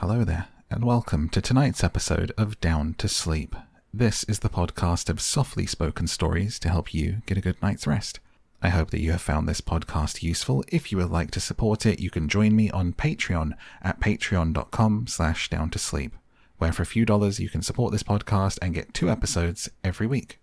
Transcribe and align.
Hello 0.00 0.24
there, 0.24 0.48
and 0.70 0.82
welcome 0.82 1.28
to 1.28 1.42
tonight's 1.42 1.84
episode 1.84 2.32
of 2.38 2.58
Down 2.58 2.94
to 2.94 3.06
Sleep. 3.06 3.54
This 3.92 4.24
is 4.24 4.38
the 4.38 4.48
podcast 4.48 5.10
of 5.10 5.20
softly 5.20 5.66
spoken 5.66 6.06
stories 6.06 6.58
to 6.60 6.70
help 6.70 6.94
you 6.94 7.20
get 7.26 7.36
a 7.36 7.42
good 7.42 7.60
night's 7.60 7.86
rest. 7.86 8.18
I 8.62 8.70
hope 8.70 8.92
that 8.92 9.02
you 9.02 9.12
have 9.12 9.20
found 9.20 9.46
this 9.46 9.60
podcast 9.60 10.22
useful. 10.22 10.64
If 10.68 10.90
you 10.90 10.96
would 10.96 11.10
like 11.10 11.30
to 11.32 11.38
support 11.38 11.84
it, 11.84 12.00
you 12.00 12.08
can 12.08 12.30
join 12.30 12.56
me 12.56 12.70
on 12.70 12.94
Patreon 12.94 13.52
at 13.82 14.00
patreon.com 14.00 15.06
slash 15.06 15.50
down 15.50 15.68
to 15.68 15.78
sleep, 15.78 16.16
where 16.56 16.72
for 16.72 16.82
a 16.82 16.86
few 16.86 17.04
dollars 17.04 17.38
you 17.38 17.50
can 17.50 17.60
support 17.60 17.92
this 17.92 18.02
podcast 18.02 18.58
and 18.62 18.72
get 18.72 18.94
two 18.94 19.10
episodes 19.10 19.68
every 19.84 20.06
week. 20.06 20.40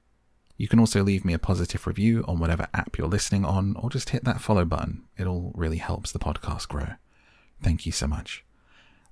You 0.57 0.67
can 0.67 0.77
also 0.77 1.01
leave 1.01 1.25
me 1.25 1.33
a 1.33 1.39
positive 1.39 1.87
review 1.87 2.23
on 2.27 2.37
whatever 2.37 2.67
app 2.75 2.95
you're 2.95 3.07
listening 3.07 3.43
on, 3.43 3.75
or 3.77 3.89
just 3.89 4.11
hit 4.11 4.23
that 4.23 4.39
follow 4.39 4.65
button. 4.65 5.05
It 5.17 5.25
all 5.25 5.51
really 5.55 5.77
helps 5.77 6.11
the 6.11 6.19
podcast 6.19 6.67
grow. 6.67 6.89
Thank 7.63 7.87
you 7.87 7.91
so 7.91 8.05
much. 8.05 8.43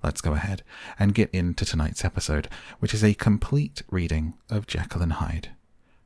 Let's 0.06 0.20
go 0.20 0.34
ahead 0.34 0.62
and 1.00 1.16
get 1.16 1.30
into 1.32 1.64
tonight's 1.64 2.04
episode, 2.04 2.48
which 2.78 2.94
is 2.94 3.02
a 3.02 3.12
complete 3.12 3.82
reading 3.90 4.34
of 4.48 4.64
and 4.72 5.14
Hyde. 5.14 5.50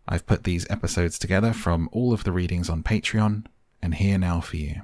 I've 0.08 0.24
put 0.24 0.44
these 0.44 0.66
episodes 0.70 1.18
together 1.18 1.52
from 1.52 1.90
all 1.92 2.14
of 2.14 2.24
the 2.24 2.32
readings 2.32 2.70
on 2.70 2.82
Patreon, 2.82 3.44
and 3.82 3.96
here 3.96 4.16
now 4.16 4.40
for 4.40 4.56
you 4.56 4.80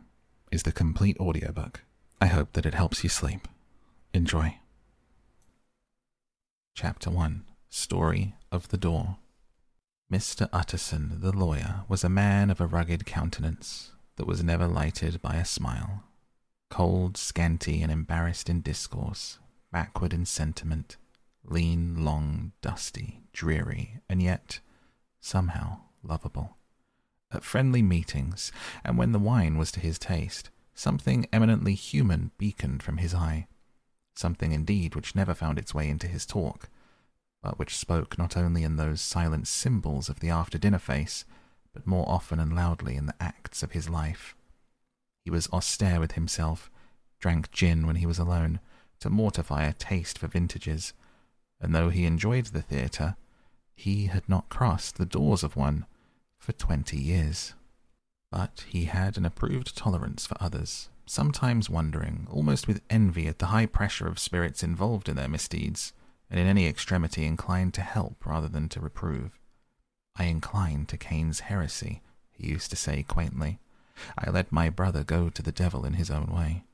is 0.52 0.64
the 0.64 0.70
complete 0.70 1.18
audiobook. 1.18 1.80
I 2.20 2.26
hope 2.26 2.52
that 2.52 2.66
it 2.66 2.74
helps 2.74 3.02
you 3.02 3.08
sleep. 3.08 3.48
Enjoy. 4.12 4.58
Chapter 6.74 7.08
1 7.08 7.42
Story 7.70 8.34
of 8.52 8.68
the 8.68 8.76
Door 8.76 9.16
Mr. 10.12 10.46
Utterson, 10.52 11.20
the 11.22 11.32
lawyer, 11.32 11.84
was 11.88 12.04
a 12.04 12.10
man 12.10 12.50
of 12.50 12.60
a 12.60 12.66
rugged 12.66 13.06
countenance 13.06 13.92
that 14.16 14.26
was 14.26 14.44
never 14.44 14.66
lighted 14.66 15.22
by 15.22 15.36
a 15.36 15.46
smile. 15.46 16.04
Cold, 16.70 17.16
scanty, 17.16 17.82
and 17.82 17.90
embarrassed 17.90 18.50
in 18.50 18.60
discourse, 18.60 19.38
backward 19.72 20.12
in 20.12 20.26
sentiment, 20.26 20.96
lean, 21.44 22.04
long, 22.04 22.52
dusty, 22.60 23.22
dreary, 23.32 24.00
and 24.08 24.22
yet, 24.22 24.60
somehow, 25.20 25.80
lovable. 26.02 26.56
At 27.30 27.44
friendly 27.44 27.82
meetings, 27.82 28.52
and 28.84 28.96
when 28.98 29.12
the 29.12 29.18
wine 29.18 29.56
was 29.58 29.72
to 29.72 29.80
his 29.80 29.98
taste, 29.98 30.50
something 30.74 31.26
eminently 31.32 31.74
human 31.74 32.30
beaconed 32.38 32.82
from 32.82 32.98
his 32.98 33.14
eye. 33.14 33.46
Something, 34.14 34.52
indeed, 34.52 34.94
which 34.94 35.14
never 35.14 35.34
found 35.34 35.58
its 35.58 35.74
way 35.74 35.88
into 35.88 36.06
his 36.06 36.26
talk, 36.26 36.68
but 37.42 37.58
which 37.58 37.76
spoke 37.76 38.18
not 38.18 38.36
only 38.36 38.62
in 38.62 38.76
those 38.76 39.00
silent 39.00 39.48
symbols 39.48 40.08
of 40.08 40.20
the 40.20 40.30
after 40.30 40.58
dinner 40.58 40.78
face, 40.78 41.24
but 41.72 41.86
more 41.86 42.08
often 42.08 42.40
and 42.40 42.54
loudly 42.54 42.96
in 42.96 43.06
the 43.06 43.22
acts 43.22 43.62
of 43.62 43.72
his 43.72 43.88
life. 43.88 44.35
He 45.26 45.30
was 45.30 45.48
austere 45.48 45.98
with 45.98 46.12
himself, 46.12 46.70
drank 47.18 47.50
gin 47.50 47.84
when 47.84 47.96
he 47.96 48.06
was 48.06 48.20
alone, 48.20 48.60
to 49.00 49.10
mortify 49.10 49.64
a 49.64 49.72
taste 49.72 50.20
for 50.20 50.28
vintages, 50.28 50.92
and 51.60 51.74
though 51.74 51.88
he 51.88 52.04
enjoyed 52.04 52.46
the 52.46 52.62
theatre, 52.62 53.16
he 53.74 54.06
had 54.06 54.28
not 54.28 54.48
crossed 54.48 54.98
the 54.98 55.04
doors 55.04 55.42
of 55.42 55.56
one 55.56 55.84
for 56.38 56.52
twenty 56.52 56.96
years. 56.96 57.54
But 58.30 58.66
he 58.68 58.84
had 58.84 59.18
an 59.18 59.24
approved 59.24 59.76
tolerance 59.76 60.28
for 60.28 60.36
others, 60.38 60.90
sometimes 61.06 61.68
wondering, 61.68 62.28
almost 62.30 62.68
with 62.68 62.80
envy, 62.88 63.26
at 63.26 63.40
the 63.40 63.46
high 63.46 63.66
pressure 63.66 64.06
of 64.06 64.20
spirits 64.20 64.62
involved 64.62 65.08
in 65.08 65.16
their 65.16 65.26
misdeeds 65.26 65.92
and 66.30 66.38
in 66.38 66.46
any 66.46 66.68
extremity 66.68 67.24
inclined 67.24 67.74
to 67.74 67.80
help 67.80 68.24
rather 68.24 68.46
than 68.46 68.68
to 68.68 68.80
reprove. 68.80 69.40
I 70.14 70.26
incline 70.26 70.86
to 70.86 70.96
Cain's 70.96 71.40
heresy, 71.40 72.02
he 72.30 72.46
used 72.46 72.70
to 72.70 72.76
say 72.76 73.02
quaintly. 73.02 73.58
I 74.18 74.30
let 74.30 74.52
my 74.52 74.70
brother 74.70 75.04
go 75.04 75.28
to 75.30 75.42
the 75.42 75.52
devil 75.52 75.84
in 75.84 75.94
his 75.94 76.10
own 76.10 76.26
way. 76.26 76.64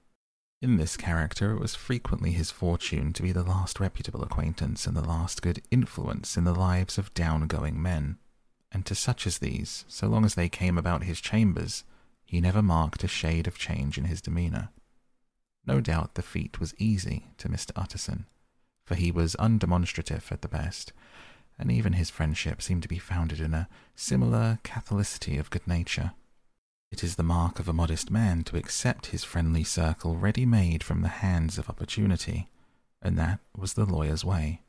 In 0.61 0.77
this 0.77 0.97
character, 0.97 1.53
it 1.53 1.61
was 1.61 1.75
frequently 1.75 2.33
his 2.33 2.51
fortune 2.51 3.13
to 3.15 3.23
be 3.23 3.33
the 3.33 3.43
last 3.43 3.81
reputable 3.81 4.23
acquaintance 4.23 4.87
and 4.87 4.97
the 4.97 5.07
last 5.07 5.43
good 5.43 5.63
influence 5.71 6.37
in 6.37 6.45
the 6.45 6.55
lives 6.55 6.99
of 6.99 7.15
down-going 7.15 7.81
men, 7.81 8.19
and 8.71 8.87
to 8.87 8.95
such 8.95 9.27
as 9.27 9.39
these, 9.39 9.85
so 9.89 10.07
long 10.07 10.25
as 10.25 10.35
they 10.35 10.49
came 10.49 10.79
about 10.79 11.05
his 11.05 11.21
chambers, 11.21 11.85
he 12.25 12.41
never 12.41 12.63
marked 12.63 13.05
a 13.05 13.09
shade 13.09 13.47
of 13.47 13.59
change 13.59 13.99
in 13.99 14.05
his 14.05 14.23
demeanour. 14.23 14.71
No 15.67 15.81
doubt 15.81 16.15
the 16.15 16.23
feat 16.23 16.61
was 16.61 16.75
easy 16.79 17.27
to 17.39 17.49
Mr. 17.49 17.71
Utterson 17.77 18.27
for 18.85 18.95
he 18.95 19.11
was 19.11 19.37
undemonstrative 19.39 20.31
at 20.33 20.43
the 20.43 20.49
best, 20.49 20.93
and 21.59 21.71
even 21.71 21.95
his 21.95 22.11
friendship 22.11 22.61
seemed 22.61 22.83
to 22.83 22.89
be 22.89 22.99
founded 22.99 23.41
in 23.41 23.55
a 23.55 23.69
similar 23.95 24.59
catholicity 24.65 25.39
of 25.39 25.51
good 25.51 25.67
nature. 25.67 26.13
It 26.93 27.03
is 27.03 27.17
the 27.17 27.25
mark 27.25 27.59
of 27.59 27.69
a 27.69 27.73
modest 27.73 28.11
man 28.11 28.45
to 28.45 28.57
accept 28.57 29.07
his 29.07 29.25
friendly 29.25 29.65
circle 29.65 30.17
ready 30.17 30.47
made 30.47 30.85
from 30.85 31.03
the 31.03 31.09
hands 31.09 31.59
of 31.59 31.69
opportunity, 31.69 32.49
and 33.01 33.19
that 33.19 33.41
was 33.57 33.75
the 33.75 33.85
lawyer's 33.85 34.25
way. 34.25 34.63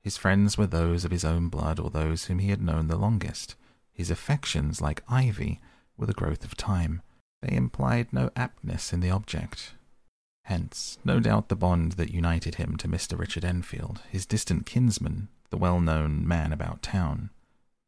His 0.00 0.16
friends 0.16 0.56
were 0.56 0.66
those 0.66 1.04
of 1.04 1.10
his 1.10 1.24
own 1.24 1.48
blood 1.48 1.78
or 1.78 1.90
those 1.90 2.24
whom 2.24 2.38
he 2.38 2.48
had 2.48 2.62
known 2.62 2.86
the 2.86 2.96
longest. 2.96 3.56
His 3.92 4.10
affections, 4.10 4.80
like 4.80 5.02
ivy, 5.08 5.60
were 5.98 6.06
the 6.06 6.14
growth 6.14 6.44
of 6.44 6.56
time. 6.56 7.02
They 7.42 7.54
implied 7.54 8.12
no 8.12 8.30
aptness 8.36 8.92
in 8.92 9.00
the 9.00 9.10
object, 9.10 9.74
Hence, 10.46 10.98
no 11.04 11.18
doubt 11.18 11.48
the 11.48 11.56
bond 11.56 11.92
that 11.92 12.12
united 12.12 12.54
him 12.54 12.76
to 12.76 12.86
Mr. 12.86 13.18
Richard 13.18 13.44
Enfield, 13.44 14.02
his 14.08 14.24
distant 14.24 14.64
kinsman, 14.64 15.26
the 15.50 15.56
well 15.56 15.80
known 15.80 16.26
man 16.26 16.52
about 16.52 16.82
town. 16.82 17.30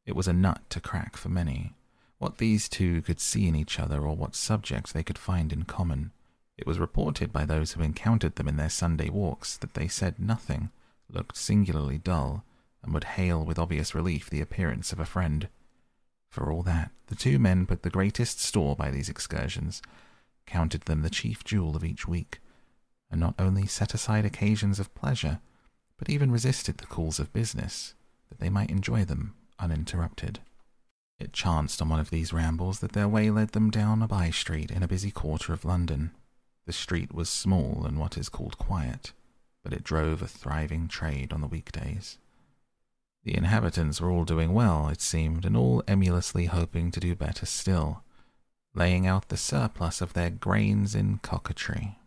It 0.04 0.16
was 0.16 0.26
a 0.26 0.32
nut 0.32 0.62
to 0.70 0.80
crack 0.80 1.16
for 1.16 1.28
many. 1.28 1.76
What 2.18 2.38
these 2.38 2.68
two 2.68 3.02
could 3.02 3.20
see 3.20 3.46
in 3.46 3.54
each 3.54 3.78
other, 3.78 4.02
or 4.02 4.16
what 4.16 4.34
subjects 4.34 4.92
they 4.92 5.04
could 5.04 5.18
find 5.18 5.52
in 5.52 5.62
common. 5.64 6.12
It 6.56 6.66
was 6.66 6.80
reported 6.80 7.32
by 7.32 7.44
those 7.44 7.72
who 7.72 7.82
encountered 7.82 8.34
them 8.34 8.48
in 8.48 8.56
their 8.56 8.68
Sunday 8.68 9.08
walks 9.08 9.56
that 9.58 9.74
they 9.74 9.86
said 9.86 10.18
nothing, 10.18 10.70
looked 11.08 11.36
singularly 11.36 11.98
dull, 11.98 12.44
and 12.82 12.92
would 12.92 13.04
hail 13.04 13.44
with 13.44 13.58
obvious 13.58 13.94
relief 13.94 14.28
the 14.28 14.40
appearance 14.40 14.92
of 14.92 14.98
a 14.98 15.06
friend. 15.06 15.48
For 16.28 16.52
all 16.52 16.62
that, 16.64 16.90
the 17.06 17.14
two 17.14 17.38
men 17.38 17.66
put 17.66 17.82
the 17.82 17.90
greatest 17.90 18.40
store 18.40 18.74
by 18.74 18.90
these 18.90 19.08
excursions, 19.08 19.80
counted 20.46 20.82
them 20.82 21.02
the 21.02 21.10
chief 21.10 21.44
jewel 21.44 21.76
of 21.76 21.84
each 21.84 22.08
week, 22.08 22.40
and 23.10 23.20
not 23.20 23.34
only 23.38 23.66
set 23.66 23.94
aside 23.94 24.24
occasions 24.24 24.80
of 24.80 24.94
pleasure, 24.94 25.40
but 25.96 26.10
even 26.10 26.32
resisted 26.32 26.78
the 26.78 26.86
calls 26.86 27.20
of 27.20 27.32
business, 27.32 27.94
that 28.28 28.40
they 28.40 28.50
might 28.50 28.70
enjoy 28.70 29.04
them 29.04 29.34
uninterrupted. 29.58 30.40
It 31.18 31.32
chanced 31.32 31.82
on 31.82 31.88
one 31.88 32.00
of 32.00 32.10
these 32.10 32.32
rambles 32.32 32.80
that 32.80 32.92
their 32.92 33.08
way 33.08 33.30
led 33.30 33.50
them 33.50 33.70
down 33.70 34.02
a 34.02 34.08
by 34.08 34.30
street 34.30 34.70
in 34.70 34.82
a 34.82 34.88
busy 34.88 35.10
quarter 35.10 35.52
of 35.52 35.64
London. 35.64 36.12
The 36.66 36.72
street 36.72 37.12
was 37.12 37.28
small 37.28 37.84
and 37.84 37.98
what 37.98 38.16
is 38.16 38.28
called 38.28 38.58
quiet, 38.58 39.12
but 39.64 39.72
it 39.72 39.84
drove 39.84 40.22
a 40.22 40.28
thriving 40.28 40.86
trade 40.86 41.32
on 41.32 41.40
the 41.40 41.46
weekdays. 41.46 42.18
The 43.24 43.36
inhabitants 43.36 44.00
were 44.00 44.10
all 44.10 44.24
doing 44.24 44.54
well, 44.54 44.88
it 44.88 45.00
seemed, 45.00 45.44
and 45.44 45.56
all 45.56 45.82
emulously 45.88 46.46
hoping 46.46 46.90
to 46.92 47.00
do 47.00 47.14
better 47.14 47.46
still, 47.46 48.02
laying 48.74 49.06
out 49.06 49.28
the 49.28 49.36
surplus 49.36 50.00
of 50.00 50.12
their 50.12 50.30
grains 50.30 50.94
in 50.94 51.18
coquetry 51.18 51.98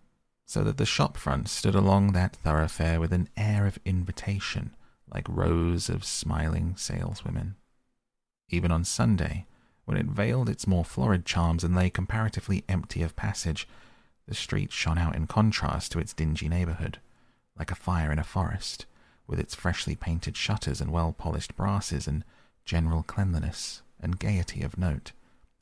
so 0.51 0.65
that 0.65 0.75
the 0.75 0.85
shop 0.85 1.15
front 1.15 1.47
stood 1.47 1.75
along 1.75 2.11
that 2.11 2.35
thoroughfare 2.35 2.99
with 2.99 3.13
an 3.13 3.29
air 3.37 3.65
of 3.65 3.79
invitation, 3.85 4.75
like 5.09 5.25
rows 5.29 5.87
of 5.87 6.03
smiling 6.03 6.75
saleswomen. 6.75 7.55
Even 8.51 8.69
on 8.69 8.83
Sunday, 8.83 9.45
when 9.85 9.97
it 9.97 10.05
veiled 10.05 10.49
its 10.49 10.67
more 10.67 10.83
florid 10.85 11.25
charms 11.25 11.63
and 11.63 11.73
lay 11.73 11.89
comparatively 11.89 12.63
empty 12.67 13.01
of 13.01 13.15
passage, 13.15 13.67
the 14.27 14.35
street 14.35 14.71
shone 14.71 14.97
out 14.97 15.15
in 15.15 15.25
contrast 15.25 15.91
to 15.93 15.99
its 15.99 16.13
dingy 16.13 16.49
neighbourhood, 16.49 16.99
like 17.57 17.71
a 17.71 17.75
fire 17.75 18.11
in 18.11 18.19
a 18.19 18.23
forest, 18.23 18.85
with 19.25 19.39
its 19.39 19.55
freshly 19.55 19.95
painted 19.95 20.35
shutters 20.35 20.81
and 20.81 20.91
well 20.91 21.13
polished 21.13 21.55
brasses 21.55 22.07
and 22.07 22.25
general 22.65 23.03
cleanliness 23.03 23.81
and 24.01 24.19
gaiety 24.19 24.61
of 24.61 24.77
note, 24.77 25.13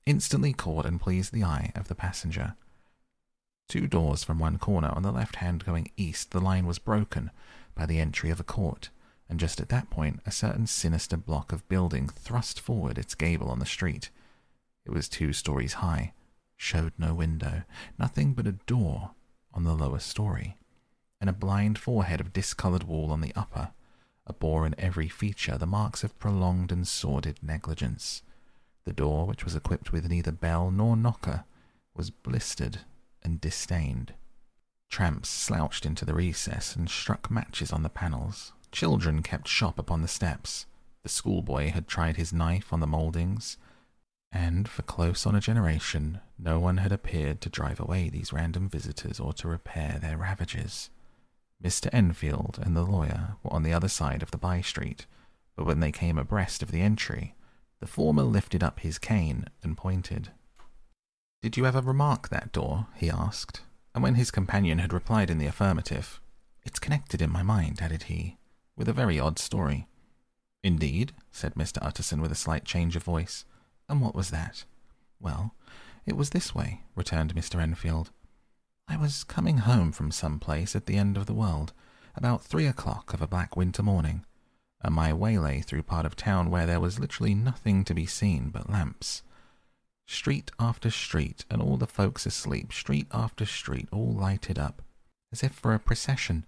instantly 0.08 0.52
caught 0.52 0.86
and 0.86 1.00
pleased 1.00 1.32
the 1.32 1.44
eye 1.44 1.72
of 1.76 1.88
the 1.88 1.96
passenger. 1.96 2.56
Two 3.68 3.86
doors 3.86 4.24
from 4.24 4.40
one 4.40 4.58
corner 4.58 4.90
on 4.90 5.04
the 5.04 5.12
left 5.12 5.36
hand 5.36 5.64
going 5.64 5.92
east, 5.96 6.32
the 6.32 6.40
line 6.40 6.66
was 6.66 6.80
broken 6.80 7.30
by 7.76 7.86
the 7.86 8.00
entry 8.00 8.32
of 8.32 8.40
a 8.40 8.44
court, 8.44 8.90
and 9.30 9.40
just 9.40 9.62
at 9.62 9.70
that 9.70 9.90
point 9.90 10.20
a 10.26 10.32
certain 10.32 10.66
sinister 10.66 11.16
block 11.16 11.52
of 11.52 11.68
building 11.70 12.08
thrust 12.10 12.60
forward 12.60 12.98
its 12.98 13.16
gable 13.16 13.50
on 13.50 13.60
the 13.60 13.66
street. 13.66 14.10
It 14.86 14.92
was 14.92 15.08
two 15.08 15.34
stories 15.34 15.74
high, 15.74 16.14
showed 16.58 16.94
no 16.98 17.14
window, 17.14 17.64
nothing 17.98 18.34
but 18.34 18.48
a 18.48 18.54
door 18.54 19.12
on 19.54 19.64
the 19.64 19.74
lower 19.74 20.00
story, 20.00 20.58
and 21.22 21.30
a 21.30 21.34
blind 21.34 21.78
forehead 21.78 22.20
of 22.20 22.34
discoloured 22.34 22.84
wall 22.84 23.12
on 23.12 23.22
the 23.22 23.34
upper, 23.36 23.72
a 24.26 24.34
bore 24.34 24.66
in 24.66 24.76
every 24.80 25.08
feature 25.08 25.58
the 25.58 25.66
marks 25.66 26.04
of 26.04 26.18
prolonged 26.20 26.72
and 26.72 26.88
sordid 26.88 27.42
negligence. 27.44 28.24
The 28.86 28.94
door, 28.94 29.28
which 29.28 29.46
was 29.46 29.56
equipped 29.56 29.92
with 29.92 30.10
neither 30.10 30.32
bell 30.32 30.72
nor 30.72 30.96
knocker, 30.96 31.44
was 31.96 32.10
blistered 32.10 32.80
and 33.24 33.40
disdained. 33.40 34.14
Tramps 34.90 35.30
slouched 35.30 35.86
into 35.86 36.06
the 36.06 36.16
recess 36.16 36.76
and 36.76 36.90
struck 36.90 37.30
matches 37.30 37.72
on 37.72 37.84
the 37.84 37.90
panels. 37.90 38.54
Children 38.72 39.24
kept 39.24 39.48
shop 39.48 39.80
upon 39.80 40.02
the 40.02 40.08
steps. 40.08 40.66
The 41.04 41.10
schoolboy 41.10 41.72
had 41.72 41.88
tried 41.88 42.18
his 42.18 42.34
knife 42.34 42.72
on 42.72 42.80
the 42.80 42.88
mouldings, 42.88 43.58
and 44.32 44.68
for 44.70 44.84
close 44.84 45.26
on 45.26 45.36
a 45.36 45.42
generation 45.42 46.22
no 46.38 46.60
one 46.60 46.78
had 46.78 46.92
appeared 46.92 47.42
to 47.42 47.50
drive 47.50 47.80
away 47.80 48.10
these 48.10 48.34
random 48.34 48.70
visitors 48.70 49.20
or 49.20 49.34
to 49.34 49.48
repair 49.48 49.98
their 50.00 50.18
ravages. 50.18 50.90
Mr. 51.64 51.90
Enfield 51.92 52.60
and 52.62 52.76
the 52.76 52.84
lawyer 52.84 53.36
were 53.44 53.52
on 53.52 53.64
the 53.64 53.74
other 53.74 53.88
side 53.88 54.24
of 54.24 54.32
the 54.32 54.38
by 54.38 54.62
street, 54.62 55.06
but 55.56 55.66
when 55.66 55.80
they 55.80 55.92
came 55.92 56.18
abreast 56.18 56.64
of 56.64 56.72
the 56.72 56.82
entry, 56.82 57.36
the 57.80 57.88
former 57.88 58.24
lifted 58.24 58.64
up 58.64 58.80
his 58.80 58.98
cane 58.98 59.46
and 59.64 59.78
pointed. 59.78 60.32
Did 61.42 61.58
you 61.58 61.66
ever 61.66 61.82
remark 61.82 62.30
that 62.30 62.52
door? 62.52 62.88
he 62.96 63.10
asked, 63.10 63.62
and 63.94 64.04
when 64.04 64.16
his 64.16 64.32
companion 64.32 64.80
had 64.80 64.94
replied 64.94 65.30
in 65.30 65.38
the 65.38 65.48
affirmative, 65.48 66.22
It's 66.64 66.80
connected 66.80 67.22
in 67.22 67.32
my 67.32 67.44
mind, 67.44 67.82
added 67.82 68.04
he, 68.04 68.38
with 68.80 68.88
a 68.88 68.94
very 68.94 69.20
odd 69.20 69.38
story. 69.38 69.88
Indeed, 70.64 71.12
said 71.32 71.54
Mr. 71.56 71.78
Utterson 71.82 72.22
with 72.22 72.32
a 72.32 72.36
slight 72.36 72.64
change 72.64 72.96
of 72.96 73.04
voice. 73.04 73.46
And 73.90 74.02
what 74.02 74.16
was 74.16 74.30
that? 74.32 74.64
Well, 75.20 75.54
it 76.06 76.16
was 76.16 76.30
this 76.30 76.56
way, 76.56 76.82
returned 76.96 77.36
Mr. 77.36 77.62
Enfield. 77.62 78.12
I 78.88 78.96
was 78.96 79.26
coming 79.26 79.60
home 79.60 79.92
from 79.92 80.12
some 80.12 80.40
place 80.40 80.76
at 80.76 80.86
the 80.86 80.96
end 80.96 81.18
of 81.18 81.26
the 81.26 81.34
world, 81.34 81.74
about 82.16 82.42
three 82.42 82.66
o'clock 82.66 83.14
of 83.14 83.22
a 83.22 83.28
black 83.28 83.58
winter 83.58 83.84
morning, 83.84 84.26
and 84.82 84.96
my 84.96 85.14
way 85.14 85.38
lay 85.38 85.60
through 85.60 85.84
part 85.84 86.06
of 86.06 86.16
town 86.16 86.50
where 86.50 86.66
there 86.66 86.80
was 86.80 87.00
literally 87.00 87.36
nothing 87.36 87.84
to 87.84 87.94
be 87.94 88.06
seen 88.06 88.50
but 88.50 88.70
lamps. 88.70 89.24
Street 90.08 90.52
after 90.58 90.90
street, 90.90 91.44
and 91.52 91.62
all 91.62 91.78
the 91.78 91.86
folks 91.86 92.26
asleep, 92.26 92.72
street 92.72 93.08
after 93.12 93.46
street, 93.46 93.90
all 93.92 94.14
lighted 94.14 94.58
up, 94.58 94.82
as 95.32 95.44
if 95.44 95.52
for 95.52 95.74
a 95.74 95.80
procession, 95.80 96.46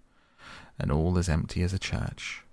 and 0.80 0.92
all 0.92 1.18
as 1.18 1.30
empty 1.30 1.64
as 1.64 1.74
a 1.74 1.80
church. 1.80 2.44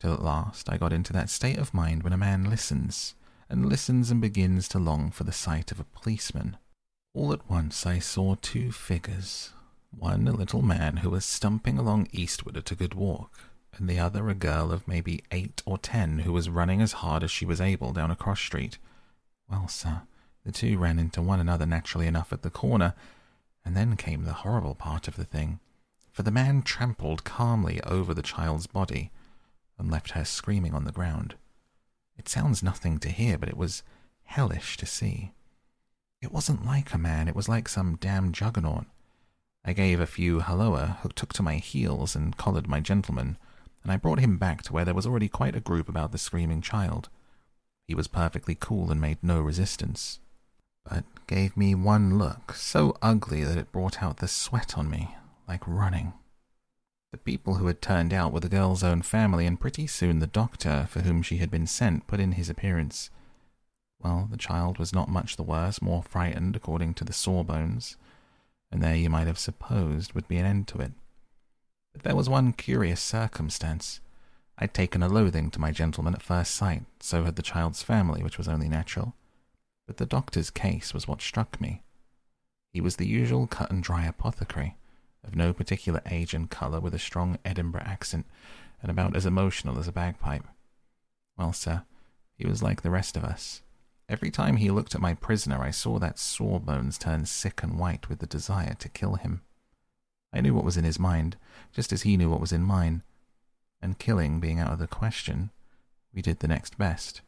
Till 0.00 0.14
at 0.14 0.22
last 0.22 0.70
I 0.70 0.78
got 0.78 0.92
into 0.92 1.12
that 1.12 1.30
state 1.30 1.58
of 1.58 1.74
mind 1.74 2.02
when 2.02 2.12
a 2.12 2.18
man 2.18 2.48
listens, 2.48 3.14
and 3.48 3.68
listens 3.68 4.10
and 4.10 4.20
begins 4.20 4.68
to 4.68 4.78
long 4.78 5.10
for 5.10 5.24
the 5.24 5.32
sight 5.32 5.70
of 5.72 5.80
a 5.80 5.84
policeman. 5.84 6.56
All 7.12 7.32
at 7.32 7.50
once 7.50 7.84
I 7.84 7.98
saw 7.98 8.36
two 8.36 8.72
figures, 8.72 9.52
one 9.90 10.28
a 10.28 10.32
little 10.32 10.62
man 10.62 10.98
who 10.98 11.10
was 11.10 11.24
stumping 11.24 11.78
along 11.78 12.08
eastward 12.12 12.56
at 12.56 12.70
a 12.70 12.76
good 12.76 12.94
walk, 12.94 13.40
and 13.76 13.88
the 13.88 13.98
other 13.98 14.28
a 14.28 14.34
girl 14.34 14.72
of 14.72 14.86
maybe 14.86 15.24
eight 15.32 15.62
or 15.66 15.78
ten 15.78 16.20
who 16.20 16.32
was 16.32 16.48
running 16.48 16.80
as 16.80 16.92
hard 16.92 17.22
as 17.22 17.30
she 17.30 17.44
was 17.44 17.60
able 17.60 17.92
down 17.92 18.10
a 18.10 18.16
cross 18.16 18.40
street. 18.40 18.78
Well, 19.50 19.66
sir, 19.68 20.02
the 20.44 20.52
two 20.52 20.78
ran 20.78 20.98
into 20.98 21.20
one 21.20 21.40
another 21.40 21.66
naturally 21.66 22.06
enough 22.06 22.32
at 22.32 22.42
the 22.42 22.50
corner, 22.50 22.94
and 23.64 23.76
then 23.76 23.96
came 23.96 24.24
the 24.24 24.32
horrible 24.32 24.74
part 24.74 25.08
of 25.08 25.16
the 25.16 25.24
thing, 25.24 25.58
for 26.12 26.22
the 26.22 26.30
man 26.30 26.62
trampled 26.62 27.24
calmly 27.24 27.80
over 27.82 28.12
the 28.14 28.22
child's 28.22 28.66
body 28.66 29.10
and 29.78 29.90
left 29.90 30.12
her 30.12 30.24
screaming 30.24 30.74
on 30.74 30.84
the 30.84 30.92
ground. 30.92 31.34
It 32.16 32.28
sounds 32.28 32.62
nothing 32.62 32.98
to 32.98 33.08
hear, 33.08 33.38
but 33.38 33.48
it 33.48 33.56
was 33.56 33.82
hellish 34.24 34.76
to 34.76 34.86
see. 34.86 35.32
It 36.20 36.32
wasn't 36.32 36.66
like 36.66 36.92
a 36.92 36.98
man, 36.98 37.28
it 37.28 37.34
was 37.34 37.48
like 37.48 37.68
some 37.68 37.96
damn 37.96 38.32
juggernaut. 38.32 38.84
I 39.64 39.72
gave 39.72 40.00
a 40.00 40.06
few 40.06 40.40
halloa, 40.40 40.98
took 41.14 41.32
to 41.34 41.42
my 41.42 41.56
heels, 41.56 42.14
and 42.14 42.36
collared 42.36 42.68
my 42.68 42.80
gentleman, 42.80 43.38
and 43.82 43.90
I 43.90 43.96
brought 43.96 44.20
him 44.20 44.36
back 44.36 44.62
to 44.62 44.72
where 44.72 44.84
there 44.84 44.94
was 44.94 45.06
already 45.06 45.28
quite 45.28 45.56
a 45.56 45.60
group 45.60 45.88
about 45.88 46.12
the 46.12 46.18
screaming 46.18 46.60
child. 46.60 47.08
He 47.86 47.94
was 47.94 48.06
perfectly 48.06 48.54
cool 48.54 48.90
and 48.90 49.00
made 49.00 49.18
no 49.22 49.40
resistance, 49.40 50.20
but 50.84 51.04
gave 51.26 51.56
me 51.56 51.74
one 51.74 52.18
look 52.18 52.54
so 52.54 52.96
ugly 53.00 53.44
that 53.44 53.58
it 53.58 53.72
brought 53.72 54.02
out 54.02 54.18
the 54.18 54.28
sweat 54.28 54.76
on 54.76 54.90
me, 54.90 55.16
like 55.50 55.66
running. 55.66 56.12
The 57.10 57.18
people 57.18 57.56
who 57.56 57.66
had 57.66 57.82
turned 57.82 58.12
out 58.14 58.32
were 58.32 58.38
the 58.38 58.48
girl's 58.48 58.84
own 58.84 59.02
family, 59.02 59.46
and 59.46 59.58
pretty 59.58 59.88
soon 59.88 60.20
the 60.20 60.28
doctor 60.28 60.86
for 60.88 61.00
whom 61.00 61.22
she 61.22 61.38
had 61.38 61.50
been 61.50 61.66
sent 61.66 62.06
put 62.06 62.20
in 62.20 62.32
his 62.32 62.48
appearance. 62.48 63.10
Well, 64.00 64.28
the 64.30 64.36
child 64.36 64.78
was 64.78 64.92
not 64.92 65.08
much 65.08 65.34
the 65.34 65.42
worse, 65.42 65.82
more 65.82 66.04
frightened, 66.04 66.54
according 66.54 66.94
to 66.94 67.04
the 67.04 67.12
sawbones, 67.12 67.96
and 68.70 68.80
there 68.80 68.94
you 68.94 69.10
might 69.10 69.26
have 69.26 69.40
supposed 69.40 70.12
would 70.12 70.28
be 70.28 70.36
an 70.36 70.46
end 70.46 70.68
to 70.68 70.78
it. 70.78 70.92
But 71.92 72.04
there 72.04 72.14
was 72.14 72.28
one 72.28 72.52
curious 72.52 73.00
circumstance. 73.00 73.98
I'd 74.56 74.72
taken 74.72 75.02
a 75.02 75.08
loathing 75.08 75.50
to 75.50 75.60
my 75.60 75.72
gentleman 75.72 76.14
at 76.14 76.22
first 76.22 76.54
sight, 76.54 76.84
so 77.00 77.24
had 77.24 77.34
the 77.34 77.42
child's 77.42 77.82
family, 77.82 78.22
which 78.22 78.38
was 78.38 78.46
only 78.46 78.68
natural. 78.68 79.16
But 79.88 79.96
the 79.96 80.06
doctor's 80.06 80.50
case 80.50 80.94
was 80.94 81.08
what 81.08 81.20
struck 81.20 81.60
me. 81.60 81.82
He 82.72 82.80
was 82.80 82.96
the 82.96 83.08
usual 83.08 83.48
cut 83.48 83.72
and 83.72 83.82
dry 83.82 84.04
apothecary, 84.06 84.76
of 85.24 85.36
no 85.36 85.52
particular 85.52 86.00
age 86.10 86.34
and 86.34 86.50
colour, 86.50 86.80
with 86.80 86.94
a 86.94 86.98
strong 86.98 87.38
Edinburgh 87.44 87.84
accent, 87.84 88.26
and 88.82 88.90
about 88.90 89.16
as 89.16 89.26
emotional 89.26 89.78
as 89.78 89.88
a 89.88 89.92
bagpipe. 89.92 90.44
Well, 91.36 91.52
sir, 91.52 91.84
he 92.36 92.46
was 92.46 92.62
like 92.62 92.82
the 92.82 92.90
rest 92.90 93.16
of 93.16 93.24
us. 93.24 93.62
Every 94.08 94.30
time 94.30 94.56
he 94.56 94.70
looked 94.70 94.94
at 94.94 95.00
my 95.00 95.14
prisoner, 95.14 95.60
I 95.60 95.70
saw 95.70 95.98
that 95.98 96.18
Sawbones 96.18 96.98
turn 96.98 97.26
sick 97.26 97.62
and 97.62 97.78
white 97.78 98.08
with 98.08 98.18
the 98.18 98.26
desire 98.26 98.74
to 98.80 98.88
kill 98.88 99.14
him. 99.14 99.42
I 100.32 100.40
knew 100.40 100.54
what 100.54 100.64
was 100.64 100.76
in 100.76 100.84
his 100.84 100.98
mind, 100.98 101.36
just 101.72 101.92
as 101.92 102.02
he 102.02 102.16
knew 102.16 102.30
what 102.30 102.40
was 102.40 102.52
in 102.52 102.62
mine. 102.62 103.02
And 103.82 103.98
killing 103.98 104.40
being 104.40 104.58
out 104.58 104.72
of 104.72 104.78
the 104.78 104.86
question, 104.86 105.50
we 106.12 106.22
did 106.22 106.40
the 106.40 106.48
next 106.48 106.76
best. 106.76 107.20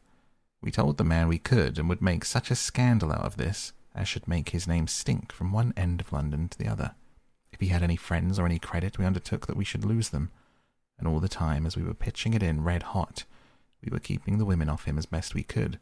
We 0.61 0.71
told 0.71 0.97
the 0.97 1.03
man 1.03 1.27
we 1.27 1.39
could 1.39 1.77
and 1.77 1.89
would 1.89 2.01
make 2.01 2.25
such 2.25 2.51
a 2.51 2.55
scandal 2.55 3.11
out 3.11 3.25
of 3.25 3.37
this 3.37 3.73
as 3.95 4.07
should 4.07 4.27
make 4.27 4.49
his 4.49 4.67
name 4.67 4.87
stink 4.87 5.31
from 5.31 5.51
one 5.51 5.73
end 5.77 6.01
of 6.01 6.11
London 6.11 6.49
to 6.49 6.57
the 6.57 6.67
other. 6.67 6.95
If 7.53 7.59
he 7.59 7.67
had 7.67 7.83
any 7.83 7.95
friends 7.95 8.37
or 8.37 8.45
any 8.45 8.59
credit, 8.59 8.97
we 8.97 9.05
undertook 9.05 9.47
that 9.47 9.57
we 9.57 9.65
should 9.65 9.85
lose 9.85 10.09
them. 10.09 10.31
And 10.99 11.07
all 11.07 11.19
the 11.19 11.29
time, 11.29 11.65
as 11.65 11.77
we 11.77 11.83
were 11.83 11.93
pitching 11.93 12.33
it 12.33 12.43
in 12.43 12.63
red 12.63 12.83
hot, 12.83 13.23
we 13.83 13.91
were 13.91 13.99
keeping 13.99 14.37
the 14.37 14.45
women 14.45 14.69
off 14.69 14.85
him 14.85 14.97
as 14.97 15.05
best 15.05 15.33
we 15.33 15.43
could 15.43 15.79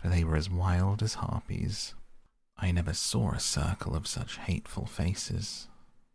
for 0.00 0.08
they 0.08 0.24
were 0.24 0.36
as 0.36 0.48
wild 0.48 1.02
as 1.02 1.14
harpies. 1.14 1.94
I 2.56 2.72
never 2.72 2.94
saw 2.94 3.32
a 3.32 3.40
circle 3.40 3.94
of 3.94 4.06
such 4.06 4.38
hateful 4.38 4.86
faces. 4.86 5.68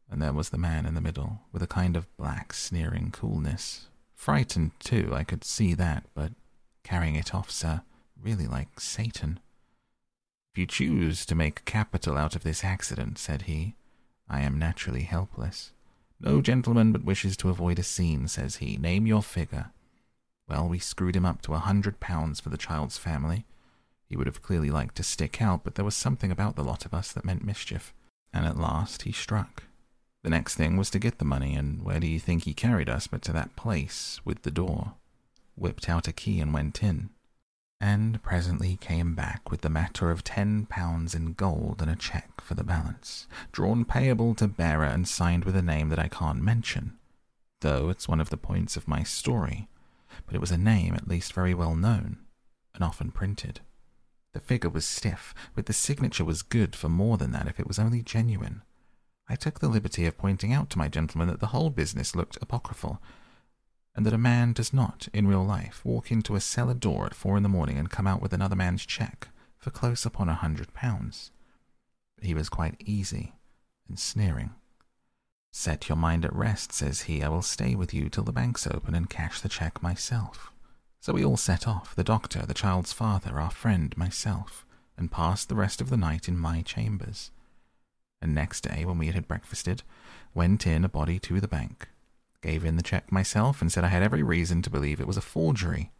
And 0.10 0.22
there 0.22 0.34
was 0.34 0.50
the 0.50 0.58
man 0.58 0.86
in 0.86 0.96
the 0.96 1.02
middle, 1.02 1.42
with 1.52 1.62
a 1.64 1.68
kind 1.68 1.96
of 1.96 2.16
black, 2.18 2.54
sneering 2.54 3.12
coolness. 3.12 3.88
Frightened, 4.14 4.72
too, 4.80 5.12
I 5.14 5.24
could 5.24 5.44
see 5.44 5.74
that, 5.76 6.06
but 6.14 6.32
carrying 6.84 7.16
it 7.16 7.34
off, 7.34 7.52
sir, 7.52 7.82
really 8.20 8.48
like 8.48 8.80
Satan. 8.80 9.40
If 10.54 10.60
you 10.60 10.66
choose 10.68 11.26
to 11.26 11.36
make 11.36 11.66
capital 11.66 12.18
out 12.18 12.36
of 12.36 12.44
this 12.44 12.64
accident, 12.64 13.18
said 13.18 13.44
he, 13.44 13.76
I 14.30 14.42
am 14.42 14.60
naturally 14.60 15.04
helpless. 15.04 15.72
No 16.20 16.42
gentleman 16.42 16.92
but 16.92 17.04
wishes 17.04 17.38
to 17.38 17.50
avoid 17.50 17.80
a 17.80 17.84
scene, 17.84 18.28
says 18.28 18.58
he. 18.58 18.78
Name 18.78 19.06
your 19.06 19.22
figure. 19.22 19.72
Well, 20.48 20.68
we 20.68 20.80
screwed 20.80 21.16
him 21.16 21.26
up 21.26 21.42
to 21.44 21.54
a 21.54 21.60
hundred 21.60 22.00
pounds 22.00 22.40
for 22.40 22.50
the 22.50 22.58
child's 22.58 22.98
family, 22.98 23.46
he 24.08 24.16
would 24.16 24.28
have 24.28 24.42
clearly 24.42 24.70
liked 24.70 24.96
to 24.96 25.04
stick 25.04 25.42
out, 25.42 25.64
but 25.64 25.76
there 25.76 25.86
was 25.86 25.96
something 25.96 26.32
about 26.32 26.56
the 26.56 26.64
lot 26.64 26.86
of 26.86 26.94
us 26.94 27.12
that 27.12 27.26
meant 27.26 27.44
mischief. 27.44 27.94
And 28.32 28.46
at 28.46 28.58
last 28.58 29.04
he 29.04 29.12
struck. 29.12 29.64
The 30.24 30.30
next 30.30 30.56
thing 30.56 30.78
was 30.78 30.90
to 30.92 31.00
get 31.00 31.20
the 31.20 31.26
money, 31.26 31.56
and 31.56 31.84
where 31.84 32.00
do 32.00 32.08
you 32.08 32.20
think 32.20 32.44
he 32.44 32.54
carried 32.54 32.90
us 32.90 33.08
but 33.08 33.22
to 33.24 33.34
that 33.34 33.56
place 33.56 34.20
with 34.24 34.44
the 34.44 34.52
door? 34.52 34.94
Whipped 35.56 35.90
out 35.90 36.08
a 36.08 36.14
key 36.14 36.40
and 36.40 36.54
went 36.54 36.84
in. 36.84 37.10
And 37.88 38.20
presently 38.24 38.78
came 38.78 39.14
back 39.14 39.52
with 39.52 39.62
the 39.62 39.70
matter 39.70 40.10
of 40.10 40.24
ten 40.24 40.66
pounds 40.66 41.14
in 41.14 41.34
gold 41.34 41.84
and 41.84 41.92
a 41.92 41.96
cheque 41.96 42.42
for 42.42 42.56
the 42.56 42.64
balance, 42.64 43.28
drawn 43.52 43.86
payable 43.86 44.34
to 44.36 44.48
bearer 44.48 44.86
and 44.86 45.08
signed 45.08 45.46
with 45.46 45.56
a 45.56 45.62
name 45.62 45.90
that 45.90 46.00
I 46.00 46.08
can't 46.08 46.42
mention, 46.42 46.98
though 47.62 47.90
it's 47.90 48.08
one 48.08 48.20
of 48.20 48.32
the 48.32 48.38
points 48.38 48.76
of 48.76 48.88
my 48.88 49.04
story, 49.04 49.68
but 50.26 50.34
it 50.34 50.42
was 50.42 50.50
a 50.50 50.58
name 50.58 50.96
at 50.96 51.08
least 51.08 51.34
very 51.34 51.54
well 51.54 51.76
known, 51.76 52.18
and 52.74 52.84
often 52.84 53.12
printed. 53.12 53.60
The 54.34 54.40
figure 54.40 54.72
was 54.72 54.88
stiff, 54.88 55.36
but 55.54 55.68
the 55.68 55.72
signature 55.72 56.26
was 56.26 56.42
good 56.42 56.76
for 56.76 56.90
more 56.90 57.20
than 57.20 57.34
that 57.34 57.48
if 57.48 57.60
it 57.60 57.68
was 57.68 57.78
only 57.78 58.02
genuine. 58.02 58.64
I 59.30 59.36
took 59.36 59.60
the 59.60 59.70
liberty 59.70 60.08
of 60.08 60.18
pointing 60.18 60.52
out 60.52 60.72
to 60.72 60.80
my 60.80 60.88
gentleman 60.88 61.28
that 61.28 61.40
the 61.40 61.54
whole 61.54 61.70
business 61.70 62.16
looked 62.16 62.40
apocryphal, 62.42 63.00
and 63.96 64.06
that 64.06 64.14
a 64.14 64.18
man 64.18 64.54
does 64.54 64.74
not, 64.74 65.08
in 65.14 65.28
real 65.28 65.46
life, 65.46 65.82
walk 65.84 66.12
into 66.12 66.36
a 66.36 66.42
cellar 66.42 66.74
door 66.74 67.06
at 67.06 67.16
four 67.16 67.38
in 67.38 67.44
the 67.44 67.50
morning 67.50 67.78
and 67.78 67.90
come 67.90 68.08
out 68.08 68.22
with 68.22 68.34
another 68.34 68.56
man's 68.56 68.86
cheque 68.86 69.30
for 69.58 69.70
close 69.72 70.06
upon 70.06 70.28
a 70.30 70.36
hundred 70.36 70.74
pounds. 70.74 71.32
He 72.22 72.34
was 72.34 72.50
quite 72.50 72.76
easy 72.86 73.34
and 73.88 73.98
sneering. 73.98 74.52
Set 75.52 75.88
your 75.88 75.96
mind 75.96 76.26
at 76.26 76.36
rest, 76.36 76.74
says 76.74 77.04
he. 77.04 77.24
I 77.24 77.30
will 77.30 77.42
stay 77.42 77.76
with 77.76 77.94
you 77.94 78.10
till 78.10 78.26
the 78.26 78.34
bank's 78.34 78.68
open 78.68 78.94
and 78.94 79.10
cash 79.10 79.40
the 79.40 79.48
cheque 79.48 79.82
myself. 79.82 80.52
So 81.00 81.14
we 81.14 81.24
all 81.24 81.38
set 81.38 81.68
off, 81.68 81.96
the 81.96 82.04
doctor, 82.04 82.46
the 82.46 82.54
child's 82.54 82.92
father, 82.92 83.40
our 83.40 83.52
friend, 83.52 83.96
myself, 83.96 84.66
and 84.98 85.12
passed 85.12 85.48
the 85.48 85.56
rest 85.56 85.80
of 85.80 85.90
the 85.90 85.98
night 85.98 86.28
in 86.28 86.38
my 86.38 86.62
chambers. 86.62 87.32
And 88.22 88.36
next 88.36 88.62
day, 88.62 88.84
when 88.86 88.98
we 88.98 89.08
had 89.08 89.28
breakfasted, 89.28 89.84
went 90.34 90.68
in 90.68 90.84
a 90.84 90.90
body 90.90 91.20
to 91.20 91.40
the 91.40 91.48
bank, 91.48 91.88
gave 92.46 92.66
in 92.66 92.76
the 92.76 92.84
cheque 92.84 93.12
myself, 93.12 93.62
and 93.62 93.72
said 93.72 93.84
I 93.84 93.90
had 93.90 94.04
every 94.04 94.24
reason 94.24 94.62
to 94.62 94.70
believe 94.70 95.00
it 95.00 95.08
was 95.08 95.18
a 95.18 95.22
forgery. 95.22 95.92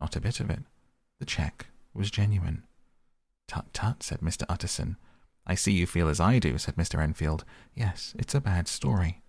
Not 0.00 0.16
a 0.16 0.20
bit 0.20 0.40
of 0.40 0.50
it. 0.50 0.60
The 1.18 1.26
cheque 1.26 1.66
was 1.94 2.10
genuine. 2.10 2.62
Tut 3.48 3.72
tut, 3.72 4.02
said 4.02 4.20
Mr. 4.20 4.44
Utterson. 4.48 4.96
I 5.46 5.54
see 5.54 5.72
you 5.72 5.86
feel 5.86 6.08
as 6.08 6.20
I 6.20 6.38
do, 6.38 6.58
said 6.58 6.76
Mr. 6.76 7.00
Enfield. 7.02 7.44
Yes, 7.74 8.14
it's 8.18 8.34
a 8.34 8.40
bad 8.40 8.68
story. 8.68 9.22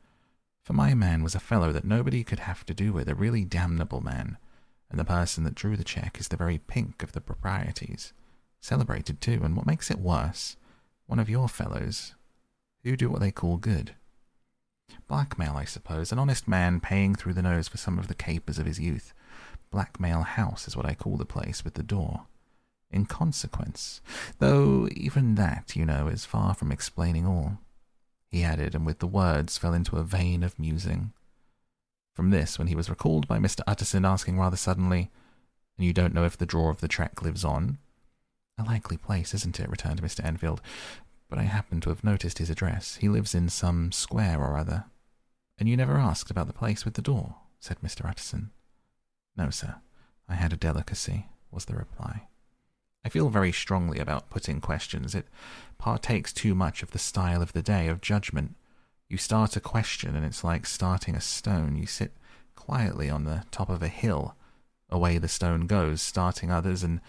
For 0.64 0.74
my 0.74 0.94
man 0.94 1.24
was 1.24 1.36
a 1.36 1.40
fellow 1.40 1.72
that 1.72 1.86
nobody 1.86 2.24
could 2.24 2.40
have 2.40 2.66
to 2.66 2.74
do 2.74 2.92
with, 2.92 3.08
a 3.08 3.16
really 3.16 3.46
damnable 3.46 4.02
man 4.02 4.38
and 4.90 5.00
the 5.00 5.06
person 5.06 5.44
that 5.44 5.56
drew 5.56 5.76
the 5.76 5.84
cheque 5.84 6.18
is 6.20 6.30
the 6.30 6.38
very 6.38 6.58
pink 6.58 7.04
of 7.04 7.12
the 7.12 7.22
proprieties. 7.22 8.14
Celebrated 8.62 9.22
too, 9.22 9.42
and 9.44 9.56
what 9.56 9.66
makes 9.66 9.92
it 9.92 10.00
worse, 10.00 10.56
one 11.06 11.20
of 11.20 11.30
your 11.30 11.50
fellows, 11.50 12.16
who 12.84 12.96
do 12.96 13.10
what 13.10 13.20
they 13.20 13.32
call 13.32 13.58
good. 13.58 13.96
Blackmail, 15.08 15.56
I 15.56 15.66
suppose. 15.66 16.12
An 16.12 16.20
honest 16.20 16.48
man 16.48 16.80
paying 16.80 17.16
through 17.16 17.34
the 17.34 17.42
nose 17.42 17.68
for 17.68 17.78
some 17.78 17.98
of 17.98 18.08
the 18.08 18.14
capers 18.14 18.60
of 18.60 18.66
his 18.66 18.80
youth. 18.80 19.14
Blackmail 19.72 20.22
House 20.24 20.68
is 20.68 20.76
what 20.76 20.86
I 20.86 20.96
call 20.96 21.18
the 21.18 21.26
place 21.26 21.64
with 21.64 21.76
the 21.76 21.84
door. 21.84 22.26
In 22.90 23.06
consequence, 23.06 24.02
though 24.40 24.88
even 24.96 25.36
that, 25.36 25.76
you 25.76 25.86
know, 25.86 26.08
is 26.08 26.26
far 26.26 26.54
from 26.54 26.72
explaining 26.72 27.26
all. 27.26 27.60
He 28.30 28.44
added, 28.44 28.76
and 28.76 28.86
with 28.86 29.00
the 29.00 29.08
words 29.08 29.58
fell 29.58 29.74
into 29.74 29.98
a 29.98 30.04
vein 30.04 30.44
of 30.44 30.60
musing. 30.60 31.12
From 32.14 32.30
this, 32.30 32.58
when 32.58 32.68
he 32.68 32.76
was 32.76 32.90
recalled 32.90 33.28
by 33.28 33.40
Mr. 33.40 33.62
Utterson 33.68 34.06
asking 34.06 34.40
rather 34.40 34.58
suddenly, 34.58 35.10
And 35.78 35.86
you 35.86 35.94
don't 35.94 36.14
know 36.14 36.26
if 36.26 36.38
the 36.38 36.46
drawer 36.46 36.70
of 36.72 36.82
the 36.82 36.88
track 36.88 37.22
lives 37.22 37.44
on? 37.46 37.78
A 38.58 38.64
likely 38.64 38.98
place, 38.98 39.34
isn't 39.34 39.60
it? 39.60 39.70
returned 39.70 40.02
Mr. 40.02 40.24
Enfield. 40.26 40.62
But 41.30 41.40
I 41.40 41.44
happen 41.44 41.82
to 41.82 41.90
have 41.90 42.04
noticed 42.04 42.38
his 42.38 42.50
address. 42.50 42.98
He 42.98 43.10
lives 43.10 43.36
in 43.36 43.50
some 43.50 43.92
square 43.92 44.40
or 44.40 44.58
other. 44.58 44.86
And 45.58 45.68
you 45.68 45.76
never 45.76 45.98
asked 45.98 46.32
about 46.32 46.48
the 46.48 46.54
place 46.54 46.86
with 46.86 46.94
the 46.94 47.02
door? 47.02 47.36
said 47.60 47.80
Mr. 47.82 48.08
Utterson. 48.08 48.52
No, 49.36 49.50
sir. 49.50 49.76
I 50.30 50.36
had 50.36 50.54
a 50.54 50.58
delicacy, 50.58 51.28
was 51.52 51.66
the 51.66 51.76
reply. 51.76 52.28
I 53.04 53.10
feel 53.10 53.30
very 53.30 53.52
strongly 53.52 54.00
about 54.00 54.30
putting 54.30 54.60
questions. 54.60 55.16
It 55.16 55.28
partakes 55.78 56.34
too 56.34 56.54
much 56.54 56.84
of 56.84 56.92
the 56.92 57.00
style 57.00 57.42
of 57.42 57.54
the 57.54 57.62
day, 57.62 57.88
of 57.88 58.02
judgment. 58.02 58.56
You 59.08 59.18
start 59.18 59.56
a 59.56 59.62
question, 59.62 60.16
and 60.16 60.26
it's 60.26 60.44
like 60.44 60.66
starting 60.66 61.16
a 61.16 61.22
stone. 61.22 61.78
You 61.78 61.86
sit 61.86 62.12
quietly 62.56 63.10
on 63.10 63.24
the 63.24 63.46
top 63.50 63.70
of 63.70 63.82
a 63.82 63.88
hill. 63.88 64.36
Away 64.90 65.18
the 65.18 65.28
stone 65.28 65.68
goes, 65.68 66.02
starting 66.02 66.52
others, 66.52 66.84
and 66.84 67.00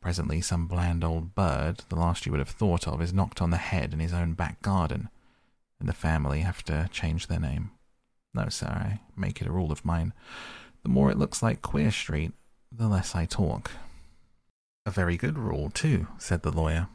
presently 0.00 0.40
some 0.40 0.66
bland 0.66 1.04
old 1.04 1.34
bird, 1.34 1.82
the 1.88 1.96
last 1.96 2.26
you 2.26 2.32
would 2.32 2.38
have 2.38 2.48
thought 2.48 2.86
of, 2.86 3.02
is 3.02 3.12
knocked 3.12 3.42
on 3.42 3.50
the 3.50 3.56
head 3.56 3.92
in 3.92 4.00
his 4.00 4.12
own 4.12 4.34
back 4.34 4.60
garden, 4.62 5.08
and 5.80 5.88
the 5.88 5.94
family 5.94 6.40
have 6.40 6.62
to 6.64 6.88
change 6.92 7.26
their 7.26 7.40
name. 7.40 7.70
No, 8.34 8.48
sir, 8.48 8.66
I 8.66 9.00
make 9.16 9.40
it 9.40 9.46
a 9.48 9.52
rule 9.52 9.72
of 9.72 9.84
mine. 9.84 10.12
The 10.82 10.88
more 10.88 11.10
it 11.10 11.18
looks 11.18 11.42
like 11.42 11.62
Queer 11.62 11.90
Street, 11.90 12.32
the 12.70 12.88
less 12.88 13.14
I 13.14 13.24
talk. 13.24 13.70
A 14.86 14.90
very 14.90 15.16
good 15.16 15.38
rule, 15.38 15.70
too, 15.70 16.06
said 16.18 16.42
the 16.42 16.52
lawyer. 16.52 16.88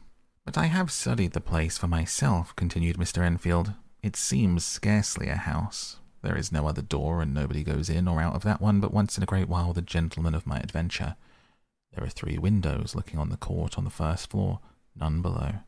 But 0.44 0.58
I 0.58 0.66
have 0.66 0.90
studied 0.90 1.32
the 1.32 1.40
place 1.40 1.78
for 1.78 1.86
myself, 1.86 2.54
continued 2.56 2.96
Mr. 2.96 3.22
Enfield. 3.22 3.72
It 4.02 4.16
seems 4.16 4.64
scarcely 4.64 5.28
a 5.28 5.36
house. 5.36 5.98
There 6.22 6.36
is 6.36 6.52
no 6.52 6.66
other 6.66 6.82
door, 6.82 7.22
and 7.22 7.32
nobody 7.32 7.62
goes 7.62 7.88
in 7.88 8.08
or 8.08 8.20
out 8.20 8.34
of 8.34 8.42
that 8.42 8.60
one 8.60 8.80
but 8.80 8.92
once 8.92 9.16
in 9.16 9.22
a 9.22 9.26
great 9.26 9.48
while 9.48 9.72
the 9.72 9.82
gentleman 9.82 10.34
of 10.34 10.46
my 10.46 10.58
adventure. 10.58 11.16
There 11.94 12.04
are 12.04 12.10
three 12.10 12.38
windows 12.38 12.94
looking 12.94 13.18
on 13.18 13.28
the 13.28 13.36
court 13.36 13.78
on 13.78 13.84
the 13.84 13.90
first 13.90 14.30
floor, 14.30 14.60
none 14.96 15.22
below. 15.22 15.60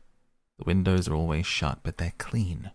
The 0.57 0.65
windows 0.65 1.07
are 1.07 1.15
always 1.15 1.45
shut, 1.45 1.79
but 1.83 1.97
they're 1.97 2.13
clean. 2.17 2.71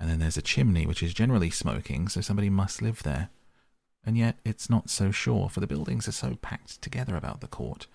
And 0.00 0.10
then 0.10 0.18
there's 0.18 0.36
a 0.36 0.42
chimney 0.42 0.86
which 0.86 1.02
is 1.02 1.14
generally 1.14 1.50
smoking, 1.50 2.08
so 2.08 2.20
somebody 2.20 2.50
must 2.50 2.82
live 2.82 3.02
there. 3.02 3.28
And 4.04 4.18
yet 4.18 4.38
it's 4.44 4.68
not 4.68 4.90
so 4.90 5.12
sure, 5.12 5.48
for 5.48 5.60
the 5.60 5.66
buildings 5.66 6.08
are 6.08 6.12
so 6.12 6.36
packed 6.42 6.82
together 6.82 7.14
about 7.14 7.40
the 7.40 7.46
court 7.46 7.86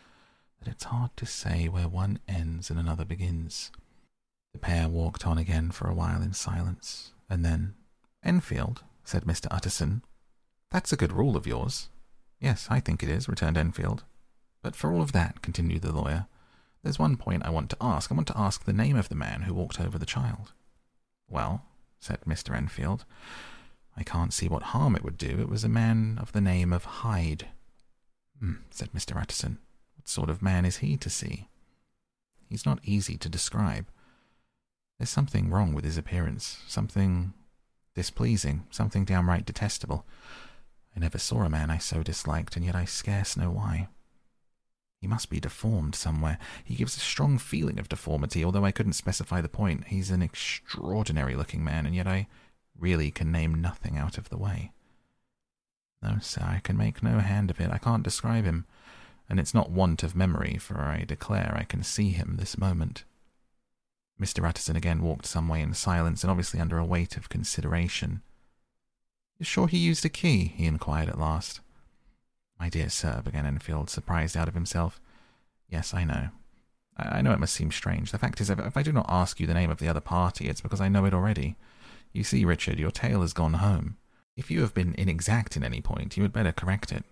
that 0.60 0.70
it's 0.72 0.86
hard 0.86 1.16
to 1.18 1.26
say 1.26 1.68
where 1.68 1.88
one 1.88 2.20
ends 2.28 2.70
and 2.70 2.80
another 2.80 3.06
begins. 3.06 3.72
The 4.54 4.60
pair 4.60 4.88
walked 4.88 5.28
on 5.28 5.38
again 5.38 5.72
for 5.72 5.90
a 5.90 5.94
while 5.94 6.22
in 6.22 6.34
silence, 6.34 7.12
and 7.30 7.44
then, 7.44 7.76
Enfield, 8.24 8.84
said 9.04 9.26
Mr. 9.26 9.48
Utterson, 9.52 10.04
that's 10.72 10.92
a 10.92 10.98
good 10.98 11.12
rule 11.12 11.36
of 11.36 11.46
yours. 11.46 11.90
Yes, 12.40 12.68
I 12.70 12.80
think 12.80 13.04
it 13.04 13.10
is, 13.10 13.28
returned 13.28 13.58
Enfield. 13.58 14.04
But 14.68 14.76
for 14.76 14.92
all 14.92 15.02
of 15.02 15.14
that, 15.14 15.42
continued 15.42 15.82
the 15.82 15.94
lawyer, 15.94 16.28
there's 16.84 17.00
one 17.00 17.16
point 17.16 17.46
I 17.46 17.50
want 17.50 17.70
to 17.70 17.78
ask. 17.80 18.12
I 18.12 18.16
want 18.16 18.28
to 18.28 18.38
ask 18.38 18.66
the 18.66 18.74
name 18.74 18.98
of 18.98 19.08
the 19.08 19.16
man 19.16 19.44
who 19.44 19.54
walked 19.54 19.80
over 19.80 19.98
the 19.98 20.06
child. 20.06 20.52
Well, 21.30 21.64
said 22.02 22.20
Mr. 22.28 22.54
Enfield, 22.54 23.06
I 23.96 24.04
can't 24.04 24.34
see 24.34 24.50
what 24.50 24.74
harm 24.74 24.94
it 24.98 25.06
would 25.06 25.18
do. 25.18 25.40
It 25.40 25.48
was 25.48 25.64
a 25.64 25.70
man 25.70 26.18
of 26.22 26.34
the 26.34 26.42
name 26.42 26.74
of 26.74 26.84
Hyde. 26.84 27.48
Hmm, 28.42 28.56
said 28.70 28.92
Mr. 28.92 29.16
Utterson. 29.16 29.60
What 29.96 30.10
sort 30.10 30.30
of 30.30 30.42
man 30.42 30.66
is 30.66 30.80
he 30.80 30.98
to 30.98 31.10
see? 31.10 31.48
He's 32.50 32.66
not 32.66 32.82
easy 32.84 33.16
to 33.20 33.30
describe. 33.30 33.86
There's 35.00 35.10
something 35.10 35.50
wrong 35.50 35.74
with 35.74 35.86
his 35.86 35.98
appearance, 35.98 36.60
something 36.68 37.32
displeasing, 37.96 38.66
something 38.70 39.06
downright 39.06 39.46
detestable. 39.46 40.06
I 40.94 41.00
never 41.00 41.20
saw 41.20 41.44
a 41.44 41.50
man 41.50 41.72
I 41.72 41.78
so 41.78 42.04
disliked, 42.04 42.58
and 42.58 42.66
yet 42.66 42.76
I 42.76 42.84
scarce 42.84 43.38
know 43.38 43.50
why. 43.50 43.88
He 45.00 45.08
must 45.08 45.30
be 45.30 45.40
deformed 45.40 45.96
somewhere. 45.96 46.40
He 46.64 46.76
gives 46.76 46.98
a 46.98 47.02
strong 47.02 47.38
feeling 47.38 47.80
of 47.80 47.90
deformity, 47.90 48.44
although 48.44 48.66
I 48.66 48.72
couldn't 48.72 48.94
specify 48.94 49.42
the 49.42 49.50
point. 49.50 49.88
He's 49.88 50.10
an 50.10 50.22
extraordinary 50.22 51.36
looking 51.36 51.64
man, 51.64 51.86
and 51.86 51.96
yet 51.96 52.08
I 52.08 52.28
really 52.78 53.12
can 53.12 53.32
name 53.32 53.62
nothing 53.62 53.98
out 53.98 54.18
of 54.18 54.30
the 54.30 54.38
way. 54.38 54.72
No, 56.02 56.18
sir, 56.22 56.42
I 56.44 56.62
can 56.64 56.78
make 56.78 57.04
no 57.04 57.20
hand 57.20 57.50
of 57.52 57.60
it. 57.60 57.72
I 57.72 57.78
can't 57.78 58.04
describe 58.04 58.46
him, 58.46 58.66
and 59.30 59.40
it's 59.40 59.54
not 59.54 59.72
want 59.72 60.04
of 60.04 60.16
memory, 60.16 60.58
for 60.58 60.80
I 60.80 61.04
declare 61.08 61.56
I 61.56 61.64
can 61.64 61.84
see 61.84 62.10
him 62.10 62.38
this 62.38 62.58
moment. 62.58 63.04
Mr. 64.20 64.48
Utterson 64.48 64.76
again 64.76 65.04
walked 65.04 65.28
some 65.28 65.48
way 65.48 65.62
in 65.62 65.74
silence, 65.74 66.24
and 66.24 66.32
obviously 66.32 66.60
under 66.60 66.80
a 66.80 66.86
weight 66.86 67.18
of 67.18 67.30
consideration. 67.30 68.22
You 69.38 69.46
sure 69.46 69.68
he 69.68 69.78
used 69.78 70.06
a 70.06 70.10
key? 70.10 70.54
he 70.56 70.66
inquired 70.66 71.10
at 71.10 71.20
last. 71.20 71.60
My 72.60 72.70
dear 72.70 72.90
sir, 72.90 73.22
began 73.24 73.46
Enfield, 73.46 73.90
surprised 73.90 74.36
out 74.36 74.48
of 74.48 74.54
himself. 74.54 75.00
Yes, 75.70 75.94
I 75.94 76.04
know. 76.04 76.30
I, 76.98 77.22
know 77.22 77.32
it 77.32 77.40
must 77.40 77.54
seem 77.54 77.72
strange. 77.72 78.12
The 78.12 78.18
fact 78.18 78.42
is, 78.42 78.50
if, 78.50 78.58
if 78.60 78.76
I 78.76 78.82
do 78.82 78.92
not 78.92 79.06
ask 79.08 79.40
you 79.40 79.46
the 79.46 79.54
name 79.54 79.70
of 79.70 79.78
the 79.78 79.88
other 79.88 80.02
party, 80.02 80.48
it's 80.48 80.62
because 80.62 80.82
I 80.82 80.90
know 80.90 81.06
it 81.06 81.14
already. 81.14 81.56
You 82.12 82.24
see, 82.24 82.46
Richard, 82.46 82.80
your 82.80 82.90
tale 82.90 83.22
has 83.22 83.34
gone 83.34 83.56
home. 83.56 83.98
If 84.36 84.50
you 84.50 84.62
have 84.62 84.74
been 84.74 84.96
inexact 84.98 85.56
in 85.56 85.64
any 85.64 85.82
point, 85.82 86.18
you 86.18 86.24
had 86.24 86.34
better 86.34 86.52
correct 86.52 86.92
it. 86.92 87.04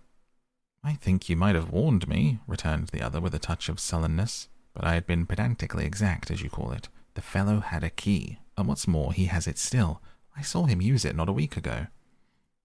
I 0.84 0.94
think 0.94 1.30
you 1.30 1.36
might 1.36 1.56
have 1.56 1.72
warned 1.72 2.08
me, 2.08 2.40
returned 2.48 2.88
the 2.88 3.02
other 3.02 3.20
with 3.22 3.36
a 3.36 3.40
touch 3.40 3.70
of 3.70 3.80
sullenness, 3.80 4.48
but 4.74 4.86
I 4.86 4.94
had 4.94 5.06
been 5.06 5.26
pedantically 5.26 5.86
exact, 5.86 6.32
as 6.32 6.42
you 6.42 6.50
call 6.50 6.72
it. 6.72 6.90
The 7.14 7.22
fellow 7.22 7.60
had 7.60 7.84
a 7.84 7.90
key, 7.90 8.40
and 8.58 8.68
what's 8.68 8.88
more, 8.88 9.14
he 9.14 9.26
has 9.26 9.48
it 9.48 9.58
still. 9.58 10.02
I 10.36 10.42
saw 10.42 10.66
him 10.66 10.82
use 10.82 11.06
it 11.06 11.16
not 11.16 11.30
a 11.30 11.34
week 11.34 11.58
ago. 11.58 11.88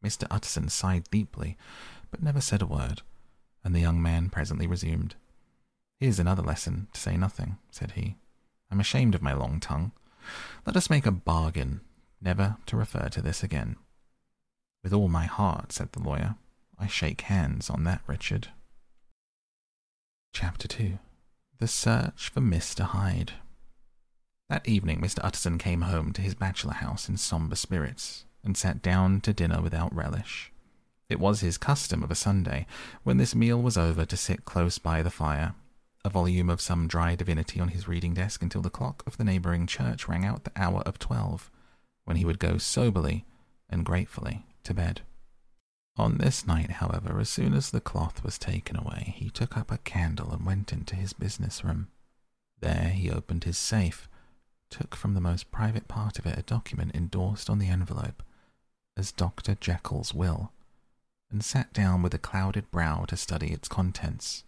Mr. 0.04 0.26
Utterson 0.30 0.68
sighed 0.68 1.04
deeply 1.10 1.56
but 2.10 2.22
never 2.22 2.40
said 2.40 2.62
a 2.62 2.66
word, 2.66 3.02
and 3.64 3.74
the 3.74 3.80
young 3.80 4.00
man 4.02 4.28
presently 4.30 4.66
resumed. 4.66 5.14
Here's 5.98 6.18
another 6.18 6.42
lesson, 6.42 6.88
to 6.92 7.00
say 7.00 7.16
nothing, 7.16 7.58
said 7.70 7.92
he. 7.92 8.16
I'm 8.70 8.80
ashamed 8.80 9.14
of 9.14 9.22
my 9.22 9.32
long 9.32 9.60
tongue. 9.60 9.92
Let 10.66 10.76
us 10.76 10.90
make 10.90 11.06
a 11.06 11.10
bargain, 11.10 11.80
never 12.20 12.56
to 12.66 12.76
refer 12.76 13.08
to 13.08 13.22
this 13.22 13.42
again. 13.42 13.76
With 14.82 14.92
all 14.92 15.08
my 15.08 15.26
heart, 15.26 15.72
said 15.72 15.92
the 15.92 16.02
lawyer. 16.02 16.36
I 16.78 16.86
shake 16.86 17.22
hands 17.22 17.68
on 17.68 17.84
that, 17.84 18.00
Richard. 18.06 18.48
Chapter 20.32 20.66
2 20.68 20.98
The 21.58 21.68
Search 21.68 22.30
for 22.30 22.40
Mr. 22.40 22.84
Hyde. 22.84 23.32
That 24.48 24.66
evening, 24.66 25.00
Mr. 25.00 25.18
Utterson 25.22 25.58
came 25.58 25.82
home 25.82 26.12
to 26.14 26.22
his 26.22 26.34
bachelor 26.34 26.72
house 26.72 27.08
in 27.08 27.18
sombre 27.18 27.56
spirits, 27.56 28.24
and 28.42 28.56
sat 28.56 28.80
down 28.80 29.20
to 29.20 29.34
dinner 29.34 29.60
without 29.60 29.94
relish. 29.94 30.50
It 31.10 31.18
was 31.18 31.40
his 31.40 31.58
custom 31.58 32.04
of 32.04 32.10
a 32.12 32.14
Sunday, 32.14 32.66
when 33.02 33.16
this 33.16 33.34
meal 33.34 33.60
was 33.60 33.76
over, 33.76 34.06
to 34.06 34.16
sit 34.16 34.44
close 34.44 34.78
by 34.78 35.02
the 35.02 35.10
fire, 35.10 35.56
a 36.04 36.08
volume 36.08 36.48
of 36.48 36.60
some 36.60 36.86
dry 36.86 37.16
divinity 37.16 37.58
on 37.58 37.68
his 37.68 37.88
reading 37.88 38.14
desk 38.14 38.44
until 38.44 38.62
the 38.62 38.70
clock 38.70 39.02
of 39.08 39.16
the 39.16 39.24
neighbouring 39.24 39.66
church 39.66 40.06
rang 40.06 40.24
out 40.24 40.44
the 40.44 40.52
hour 40.54 40.82
of 40.82 41.00
twelve, 41.00 41.50
when 42.04 42.16
he 42.16 42.24
would 42.24 42.38
go 42.38 42.58
soberly 42.58 43.26
and 43.68 43.84
gratefully 43.84 44.46
to 44.62 44.72
bed. 44.72 45.00
On 45.96 46.18
this 46.18 46.46
night, 46.46 46.70
however, 46.70 47.18
as 47.18 47.28
soon 47.28 47.54
as 47.54 47.72
the 47.72 47.80
cloth 47.80 48.22
was 48.22 48.38
taken 48.38 48.76
away, 48.76 49.12
he 49.16 49.30
took 49.30 49.56
up 49.56 49.72
a 49.72 49.78
candle 49.78 50.30
and 50.32 50.46
went 50.46 50.72
into 50.72 50.94
his 50.94 51.12
business 51.12 51.64
room. 51.64 51.88
There 52.60 52.90
he 52.90 53.10
opened 53.10 53.42
his 53.42 53.58
safe, 53.58 54.08
took 54.70 54.94
from 54.94 55.14
the 55.14 55.20
most 55.20 55.50
private 55.50 55.88
part 55.88 56.20
of 56.20 56.26
it 56.26 56.38
a 56.38 56.42
document 56.42 56.94
endorsed 56.94 57.50
on 57.50 57.58
the 57.58 57.68
envelope 57.68 58.22
as 58.96 59.10
Dr. 59.10 59.56
Jekyll's 59.56 60.14
will, 60.14 60.52
and 61.30 61.44
sat 61.44 61.72
down 61.72 62.02
with 62.02 62.14
a 62.14 62.18
clouded 62.18 62.70
brow 62.70 63.04
to 63.08 63.16
study 63.16 63.48
its 63.48 63.68
contents. 63.68 64.44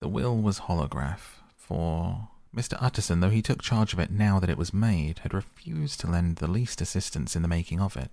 The 0.00 0.08
will 0.08 0.36
was 0.36 0.60
holograph, 0.60 1.42
for 1.56 2.28
Mr. 2.54 2.76
Utterson, 2.80 3.20
though 3.20 3.30
he 3.30 3.42
took 3.42 3.62
charge 3.62 3.92
of 3.92 3.98
it 3.98 4.10
now 4.10 4.40
that 4.40 4.50
it 4.50 4.58
was 4.58 4.74
made, 4.74 5.20
had 5.20 5.34
refused 5.34 6.00
to 6.00 6.10
lend 6.10 6.36
the 6.36 6.50
least 6.50 6.80
assistance 6.80 7.36
in 7.36 7.42
the 7.42 7.48
making 7.48 7.80
of 7.80 7.96
it. 7.96 8.10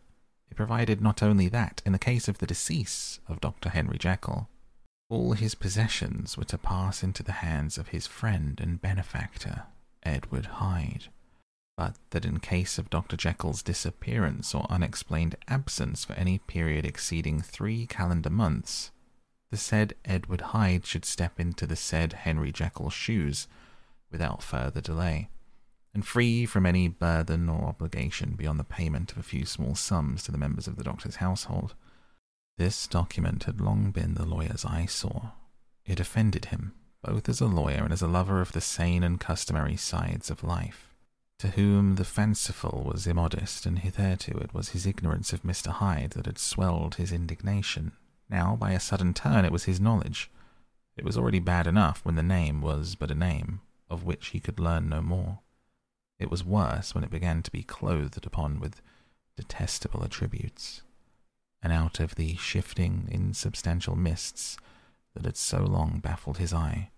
It 0.50 0.58
provided 0.58 1.02
not 1.02 1.24
only 1.24 1.50
that, 1.50 1.82
in 1.86 1.92
the 1.92 2.00
case 2.00 2.28
of 2.28 2.38
the 2.38 2.48
decease 2.48 3.20
of 3.28 3.42
Dr. 3.42 3.70
Henry 3.70 3.98
Jekyll, 3.98 4.50
all 5.10 5.34
his 5.34 5.56
possessions 5.56 6.38
were 6.38 6.46
to 6.46 6.58
pass 6.58 7.04
into 7.04 7.24
the 7.24 7.32
hands 7.44 7.78
of 7.78 7.90
his 7.90 8.08
friend 8.08 8.60
and 8.60 8.82
benefactor, 8.82 9.64
Edward 10.04 10.46
Hyde 10.46 11.08
but 11.78 11.96
that 12.10 12.26
in 12.26 12.40
case 12.40 12.80
of 12.80 12.90
Dr. 12.90 13.16
Jekyll's 13.16 13.62
disappearance 13.62 14.54
or 14.56 14.66
unexplained 14.70 15.36
absence 15.48 16.04
for 16.04 16.14
any 16.14 16.40
period 16.40 16.86
exceeding 16.86 17.40
three 17.40 17.86
calendar 17.86 18.32
months, 18.32 18.92
the 19.52 19.58
said 19.58 19.94
Edward 20.04 20.42
Hyde 20.42 20.86
should 20.86 21.06
step 21.06 21.40
into 21.40 21.68
the 21.68 21.76
said 21.76 22.14
Henry 22.14 22.52
Jekyll's 22.52 22.94
shoes 22.94 23.48
without 24.12 24.42
further 24.42 24.82
delay, 24.82 25.30
and 25.94 26.06
free 26.06 26.46
from 26.46 26.66
any 26.66 26.88
burden 26.88 27.48
or 27.48 27.66
obligation 27.66 28.36
beyond 28.36 28.60
the 28.60 28.64
payment 28.64 29.12
of 29.12 29.20
a 29.20 29.24
few 29.24 29.46
small 29.46 29.76
sums 29.76 30.24
to 30.24 30.32
the 30.32 30.38
members 30.38 30.68
of 30.68 30.78
the 30.78 30.84
doctor's 30.84 31.18
household. 31.18 31.76
This 32.58 32.88
document 32.88 33.44
had 33.44 33.62
long 33.62 33.92
been 33.92 34.16
the 34.16 34.26
lawyer's 34.26 34.66
eyesore. 34.66 35.34
It 35.86 36.00
offended 36.00 36.46
him, 36.46 36.74
both 37.04 37.30
as 37.30 37.40
a 37.40 37.46
lawyer 37.46 37.84
and 37.84 37.94
as 37.94 38.02
a 38.02 38.08
lover 38.08 38.42
of 38.42 38.52
the 38.52 38.62
sane 38.62 39.04
and 39.04 39.20
customary 39.20 39.78
sides 39.78 40.32
of 40.32 40.44
life, 40.44 40.87
to 41.40 41.50
whom 41.50 41.96
the 41.96 42.04
fanciful 42.06 42.84
was 42.86 43.06
immodest, 43.06 43.66
and 43.66 43.80
hitherto 43.80 44.32
it 44.38 44.54
was 44.54 44.70
his 44.70 44.88
ignorance 44.88 45.34
of 45.34 45.44
Mr. 45.44 45.68
Hyde 45.68 46.12
that 46.12 46.26
had 46.26 46.40
swelled 46.40 46.96
his 46.96 47.12
indignation. 47.12 47.92
Now, 48.30 48.56
by 48.56 48.72
a 48.72 48.80
sudden 48.80 49.14
turn, 49.14 49.46
it 49.46 49.52
was 49.52 49.66
his 49.66 49.80
knowledge. 49.80 50.32
It 50.96 51.06
was 51.06 51.18
already 51.18 51.40
bad 51.40 51.68
enough 51.68 52.04
when 52.04 52.16
the 52.16 52.24
name 52.24 52.62
was 52.62 52.96
but 52.96 53.12
a 53.12 53.16
name, 53.16 53.62
of 53.90 54.04
which 54.04 54.28
he 54.30 54.40
could 54.40 54.60
learn 54.60 54.90
no 54.90 55.02
more. 55.02 55.40
It 56.20 56.32
was 56.32 56.44
worse 56.44 56.96
when 56.96 57.04
it 57.04 57.12
began 57.12 57.44
to 57.44 57.52
be 57.52 57.62
clothed 57.62 58.26
upon 58.26 58.60
with 58.60 58.82
detestable 59.36 60.04
attributes, 60.04 60.82
and 61.62 61.72
out 61.72 62.00
of 62.00 62.16
the 62.16 62.36
shifting, 62.38 63.08
insubstantial 63.12 63.96
mists 63.96 64.58
that 65.14 65.26
had 65.26 65.38
so 65.38 65.60
long 65.60 66.00
baffled 66.00 66.40
his 66.40 66.54
eye, 66.54 66.90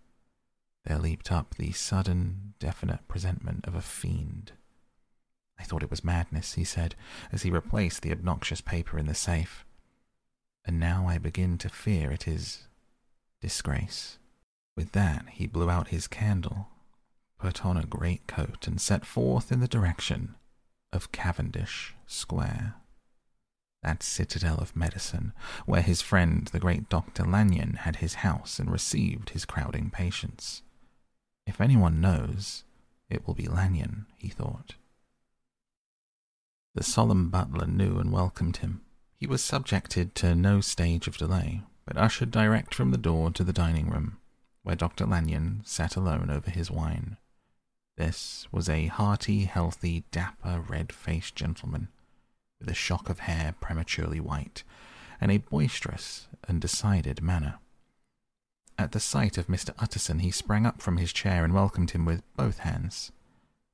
there 0.89 0.99
leaped 0.99 1.31
up 1.31 1.55
the 1.55 1.71
sudden, 1.71 2.55
definite 2.59 3.07
presentment 3.07 3.65
of 3.65 3.75
a 3.75 3.81
fiend. 3.81 4.51
I 5.57 5.63
thought 5.63 5.83
it 5.83 5.89
was 5.89 6.03
madness, 6.03 6.55
he 6.55 6.65
said, 6.65 6.95
as 7.31 7.43
he 7.43 7.49
replaced 7.49 8.01
the 8.01 8.11
obnoxious 8.11 8.59
paper 8.59 8.97
in 8.97 9.05
the 9.05 9.15
safe. 9.15 9.65
And 10.65 10.81
now 10.81 11.07
I 11.07 11.17
begin 11.17 11.57
to 11.59 11.69
fear 11.69 12.11
it 12.11 12.27
is 12.27 12.67
disgrace. 13.39 14.17
With 14.75 14.91
that, 14.91 15.29
he 15.29 15.47
blew 15.47 15.69
out 15.69 15.87
his 15.87 16.07
candle 16.07 16.67
put 17.39 17.65
on 17.65 17.77
a 17.77 17.85
great 17.85 18.27
coat, 18.27 18.67
and 18.67 18.79
set 18.79 19.05
forth 19.05 19.51
in 19.51 19.61
the 19.61 19.67
direction 19.67 20.35
of 20.91 21.11
Cavendish 21.11 21.95
Square. 22.05 22.75
That 23.81 24.03
citadel 24.03 24.57
of 24.57 24.75
medicine, 24.75 25.31
where 25.65 25.81
his 25.81 26.01
friend 26.01 26.47
the 26.47 26.59
great 26.59 26.89
Dr. 26.89 27.23
Lanyon 27.23 27.75
had 27.75 27.97
his 27.97 28.15
house 28.15 28.59
and 28.59 28.69
received 28.69 29.29
his 29.29 29.45
crowding 29.45 29.89
patients. 29.89 30.61
If 31.49 31.59
anyone 31.59 31.99
knows, 31.99 32.63
it 33.09 33.25
will 33.25 33.33
be 33.33 33.47
Lanyon, 33.47 34.05
he 34.19 34.29
thought. 34.29 34.75
The 36.75 36.83
solemn 36.83 37.31
butler 37.31 37.65
knew 37.65 37.97
and 37.97 38.11
welcomed 38.11 38.57
him. 38.57 38.81
He 39.17 39.25
was 39.25 39.43
subjected 39.43 40.13
to 40.15 40.35
no 40.35 40.61
stage 40.61 41.07
of 41.07 41.17
delay, 41.17 41.63
but 41.85 41.97
ushered 41.97 42.29
direct 42.29 42.75
from 42.75 42.91
the 42.91 42.99
door 42.99 43.31
to 43.31 43.43
the 43.43 43.51
dining 43.51 43.89
room, 43.89 44.19
where 44.61 44.75
Dr. 44.75 45.07
Lanyon 45.07 45.63
sat 45.65 45.95
alone 45.95 46.29
over 46.29 46.51
his 46.51 46.69
wine. 46.69 47.17
This 47.97 48.47
was 48.51 48.69
a 48.69 48.85
hearty, 48.85 49.45
healthy, 49.45 50.03
dapper, 50.11 50.63
red 50.69 50.93
faced 50.93 51.35
gentleman, 51.35 51.87
with 52.59 52.69
a 52.69 52.75
shock 52.75 53.09
of 53.09 53.21
hair 53.21 53.55
prematurely 53.59 54.19
white, 54.19 54.63
and 55.19 55.31
a 55.31 55.37
boisterous 55.37 56.27
and 56.47 56.61
decided 56.61 57.23
manner. 57.23 57.57
At 58.79 58.93
the 58.93 59.01
sight 59.01 59.37
of 59.37 59.47
Mr. 59.47 59.73
Utterson, 59.77 60.19
he 60.19 60.31
sprang 60.31 60.65
up 60.65 60.81
from 60.81 60.95
his 60.95 61.11
chair 61.11 61.43
and 61.43 61.53
welcomed 61.53 61.91
him 61.91 62.05
with 62.05 62.23
both 62.37 62.59
hands. 62.59 63.11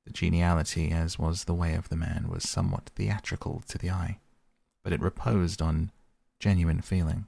The 0.03 0.11
geniality, 0.11 0.89
as 0.89 1.19
was 1.19 1.43
the 1.43 1.53
way 1.53 1.75
of 1.75 1.89
the 1.89 1.95
man, 1.95 2.27
was 2.27 2.49
somewhat 2.49 2.89
theatrical 2.95 3.61
to 3.67 3.77
the 3.77 3.91
eye, 3.91 4.17
but 4.83 4.93
it 4.93 5.01
reposed 5.01 5.61
on 5.61 5.91
genuine 6.39 6.81
feeling. 6.81 7.27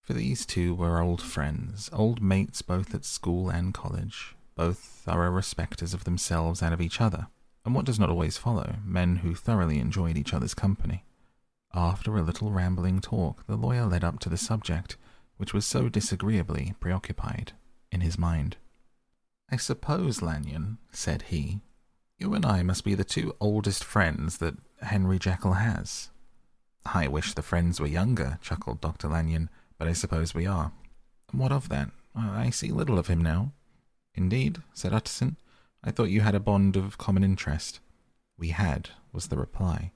For 0.00 0.14
these 0.14 0.46
two 0.46 0.74
were 0.74 1.02
old 1.02 1.20
friends, 1.20 1.90
old 1.92 2.22
mates 2.22 2.62
both 2.62 2.94
at 2.94 3.04
school 3.04 3.50
and 3.50 3.74
college, 3.74 4.34
both 4.54 4.78
thorough 4.78 5.32
respecters 5.32 5.92
of 5.92 6.04
themselves 6.04 6.62
and 6.62 6.72
of 6.72 6.80
each 6.80 6.98
other, 6.98 7.26
and 7.66 7.74
what 7.74 7.84
does 7.84 7.98
not 7.98 8.08
always 8.08 8.38
follow, 8.38 8.76
men 8.82 9.16
who 9.16 9.34
thoroughly 9.34 9.80
enjoyed 9.80 10.16
each 10.16 10.32
other's 10.32 10.54
company. 10.54 11.04
After 11.74 12.16
a 12.16 12.22
little 12.22 12.50
rambling 12.50 13.02
talk, 13.02 13.46
the 13.46 13.56
lawyer 13.56 13.84
led 13.84 14.02
up 14.02 14.18
to 14.20 14.30
the 14.30 14.38
subject, 14.38 14.96
which 15.36 15.52
was 15.52 15.66
so 15.66 15.88
disagreeably 15.88 16.74
preoccupied 16.80 17.52
in 17.90 18.00
his 18.00 18.18
mind. 18.18 18.56
I 19.50 19.56
suppose, 19.56 20.22
Lanyon, 20.22 20.78
said 20.90 21.22
he, 21.22 21.60
you 22.18 22.34
and 22.34 22.46
I 22.46 22.62
must 22.62 22.84
be 22.84 22.94
the 22.94 23.04
two 23.04 23.34
oldest 23.40 23.84
friends 23.84 24.38
that 24.38 24.56
Henry 24.82 25.18
Jekyll 25.18 25.54
has. 25.54 26.10
I 26.86 27.08
wish 27.08 27.34
the 27.34 27.42
friends 27.42 27.80
were 27.80 27.86
younger, 27.86 28.38
chuckled 28.40 28.80
Dr. 28.80 29.08
Lanyon, 29.08 29.50
but 29.78 29.88
I 29.88 29.92
suppose 29.92 30.34
we 30.34 30.46
are. 30.46 30.72
What 31.32 31.52
of 31.52 31.68
that? 31.68 31.90
Uh, 32.16 32.30
I 32.30 32.50
see 32.50 32.70
little 32.70 32.98
of 32.98 33.08
him 33.08 33.20
now. 33.20 33.52
Indeed, 34.14 34.62
said 34.72 34.92
Utterson. 34.92 35.36
I 35.82 35.90
thought 35.90 36.10
you 36.10 36.20
had 36.20 36.34
a 36.34 36.40
bond 36.40 36.76
of 36.76 36.98
common 36.98 37.24
interest. 37.24 37.80
We 38.38 38.48
had, 38.48 38.90
was 39.12 39.28
the 39.28 39.36
reply. 39.36 39.92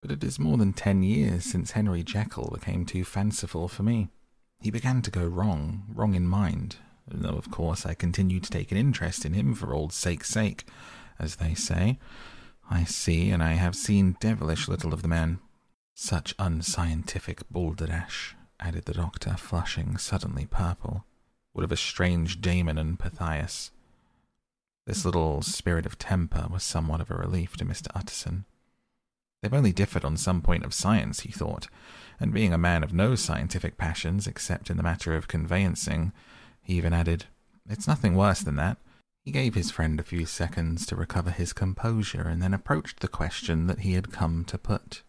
But 0.00 0.10
it 0.10 0.24
is 0.24 0.38
more 0.38 0.56
than 0.56 0.72
ten 0.72 1.02
years 1.02 1.44
since 1.44 1.72
Henry 1.72 2.02
Jekyll 2.02 2.50
became 2.54 2.86
too 2.86 3.04
fanciful 3.04 3.68
for 3.68 3.82
me. 3.82 4.08
He 4.66 4.72
began 4.72 5.00
to 5.02 5.12
go 5.12 5.24
wrong, 5.24 5.84
wrong 5.94 6.16
in 6.16 6.26
mind, 6.26 6.78
though 7.06 7.36
of 7.36 7.52
course 7.52 7.86
I 7.86 7.94
continued 7.94 8.42
to 8.42 8.50
take 8.50 8.72
an 8.72 8.76
interest 8.76 9.24
in 9.24 9.32
him 9.32 9.54
for 9.54 9.72
old 9.72 9.92
sake's 9.92 10.28
sake, 10.28 10.64
as 11.20 11.36
they 11.36 11.54
say. 11.54 12.00
I 12.68 12.82
see, 12.82 13.30
and 13.30 13.44
I 13.44 13.52
have 13.52 13.76
seen 13.76 14.16
devilish 14.18 14.66
little 14.66 14.92
of 14.92 15.02
the 15.02 15.08
man. 15.08 15.38
Such 15.94 16.34
unscientific 16.40 17.48
balderdash, 17.48 18.34
added 18.58 18.86
the 18.86 18.94
doctor, 18.94 19.36
flushing 19.36 19.98
suddenly 19.98 20.46
purple 20.46 21.04
would 21.54 21.62
have 21.62 21.70
estranged 21.70 22.40
Damon 22.40 22.76
and 22.76 22.98
Pythias. 22.98 23.70
This 24.84 25.04
little 25.04 25.42
spirit 25.42 25.86
of 25.86 25.96
temper 25.96 26.48
was 26.50 26.64
somewhat 26.64 27.00
of 27.00 27.12
a 27.12 27.14
relief 27.14 27.56
to 27.58 27.64
Mr. 27.64 27.86
Utterson. 27.94 28.46
They've 29.40 29.54
only 29.54 29.72
differed 29.72 30.04
on 30.04 30.16
some 30.16 30.42
point 30.42 30.64
of 30.64 30.74
science, 30.74 31.20
he 31.20 31.30
thought, 31.30 31.68
and 32.18 32.32
being 32.32 32.52
a 32.52 32.58
man 32.58 32.82
of 32.82 32.92
no 32.92 33.14
scientific 33.14 33.76
passions 33.76 34.26
except 34.26 34.70
in 34.70 34.76
the 34.76 34.82
matter 34.82 35.14
of 35.14 35.28
conveyancing, 35.28 36.12
he 36.62 36.74
even 36.74 36.92
added, 36.92 37.26
It's 37.68 37.86
nothing 37.86 38.14
worse 38.14 38.40
than 38.40 38.56
that. 38.56 38.78
He 39.24 39.32
gave 39.32 39.54
his 39.54 39.70
friend 39.70 39.98
a 39.98 40.04
few 40.04 40.24
seconds 40.24 40.86
to 40.86 40.96
recover 40.96 41.30
his 41.30 41.52
composure 41.52 42.28
and 42.28 42.40
then 42.40 42.54
approached 42.54 43.00
the 43.00 43.08
question 43.08 43.66
that 43.66 43.80
he 43.80 43.94
had 43.94 44.12
come 44.12 44.44
to 44.44 44.56
put. 44.56 45.02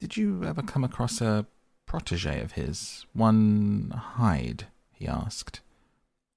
Did 0.00 0.16
you 0.16 0.44
ever 0.44 0.62
come 0.62 0.82
across 0.82 1.20
a 1.20 1.46
protege 1.86 2.40
of 2.40 2.52
his, 2.52 3.04
one 3.12 3.92
Hyde? 3.94 4.66
he 4.92 5.06
asked. 5.06 5.60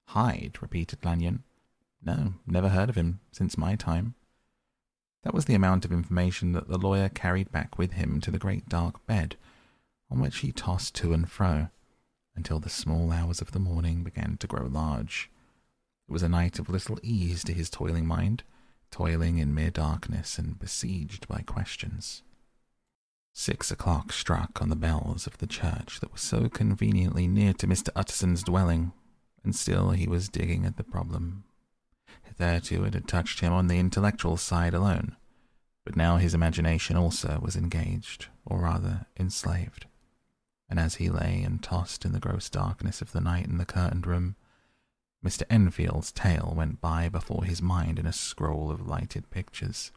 Hyde, 0.08 0.58
repeated 0.60 1.04
Lanyon. 1.04 1.42
No, 2.04 2.34
never 2.46 2.68
heard 2.68 2.88
of 2.88 2.94
him 2.94 3.20
since 3.32 3.58
my 3.58 3.74
time. 3.74 4.14
That 5.24 5.34
was 5.34 5.46
the 5.46 5.54
amount 5.54 5.84
of 5.84 5.92
information 5.92 6.52
that 6.52 6.68
the 6.68 6.78
lawyer 6.78 7.08
carried 7.08 7.50
back 7.50 7.78
with 7.78 7.94
him 7.94 8.20
to 8.20 8.30
the 8.30 8.38
great 8.38 8.68
dark 8.68 9.04
bed, 9.06 9.36
on 10.10 10.20
which 10.20 10.38
he 10.38 10.52
tossed 10.52 10.94
to 10.96 11.12
and 11.12 11.30
fro, 11.30 11.68
until 12.34 12.60
the 12.60 12.68
small 12.68 13.12
hours 13.12 13.40
of 13.40 13.52
the 13.52 13.58
morning 13.58 14.02
began 14.04 14.36
to 14.38 14.46
grow 14.46 14.66
large. 14.66 15.30
It 16.08 16.12
was 16.12 16.22
a 16.22 16.28
night 16.28 16.58
of 16.58 16.68
little 16.68 16.98
ease 17.02 17.42
to 17.44 17.52
his 17.52 17.70
toiling 17.70 18.06
mind, 18.06 18.44
toiling 18.90 19.38
in 19.38 19.54
mere 19.54 19.70
darkness 19.70 20.38
and 20.38 20.58
besieged 20.58 21.26
by 21.26 21.40
questions. 21.40 22.22
Six 23.32 23.70
o'clock 23.70 24.12
struck 24.12 24.62
on 24.62 24.70
the 24.70 24.76
bells 24.76 25.26
of 25.26 25.38
the 25.38 25.46
church 25.46 26.00
that 26.00 26.12
was 26.12 26.22
so 26.22 26.48
conveniently 26.48 27.26
near 27.26 27.52
to 27.54 27.66
Mr. 27.66 27.90
Utterson's 27.94 28.42
dwelling, 28.42 28.92
and 29.44 29.54
still 29.54 29.90
he 29.90 30.08
was 30.08 30.28
digging 30.28 30.64
at 30.64 30.76
the 30.76 30.84
problem. 30.84 31.44
Hitherto 32.22 32.84
it 32.84 32.94
had 32.94 33.06
touched 33.06 33.40
him 33.40 33.52
on 33.52 33.66
the 33.66 33.78
intellectual 33.78 34.36
side 34.36 34.72
alone, 34.72 35.16
but 35.84 35.96
now 35.96 36.16
his 36.16 36.34
imagination 36.34 36.96
also 36.96 37.38
was 37.42 37.56
engaged, 37.56 38.28
or 38.44 38.60
rather 38.60 39.06
enslaved. 39.18 39.86
And 40.68 40.80
as 40.80 40.96
he 40.96 41.08
lay 41.08 41.42
and 41.42 41.62
tossed 41.62 42.04
in 42.04 42.12
the 42.12 42.20
gross 42.20 42.50
darkness 42.50 43.00
of 43.00 43.12
the 43.12 43.20
night 43.20 43.46
in 43.46 43.58
the 43.58 43.64
curtained 43.64 44.06
room, 44.06 44.36
Mr. 45.24 45.42
Enfield's 45.48 46.12
tale 46.12 46.52
went 46.56 46.80
by 46.80 47.08
before 47.08 47.44
his 47.44 47.62
mind 47.62 47.98
in 47.98 48.06
a 48.06 48.12
scroll 48.12 48.70
of 48.70 48.86
lighted 48.86 49.30
pictures 49.30 49.92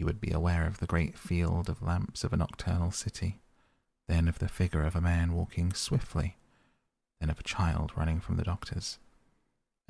he 0.00 0.04
would 0.04 0.18
be 0.18 0.32
aware 0.32 0.66
of 0.66 0.78
the 0.78 0.86
great 0.86 1.18
field 1.18 1.68
of 1.68 1.82
lamps 1.82 2.24
of 2.24 2.32
a 2.32 2.36
nocturnal 2.38 2.90
city, 2.90 3.38
then 4.08 4.28
of 4.28 4.38
the 4.38 4.48
figure 4.48 4.82
of 4.82 4.96
a 4.96 5.00
man 5.02 5.34
walking 5.34 5.74
swiftly, 5.74 6.38
then 7.20 7.28
of 7.28 7.38
a 7.38 7.42
child 7.42 7.92
running 7.94 8.18
from 8.18 8.38
the 8.38 8.42
doctor's. 8.42 8.98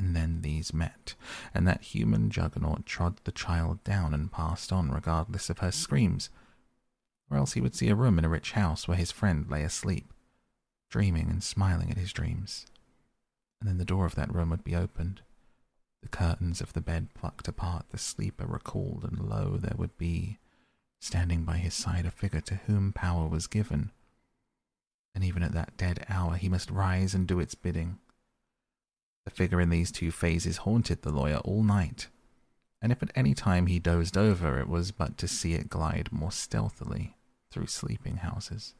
And 0.00 0.16
then 0.16 0.40
these 0.42 0.74
met, 0.74 1.14
and 1.54 1.64
that 1.68 1.82
human 1.82 2.28
juggernaut 2.28 2.86
trod 2.86 3.20
the 3.22 3.30
child 3.30 3.84
down 3.84 4.12
and 4.12 4.32
passed 4.32 4.72
on, 4.72 4.90
regardless 4.90 5.48
of 5.48 5.58
her 5.58 5.70
screams. 5.70 6.28
Or 7.30 7.36
else 7.36 7.52
he 7.52 7.60
would 7.60 7.76
see 7.76 7.88
a 7.88 7.94
room 7.94 8.18
in 8.18 8.24
a 8.24 8.28
rich 8.28 8.52
house 8.52 8.88
where 8.88 8.96
his 8.96 9.12
friend 9.12 9.48
lay 9.48 9.62
asleep, 9.62 10.12
dreaming 10.90 11.30
and 11.30 11.42
smiling 11.42 11.90
at 11.90 11.96
his 11.96 12.12
dreams. 12.12 12.66
And 13.60 13.68
then 13.68 13.78
the 13.78 13.84
door 13.84 14.04
of 14.04 14.16
that 14.16 14.34
room 14.34 14.50
would 14.50 14.64
be 14.64 14.74
opened, 14.74 15.22
the 16.02 16.08
curtains 16.08 16.60
of 16.60 16.72
the 16.72 16.80
bed 16.80 17.12
plucked 17.14 17.46
apart, 17.46 17.86
the 17.90 17.98
sleeper 17.98 18.46
recalled, 18.46 19.04
and 19.04 19.18
lo, 19.28 19.58
there 19.58 19.76
would 19.76 19.96
be, 19.98 20.38
standing 20.98 21.44
by 21.44 21.58
his 21.58 21.74
side, 21.74 22.06
a 22.06 22.10
figure 22.10 22.40
to 22.40 22.60
whom 22.66 22.92
power 22.92 23.28
was 23.28 23.46
given. 23.46 23.90
And 25.14 25.22
even 25.22 25.42
at 25.42 25.52
that 25.52 25.76
dead 25.76 26.06
hour, 26.08 26.34
he 26.34 26.48
must 26.48 26.70
rise 26.70 27.14
and 27.14 27.26
do 27.26 27.38
its 27.38 27.54
bidding. 27.54 27.98
The 29.26 29.30
figure 29.30 29.60
in 29.60 29.68
these 29.68 29.92
two 29.92 30.10
phases 30.10 30.58
haunted 30.58 31.02
the 31.02 31.10
lawyer 31.10 31.38
all 31.38 31.62
night, 31.62 32.08
and 32.80 32.90
if 32.90 33.02
at 33.02 33.12
any 33.14 33.34
time 33.34 33.66
he 33.66 33.78
dozed 33.78 34.16
over, 34.16 34.58
it 34.58 34.68
was 34.68 34.90
but 34.92 35.18
to 35.18 35.28
see 35.28 35.52
it 35.52 35.68
glide 35.68 36.10
more 36.10 36.32
stealthily 36.32 37.14
through 37.50 37.66
sleeping 37.66 38.18
houses, 38.18 38.74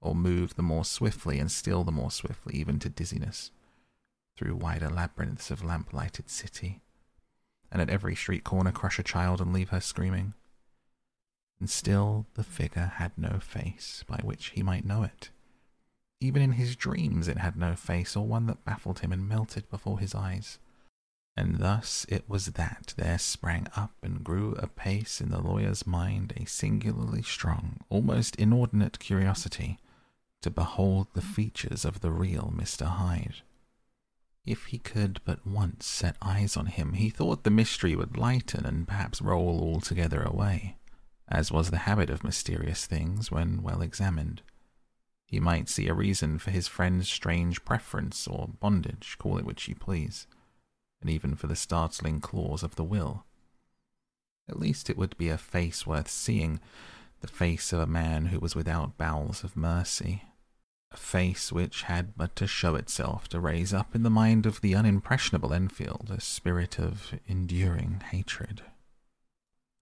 or 0.00 0.14
move 0.14 0.54
the 0.54 0.62
more 0.62 0.84
swiftly 0.84 1.38
and 1.38 1.50
still 1.50 1.84
the 1.84 1.92
more 1.92 2.10
swiftly, 2.10 2.54
even 2.54 2.78
to 2.78 2.88
dizziness, 2.88 3.50
through 4.36 4.54
wider 4.54 4.88
labyrinths 4.88 5.50
of 5.50 5.64
lamp 5.64 5.92
lighted 5.92 6.28
city, 6.30 6.80
and 7.70 7.80
at 7.82 7.90
every 7.90 8.14
street 8.14 8.44
corner 8.44 8.72
crush 8.72 8.98
a 8.98 9.02
child 9.02 9.40
and 9.40 9.52
leave 9.52 9.70
her 9.70 9.80
screaming. 9.80 10.34
And 11.58 11.70
still 11.70 12.26
the 12.34 12.44
figure 12.44 12.92
had 12.96 13.12
no 13.16 13.38
face 13.40 14.04
by 14.06 14.20
which 14.22 14.50
he 14.50 14.62
might 14.62 14.84
know 14.84 15.02
it. 15.02 15.30
Even 16.20 16.42
in 16.42 16.52
his 16.52 16.76
dreams, 16.76 17.28
it 17.28 17.38
had 17.38 17.56
no 17.56 17.74
face, 17.74 18.16
or 18.16 18.26
one 18.26 18.46
that 18.46 18.64
baffled 18.64 19.00
him 19.00 19.12
and 19.12 19.28
melted 19.28 19.68
before 19.70 19.98
his 19.98 20.14
eyes. 20.14 20.58
And 21.36 21.58
thus 21.58 22.06
it 22.08 22.28
was 22.28 22.46
that 22.46 22.94
there 22.96 23.18
sprang 23.18 23.68
up 23.76 23.92
and 24.02 24.24
grew 24.24 24.52
apace 24.54 25.20
in 25.20 25.30
the 25.30 25.42
lawyer's 25.42 25.86
mind 25.86 26.32
a 26.36 26.46
singularly 26.46 27.22
strong, 27.22 27.80
almost 27.90 28.36
inordinate 28.36 28.98
curiosity 28.98 29.78
to 30.40 30.50
behold 30.50 31.08
the 31.12 31.20
features 31.20 31.84
of 31.84 32.00
the 32.00 32.10
real 32.10 32.54
Mr. 32.56 32.86
Hyde. 32.86 33.42
If 34.46 34.66
he 34.66 34.78
could 34.78 35.20
but 35.24 35.46
once 35.46 35.86
set 35.86 36.16
eyes 36.22 36.56
on 36.56 36.66
him, 36.66 36.94
he 36.94 37.10
thought 37.10 37.44
the 37.44 37.50
mystery 37.50 37.94
would 37.94 38.16
lighten 38.16 38.64
and 38.64 38.88
perhaps 38.88 39.20
roll 39.20 39.60
altogether 39.60 40.22
away, 40.22 40.78
as 41.28 41.52
was 41.52 41.70
the 41.70 41.78
habit 41.78 42.08
of 42.08 42.24
mysterious 42.24 42.86
things 42.86 43.30
when 43.30 43.62
well 43.62 43.82
examined. 43.82 44.40
He 45.26 45.40
might 45.40 45.68
see 45.68 45.88
a 45.88 45.94
reason 45.94 46.38
for 46.38 46.52
his 46.52 46.68
friend's 46.68 47.08
strange 47.08 47.64
preference 47.64 48.26
or 48.26 48.48
bondage, 48.60 49.16
call 49.18 49.36
it 49.36 49.44
which 49.44 49.68
you 49.68 49.74
please 49.74 50.26
and 51.06 51.14
even 51.14 51.36
for 51.36 51.46
the 51.46 51.54
startling 51.54 52.20
clause 52.20 52.64
of 52.64 52.74
the 52.74 52.82
will. 52.82 53.24
At 54.48 54.58
least 54.58 54.90
it 54.90 54.98
would 54.98 55.16
be 55.16 55.28
a 55.28 55.38
face 55.38 55.86
worth 55.86 56.08
seeing, 56.08 56.58
the 57.20 57.28
face 57.28 57.72
of 57.72 57.78
a 57.78 57.86
man 57.86 58.26
who 58.26 58.40
was 58.40 58.56
without 58.56 58.98
bowels 58.98 59.44
of 59.44 59.56
mercy, 59.56 60.24
a 60.90 60.96
face 60.96 61.52
which 61.52 61.82
had 61.82 62.16
but 62.16 62.34
to 62.34 62.48
show 62.48 62.74
itself 62.74 63.28
to 63.28 63.38
raise 63.38 63.72
up 63.72 63.94
in 63.94 64.02
the 64.02 64.10
mind 64.10 64.46
of 64.46 64.60
the 64.60 64.72
unimpressionable 64.72 65.54
Enfield 65.54 66.10
a 66.12 66.20
spirit 66.20 66.76
of 66.76 67.14
enduring 67.28 68.02
hatred. 68.10 68.62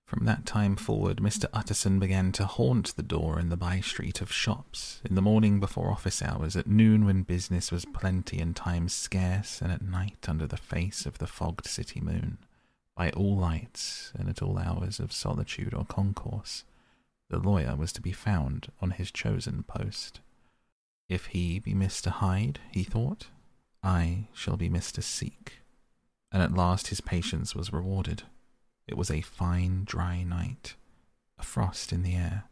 From 0.06 0.26
that 0.26 0.44
time 0.44 0.76
forward, 0.76 1.16
Mr. 1.16 1.46
Utterson 1.52 1.98
began 1.98 2.30
to 2.32 2.44
haunt 2.44 2.94
the 2.94 3.02
door 3.02 3.40
in 3.40 3.48
the 3.48 3.56
by 3.56 3.80
street 3.80 4.20
of 4.20 4.30
shops, 4.30 5.00
in 5.02 5.14
the 5.14 5.22
morning 5.22 5.60
before 5.60 5.90
office 5.90 6.22
hours, 6.22 6.56
at 6.56 6.66
noon 6.66 7.06
when 7.06 7.22
business 7.22 7.72
was 7.72 7.86
plenty 7.86 8.38
and 8.38 8.54
time 8.54 8.88
scarce, 8.88 9.62
and 9.62 9.72
at 9.72 9.82
night 9.82 10.28
under 10.28 10.46
the 10.46 10.58
face 10.58 11.06
of 11.06 11.18
the 11.18 11.26
fogged 11.26 11.66
city 11.66 12.00
moon, 12.00 12.38
by 12.94 13.10
all 13.10 13.36
lights 13.36 14.12
and 14.14 14.28
at 14.28 14.42
all 14.42 14.58
hours 14.58 15.00
of 15.00 15.10
solitude 15.10 15.72
or 15.72 15.86
concourse. 15.86 16.64
The 17.30 17.38
lawyer 17.38 17.74
was 17.74 17.92
to 17.94 18.02
be 18.02 18.12
found 18.12 18.70
on 18.82 18.92
his 18.92 19.10
chosen 19.10 19.62
post. 19.62 20.20
If 21.08 21.26
he 21.26 21.58
be 21.58 21.74
Mr. 21.74 22.08
Hyde, 22.08 22.60
he 22.70 22.84
thought, 22.84 23.28
I 23.82 24.28
shall 24.34 24.56
be 24.56 24.68
Mr. 24.68 25.02
Seek. 25.02 25.60
And 26.30 26.42
at 26.42 26.52
last 26.54 26.88
his 26.88 27.00
patience 27.00 27.54
was 27.54 27.72
rewarded. 27.72 28.24
It 28.86 28.96
was 28.96 29.10
a 29.10 29.22
fine, 29.22 29.84
dry 29.84 30.22
night, 30.22 30.76
a 31.38 31.42
frost 31.42 31.92
in 31.92 32.02
the 32.02 32.14
air, 32.14 32.44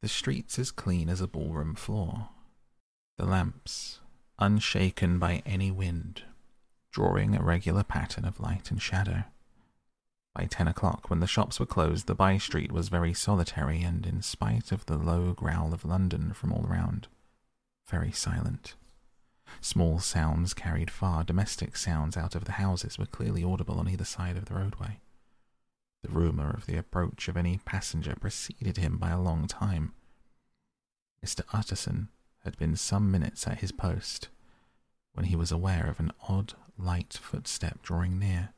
the 0.00 0.08
streets 0.08 0.58
as 0.58 0.70
clean 0.70 1.08
as 1.08 1.20
a 1.20 1.26
ballroom 1.26 1.74
floor, 1.74 2.28
the 3.18 3.26
lamps 3.26 4.00
unshaken 4.38 5.18
by 5.18 5.42
any 5.44 5.70
wind, 5.70 6.22
drawing 6.90 7.34
a 7.34 7.42
regular 7.42 7.82
pattern 7.82 8.24
of 8.24 8.40
light 8.40 8.70
and 8.70 8.80
shadow. 8.80 9.24
By 10.34 10.46
ten 10.46 10.68
o'clock, 10.68 11.10
when 11.10 11.20
the 11.20 11.26
shops 11.26 11.60
were 11.60 11.66
closed, 11.66 12.06
the 12.06 12.14
by 12.14 12.38
street 12.38 12.72
was 12.72 12.88
very 12.88 13.12
solitary, 13.12 13.82
and 13.82 14.06
in 14.06 14.22
spite 14.22 14.72
of 14.72 14.86
the 14.86 14.96
low 14.96 15.32
growl 15.32 15.74
of 15.74 15.84
London 15.84 16.32
from 16.32 16.52
all 16.52 16.62
round, 16.62 17.08
very 17.88 18.12
silent. 18.12 18.76
Small 19.60 19.98
sounds 19.98 20.54
carried 20.54 20.90
far, 20.90 21.24
domestic 21.24 21.76
sounds 21.76 22.16
out 22.16 22.36
of 22.36 22.44
the 22.44 22.52
houses 22.52 22.96
were 22.96 23.06
clearly 23.06 23.42
audible 23.42 23.78
on 23.80 23.88
either 23.88 24.04
side 24.04 24.36
of 24.36 24.44
the 24.44 24.54
roadway. 24.54 25.00
The 26.02 26.08
rumour 26.08 26.50
of 26.50 26.66
the 26.66 26.76
approach 26.76 27.28
of 27.28 27.36
any 27.36 27.58
passenger 27.58 28.14
preceded 28.18 28.78
him 28.78 28.96
by 28.96 29.10
a 29.10 29.20
long 29.20 29.46
time. 29.46 29.92
Mr. 31.24 31.42
Utterson 31.52 32.08
had 32.44 32.56
been 32.56 32.74
some 32.74 33.10
minutes 33.10 33.46
at 33.46 33.60
his 33.60 33.72
post 33.72 34.28
when 35.12 35.26
he 35.26 35.36
was 35.36 35.52
aware 35.52 35.86
of 35.88 36.00
an 36.00 36.12
odd, 36.28 36.54
light 36.78 37.12
footstep 37.20 37.82
drawing 37.82 38.18
near. 38.18 38.54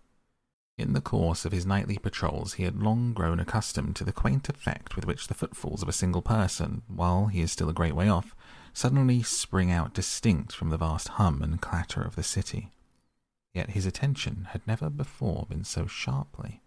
In 0.78 0.92
the 0.92 1.00
course 1.00 1.44
of 1.44 1.52
his 1.52 1.66
nightly 1.66 1.98
patrols, 1.98 2.54
he 2.54 2.64
had 2.64 2.80
long 2.80 3.12
grown 3.12 3.40
accustomed 3.40 3.96
to 3.96 4.04
the 4.04 4.12
quaint 4.12 4.48
effect 4.48 4.94
with 4.94 5.06
which 5.06 5.26
the 5.26 5.34
footfalls 5.34 5.82
of 5.82 5.88
a 5.88 5.92
single 5.92 6.22
person, 6.22 6.82
while 6.86 7.26
he 7.26 7.40
is 7.40 7.52
still 7.52 7.68
a 7.68 7.74
great 7.74 7.94
way 7.94 8.08
off, 8.08 8.36
suddenly 8.72 9.22
spring 9.22 9.70
out 9.70 9.92
distinct 9.92 10.54
from 10.54 10.70
the 10.70 10.78
vast 10.78 11.08
hum 11.08 11.42
and 11.42 11.60
clatter 11.60 12.02
of 12.02 12.14
the 12.14 12.22
city. 12.22 12.72
Yet 13.52 13.70
his 13.70 13.84
attention 13.84 14.48
had 14.52 14.66
never 14.66 14.88
before 14.88 15.46
been 15.48 15.64
so 15.64 15.86
sharply 15.86 16.61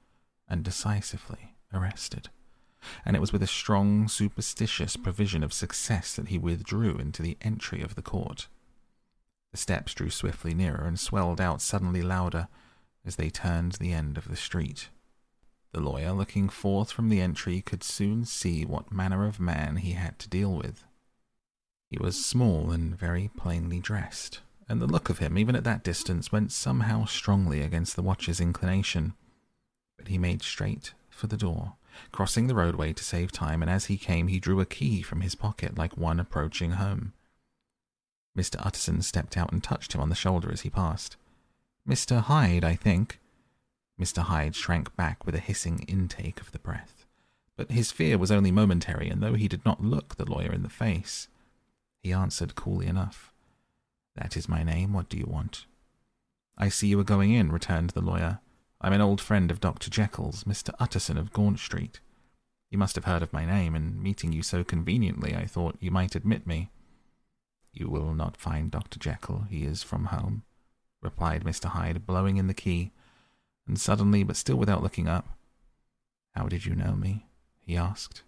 and 0.47 0.63
decisively 0.63 1.55
arrested, 1.73 2.29
and 3.03 3.15
it 3.15 3.19
was 3.19 3.33
with 3.33 3.43
a 3.43 3.47
strong, 3.47 4.07
superstitious 4.07 4.95
prevision 4.95 5.43
of 5.43 5.53
success 5.53 6.15
that 6.15 6.27
he 6.27 6.37
withdrew 6.37 6.97
into 6.97 7.21
the 7.21 7.37
entry 7.41 7.81
of 7.81 7.95
the 7.95 8.01
court. 8.01 8.47
The 9.51 9.57
steps 9.57 9.93
drew 9.93 10.09
swiftly 10.09 10.53
nearer 10.53 10.85
and 10.85 10.99
swelled 10.99 11.41
out 11.41 11.61
suddenly 11.61 12.01
louder 12.01 12.47
as 13.05 13.15
they 13.15 13.29
turned 13.29 13.73
the 13.73 13.93
end 13.93 14.17
of 14.17 14.27
the 14.27 14.35
street. 14.35 14.89
The 15.71 15.79
lawyer, 15.79 16.11
looking 16.11 16.49
forth 16.49 16.91
from 16.91 17.09
the 17.09 17.21
entry, 17.21 17.61
could 17.61 17.83
soon 17.83 18.25
see 18.25 18.65
what 18.65 18.91
manner 18.91 19.25
of 19.25 19.39
man 19.39 19.77
he 19.77 19.91
had 19.91 20.19
to 20.19 20.29
deal 20.29 20.53
with. 20.53 20.83
He 21.89 21.97
was 21.97 22.25
small 22.25 22.71
and 22.71 22.97
very 22.97 23.29
plainly 23.37 23.79
dressed, 23.79 24.41
and 24.67 24.81
the 24.81 24.87
look 24.87 25.09
of 25.09 25.19
him, 25.19 25.37
even 25.37 25.55
at 25.55 25.63
that 25.65 25.83
distance, 25.83 26.31
went 26.31 26.51
somehow 26.51 27.05
strongly 27.05 27.61
against 27.61 27.95
the 27.95 28.01
watcher's 28.01 28.39
inclination 28.39 29.13
he 30.07 30.17
made 30.17 30.41
straight 30.41 30.93
for 31.09 31.27
the 31.27 31.37
door, 31.37 31.73
crossing 32.11 32.47
the 32.47 32.55
roadway 32.55 32.93
to 32.93 33.03
save 33.03 33.31
time, 33.31 33.61
and 33.61 33.71
as 33.71 33.85
he 33.85 33.97
came, 33.97 34.27
he 34.27 34.39
drew 34.39 34.59
a 34.59 34.65
key 34.65 35.01
from 35.01 35.21
his 35.21 35.35
pocket 35.35 35.77
like 35.77 35.97
one 35.97 36.19
approaching 36.19 36.71
home. 36.71 37.13
Mr. 38.37 38.57
Utterson 38.65 39.01
stepped 39.01 39.37
out 39.37 39.51
and 39.51 39.63
touched 39.63 39.93
him 39.93 40.01
on 40.01 40.09
the 40.09 40.15
shoulder 40.15 40.51
as 40.51 40.61
he 40.61 40.69
passed. 40.69 41.15
Mr. 41.87 42.21
Hyde, 42.21 42.63
I 42.63 42.75
think. 42.75 43.19
Mr. 43.99 44.23
Hyde 44.23 44.55
shrank 44.55 44.95
back 44.95 45.25
with 45.25 45.35
a 45.35 45.39
hissing 45.39 45.85
intake 45.87 46.41
of 46.41 46.51
the 46.51 46.59
breath. 46.59 47.05
But 47.55 47.71
his 47.71 47.91
fear 47.91 48.17
was 48.17 48.31
only 48.31 48.51
momentary, 48.51 49.09
and 49.09 49.23
though 49.23 49.35
he 49.35 49.47
did 49.47 49.63
not 49.65 49.83
look 49.83 50.15
the 50.15 50.29
lawyer 50.29 50.51
in 50.51 50.63
the 50.63 50.69
face, 50.69 51.29
he 52.01 52.11
answered 52.11 52.55
coolly 52.55 52.87
enough. 52.87 53.31
That 54.15 54.35
is 54.35 54.49
my 54.49 54.63
name. 54.63 54.91
What 54.93 55.07
do 55.07 55.17
you 55.17 55.25
want? 55.25 55.65
I 56.57 56.69
see 56.69 56.87
you 56.87 56.99
are 56.99 57.05
going 57.05 57.31
in, 57.31 57.51
returned 57.51 57.91
the 57.91 58.01
lawyer. 58.01 58.39
I'm 58.85 58.93
an 58.93 59.01
old 59.01 59.19
friend 59.19 59.49
of 59.49 59.59
Dr. 59.59 59.89
Jekyll's, 59.89 60.43
Mr. 60.43 60.69
Utterson 60.77 61.17
of 61.17 61.33
Gaunt 61.33 61.57
Street. 61.57 62.01
You 62.69 62.77
must 62.77 62.93
have 62.93 63.05
heard 63.05 63.23
of 63.23 63.33
my 63.33 63.43
name, 63.43 63.73
and 63.73 63.99
meeting 63.99 64.31
you 64.31 64.43
so 64.43 64.63
conveniently, 64.63 65.33
I 65.35 65.47
thought 65.47 65.77
you 65.79 65.89
might 65.89 66.13
admit 66.13 66.45
me. 66.45 66.69
You 67.73 67.89
will 67.89 68.13
not 68.13 68.37
find 68.37 68.69
Dr. 68.69 68.99
Jekyll. 68.99 69.47
He 69.49 69.63
is 69.63 69.81
from 69.81 70.05
home, 70.05 70.43
replied 71.01 71.43
Mr. 71.43 71.65
Hyde, 71.65 72.05
blowing 72.05 72.37
in 72.37 72.45
the 72.45 72.53
key, 72.53 72.91
and 73.67 73.79
suddenly, 73.79 74.21
but 74.21 74.35
still 74.35 74.57
without 74.57 74.83
looking 74.83 75.07
up. 75.07 75.29
How 76.35 76.47
did 76.47 76.67
you 76.67 76.75
know 76.75 76.93
me? 76.95 77.25
he 77.61 77.75
asked. 77.75 78.21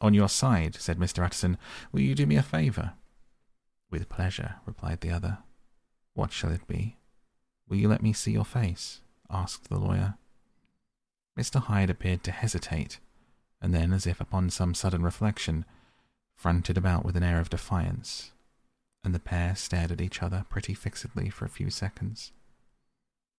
On 0.00 0.14
your 0.14 0.28
side, 0.28 0.76
said 0.76 1.00
Mr. 1.00 1.24
Utterson. 1.24 1.58
Will 1.90 2.02
you 2.02 2.14
do 2.14 2.26
me 2.26 2.36
a 2.36 2.44
favour? 2.44 2.92
With 3.90 4.08
pleasure, 4.08 4.54
replied 4.66 5.00
the 5.00 5.10
other. 5.10 5.38
What 6.14 6.30
shall 6.30 6.52
it 6.52 6.68
be? 6.68 6.98
Will 7.68 7.78
you 7.78 7.88
let 7.88 8.04
me 8.04 8.12
see 8.12 8.30
your 8.30 8.44
face? 8.44 9.00
Asked 9.30 9.68
the 9.68 9.78
lawyer. 9.78 10.14
Mr. 11.38 11.62
Hyde 11.62 11.90
appeared 11.90 12.22
to 12.24 12.32
hesitate, 12.32 12.98
and 13.60 13.74
then, 13.74 13.92
as 13.92 14.06
if 14.06 14.20
upon 14.20 14.50
some 14.50 14.74
sudden 14.74 15.02
reflection, 15.02 15.64
fronted 16.34 16.76
about 16.76 17.04
with 17.04 17.16
an 17.16 17.22
air 17.22 17.40
of 17.40 17.50
defiance, 17.50 18.32
and 19.04 19.14
the 19.14 19.20
pair 19.20 19.54
stared 19.54 19.92
at 19.92 20.00
each 20.00 20.22
other 20.22 20.44
pretty 20.48 20.74
fixedly 20.74 21.30
for 21.30 21.44
a 21.44 21.50
few 21.50 21.70
seconds. 21.70 22.32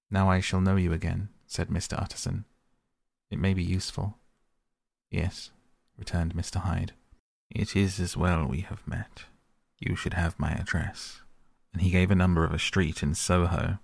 Now 0.09 0.29
I 0.29 0.39
shall 0.39 0.61
know 0.61 0.75
you 0.75 0.93
again, 0.93 1.29
said 1.47 1.69
Mr. 1.69 2.01
Utterson. 2.01 2.45
It 3.29 3.39
may 3.39 3.53
be 3.53 3.63
useful. 3.63 4.17
Yes, 5.09 5.51
returned 5.97 6.33
Mr. 6.33 6.57
Hyde. 6.57 6.93
It 7.49 7.75
is 7.75 7.99
as 7.99 8.15
well 8.15 8.45
we 8.45 8.61
have 8.61 8.87
met. 8.87 9.25
You 9.79 9.95
should 9.95 10.13
have 10.13 10.39
my 10.39 10.51
address. 10.51 11.21
And 11.73 11.81
he 11.81 11.89
gave 11.89 12.11
a 12.11 12.15
number 12.15 12.43
of 12.43 12.53
a 12.53 12.59
street 12.59 13.01
in 13.01 13.15
Soho 13.15 13.79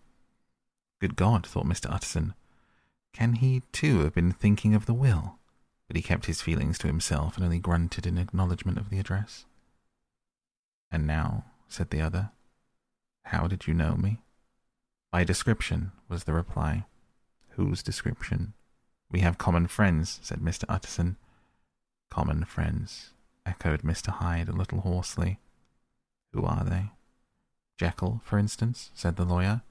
Good 1.00 1.16
God, 1.16 1.46
thought 1.46 1.66
Mr. 1.66 1.92
Utterson. 1.92 2.34
Can 3.14 3.34
he, 3.34 3.62
too, 3.72 4.00
have 4.00 4.14
been 4.14 4.32
thinking 4.32 4.74
of 4.74 4.86
the 4.86 4.94
will? 4.94 5.38
But 5.88 5.96
he 5.96 6.02
kept 6.02 6.26
his 6.26 6.42
feelings 6.42 6.78
to 6.80 6.88
himself 6.88 7.36
and 7.36 7.46
only 7.46 7.60
grunted 7.60 8.06
in 8.06 8.18
acknowledgment 8.18 8.78
of 8.78 8.90
the 8.90 9.00
address. 9.00 9.46
And 10.92 11.06
now, 11.06 11.46
said 11.68 11.90
the 11.90 12.02
other, 12.02 12.32
how 13.26 13.48
did 13.48 13.68
you 13.68 13.74
know 13.74 13.96
me? 13.96 14.22
By 15.12 15.24
description, 15.24 15.92
was 16.08 16.24
the 16.24 16.34
reply. 16.34 16.86
Whose 17.52 17.84
description? 17.84 18.54
We 19.12 19.20
have 19.20 19.38
common 19.38 19.68
friends, 19.68 20.20
said 20.22 20.40
Mr. 20.40 20.64
Utterson. 20.70 21.18
Common 22.10 22.46
friends, 22.46 23.12
echoed 23.46 23.82
Mr. 23.82 24.10
Hyde 24.10 24.50
a 24.50 24.54
little 24.54 24.82
hoarsely. 24.82 25.40
Who 26.34 26.44
are 26.46 26.64
they? 26.64 26.92
Jekyll, 27.78 28.22
for 28.24 28.38
instance, 28.38 28.92
said 28.94 29.16
the 29.16 29.26
lawyer. 29.26 29.62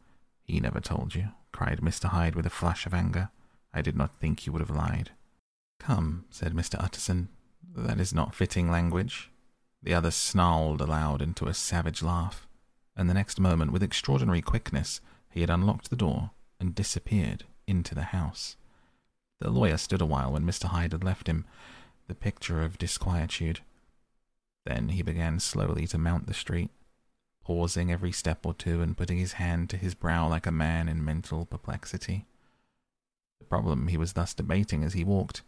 He 0.47 0.61
never 0.61 0.81
told 0.81 1.15
you, 1.15 1.31
cried 1.53 1.81
Mr. 1.81 2.09
Hyde 2.11 2.37
with 2.37 2.47
a 2.47 2.51
flash 2.51 2.87
of 2.87 2.95
anger. 2.95 3.31
I 3.75 3.83
did 3.83 3.97
not 3.97 4.17
think 4.17 4.47
you 4.47 4.53
would 4.53 4.61
have 4.61 4.71
lied. 4.71 5.11
Come, 5.81 6.25
said 6.31 6.55
Mr. 6.55 6.83
Utterson, 6.83 7.29
that 7.75 8.01
is 8.01 8.15
not 8.15 8.35
fitting 8.35 8.71
language. 8.71 9.31
The 9.83 9.93
other 9.93 10.11
snarled 10.11 10.81
aloud 10.81 11.21
into 11.21 11.47
a 11.47 11.55
savage 11.55 12.03
laugh, 12.03 12.47
and 12.97 13.11
the 13.11 13.15
next 13.15 13.41
moment, 13.41 13.73
with 13.73 13.83
extraordinary 13.83 14.41
quickness, 14.41 15.01
he 15.31 15.41
had 15.41 15.51
unlocked 15.51 15.91
the 15.91 15.97
door 15.97 16.31
and 16.59 16.75
disappeared 16.75 17.45
into 17.67 17.95
the 17.95 18.05
house. 18.05 18.57
The 19.41 19.51
lawyer 19.51 19.77
stood 19.77 20.01
a 20.01 20.07
while 20.07 20.33
when 20.33 20.45
Mr. 20.45 20.67
Hyde 20.67 20.93
had 20.93 21.05
left 21.05 21.27
him, 21.27 21.45
the 22.07 22.15
picture 22.15 22.63
of 22.63 22.79
disquietude. 22.79 23.61
Then 24.65 24.91
he 24.91 25.03
began 25.03 25.41
slowly 25.41 25.87
to 25.89 25.99
mount 25.99 26.27
the 26.27 26.35
street, 26.35 26.71
pausing 27.47 27.93
every 27.93 28.11
step 28.11 28.45
or 28.45 28.53
two 28.53 28.83
and 28.83 28.97
putting 28.97 29.19
his 29.19 29.35
hand 29.35 29.71
to 29.71 29.77
his 29.77 29.95
brow 29.95 30.29
like 30.29 30.49
a 30.49 30.51
man 30.51 30.89
in 30.89 31.05
mental 31.05 31.47
perplexity. 31.47 32.27
The 33.39 33.45
problem 33.47 33.87
he 33.87 33.97
was 33.97 34.15
thus 34.15 34.35
debating 34.35 34.83
as 34.83 34.95
he 34.95 35.05
walked 35.05 35.43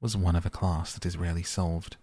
was 0.00 0.16
one 0.16 0.34
of 0.34 0.44
a 0.44 0.50
class 0.50 0.94
that 0.94 1.06
is 1.06 1.16
rarely 1.16 1.44
solved. 1.44 1.96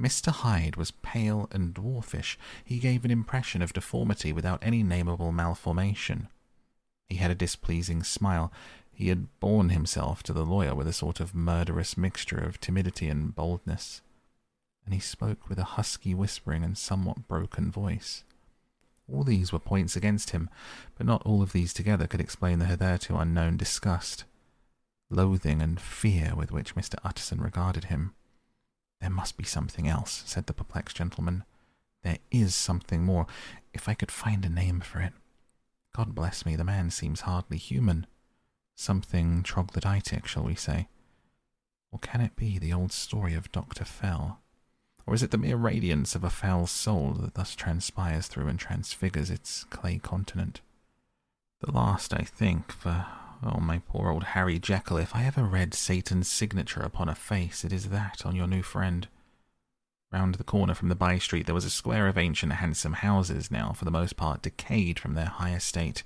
Mr. 0.00 0.32
Hyde 0.32 0.76
was 0.76 0.92
pale 1.02 1.46
and 1.52 1.74
dwarfish. 1.74 2.38
He 2.64 2.78
gave 2.78 3.04
an 3.04 3.10
impression 3.10 3.60
of 3.60 3.74
deformity 3.74 4.32
without 4.32 4.62
any 4.62 4.82
nameable 4.82 5.30
malformation. 5.30 6.28
He 7.06 7.16
had 7.16 7.30
a 7.30 7.34
displeasing 7.34 8.02
smile. 8.02 8.50
He 8.90 9.08
had 9.08 9.28
borne 9.40 9.68
himself 9.68 10.22
to 10.22 10.32
the 10.32 10.46
lawyer 10.46 10.74
with 10.74 10.88
a 10.88 10.94
sort 10.94 11.20
of 11.20 11.34
murderous 11.34 11.98
mixture 11.98 12.38
of 12.38 12.60
timidity 12.60 13.10
and 13.10 13.36
boldness, 13.36 14.00
and 14.86 14.94
he 14.94 15.00
spoke 15.00 15.50
with 15.50 15.58
a 15.58 15.74
husky 15.76 16.14
whispering 16.14 16.64
and 16.64 16.78
somewhat 16.78 17.28
broken 17.28 17.70
voice. 17.70 18.24
All 19.10 19.24
these 19.24 19.52
were 19.52 19.58
points 19.58 19.96
against 19.96 20.30
him, 20.30 20.50
but 20.96 21.06
not 21.06 21.22
all 21.22 21.42
of 21.42 21.52
these 21.52 21.72
together 21.72 22.06
could 22.06 22.20
explain 22.20 22.58
the 22.58 22.66
hitherto 22.66 23.16
unknown 23.16 23.56
disgust, 23.56 24.24
loathing, 25.08 25.62
and 25.62 25.80
fear 25.80 26.34
with 26.36 26.52
which 26.52 26.74
Mr. 26.74 26.96
Utterson 27.02 27.40
regarded 27.40 27.84
him. 27.84 28.14
There 29.00 29.10
must 29.10 29.36
be 29.36 29.44
something 29.44 29.88
else, 29.88 30.22
said 30.26 30.46
the 30.46 30.52
perplexed 30.52 30.96
gentleman. 30.96 31.44
There 32.02 32.18
is 32.30 32.54
something 32.54 33.04
more, 33.04 33.26
if 33.72 33.88
I 33.88 33.94
could 33.94 34.10
find 34.10 34.44
a 34.44 34.50
name 34.50 34.80
for 34.80 35.00
it. 35.00 35.14
God 35.96 36.14
bless 36.14 36.44
me, 36.44 36.54
the 36.54 36.64
man 36.64 36.90
seems 36.90 37.22
hardly 37.22 37.56
human. 37.56 38.06
Something 38.76 39.42
troglodytic, 39.42 40.26
shall 40.26 40.44
we 40.44 40.54
say? 40.54 40.88
Or 41.90 41.98
can 41.98 42.20
it 42.20 42.36
be 42.36 42.58
the 42.58 42.72
old 42.72 42.92
story 42.92 43.34
of 43.34 43.50
Dr. 43.50 43.84
Fell? 43.84 44.40
Or 45.08 45.14
is 45.14 45.22
it 45.22 45.30
the 45.30 45.38
mere 45.38 45.56
radiance 45.56 46.14
of 46.14 46.22
a 46.22 46.28
foul 46.28 46.66
soul 46.66 47.14
that 47.14 47.32
thus 47.32 47.54
transpires 47.54 48.26
through 48.26 48.46
and 48.48 48.58
transfigures 48.58 49.30
its 49.30 49.64
clay 49.64 49.96
continent? 49.96 50.60
The 51.60 51.72
last, 51.72 52.12
I 52.12 52.24
think, 52.24 52.70
for 52.70 53.06
Oh, 53.42 53.58
my 53.58 53.78
poor 53.78 54.10
old 54.10 54.24
Harry 54.24 54.58
Jekyll, 54.58 54.98
if 54.98 55.16
I 55.16 55.24
ever 55.24 55.44
read 55.44 55.72
Satan's 55.72 56.28
signature 56.28 56.82
upon 56.82 57.08
a 57.08 57.14
face, 57.14 57.64
it 57.64 57.72
is 57.72 57.88
that 57.88 58.26
on 58.26 58.36
your 58.36 58.46
new 58.46 58.62
friend. 58.62 59.08
Round 60.12 60.34
the 60.34 60.44
corner 60.44 60.74
from 60.74 60.90
the 60.90 60.94
by 60.94 61.16
street 61.16 61.46
there 61.46 61.54
was 61.54 61.64
a 61.64 61.70
square 61.70 62.06
of 62.06 62.18
ancient 62.18 62.52
handsome 62.52 62.92
houses, 62.92 63.50
now 63.50 63.72
for 63.72 63.86
the 63.86 63.90
most 63.90 64.18
part 64.18 64.42
decayed 64.42 64.98
from 64.98 65.14
their 65.14 65.24
high 65.24 65.54
estate, 65.54 66.02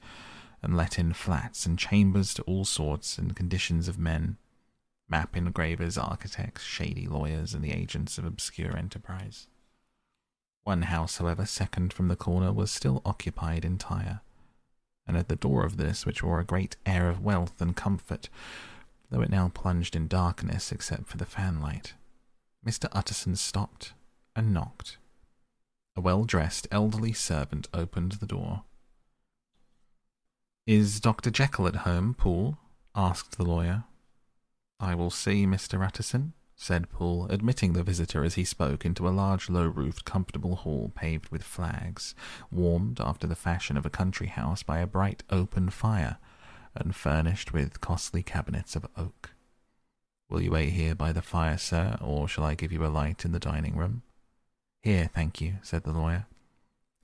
and 0.63 0.77
let 0.77 0.97
in 0.97 1.13
flats 1.13 1.67
and 1.67 1.77
chambers 1.77 2.33
to 2.35 2.43
all 2.43 2.65
sorts 2.65 3.19
and 3.19 3.35
conditions 3.35 3.89
of 3.89 3.99
men 3.99 4.37
map 5.09 5.37
engravers, 5.37 5.99
architects, 5.99 6.63
shady 6.63 7.07
lawyers, 7.07 7.55
and 7.55 7.65
the 7.65 7.73
agents 7.73 8.19
of 8.19 8.25
obscure 8.25 8.77
enterprise. 8.77 9.47
One 10.65 10.83
house, 10.83 11.19
however, 11.19 11.45
second 11.45 11.93
from 11.93 12.09
the 12.09 12.17
corner, 12.17 12.53
was 12.53 12.71
still 12.71 13.03
occupied 13.05 13.65
entire 13.65 14.21
and 15.07 15.17
at 15.17 15.29
the 15.29 15.37
door 15.37 15.65
of 15.65 15.77
this, 15.77 16.07
which 16.07 16.23
wore 16.23 16.41
a 16.41 16.45
great 16.45 16.77
air 16.87 17.09
of 17.09 17.25
wealth 17.25 17.61
and 17.61 17.77
comfort, 17.77 18.29
though 19.11 19.21
it 19.21 19.31
now 19.31 19.51
plunged 19.53 19.97
in 19.97 20.09
darkness 20.09 20.73
except 20.73 21.07
for 21.07 21.17
the 21.17 21.27
fanlight, 21.27 21.93
Mr. 22.67 22.89
Utterson 22.93 23.37
stopped 23.37 23.93
and 24.37 24.55
knocked. 24.55 24.99
A 25.97 26.01
well 26.01 26.25
dressed 26.25 26.69
elderly 26.71 27.13
servant 27.13 27.69
opened 27.75 28.13
the 28.13 28.27
door. 28.27 28.63
Is 30.67 31.01
Dr. 31.01 31.31
Jekyll 31.31 31.67
at 31.67 31.77
home, 31.77 32.15
Poole? 32.15 32.59
asked 32.95 33.37
the 33.37 33.45
lawyer. 33.45 33.85
I 34.83 34.97
will 34.97 35.11
see 35.11 35.47
Mr. 35.47 35.87
Utterson, 35.87 36.33
said 36.57 36.91
Poole, 36.91 37.29
admitting 37.29 37.73
the 37.73 37.85
visitor 37.85 38.25
as 38.25 38.35
he 38.35 38.45
spoke 38.45 38.85
into 38.85 39.07
a 39.07 39.11
large 39.11 39.49
low 39.49 39.69
roofed 39.69 40.05
comfortable 40.05 40.57
hall 40.57 40.91
paved 40.93 41.29
with 41.29 41.45
flags, 41.45 42.17
warmed 42.51 43.01
after 43.01 43.29
the 43.29 43.37
fashion 43.37 43.77
of 43.77 43.87
a 43.87 43.91
country 43.91 44.27
house 44.27 44.65
by 44.65 44.81
a 44.81 44.87
bright 44.89 45.23
open 45.31 45.71
fire, 45.71 46.19
and 46.75 46.97
furnished 46.97 47.53
with 47.53 47.81
costly 47.81 48.25
cabinets 48.25 48.75
of 48.75 48.85
oak. 48.97 49.31
Will 50.29 50.43
you 50.43 50.51
wait 50.51 50.71
here 50.71 50.97
by 50.97 51.13
the 51.13 51.23
fire, 51.23 51.59
sir, 51.59 51.97
or 52.01 52.27
shall 52.27 52.45
I 52.45 52.57
give 52.57 52.73
you 52.73 52.85
a 52.85 52.89
light 52.89 53.25
in 53.25 53.31
the 53.31 53.39
dining 53.39 53.77
room? 53.77 54.03
Here, 54.81 55.09
thank 55.15 55.41
you, 55.41 55.59
said 55.63 55.85
the 55.85 55.93
lawyer, 55.93 56.27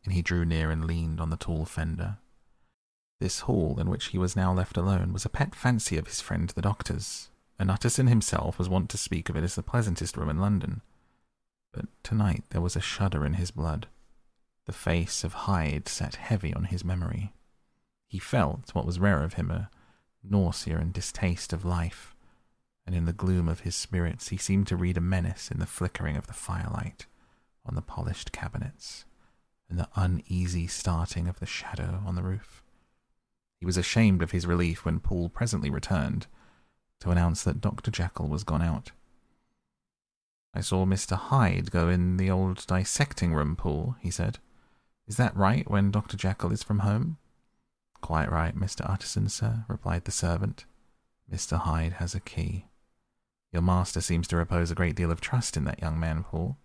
and 0.04 0.12
he 0.12 0.20
drew 0.20 0.44
near 0.44 0.72
and 0.72 0.84
leaned 0.84 1.20
on 1.20 1.30
the 1.30 1.36
tall 1.36 1.64
fender. 1.64 2.16
This 3.20 3.40
hall, 3.40 3.78
in 3.78 3.88
which 3.88 4.06
he 4.06 4.18
was 4.18 4.34
now 4.34 4.52
left 4.52 4.76
alone, 4.76 5.12
was 5.12 5.24
a 5.24 5.28
pet 5.28 5.54
fancy 5.54 5.96
of 5.96 6.08
his 6.08 6.20
friend 6.20 6.48
the 6.48 6.62
doctor's, 6.62 7.28
and 7.58 7.70
Utterson 7.70 8.06
himself 8.06 8.58
was 8.58 8.68
wont 8.68 8.88
to 8.90 8.98
speak 8.98 9.28
of 9.28 9.36
it 9.36 9.44
as 9.44 9.54
the 9.54 9.62
pleasantest 9.62 10.16
room 10.16 10.28
in 10.28 10.38
London. 10.38 10.80
But 11.72 11.86
tonight 12.02 12.44
there 12.50 12.60
was 12.60 12.76
a 12.76 12.80
shudder 12.80 13.26
in 13.26 13.34
his 13.34 13.50
blood. 13.50 13.88
The 14.66 14.72
face 14.72 15.24
of 15.24 15.32
Hyde 15.32 15.88
sat 15.88 16.16
heavy 16.16 16.54
on 16.54 16.64
his 16.64 16.84
memory. 16.84 17.32
He 18.06 18.18
felt, 18.18 18.74
what 18.74 18.86
was 18.86 19.00
rare 19.00 19.22
of 19.22 19.34
him, 19.34 19.50
a 19.50 19.70
nausea 20.22 20.78
and 20.78 20.92
distaste 20.92 21.52
of 21.52 21.64
life, 21.64 22.14
and 22.86 22.94
in 22.94 23.04
the 23.04 23.12
gloom 23.12 23.48
of 23.48 23.60
his 23.60 23.74
spirits 23.74 24.28
he 24.28 24.36
seemed 24.36 24.66
to 24.68 24.76
read 24.76 24.96
a 24.96 25.00
menace 25.00 25.50
in 25.50 25.58
the 25.58 25.66
flickering 25.66 26.16
of 26.16 26.26
the 26.26 26.32
firelight 26.32 27.06
on 27.66 27.74
the 27.74 27.82
polished 27.82 28.32
cabinets 28.32 29.04
and 29.68 29.78
the 29.78 29.88
uneasy 29.94 30.66
starting 30.66 31.28
of 31.28 31.38
the 31.40 31.46
shadow 31.46 32.02
on 32.06 32.14
the 32.14 32.22
roof. 32.22 32.62
He 33.58 33.66
was 33.66 33.76
ashamed 33.76 34.22
of 34.22 34.30
his 34.30 34.46
relief 34.46 34.84
when 34.84 35.00
Poole 35.00 35.28
presently 35.28 35.68
returned 35.68 36.26
to 37.00 37.10
announce 37.10 37.42
that 37.44 37.60
Dr. 37.60 37.90
Jekyll 37.90 38.28
was 38.28 38.44
gone 38.44 38.62
out. 38.62 38.92
I 40.54 40.60
saw 40.60 40.84
Mr. 40.84 41.16
Hyde 41.16 41.70
go 41.70 41.88
in 41.88 42.16
the 42.16 42.30
old 42.30 42.66
dissecting 42.66 43.34
room 43.34 43.54
Poole, 43.54 43.96
he 44.00 44.10
said. 44.10 44.38
Is 45.06 45.16
that 45.16 45.36
right 45.36 45.68
when 45.70 45.90
Dr. 45.90 46.16
Jekyll 46.16 46.52
is 46.52 46.62
from 46.62 46.80
home? 46.80 47.18
Quite 48.00 48.30
right, 48.30 48.56
Mr. 48.56 48.88
Utterson, 48.88 49.28
sir, 49.28 49.64
replied 49.68 50.04
the 50.04 50.10
servant. 50.10 50.64
Mr. 51.32 51.58
Hyde 51.58 51.94
has 51.94 52.14
a 52.14 52.20
key. 52.20 52.66
Your 53.52 53.62
master 53.62 54.00
seems 54.00 54.28
to 54.28 54.36
repose 54.36 54.70
a 54.70 54.74
great 54.74 54.96
deal 54.96 55.10
of 55.10 55.20
trust 55.20 55.56
in 55.56 55.64
that 55.64 55.80
young 55.80 55.98
man, 55.98 56.24
Poole, 56.24 56.58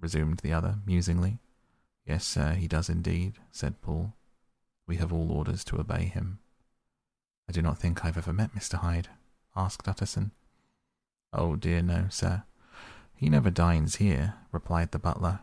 resumed 0.00 0.40
the 0.40 0.52
other 0.52 0.78
musingly. 0.86 1.38
Yes, 2.06 2.24
sir, 2.24 2.52
he 2.52 2.68
does 2.68 2.88
indeed, 2.88 3.34
said 3.50 3.80
Poole. 3.82 4.14
We 4.86 4.96
have 4.96 5.12
all 5.12 5.30
orders 5.30 5.64
to 5.64 5.78
obey 5.78 6.04
him. 6.04 6.38
I 7.48 7.52
do 7.52 7.62
not 7.62 7.78
think 7.78 8.04
I've 8.04 8.18
ever 8.18 8.32
met 8.32 8.54
Mr. 8.54 8.78
Hyde, 8.78 9.08
asked 9.58 9.88
Utterson. 9.88 10.30
Oh 11.32 11.56
dear, 11.56 11.82
no, 11.82 12.06
sir. 12.10 12.44
He 13.14 13.28
never 13.28 13.50
dines 13.50 13.96
here, 13.96 14.34
replied 14.52 14.92
the 14.92 14.98
butler. 14.98 15.40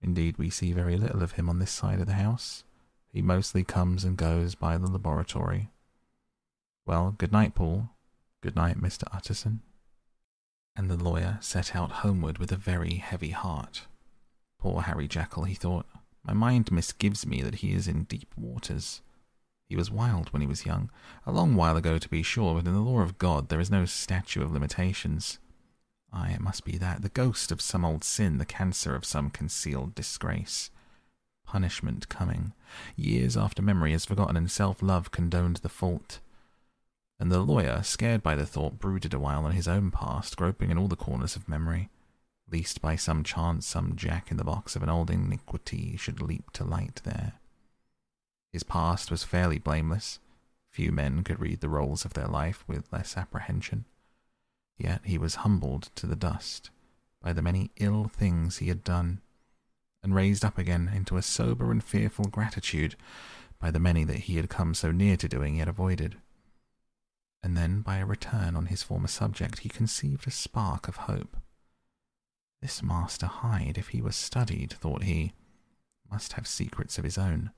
Indeed, 0.00 0.38
we 0.38 0.50
see 0.50 0.72
very 0.72 0.96
little 0.96 1.22
of 1.22 1.32
him 1.32 1.48
on 1.48 1.58
this 1.58 1.70
side 1.70 2.00
of 2.00 2.06
the 2.06 2.14
house. 2.14 2.64
He 3.12 3.20
mostly 3.20 3.64
comes 3.64 4.04
and 4.04 4.16
goes 4.16 4.54
by 4.54 4.78
the 4.78 4.90
laboratory. 4.90 5.70
Well, 6.86 7.14
good 7.18 7.32
night, 7.32 7.54
Poole. 7.54 7.90
Good 8.40 8.56
night, 8.56 8.80
Mr. 8.80 9.04
Utterson. 9.12 9.60
And 10.74 10.88
the 10.90 10.96
lawyer 10.96 11.38
set 11.40 11.76
out 11.76 11.90
homeward 11.90 12.38
with 12.38 12.50
a 12.50 12.56
very 12.56 12.94
heavy 12.94 13.30
heart. 13.30 13.82
Poor 14.58 14.82
Harry 14.82 15.06
Jekyll, 15.06 15.44
he 15.44 15.54
thought. 15.54 15.86
My 16.24 16.32
mind 16.32 16.70
misgives 16.70 17.26
me 17.26 17.42
that 17.42 17.56
he 17.56 17.72
is 17.72 17.86
in 17.88 18.04
deep 18.04 18.32
waters. 18.36 19.02
He 19.72 19.76
was 19.76 19.90
wild 19.90 20.30
when 20.34 20.42
he 20.42 20.46
was 20.46 20.66
young, 20.66 20.90
a 21.24 21.32
long 21.32 21.54
while 21.54 21.78
ago 21.78 21.96
to 21.96 22.08
be 22.10 22.22
sure, 22.22 22.56
but 22.56 22.66
in 22.66 22.74
the 22.74 22.80
law 22.80 23.00
of 23.00 23.16
God 23.16 23.48
there 23.48 23.58
is 23.58 23.70
no 23.70 23.86
statute 23.86 24.42
of 24.42 24.52
limitations. 24.52 25.38
Ay, 26.12 26.32
it 26.32 26.42
must 26.42 26.66
be 26.66 26.76
that, 26.76 27.00
the 27.00 27.08
ghost 27.08 27.50
of 27.50 27.62
some 27.62 27.82
old 27.82 28.04
sin, 28.04 28.36
the 28.36 28.44
cancer 28.44 28.94
of 28.94 29.06
some 29.06 29.30
concealed 29.30 29.94
disgrace. 29.94 30.70
Punishment 31.46 32.10
coming. 32.10 32.52
Years 32.96 33.34
after 33.34 33.62
memory 33.62 33.92
has 33.92 34.04
forgotten 34.04 34.36
and 34.36 34.50
self-love 34.50 35.10
condoned 35.10 35.56
the 35.62 35.70
fault. 35.70 36.20
And 37.18 37.32
the 37.32 37.40
lawyer, 37.40 37.82
scared 37.82 38.22
by 38.22 38.34
the 38.34 38.44
thought, 38.44 38.78
brooded 38.78 39.14
a 39.14 39.18
while 39.18 39.46
on 39.46 39.52
his 39.52 39.66
own 39.66 39.90
past, 39.90 40.36
groping 40.36 40.70
in 40.70 40.76
all 40.76 40.88
the 40.88 40.96
corners 40.96 41.34
of 41.34 41.48
memory, 41.48 41.88
lest 42.52 42.82
by 42.82 42.96
some 42.96 43.24
chance 43.24 43.66
some 43.66 43.96
jack 43.96 44.30
in 44.30 44.36
the 44.36 44.44
box 44.44 44.76
of 44.76 44.82
an 44.82 44.90
old 44.90 45.10
iniquity 45.10 45.96
should 45.96 46.20
leap 46.20 46.50
to 46.50 46.62
light 46.62 47.00
there. 47.04 47.32
His 48.52 48.62
past 48.62 49.10
was 49.10 49.24
fairly 49.24 49.58
blameless, 49.58 50.18
Few 50.72 50.90
men 50.90 51.22
could 51.22 51.38
read 51.38 51.60
the 51.60 51.68
rolls 51.68 52.06
of 52.06 52.14
their 52.14 52.26
life 52.26 52.64
with 52.66 52.90
less 52.90 53.18
apprehension. 53.18 53.84
Yet 54.78 55.02
he 55.04 55.18
was 55.18 55.36
humbled 55.36 55.90
to 55.96 56.06
the 56.06 56.16
dust 56.16 56.70
by 57.20 57.34
the 57.34 57.42
many 57.42 57.70
ill 57.76 58.08
things 58.08 58.56
he 58.56 58.68
had 58.68 58.82
done, 58.82 59.20
and 60.02 60.14
raised 60.14 60.46
up 60.46 60.56
again 60.56 60.90
into 60.92 61.18
a 61.18 61.22
sober 61.22 61.70
and 61.70 61.84
fearful 61.84 62.24
gratitude 62.24 62.96
by 63.58 63.70
the 63.70 63.78
many 63.78 64.02
that 64.04 64.20
he 64.20 64.36
had 64.36 64.48
come 64.48 64.72
so 64.72 64.90
near 64.90 65.18
to 65.18 65.28
doing 65.28 65.56
yet 65.56 65.68
avoided. 65.68 66.16
And 67.42 67.54
then, 67.54 67.82
by 67.82 67.98
a 67.98 68.06
return 68.06 68.56
on 68.56 68.66
his 68.66 68.82
former 68.82 69.08
subject, 69.08 69.58
he 69.58 69.68
conceived 69.68 70.26
a 70.26 70.30
spark 70.30 70.88
of 70.88 70.96
hope. 70.96 71.36
This 72.62 72.82
Master 72.82 73.26
Hyde, 73.26 73.76
if 73.76 73.88
he 73.88 74.00
was 74.00 74.16
studied, 74.16 74.72
thought 74.72 75.02
he, 75.02 75.34
must 76.10 76.32
have 76.32 76.46
secrets 76.46 76.96
of 76.96 77.04
his 77.04 77.18
own. 77.18 77.50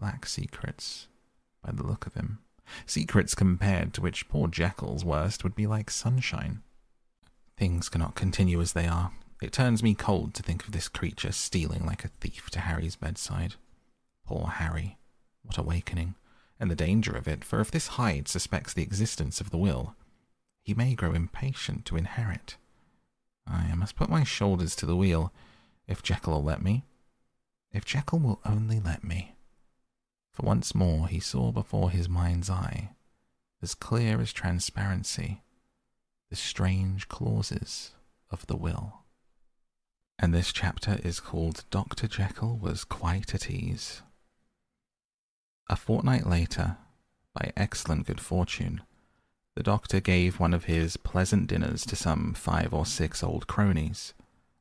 Black 0.00 0.24
secrets, 0.24 1.08
by 1.62 1.72
the 1.72 1.82
look 1.82 2.06
of 2.06 2.14
him. 2.14 2.38
Secrets 2.86 3.34
compared 3.34 3.92
to 3.92 4.00
which 4.00 4.28
poor 4.30 4.48
Jekyll's 4.48 5.04
worst 5.04 5.44
would 5.44 5.54
be 5.54 5.66
like 5.66 5.90
sunshine. 5.90 6.62
Things 7.58 7.90
cannot 7.90 8.14
continue 8.14 8.62
as 8.62 8.72
they 8.72 8.86
are. 8.86 9.12
It 9.42 9.52
turns 9.52 9.82
me 9.82 9.94
cold 9.94 10.32
to 10.34 10.42
think 10.42 10.64
of 10.64 10.72
this 10.72 10.88
creature 10.88 11.32
stealing 11.32 11.84
like 11.84 12.02
a 12.02 12.08
thief 12.08 12.48
to 12.50 12.60
Harry's 12.60 12.96
bedside. 12.96 13.56
Poor 14.24 14.46
Harry. 14.46 14.96
What 15.42 15.58
awakening. 15.58 16.14
And 16.58 16.70
the 16.70 16.76
danger 16.76 17.14
of 17.14 17.28
it, 17.28 17.44
for 17.44 17.60
if 17.60 17.70
this 17.70 17.88
Hyde 17.88 18.26
suspects 18.26 18.72
the 18.72 18.82
existence 18.82 19.38
of 19.40 19.50
the 19.50 19.58
will, 19.58 19.94
he 20.62 20.72
may 20.72 20.94
grow 20.94 21.12
impatient 21.12 21.84
to 21.86 21.96
inherit. 21.96 22.56
I 23.46 23.74
must 23.74 23.96
put 23.96 24.08
my 24.08 24.24
shoulders 24.24 24.74
to 24.76 24.86
the 24.86 24.96
wheel, 24.96 25.30
if 25.86 26.02
Jekyll 26.02 26.34
will 26.34 26.44
let 26.44 26.62
me. 26.62 26.84
If 27.70 27.84
Jekyll 27.84 28.18
will 28.18 28.40
only 28.46 28.80
let 28.80 29.04
me 29.04 29.34
for 30.40 30.46
once 30.46 30.74
more 30.74 31.06
he 31.06 31.20
saw 31.20 31.52
before 31.52 31.90
his 31.90 32.08
mind's 32.08 32.48
eye, 32.48 32.90
as 33.60 33.74
clear 33.74 34.20
as 34.20 34.32
transparency, 34.32 35.42
the 36.30 36.36
strange 36.36 37.08
clauses 37.08 37.90
of 38.30 38.46
the 38.46 38.56
will. 38.56 39.02
And 40.18 40.32
this 40.32 40.52
chapter 40.52 40.98
is 41.04 41.20
called 41.20 41.64
Dr. 41.70 42.06
Jekyll 42.06 42.56
Was 42.56 42.84
Quite 42.84 43.34
at 43.34 43.50
Ease. 43.50 44.02
A 45.68 45.76
fortnight 45.76 46.26
later, 46.26 46.78
by 47.34 47.52
excellent 47.56 48.06
good 48.06 48.20
fortune, 48.20 48.80
the 49.54 49.62
doctor 49.62 50.00
gave 50.00 50.40
one 50.40 50.54
of 50.54 50.64
his 50.64 50.96
pleasant 50.96 51.48
dinners 51.48 51.84
to 51.84 51.96
some 51.96 52.32
five 52.32 52.72
or 52.72 52.86
six 52.86 53.22
old 53.22 53.46
cronies, 53.46 54.14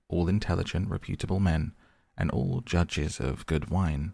all 0.09 0.27
intelligent, 0.27 0.89
reputable 0.89 1.39
men, 1.39 1.73
and 2.17 2.29
all 2.31 2.61
judges 2.65 3.21
of 3.21 3.45
good 3.45 3.69
wine. 3.69 4.13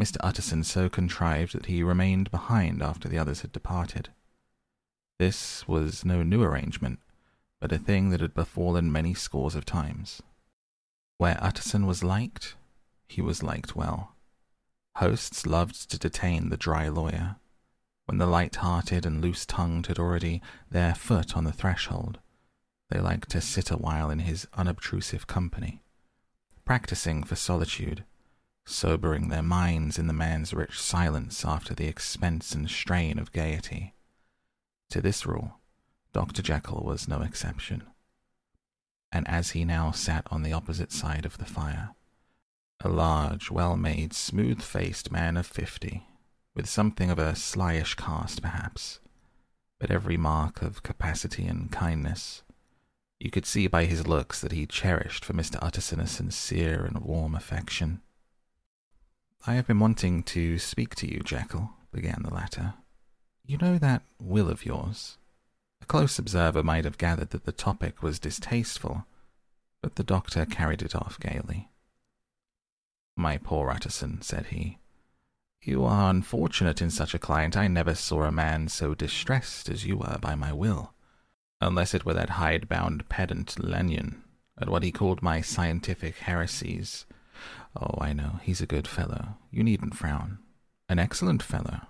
Mr. 0.00 0.16
Utterson 0.20 0.64
so 0.64 0.88
contrived 0.88 1.52
that 1.52 1.66
he 1.66 1.82
remained 1.82 2.30
behind 2.30 2.82
after 2.82 3.06
the 3.06 3.18
others 3.18 3.42
had 3.42 3.52
departed. 3.52 4.08
This 5.18 5.68
was 5.68 6.06
no 6.06 6.22
new 6.22 6.42
arrangement, 6.42 7.00
but 7.60 7.70
a 7.70 7.76
thing 7.76 8.08
that 8.08 8.22
had 8.22 8.32
befallen 8.32 8.90
many 8.90 9.12
scores 9.12 9.54
of 9.54 9.66
times. 9.66 10.22
Where 11.18 11.36
Utterson 11.42 11.86
was 11.86 12.02
liked, 12.02 12.56
he 13.08 13.20
was 13.20 13.42
liked 13.42 13.76
well. 13.76 14.16
Hosts 14.96 15.46
loved 15.46 15.90
to 15.90 15.98
detain 15.98 16.48
the 16.48 16.56
dry 16.56 16.88
lawyer. 16.88 17.36
When 18.06 18.16
the 18.16 18.26
light-hearted 18.26 19.04
and 19.04 19.20
loose-tongued 19.20 19.88
had 19.88 19.98
already 19.98 20.40
their 20.70 20.94
foot 20.94 21.36
on 21.36 21.44
the 21.44 21.52
threshold, 21.52 22.20
they 22.88 23.00
liked 23.00 23.28
to 23.32 23.42
sit 23.42 23.70
a 23.70 23.76
while 23.76 24.08
in 24.08 24.20
his 24.20 24.48
unobtrusive 24.54 25.26
company, 25.26 25.82
practicing 26.64 27.22
for 27.22 27.36
solitude 27.36 28.04
sobering 28.70 29.28
their 29.28 29.42
minds 29.42 29.98
in 29.98 30.06
the 30.06 30.12
man's 30.12 30.54
rich 30.54 30.80
silence 30.80 31.44
after 31.44 31.74
the 31.74 31.86
expense 31.86 32.52
and 32.52 32.70
strain 32.70 33.18
of 33.18 33.32
gaiety. 33.32 33.94
To 34.90 35.00
this 35.00 35.26
rule, 35.26 35.60
Dr. 36.12 36.42
Jekyll 36.42 36.82
was 36.84 37.08
no 37.08 37.22
exception. 37.22 37.84
And 39.12 39.26
as 39.28 39.50
he 39.50 39.64
now 39.64 39.90
sat 39.90 40.26
on 40.30 40.42
the 40.42 40.52
opposite 40.52 40.92
side 40.92 41.26
of 41.26 41.38
the 41.38 41.44
fire, 41.44 41.90
a 42.82 42.88
large, 42.88 43.50
well-made, 43.50 44.12
smooth-faced 44.12 45.12
man 45.12 45.36
of 45.36 45.46
fifty, 45.46 46.06
with 46.54 46.68
something 46.68 47.10
of 47.10 47.18
a 47.18 47.34
slyish 47.34 47.94
cast, 47.96 48.40
perhaps, 48.40 49.00
but 49.78 49.90
every 49.90 50.16
mark 50.16 50.62
of 50.62 50.82
capacity 50.82 51.46
and 51.46 51.70
kindness, 51.70 52.42
you 53.18 53.30
could 53.30 53.46
see 53.46 53.66
by 53.66 53.84
his 53.84 54.06
looks 54.06 54.40
that 54.40 54.52
he 54.52 54.66
cherished 54.66 55.24
for 55.24 55.34
Mr. 55.34 55.58
Utterson 55.60 56.00
a 56.00 56.06
sincere 56.06 56.84
and 56.84 56.98
warm 56.98 57.34
affection. 57.34 58.00
I 59.46 59.54
have 59.54 59.66
been 59.66 59.80
wanting 59.80 60.22
to 60.24 60.58
speak 60.58 60.94
to 60.96 61.10
you, 61.10 61.20
Jekyll, 61.20 61.70
began 61.92 62.22
the 62.22 62.34
latter. 62.34 62.74
You 63.46 63.56
know 63.56 63.78
that 63.78 64.02
will 64.20 64.50
of 64.50 64.66
yours? 64.66 65.16
A 65.80 65.86
close 65.86 66.18
observer 66.18 66.62
might 66.62 66.84
have 66.84 66.98
gathered 66.98 67.30
that 67.30 67.46
the 67.46 67.52
topic 67.52 68.02
was 68.02 68.18
distasteful, 68.18 69.06
but 69.80 69.96
the 69.96 70.04
doctor 70.04 70.44
carried 70.44 70.82
it 70.82 70.94
off 70.94 71.18
gaily. 71.18 71.70
My 73.16 73.38
poor 73.38 73.70
Utterson, 73.70 74.20
said 74.20 74.46
he, 74.46 74.78
you 75.62 75.84
are 75.84 76.10
unfortunate 76.10 76.82
in 76.82 76.90
such 76.90 77.14
a 77.14 77.18
client. 77.18 77.56
I 77.56 77.66
never 77.66 77.94
saw 77.94 78.24
a 78.24 78.32
man 78.32 78.68
so 78.68 78.94
distressed 78.94 79.70
as 79.70 79.86
you 79.86 79.96
were 79.96 80.18
by 80.20 80.34
my 80.34 80.52
will, 80.52 80.92
unless 81.62 81.94
it 81.94 82.04
were 82.04 82.14
that 82.14 82.30
hide-bound 82.30 83.08
pedant 83.08 83.62
Lanyon, 83.62 84.22
at 84.58 84.68
what 84.68 84.82
he 84.82 84.92
called 84.92 85.22
my 85.22 85.40
scientific 85.40 86.18
heresies 86.18 87.06
Oh, 87.76 87.98
I 88.00 88.12
know, 88.12 88.40
he's 88.42 88.60
a 88.60 88.66
good 88.66 88.88
fellow. 88.88 89.36
You 89.50 89.62
needn't 89.62 89.96
frown. 89.96 90.38
An 90.88 90.98
excellent 90.98 91.42
fellow. 91.42 91.80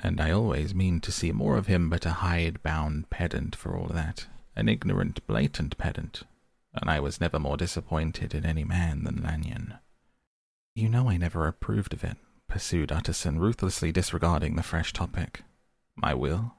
And 0.00 0.20
I 0.20 0.30
always 0.30 0.74
mean 0.74 1.00
to 1.00 1.12
see 1.12 1.32
more 1.32 1.56
of 1.56 1.66
him, 1.66 1.90
but 1.90 2.06
a 2.06 2.10
hide-bound 2.10 3.10
pedant 3.10 3.56
for 3.56 3.76
all 3.76 3.88
that. 3.88 4.26
An 4.54 4.68
ignorant, 4.68 5.26
blatant 5.26 5.76
pedant. 5.78 6.22
And 6.74 6.90
I 6.90 7.00
was 7.00 7.20
never 7.20 7.38
more 7.38 7.56
disappointed 7.56 8.34
in 8.34 8.44
any 8.44 8.64
man 8.64 9.04
than 9.04 9.22
Lanyon. 9.22 9.74
You 10.74 10.88
know 10.88 11.08
I 11.08 11.16
never 11.16 11.46
approved 11.46 11.94
of 11.94 12.04
it, 12.04 12.16
pursued 12.46 12.92
Utterson, 12.92 13.40
ruthlessly 13.40 13.90
disregarding 13.90 14.56
the 14.56 14.62
fresh 14.62 14.92
topic. 14.92 15.42
My 15.96 16.14
will? 16.14 16.54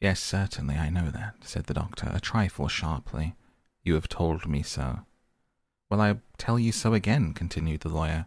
Yes, 0.00 0.20
certainly, 0.20 0.76
I 0.76 0.88
know 0.88 1.10
that, 1.10 1.34
said 1.42 1.64
the 1.64 1.74
doctor, 1.74 2.10
a 2.12 2.20
trifle 2.20 2.68
sharply. 2.68 3.34
You 3.82 3.94
have 3.94 4.08
told 4.08 4.46
me 4.46 4.62
so. 4.62 5.00
Well, 5.90 6.00
I 6.02 6.16
tell 6.36 6.58
you 6.58 6.70
so 6.70 6.92
again, 6.92 7.32
continued 7.32 7.80
the 7.80 7.88
lawyer. 7.88 8.26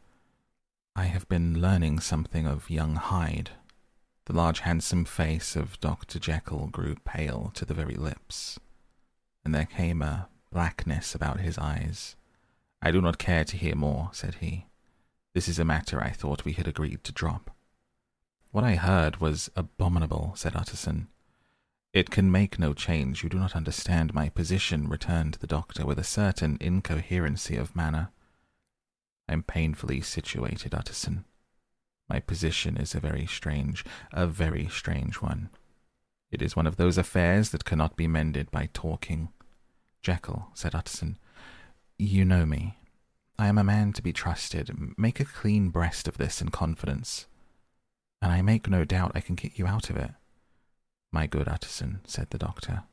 I 0.96 1.06
have 1.06 1.30
been 1.30 1.62
learning 1.62 2.00
something 2.00 2.48
of 2.48 2.70
young 2.72 2.96
Hyde. 2.96 3.52
The 4.26 4.34
large 4.34 4.62
handsome 4.62 5.06
face 5.06 5.56
of 5.56 5.80
Dr. 5.80 6.18
Jekyll 6.18 6.68
grew 6.68 6.96
pale 7.06 7.52
to 7.54 7.64
the 7.64 7.74
very 7.76 7.96
lips, 7.96 8.60
and 9.46 9.54
there 9.54 9.66
came 9.66 10.02
a 10.02 10.28
blackness 10.52 11.14
about 11.14 11.40
his 11.40 11.58
eyes. 11.60 12.16
I 12.82 12.90
do 12.90 13.00
not 13.00 13.20
care 13.20 13.44
to 13.44 13.58
hear 13.58 13.76
more, 13.76 14.10
said 14.12 14.36
he. 14.42 14.66
This 15.34 15.48
is 15.48 15.60
a 15.60 15.66
matter 15.66 16.02
I 16.02 16.10
thought 16.10 16.46
we 16.46 16.54
had 16.54 16.68
agreed 16.68 17.04
to 17.04 17.12
drop. 17.12 17.52
What 18.52 18.64
I 18.64 18.76
heard 18.76 19.18
was 19.18 19.52
abominable, 19.56 20.34
said 20.36 20.56
Utterson. 20.56 21.10
It 21.94 22.10
can 22.10 22.32
make 22.32 22.58
no 22.58 22.74
change. 22.74 23.22
You 23.22 23.30
do 23.30 23.38
not 23.38 23.56
understand 23.56 24.14
my 24.14 24.30
position, 24.30 24.88
returned 24.88 25.36
the 25.36 25.48
doctor 25.48 25.86
with 25.86 26.00
a 26.00 26.06
certain 26.06 26.58
incoherency 26.62 27.58
of 27.58 27.76
manner. 27.76 28.12
I 29.28 29.34
am 29.34 29.44
painfully 29.44 30.02
situated, 30.02 30.74
Utterson. 30.74 31.26
My 32.10 32.20
position 32.20 32.78
is 32.78 32.96
a 32.96 33.00
very 33.00 33.26
strange, 33.26 33.84
a 34.14 34.26
very 34.26 34.68
strange 34.70 35.16
one. 35.16 35.50
It 36.32 36.42
is 36.42 36.56
one 36.56 36.68
of 36.68 36.78
those 36.78 36.98
affairs 36.98 37.50
that 37.50 37.66
cannot 37.66 37.98
be 37.98 38.08
mended 38.08 38.52
by 38.52 38.70
talking. 38.74 39.30
Jekyll, 40.02 40.48
said 40.54 40.74
Utterson, 40.74 41.18
you 41.98 42.24
know 42.24 42.46
me. 42.46 42.78
I 43.38 43.48
am 43.48 43.58
a 43.58 43.64
man 43.64 43.92
to 43.94 44.02
be 44.02 44.14
trusted. 44.14 44.72
Make 44.98 45.20
a 45.20 45.26
clean 45.26 45.70
breast 45.70 46.08
of 46.08 46.18
this 46.18 46.42
in 46.42 46.50
confidence, 46.50 47.28
and 48.22 48.32
I 48.32 48.42
make 48.42 48.70
no 48.70 48.86
doubt 48.86 49.12
I 49.14 49.20
can 49.20 49.36
get 49.36 49.60
you 49.60 49.68
out 49.68 49.90
of 49.90 49.98
it. 49.98 50.12
My 51.12 51.28
good 51.28 51.48
Utterson, 51.48 52.00
said 52.06 52.30
the 52.30 52.38
doctor, 52.38 52.84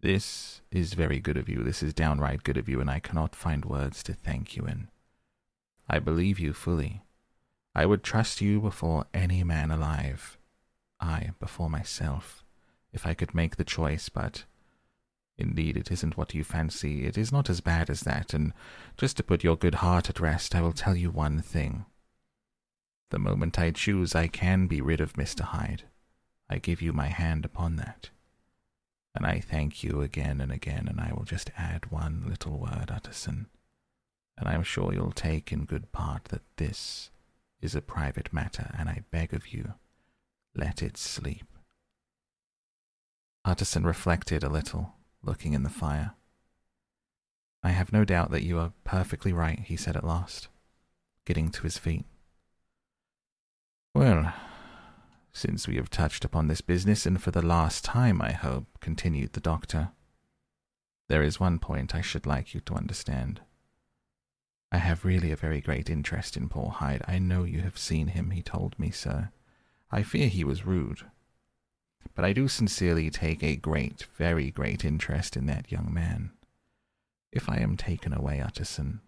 this 0.00 0.60
is 0.70 0.94
very 0.94 1.18
good 1.18 1.36
of 1.36 1.48
you. 1.48 1.62
This 1.62 1.82
is 1.82 1.92
downright 1.92 2.44
good 2.44 2.56
of 2.56 2.68
you, 2.68 2.80
and 2.80 2.88
I 2.90 3.00
cannot 3.00 3.34
find 3.34 3.64
words 3.64 4.02
to 4.04 4.12
thank 4.12 4.56
you 4.56 4.64
in. 4.64 4.88
I 5.88 5.98
believe 5.98 6.38
you 6.38 6.52
fully. 6.52 7.02
I 7.74 7.86
would 7.86 8.02
trust 8.02 8.40
you 8.40 8.60
before 8.60 9.06
any 9.12 9.42
man 9.42 9.70
alive. 9.70 10.38
I 11.00 11.30
before 11.40 11.70
myself, 11.70 12.44
if 12.92 13.06
I 13.06 13.14
could 13.14 13.34
make 13.34 13.56
the 13.56 13.64
choice, 13.64 14.08
but 14.08 14.44
indeed 15.36 15.76
it 15.76 15.90
isn't 15.90 16.16
what 16.16 16.34
you 16.34 16.44
fancy. 16.44 17.06
It 17.06 17.16
is 17.16 17.32
not 17.32 17.48
as 17.48 17.60
bad 17.60 17.88
as 17.88 18.00
that, 18.00 18.34
and 18.34 18.52
just 18.96 19.16
to 19.16 19.22
put 19.22 19.44
your 19.44 19.56
good 19.56 19.76
heart 19.76 20.08
at 20.08 20.20
rest, 20.20 20.54
I 20.54 20.60
will 20.60 20.72
tell 20.72 20.96
you 20.96 21.10
one 21.10 21.40
thing. 21.40 21.86
The 23.10 23.18
moment 23.18 23.58
I 23.58 23.70
choose, 23.70 24.14
I 24.14 24.26
can 24.26 24.66
be 24.66 24.80
rid 24.80 25.00
of 25.00 25.14
Mr. 25.14 25.40
Hyde. 25.40 25.84
I 26.50 26.58
give 26.58 26.80
you 26.80 26.92
my 26.92 27.08
hand 27.08 27.44
upon 27.44 27.76
that. 27.76 28.10
And 29.14 29.26
I 29.26 29.40
thank 29.40 29.82
you 29.82 30.00
again 30.00 30.40
and 30.40 30.52
again, 30.52 30.86
and 30.88 31.00
I 31.00 31.12
will 31.12 31.24
just 31.24 31.50
add 31.56 31.90
one 31.90 32.24
little 32.28 32.58
word, 32.58 32.90
Utterson, 32.90 33.46
and 34.36 34.48
I 34.48 34.54
am 34.54 34.62
sure 34.62 34.92
you'll 34.92 35.12
take 35.12 35.52
in 35.52 35.64
good 35.64 35.90
part 35.92 36.26
that 36.26 36.42
this 36.56 37.10
is 37.60 37.74
a 37.74 37.80
private 37.82 38.32
matter, 38.32 38.70
and 38.78 38.88
I 38.88 39.02
beg 39.10 39.34
of 39.34 39.52
you, 39.52 39.74
let 40.54 40.82
it 40.82 40.96
sleep. 40.96 41.46
Utterson 43.44 43.84
reflected 43.84 44.44
a 44.44 44.48
little, 44.48 44.94
looking 45.22 45.54
in 45.54 45.64
the 45.64 45.70
fire. 45.70 46.12
I 47.62 47.70
have 47.70 47.92
no 47.92 48.04
doubt 48.04 48.30
that 48.30 48.44
you 48.44 48.58
are 48.60 48.72
perfectly 48.84 49.32
right, 49.32 49.58
he 49.58 49.76
said 49.76 49.96
at 49.96 50.04
last, 50.06 50.46
getting 51.24 51.50
to 51.50 51.62
his 51.62 51.76
feet. 51.76 52.04
Well, 53.94 54.32
since 55.38 55.68
we 55.68 55.76
have 55.76 55.88
touched 55.88 56.24
upon 56.24 56.48
this 56.48 56.60
business, 56.60 57.06
and 57.06 57.22
for 57.22 57.30
the 57.30 57.46
last 57.46 57.84
time, 57.84 58.20
I 58.20 58.32
hope, 58.32 58.66
continued 58.80 59.32
the 59.34 59.40
doctor, 59.40 59.90
there 61.08 61.22
is 61.22 61.40
one 61.40 61.58
point 61.58 61.94
I 61.94 62.00
should 62.00 62.26
like 62.26 62.54
you 62.54 62.60
to 62.60 62.74
understand. 62.74 63.40
I 64.70 64.78
have 64.78 65.04
really 65.04 65.30
a 65.30 65.36
very 65.36 65.60
great 65.60 65.88
interest 65.88 66.36
in 66.36 66.48
poor 66.48 66.70
Hyde. 66.70 67.02
I 67.06 67.18
know 67.18 67.44
you 67.44 67.60
have 67.60 67.78
seen 67.78 68.08
him, 68.08 68.30
he 68.30 68.42
told 68.42 68.78
me, 68.78 68.90
sir. 68.90 69.30
I 69.90 70.02
fear 70.02 70.28
he 70.28 70.44
was 70.44 70.66
rude. 70.66 71.02
But 72.14 72.24
I 72.24 72.32
do 72.32 72.48
sincerely 72.48 73.08
take 73.08 73.42
a 73.42 73.56
great, 73.56 74.06
very 74.16 74.50
great 74.50 74.84
interest 74.84 75.36
in 75.36 75.46
that 75.46 75.72
young 75.72 75.94
man. 75.94 76.32
If 77.32 77.48
I 77.48 77.58
am 77.58 77.76
taken 77.76 78.12
away, 78.12 78.40
Utterson, 78.40 79.00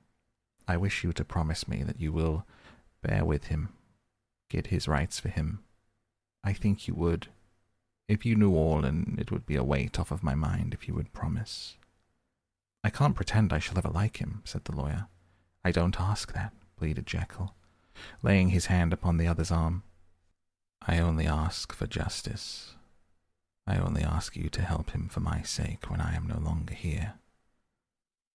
I 0.68 0.76
wish 0.76 1.03
you 1.03 1.12
to 1.12 1.24
promise 1.24 1.66
me 1.66 1.83
that 1.83 2.01
you 2.01 2.12
will 2.12 2.47
bear 3.03 3.24
with 3.24 3.47
him, 3.47 3.70
get 4.49 4.68
his 4.68 4.87
rights 4.87 5.18
for 5.18 5.28
him. 5.28 5.64
I 6.43 6.53
think 6.53 6.88
you 6.88 6.95
would. 6.95 7.28
If 8.09 8.26
you 8.26 8.34
knew 8.34 8.55
all, 8.55 8.84
and 8.84 9.18
it 9.18 9.30
would 9.30 9.47
be 9.47 9.57
a 9.57 9.64
weight 9.64 9.99
off 9.99 10.11
of 10.11 10.22
my 10.22 10.34
mind 10.34 10.74
if 10.74 10.88
you 10.88 10.95
would 10.95 11.12
promise. 11.12 11.76
I 12.82 12.91
can't 12.91 13.14
pretend 13.14 13.53
I 13.53 13.59
shall 13.59 13.78
ever 13.78 13.88
like 13.88 14.16
him, 14.16 14.43
said 14.45 14.64
the 14.64 14.74
lawyer. 14.74 15.07
I 15.64 15.70
don't 15.70 16.01
ask 16.01 16.32
that, 16.32 16.53
pleaded 16.76 17.07
Jekyll, 17.07 17.55
laying 18.22 18.49
his 18.49 18.66
hand 18.66 18.93
upon 18.93 19.16
the 19.16 19.26
other's 19.26 19.51
arm. 19.51 19.82
I 20.86 20.99
only 20.99 21.26
ask 21.26 21.72
for 21.74 21.86
justice. 21.86 22.74
I 23.66 23.76
only 23.76 24.03
ask 24.03 24.34
you 24.34 24.49
to 24.49 24.62
help 24.62 24.91
him 24.91 25.09
for 25.09 25.20
my 25.20 25.43
sake 25.43 25.91
when 25.91 26.01
I 26.01 26.14
am 26.16 26.26
no 26.26 26.38
longer 26.38 26.74
here. 26.74 27.14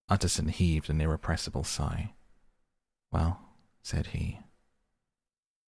Utterson 0.07 0.49
heaved 0.49 0.89
an 0.89 1.01
irrepressible 1.01 1.63
sigh. 1.63 2.13
Well, 3.11 3.41
said 3.81 4.07
he, 4.07 4.39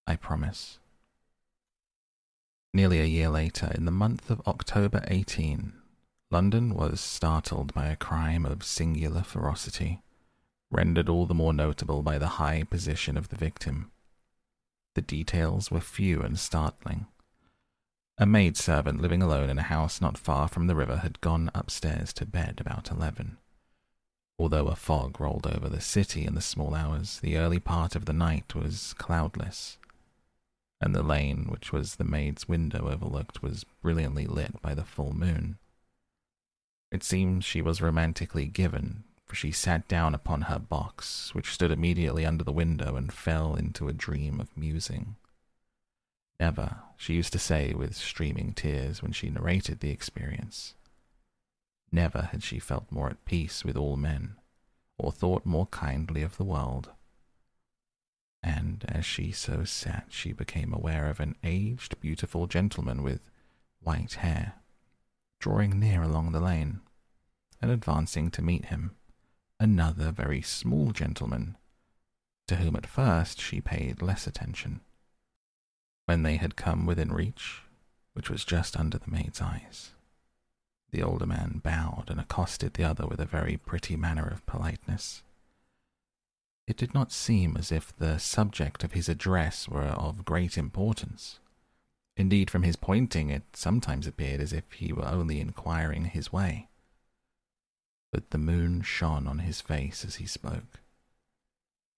I 0.06 0.16
promise. 0.16 0.80
Nearly 2.78 3.02
a 3.02 3.06
year 3.06 3.30
later, 3.30 3.72
in 3.74 3.86
the 3.86 3.92
month 3.92 4.30
of 4.30 4.40
October 4.46 5.04
18, 5.08 5.74
London 6.30 6.76
was 6.76 7.02
startled 7.02 7.74
by 7.74 7.88
a 7.88 7.96
crime 7.96 8.46
of 8.46 8.64
singular 8.64 9.24
ferocity 9.24 10.04
rendered 10.70 11.10
all 11.10 11.26
the 11.26 11.34
more 11.34 11.54
notable 11.54 12.04
by 12.04 12.20
the 12.20 12.38
high 12.38 12.62
position 12.62 13.18
of 13.18 13.30
the 13.30 13.36
victim. 13.36 13.92
The 14.94 15.02
details 15.02 15.72
were 15.72 15.80
few 15.80 16.22
and 16.22 16.38
startling. 16.38 17.08
A 18.20 18.28
maid 18.28 18.56
servant 18.56 19.02
living 19.02 19.24
alone 19.24 19.50
in 19.50 19.58
a 19.58 19.64
house 19.74 20.00
not 20.00 20.16
far 20.16 20.48
from 20.48 20.68
the 20.68 20.76
river 20.76 20.98
had 20.98 21.20
gone 21.20 21.50
upstairs 21.56 22.14
to 22.14 22.28
bed 22.28 22.62
about 22.62 22.92
eleven. 22.92 23.40
Although 24.38 24.68
a 24.68 24.76
fog 24.76 25.20
rolled 25.20 25.48
over 25.48 25.68
the 25.68 25.82
city 25.82 26.28
in 26.28 26.36
the 26.36 26.42
small 26.42 26.76
hours, 26.76 27.22
the 27.22 27.38
early 27.38 27.60
part 27.60 27.96
of 27.96 28.06
the 28.06 28.14
night 28.14 28.54
was 28.54 28.94
cloudless, 29.00 29.80
and 30.80 30.94
the 30.94 31.04
lane 31.04 31.48
which 31.50 31.74
was 31.74 31.96
the 31.96 32.04
maid's 32.04 32.48
window 32.48 32.90
overlooked 32.90 33.42
was 33.42 33.66
brilliantly 33.82 34.26
lit 34.26 34.62
by 34.62 34.74
the 34.74 34.84
full 34.84 35.14
moon. 35.14 35.58
It 36.92 37.04
seemed 37.04 37.44
she 37.44 37.62
was 37.62 37.82
romantically 37.82 38.46
given 38.46 39.04
for 39.28 39.36
she 39.36 39.52
sat 39.52 39.88
down 39.90 40.16
upon 40.16 40.44
her 40.44 40.58
box, 40.58 41.36
which 41.36 41.52
stood 41.52 41.70
immediately 41.70 42.26
under 42.26 42.46
the 42.46 42.52
window, 42.52 42.96
and 42.96 43.12
fell 43.12 43.56
into 43.56 43.90
a 43.90 43.94
dream 43.94 44.40
of 44.40 44.56
musing. 44.56 45.18
Never, 46.40 46.78
she 46.96 47.14
used 47.14 47.34
to 47.34 47.40
say 47.40 47.74
with 47.74 47.96
streaming 47.96 48.54
tears 48.54 49.02
when 49.02 49.12
she 49.12 49.30
narrated 49.30 49.82
the 49.82 49.90
experience, 49.90 50.76
never 51.92 52.30
had 52.32 52.42
she 52.42 52.60
felt 52.60 52.92
more 52.92 53.10
at 53.10 53.26
peace 53.26 53.66
with 53.66 53.76
all 53.76 53.98
men, 53.98 54.36
or 54.98 55.12
thought 55.12 55.46
more 55.46 55.68
kindly 55.68 56.22
of 56.22 56.38
the 56.38 56.46
world. 56.46 56.92
And 58.44 58.86
as 58.88 59.06
she 59.06 59.32
so 59.32 59.64
sat, 59.64 60.08
she 60.10 60.32
became 60.32 60.74
aware 60.74 61.10
of 61.10 61.20
an 61.20 61.36
aged, 61.44 62.00
beautiful 62.00 62.48
gentleman 62.48 63.04
with 63.04 63.22
white 63.82 64.14
hair, 64.16 64.54
drawing 65.40 65.80
near 65.80 66.02
along 66.04 66.32
the 66.32 66.40
lane, 66.40 66.82
and 67.62 67.72
advancing 67.72 68.30
to 68.32 68.42
meet 68.42 68.66
him 68.66 68.96
another 69.60 70.12
very 70.12 70.42
small 70.42 70.92
gentleman, 70.92 71.58
to 72.48 72.58
whom 72.58 72.76
at 72.76 72.86
first 72.86 73.42
she 73.42 73.60
paid 73.60 74.02
less 74.02 74.28
attention. 74.28 74.82
When 76.06 76.24
they 76.24 76.38
had 76.38 76.56
come 76.56 76.86
within 76.86 77.12
reach, 77.12 77.64
which 78.14 78.30
was 78.30 78.46
just 78.46 78.78
under 78.78 78.98
the 78.98 79.10
maid's 79.10 79.42
eyes, 79.42 79.92
the 80.92 81.04
older 81.04 81.26
man 81.26 81.60
bowed 81.64 82.06
and 82.10 82.20
accosted 82.20 82.74
the 82.74 82.84
other 82.84 83.06
with 83.06 83.20
a 83.20 83.26
very 83.26 83.58
pretty 83.58 83.98
manner 83.98 84.28
of 84.28 84.46
politeness. 84.46 85.24
It 86.68 86.78
did 86.78 86.94
not 86.94 87.12
seem 87.12 87.56
as 87.58 87.72
if 87.72 87.96
the 87.96 88.18
subject 88.18 88.84
of 88.84 88.92
his 88.92 89.08
address 89.08 89.70
were 89.70 89.84
of 89.84 90.26
great 90.26 90.58
importance. 90.58 91.40
Indeed, 92.18 92.50
from 92.52 92.64
his 92.64 92.76
pointing, 92.76 93.30
it 93.30 93.44
sometimes 93.56 94.06
appeared 94.06 94.42
as 94.42 94.52
if 94.52 94.72
he 94.74 94.92
were 94.92 95.08
only 95.08 95.40
inquiring 95.40 96.06
his 96.06 96.34
way 96.34 96.68
but 98.12 98.32
the 98.32 98.38
moon 98.38 98.82
shone 98.82 99.28
on 99.28 99.40
his 99.40 99.62
face 99.62 100.06
as 100.06 100.16
he 100.16 100.26
spoke, 100.26 100.80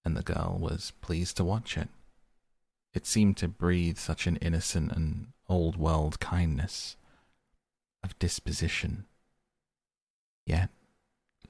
and 0.04 0.16
the 0.18 0.24
girl 0.24 0.58
was 0.60 0.92
pleased 1.02 1.38
to 1.38 1.44
watch 1.44 1.78
it. 1.78 1.90
It 2.94 3.06
seemed 3.06 3.38
to 3.38 3.48
breathe 3.48 3.98
such 3.98 4.26
an 4.26 4.38
innocent 4.38 4.92
and 4.92 5.28
old 5.48 5.78
world 5.78 6.20
kindness 6.20 6.98
of 8.04 8.18
disposition, 8.20 9.06
yet 10.46 10.70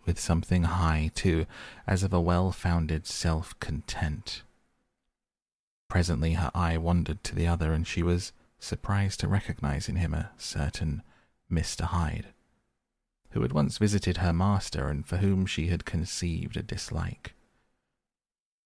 with 0.06 0.20
something 0.20 0.64
high, 0.64 1.12
too, 1.14 1.46
as 1.86 2.04
of 2.04 2.14
a 2.14 2.22
well 2.22 2.52
founded 2.52 3.06
self 3.06 3.60
content. 3.60 4.44
Presently 5.88 6.34
her 6.34 6.52
eye 6.54 6.78
wandered 6.78 7.24
to 7.26 7.36
the 7.36 7.48
other, 7.48 7.74
and 7.74 7.88
she 7.88 8.04
was 8.04 8.32
surprised 8.60 9.20
to 9.22 9.28
recognize 9.28 9.90
in 9.90 9.96
him 9.96 10.14
a 10.14 10.32
certain 10.38 11.02
Mr. 11.52 11.82
Hyde 11.82 12.28
who 13.32 13.42
had 13.42 13.54
once 13.54 13.78
visited 13.78 14.18
her 14.18 14.34
master 14.34 14.88
and 14.88 15.06
for 15.06 15.18
whom 15.18 15.46
she 15.46 15.68
had 15.68 15.86
conceived 15.86 16.58
a 16.58 16.64
dislike. 16.64 17.34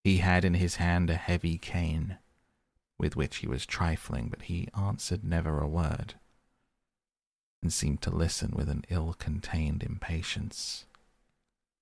He 0.04 0.18
had 0.18 0.46
in 0.46 0.54
his 0.56 0.78
hand 0.78 1.10
a 1.10 1.16
heavy 1.16 1.58
cane, 1.58 2.18
with 2.98 3.16
which 3.16 3.38
he 3.38 3.48
was 3.48 3.66
trifling, 3.66 4.30
but 4.30 4.44
he 4.44 4.70
answered 4.78 5.24
never 5.24 5.60
a 5.60 5.68
word, 5.68 6.16
and 7.62 7.72
seemed 7.72 8.02
to 8.04 8.16
listen 8.16 8.54
with 8.56 8.70
an 8.70 8.84
ill 8.90 9.14
contained 9.14 9.84
impatience. 9.84 10.86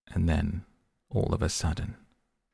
And 0.10 0.28
then, 0.28 0.66
all 1.10 1.34
of 1.34 1.42
a 1.42 1.50
sudden, 1.50 1.96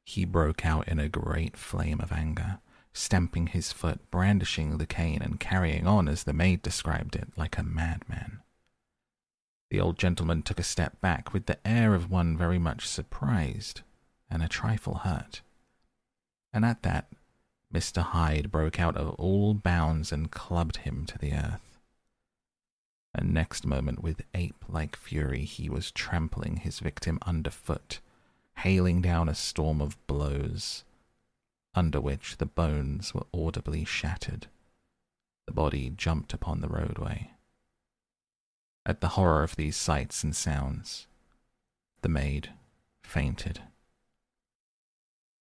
he 0.06 0.26
broke 0.26 0.66
out 0.66 0.88
in 0.88 1.00
a 1.00 1.10
great 1.10 1.58
flame 1.58 2.00
of 2.00 2.12
anger, 2.12 2.60
stamping 2.94 3.48
his 3.48 3.72
foot, 3.72 4.00
brandishing 4.10 4.78
the 4.78 4.86
cane, 4.86 5.22
and 5.22 5.40
carrying 5.40 5.86
on, 5.86 6.08
as 6.08 6.24
the 6.24 6.34
maid 6.34 6.62
described 6.62 7.16
it, 7.16 7.30
like 7.36 7.58
a 7.58 7.64
madman. 7.64 8.40
The 9.70 9.82
old 9.82 10.00
gentleman 10.00 10.44
took 10.44 10.60
a 10.60 10.64
step 10.64 11.02
back 11.02 11.34
with 11.34 11.46
the 11.46 11.60
air 11.68 11.94
of 11.94 12.10
one 12.10 12.38
very 12.38 12.58
much 12.58 12.88
surprised 12.88 13.82
and 14.30 14.42
a 14.42 14.48
trifle 14.48 14.96
hurt. 14.96 15.42
And 16.54 16.64
at 16.64 16.84
that, 16.84 17.08
Mr. 17.74 18.02
Hyde 18.02 18.50
broke 18.50 18.80
out 18.80 18.96
of 18.96 19.10
all 19.16 19.54
bounds 19.54 20.12
and 20.12 20.32
clubbed 20.32 20.78
him 20.78 21.06
to 21.08 21.18
the 21.18 21.34
earth. 21.34 21.67
And 23.18 23.34
next 23.34 23.66
moment, 23.66 24.04
with 24.04 24.22
ape 24.36 24.64
like 24.70 24.96
fury, 24.96 25.44
he 25.44 25.70
was 25.70 25.90
trampling 25.90 26.58
his 26.58 26.80
victim 26.80 27.18
underfoot, 27.26 28.00
hailing 28.58 29.02
down 29.02 29.28
a 29.28 29.34
storm 29.34 29.82
of 29.82 29.98
blows, 30.06 30.84
under 31.74 32.00
which 32.00 32.38
the 32.38 32.46
bones 32.46 33.16
were 33.16 33.26
audibly 33.34 33.84
shattered. 33.86 34.46
The 35.48 35.54
body 35.54 35.90
jumped 35.90 36.32
upon 36.32 36.62
the 36.62 36.68
roadway 36.70 37.32
at 38.86 39.02
the 39.02 39.10
horror 39.10 39.44
of 39.44 39.58
these 39.58 39.76
sights 39.76 40.24
and 40.24 40.34
sounds. 40.34 41.08
The 42.02 42.10
maid 42.10 42.52
fainted. 43.04 43.62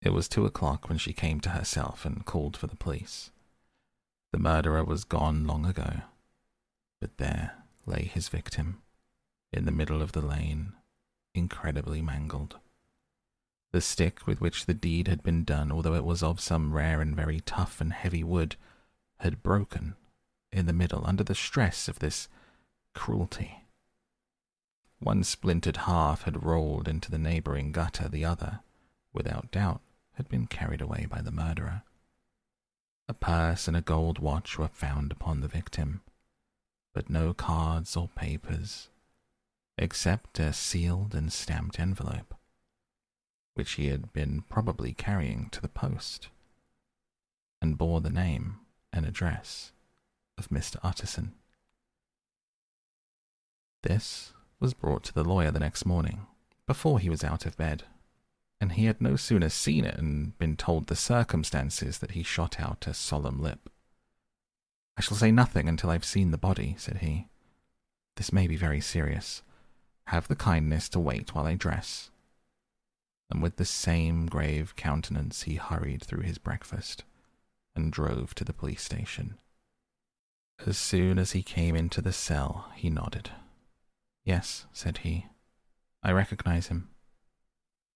It 0.02 0.12
was 0.12 0.28
two 0.28 0.46
o'clock 0.46 0.88
when 0.88 0.98
she 0.98 1.12
came 1.12 1.40
to 1.40 1.50
herself 1.50 2.04
and 2.04 2.24
called 2.24 2.56
for 2.56 2.66
the 2.66 2.76
police. 2.76 3.30
The 4.32 4.38
murderer 4.38 4.82
was 4.82 5.04
gone 5.04 5.46
long 5.46 5.64
ago, 5.64 6.00
but 7.00 7.18
there 7.18 7.52
lay 7.86 8.04
his 8.04 8.28
victim, 8.28 8.82
in 9.52 9.64
the 9.64 9.72
middle 9.72 10.02
of 10.02 10.12
the 10.12 10.20
lane, 10.20 10.72
incredibly 11.34 12.02
mangled. 12.02 12.58
The 13.72 13.80
stick 13.80 14.26
with 14.26 14.40
which 14.40 14.66
the 14.66 14.74
deed 14.74 15.08
had 15.08 15.22
been 15.22 15.44
done, 15.44 15.70
although 15.70 15.94
it 15.94 16.04
was 16.04 16.22
of 16.22 16.40
some 16.40 16.72
rare 16.72 17.00
and 17.00 17.14
very 17.14 17.40
tough 17.40 17.80
and 17.80 17.92
heavy 17.92 18.24
wood, 18.24 18.56
had 19.20 19.42
broken 19.42 19.96
in 20.52 20.66
the 20.66 20.72
middle 20.72 21.06
under 21.06 21.24
the 21.24 21.34
stress 21.34 21.88
of 21.88 21.98
this 21.98 22.28
cruelty. 22.94 23.64
One 24.98 25.24
splintered 25.24 25.76
half 25.78 26.22
had 26.22 26.44
rolled 26.44 26.88
into 26.88 27.10
the 27.10 27.18
neighboring 27.18 27.72
gutter, 27.72 28.08
the 28.08 28.24
other, 28.24 28.60
without 29.12 29.50
doubt, 29.50 29.82
had 30.14 30.28
been 30.28 30.46
carried 30.46 30.80
away 30.80 31.06
by 31.06 31.20
the 31.20 31.30
murderer. 31.30 31.82
A 33.08 33.14
purse 33.14 33.68
and 33.68 33.76
a 33.76 33.82
gold 33.82 34.18
watch 34.18 34.58
were 34.58 34.68
found 34.68 35.12
upon 35.12 35.40
the 35.40 35.48
victim, 35.48 36.00
but 36.96 37.10
no 37.10 37.34
cards 37.34 37.94
or 37.94 38.08
papers, 38.16 38.88
except 39.76 40.38
a 40.38 40.50
sealed 40.50 41.14
and 41.14 41.30
stamped 41.30 41.78
envelope, 41.78 42.34
which 43.52 43.72
he 43.72 43.88
had 43.88 44.14
been 44.14 44.42
probably 44.48 44.94
carrying 44.94 45.50
to 45.50 45.60
the 45.60 45.68
post, 45.68 46.28
and 47.60 47.76
bore 47.76 48.00
the 48.00 48.08
name 48.08 48.60
and 48.94 49.04
address 49.04 49.72
of 50.38 50.48
Mr. 50.48 50.78
Utterson. 50.82 51.34
This 53.82 54.32
was 54.58 54.72
brought 54.72 55.04
to 55.04 55.12
the 55.12 55.22
lawyer 55.22 55.50
the 55.50 55.60
next 55.60 55.84
morning, 55.84 56.22
before 56.66 56.98
he 56.98 57.10
was 57.10 57.22
out 57.22 57.44
of 57.44 57.58
bed, 57.58 57.82
and 58.58 58.72
he 58.72 58.86
had 58.86 59.02
no 59.02 59.16
sooner 59.16 59.50
seen 59.50 59.84
it 59.84 59.98
and 59.98 60.38
been 60.38 60.56
told 60.56 60.86
the 60.86 60.96
circumstances 60.96 61.98
that 61.98 62.12
he 62.12 62.22
shot 62.22 62.58
out 62.58 62.86
a 62.86 62.94
solemn 62.94 63.42
lip. 63.42 63.68
I 64.96 65.02
shall 65.02 65.16
say 65.16 65.30
nothing 65.30 65.68
until 65.68 65.90
I've 65.90 66.04
seen 66.04 66.30
the 66.30 66.38
body, 66.38 66.74
said 66.78 66.98
he. 66.98 67.28
This 68.16 68.32
may 68.32 68.46
be 68.46 68.56
very 68.56 68.80
serious. 68.80 69.42
Have 70.06 70.28
the 70.28 70.36
kindness 70.36 70.88
to 70.90 71.00
wait 71.00 71.34
while 71.34 71.46
I 71.46 71.54
dress. 71.54 72.10
And 73.30 73.42
with 73.42 73.56
the 73.56 73.64
same 73.64 74.26
grave 74.26 74.74
countenance, 74.76 75.42
he 75.42 75.56
hurried 75.56 76.02
through 76.02 76.22
his 76.22 76.38
breakfast 76.38 77.04
and 77.74 77.92
drove 77.92 78.34
to 78.36 78.44
the 78.44 78.52
police 78.52 78.82
station. 78.82 79.38
As 80.64 80.78
soon 80.78 81.18
as 81.18 81.32
he 81.32 81.42
came 81.42 81.76
into 81.76 82.00
the 82.00 82.12
cell, 82.12 82.70
he 82.74 82.88
nodded. 82.88 83.30
Yes, 84.24 84.66
said 84.72 84.98
he. 84.98 85.26
I 86.02 86.12
recognize 86.12 86.68
him. 86.68 86.88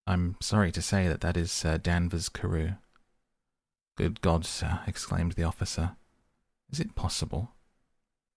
I'm 0.06 0.36
sorry 0.40 0.72
to 0.72 0.82
say 0.82 1.08
that 1.08 1.20
that 1.22 1.36
is 1.36 1.50
Sir 1.50 1.78
Danvers 1.78 2.28
Carew. 2.28 2.72
Good 3.96 4.20
God, 4.20 4.44
sir, 4.44 4.80
exclaimed 4.86 5.32
the 5.32 5.44
officer. 5.44 5.96
Is 6.72 6.78
it 6.78 6.94
possible? 6.94 7.52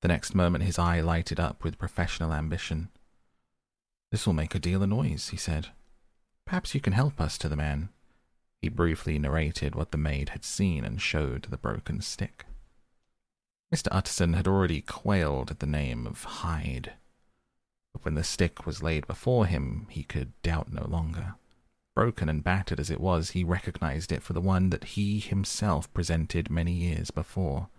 The 0.02 0.08
next 0.08 0.34
moment 0.34 0.64
his 0.64 0.80
eye 0.80 1.02
lighted 1.02 1.40
up 1.40 1.64
with 1.64 1.78
professional 1.78 2.34
ambition. 2.34 2.90
This 4.12 4.26
will 4.26 4.34
make 4.34 4.56
a 4.56 4.60
deal 4.60 4.82
of 4.82 4.90
noise, 4.90 5.30
he 5.30 5.38
said. 5.38 5.70
Perhaps 6.46 6.74
you 6.74 6.82
can 6.82 6.94
help 6.94 7.22
us 7.22 7.38
to 7.38 7.48
the 7.48 7.56
man. 7.56 7.90
He 8.62 8.70
briefly 8.70 9.20
narrated 9.20 9.76
what 9.76 9.92
the 9.92 9.98
maid 9.98 10.30
had 10.30 10.44
seen 10.44 10.84
and 10.84 11.02
showed 11.02 11.44
the 11.44 11.58
broken 11.58 12.02
stick. 12.02 12.46
Mr. 13.74 13.88
Utterson 13.92 14.34
had 14.34 14.48
already 14.48 14.82
quailed 14.82 15.52
at 15.52 15.60
the 15.60 15.66
name 15.66 16.08
of 16.08 16.24
Hyde. 16.24 16.94
But 17.94 18.06
when 18.06 18.16
the 18.16 18.24
stick 18.24 18.66
was 18.66 18.84
laid 18.84 19.06
before 19.08 19.46
him, 19.46 19.88
he 19.90 20.04
could 20.04 20.34
doubt 20.42 20.72
no 20.72 20.86
longer. 20.88 21.36
Broken 21.96 22.30
and 22.30 22.44
battered 22.44 22.80
as 22.80 22.90
it 22.90 23.00
was, 23.00 23.32
he 23.32 23.44
recognized 23.44 24.12
it 24.12 24.24
for 24.24 24.34
the 24.34 24.42
one 24.42 24.70
that 24.72 24.84
he 24.84 25.20
himself 25.20 25.92
presented 25.94 26.50
many 26.50 26.74
years 26.74 27.12
before 27.12 27.70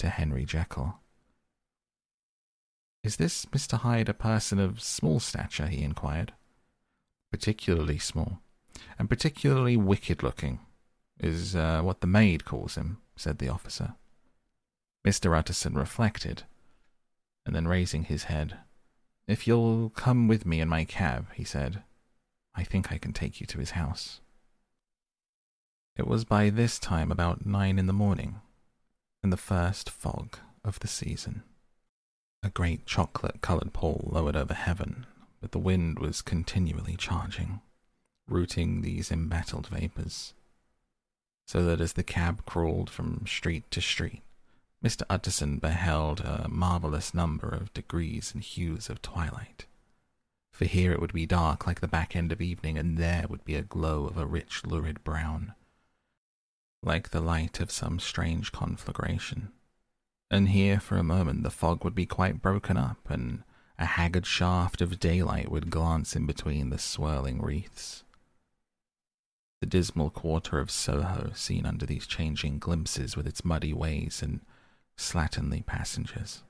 to 0.00 0.08
Henry 0.08 0.46
Jekyll. 0.46 0.94
Is 3.04 3.16
this 3.16 3.44
Mr. 3.46 3.78
Hyde 3.78 4.08
a 4.08 4.14
person 4.14 4.58
of 4.58 4.82
small 4.82 5.20
stature? 5.20 5.66
he 5.66 5.82
inquired. 5.82 6.32
Particularly 7.30 7.98
small, 7.98 8.40
and 8.98 9.08
particularly 9.08 9.76
wicked 9.76 10.22
looking, 10.22 10.58
is 11.20 11.54
uh, 11.54 11.82
what 11.82 12.00
the 12.00 12.06
maid 12.06 12.44
calls 12.44 12.76
him, 12.76 12.98
said 13.14 13.38
the 13.38 13.50
officer. 13.50 13.94
Mr. 15.06 15.36
Utterson 15.36 15.74
reflected, 15.74 16.44
and 17.44 17.54
then 17.54 17.68
raising 17.68 18.04
his 18.04 18.24
head, 18.24 18.56
if 19.28 19.46
you'll 19.46 19.90
come 19.90 20.28
with 20.28 20.46
me 20.46 20.60
in 20.60 20.68
my 20.68 20.84
cab, 20.84 21.26
he 21.34 21.44
said, 21.44 21.82
I 22.54 22.64
think 22.64 22.90
I 22.90 22.98
can 22.98 23.12
take 23.12 23.40
you 23.40 23.46
to 23.46 23.58
his 23.58 23.72
house. 23.72 24.20
It 25.96 26.06
was 26.06 26.24
by 26.24 26.48
this 26.48 26.78
time 26.78 27.12
about 27.12 27.46
nine 27.46 27.78
in 27.78 27.86
the 27.86 27.92
morning, 27.92 28.40
in 29.22 29.30
the 29.30 29.36
first 29.36 29.90
fog 29.90 30.38
of 30.64 30.78
the 30.80 30.88
season. 30.88 31.42
A 32.42 32.50
great 32.50 32.86
chocolate 32.86 33.40
coloured 33.40 33.72
pall 33.72 34.08
lowered 34.10 34.36
over 34.36 34.54
heaven, 34.54 35.06
but 35.40 35.52
the 35.52 35.58
wind 35.58 35.98
was 35.98 36.22
continually 36.22 36.96
charging, 36.96 37.60
rooting 38.26 38.80
these 38.80 39.10
embattled 39.10 39.66
vapours, 39.68 40.32
so 41.46 41.64
that 41.64 41.80
as 41.80 41.94
the 41.94 42.02
cab 42.02 42.46
crawled 42.46 42.88
from 42.88 43.26
street 43.26 43.70
to 43.70 43.80
street, 43.80 44.22
Mr. 44.82 45.02
Utterson 45.10 45.58
beheld 45.58 46.20
a 46.20 46.48
marvellous 46.48 47.12
number 47.12 47.48
of 47.48 47.72
degrees 47.74 48.32
and 48.32 48.42
hues 48.42 48.88
of 48.88 49.02
twilight. 49.02 49.66
For 50.52 50.64
here 50.64 50.92
it 50.92 51.00
would 51.00 51.12
be 51.12 51.26
dark 51.26 51.66
like 51.66 51.80
the 51.80 51.88
back 51.88 52.16
end 52.16 52.32
of 52.32 52.40
evening, 52.40 52.78
and 52.78 52.96
there 52.96 53.26
would 53.28 53.44
be 53.44 53.54
a 53.56 53.62
glow 53.62 54.06
of 54.06 54.16
a 54.16 54.26
rich, 54.26 54.64
lurid 54.64 55.04
brown, 55.04 55.54
like 56.82 57.10
the 57.10 57.20
light 57.20 57.60
of 57.60 57.70
some 57.70 57.98
strange 57.98 58.52
conflagration. 58.52 59.52
And 60.30 60.50
here 60.50 60.80
for 60.80 60.96
a 60.96 61.02
moment 61.02 61.42
the 61.42 61.50
fog 61.50 61.84
would 61.84 61.94
be 61.94 62.06
quite 62.06 62.40
broken 62.40 62.76
up, 62.76 63.10
and 63.10 63.42
a 63.78 63.84
haggard 63.84 64.26
shaft 64.26 64.80
of 64.80 65.00
daylight 65.00 65.50
would 65.50 65.70
glance 65.70 66.14
in 66.14 66.26
between 66.26 66.70
the 66.70 66.78
swirling 66.78 67.40
wreaths. 67.40 68.04
The 69.60 69.66
dismal 69.66 70.10
quarter 70.10 70.58
of 70.58 70.70
Soho, 70.70 71.32
seen 71.34 71.66
under 71.66 71.84
these 71.84 72.06
changing 72.06 72.58
glimpses 72.58 73.16
with 73.16 73.26
its 73.26 73.44
muddy 73.44 73.74
ways 73.74 74.22
and 74.22 74.40
slatternly 74.96 75.64
passengers, 75.64 76.42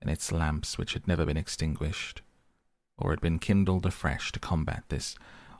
and 0.00 0.10
its 0.10 0.30
lamps 0.30 0.78
which 0.78 0.92
had 0.92 1.08
never 1.08 1.24
been 1.24 1.36
extinguished, 1.36 2.22
or 2.96 3.10
had 3.10 3.20
been 3.20 3.40
kindled 3.40 3.86
afresh 3.86 4.30
to 4.32 4.38
combat 4.38 4.84
this 4.88 5.16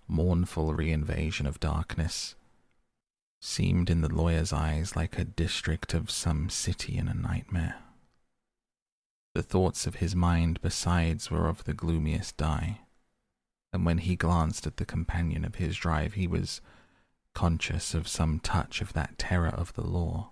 mournful 0.07 0.73
reinvasion 0.75 1.47
of 1.47 1.59
darkness, 1.59 2.37
seemed 3.45 3.91
in 3.91 4.01
the 4.01 4.13
lawyer's 4.13 4.55
eyes 4.55 4.97
like 4.97 5.19
a 5.19 5.25
district 5.25 5.93
of 5.93 6.11
some 6.11 6.49
city 6.49 6.97
in 6.97 7.09
a 7.09 7.15
nightmare. 7.15 7.77
The 9.35 9.43
thoughts 9.43 9.87
of 9.87 9.97
his 9.97 10.17
mind, 10.17 10.63
besides, 10.63 11.31
were 11.31 11.47
of 11.47 11.65
the 11.65 11.75
gloomiest 11.75 12.39
dye, 12.39 12.81
and 13.71 13.85
when 13.85 13.99
he 13.99 14.17
glanced 14.17 14.67
at 14.67 14.79
the 14.79 14.87
companion 14.87 15.45
of 15.45 15.57
his 15.57 15.77
drive, 15.77 16.15
he 16.15 16.27
was 16.27 16.63
conscious 17.35 17.93
of 17.93 18.09
some 18.09 18.41
touch 18.41 18.81
of 18.81 18.95
that 18.95 19.19
terror 19.19 19.49
of 19.49 19.75
the 19.75 19.87
law 19.87 20.31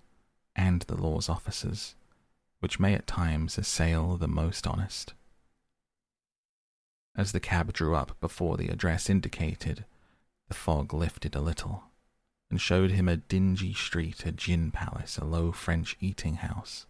and 0.55 0.81
the 0.83 0.99
law's 0.99 1.29
officers, 1.29 1.93
which 2.61 2.79
may 2.79 2.95
at 2.95 3.05
times 3.05 3.59
assail 3.59 4.17
the 4.17 4.27
most 4.27 4.65
honest. 4.65 5.13
As 7.15 7.31
the 7.31 7.39
cab 7.39 7.73
drew 7.73 7.93
up 7.93 8.19
before 8.19 8.57
the 8.57 8.69
address 8.69 9.07
indicated, 9.07 9.85
the 10.47 10.55
fog 10.55 10.95
lifted 10.95 11.35
a 11.35 11.41
little, 11.41 11.83
and 12.53 12.61
showed 12.61 12.91
him 12.91 13.09
a 13.09 13.17
dingy 13.17 13.73
street, 13.73 14.27
a 14.27 14.31
gin 14.31 14.69
palace, 14.69 15.17
a 15.17 15.25
low 15.25 15.51
French 15.51 15.97
eating 15.99 16.35
house, 16.35 16.85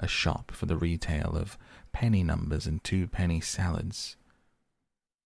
a 0.00 0.08
shop 0.08 0.50
for 0.50 0.64
the 0.64 0.78
retail 0.78 1.36
of 1.36 1.58
penny 1.92 2.22
numbers 2.22 2.66
and 2.66 2.82
two 2.82 3.06
penny 3.06 3.38
salads. 3.38 4.16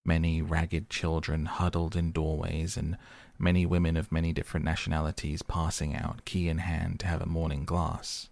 Many 0.03 0.41
ragged 0.41 0.89
children 0.89 1.45
huddled 1.45 1.95
in 1.95 2.11
doorways, 2.11 2.75
and 2.75 2.97
many 3.37 3.65
women 3.65 3.95
of 3.95 4.11
many 4.11 4.33
different 4.33 4.65
nationalities 4.65 5.43
passing 5.43 5.95
out, 5.95 6.25
key 6.25 6.49
in 6.49 6.57
hand, 6.57 6.99
to 6.99 7.07
have 7.07 7.21
a 7.21 7.25
morning 7.25 7.63
glass. 7.63 8.27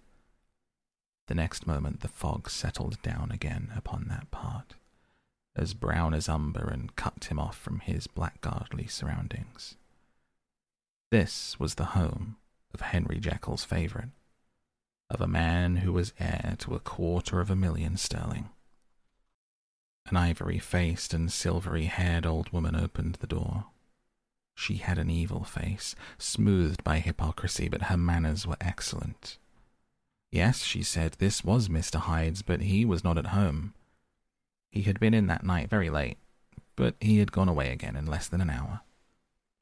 The 1.28 1.36
next 1.36 1.66
moment 1.66 2.02
the 2.02 2.10
fog 2.10 2.50
settled 2.50 3.02
down 3.02 3.32
again 3.32 3.72
upon 3.74 4.08
that 4.10 4.30
part, 4.32 4.74
as 5.56 5.74
brown 5.74 6.14
as 6.14 6.28
umber, 6.28 6.68
and 6.68 6.94
cut 6.98 7.30
him 7.32 7.40
off 7.40 7.58
from 7.58 7.80
his 7.80 8.06
blackguardly 8.06 8.92
surroundings. 8.92 9.78
This 11.10 11.58
was 11.58 11.76
the 11.76 11.86
home 11.86 12.36
of 12.74 12.82
Henry 12.82 13.20
Jekyll's 13.20 13.64
favourite, 13.64 14.10
of 15.10 15.22
a 15.22 15.28
man 15.28 15.78
who 15.78 15.94
was 15.94 16.14
heir 16.20 16.56
to 16.60 16.76
a 16.76 16.82
quarter 16.82 17.40
of 17.40 17.50
a 17.50 17.56
million 17.56 17.96
sterling. 17.96 18.50
An 20.08 20.18
ivory 20.18 20.60
faced 20.60 21.14
and 21.14 21.32
silvery 21.32 21.86
haired 21.86 22.26
old 22.26 22.52
woman 22.52 22.76
opened 22.76 23.16
the 23.16 23.28
door. 23.28 23.68
She 24.54 24.78
had 24.78 24.98
an 24.98 25.10
evil 25.10 25.46
face, 25.46 25.96
smoothed 26.18 26.84
by 26.84 27.00
hypocrisy, 27.00 27.70
but 27.70 27.84
her 27.84 27.98
manners 27.98 28.46
were 28.46 28.58
excellent. 28.60 29.38
Yes, 30.30 30.64
she 30.64 30.84
said, 30.84 31.14
this 31.20 31.42
was 31.42 31.70
Mr. 31.70 32.00
Hyde's, 32.00 32.42
but 32.42 32.62
he 32.62 32.84
was 32.84 33.04
not 33.04 33.18
at 33.18 33.28
home. 33.28 33.74
He 34.72 34.82
had 34.82 35.00
been 35.00 35.14
in 35.14 35.28
that 35.28 35.46
night 35.46 35.70
very 35.70 35.90
late, 35.90 36.18
but 36.76 36.96
he 37.00 37.20
had 37.20 37.32
gone 37.32 37.48
away 37.48 37.72
again 37.72 37.96
in 37.96 38.06
less 38.06 38.28
than 38.28 38.42
an 38.42 38.50
hour. 38.50 38.82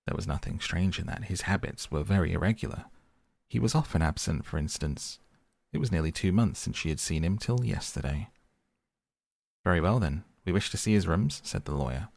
There 0.06 0.16
was 0.16 0.28
nothing 0.28 0.60
strange 0.60 1.00
in 1.00 1.08
that. 1.08 1.26
His 1.26 1.42
habits 1.42 1.90
were 1.90 2.04
very 2.04 2.34
irregular. 2.34 2.86
He 3.48 3.60
was 3.60 3.76
often 3.76 4.02
absent, 4.02 4.46
for 4.46 4.58
instance. 4.58 5.20
It 5.74 5.80
was 5.80 5.92
nearly 5.92 6.12
two 6.12 6.32
months 6.32 6.60
since 6.60 6.78
she 6.78 6.90
had 6.90 7.00
seen 7.00 7.24
him 7.24 7.38
till 7.38 7.66
yesterday. 7.66 8.30
Very 9.64 9.82
well, 9.82 10.00
then. 10.00 10.24
We 10.46 10.52
wish 10.52 10.70
to 10.72 10.78
see 10.78 10.94
his 10.94 11.08
rooms, 11.08 11.42
said 11.44 11.66
the 11.66 11.76
lawyer 11.76 12.10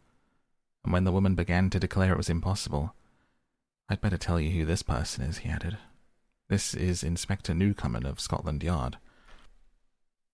and 0.88 0.92
when 0.94 1.04
the 1.04 1.12
woman 1.12 1.34
began 1.34 1.68
to 1.68 1.78
declare 1.78 2.12
it 2.12 2.16
was 2.16 2.30
impossible, 2.30 2.94
I'd 3.90 4.00
better 4.00 4.16
tell 4.16 4.40
you 4.40 4.50
who 4.52 4.64
this 4.64 4.82
person 4.82 5.24
is, 5.24 5.38
he 5.38 5.48
added. 5.50 5.76
This 6.48 6.72
is 6.72 7.02
Inspector 7.02 7.52
Newcomen 7.52 8.06
of 8.06 8.20
Scotland 8.20 8.62
Yard. 8.62 8.96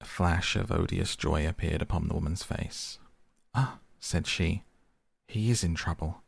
A 0.01 0.05
flash 0.05 0.55
of 0.55 0.71
odious 0.71 1.17
joy 1.17 1.45
appeared 1.45 1.83
upon 1.83 2.07
the 2.07 2.15
woman's 2.15 2.45
face. 2.45 2.99
Ah, 3.53 3.79
said 3.99 4.29
she, 4.29 4.63
he 5.27 5.51
is 5.51 5.65
in 5.65 5.75
trouble. 5.75 6.23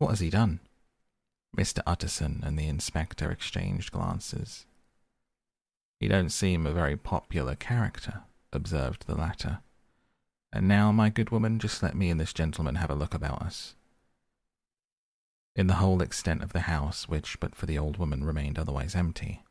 What 0.00 0.08
has 0.08 0.20
he 0.20 0.30
done? 0.30 0.60
Mr. 1.54 1.80
Utterson 1.86 2.40
and 2.42 2.58
the 2.58 2.66
inspector 2.66 3.30
exchanged 3.30 3.92
glances. 3.92 4.64
He 5.98 6.08
don't 6.08 6.30
seem 6.30 6.64
a 6.64 6.72
very 6.72 6.96
popular 6.96 7.54
character, 7.54 8.22
observed 8.50 9.06
the 9.06 9.14
latter. 9.14 9.58
And 10.54 10.66
now, 10.66 10.90
my 10.90 11.10
good 11.10 11.28
woman, 11.28 11.58
just 11.58 11.82
let 11.82 11.94
me 11.94 12.08
and 12.08 12.18
this 12.18 12.32
gentleman 12.32 12.76
have 12.76 12.88
a 12.88 12.94
look 12.94 13.12
about 13.12 13.42
us. 13.42 13.74
In 15.54 15.66
the 15.66 15.74
whole 15.74 16.00
extent 16.00 16.42
of 16.42 16.54
the 16.54 16.60
house, 16.60 17.06
which 17.06 17.38
but 17.38 17.54
for 17.54 17.66
the 17.66 17.78
old 17.78 17.98
woman 17.98 18.24
remained 18.24 18.58
otherwise 18.58 18.94
empty, 18.94 19.42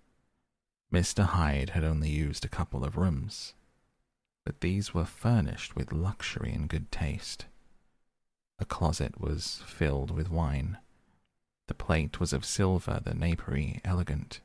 Mr. 0.92 1.26
Hyde 1.26 1.70
had 1.70 1.84
only 1.84 2.10
used 2.10 2.44
a 2.44 2.50
couple 2.50 2.84
of 2.84 2.98
rooms, 2.98 3.54
but 4.44 4.62
these 4.62 4.96
were 4.96 5.06
furnished 5.06 5.76
with 5.76 5.94
luxury 5.94 6.52
and 6.52 6.68
good 6.68 6.92
taste. 6.92 7.46
A 8.60 8.66
closet 8.66 9.20
was 9.20 9.62
filled 9.66 10.12
with 10.12 10.30
wine. 10.30 10.78
The 11.68 11.74
plate 11.74 12.20
was 12.20 12.34
of 12.34 12.44
silver, 12.44 13.00
the 13.04 13.14
napery 13.14 13.80
elegant. 13.86 14.42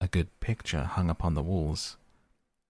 A 0.00 0.08
good 0.08 0.28
picture 0.40 0.84
hung 0.84 1.10
upon 1.10 1.34
the 1.34 1.42
walls, 1.42 1.96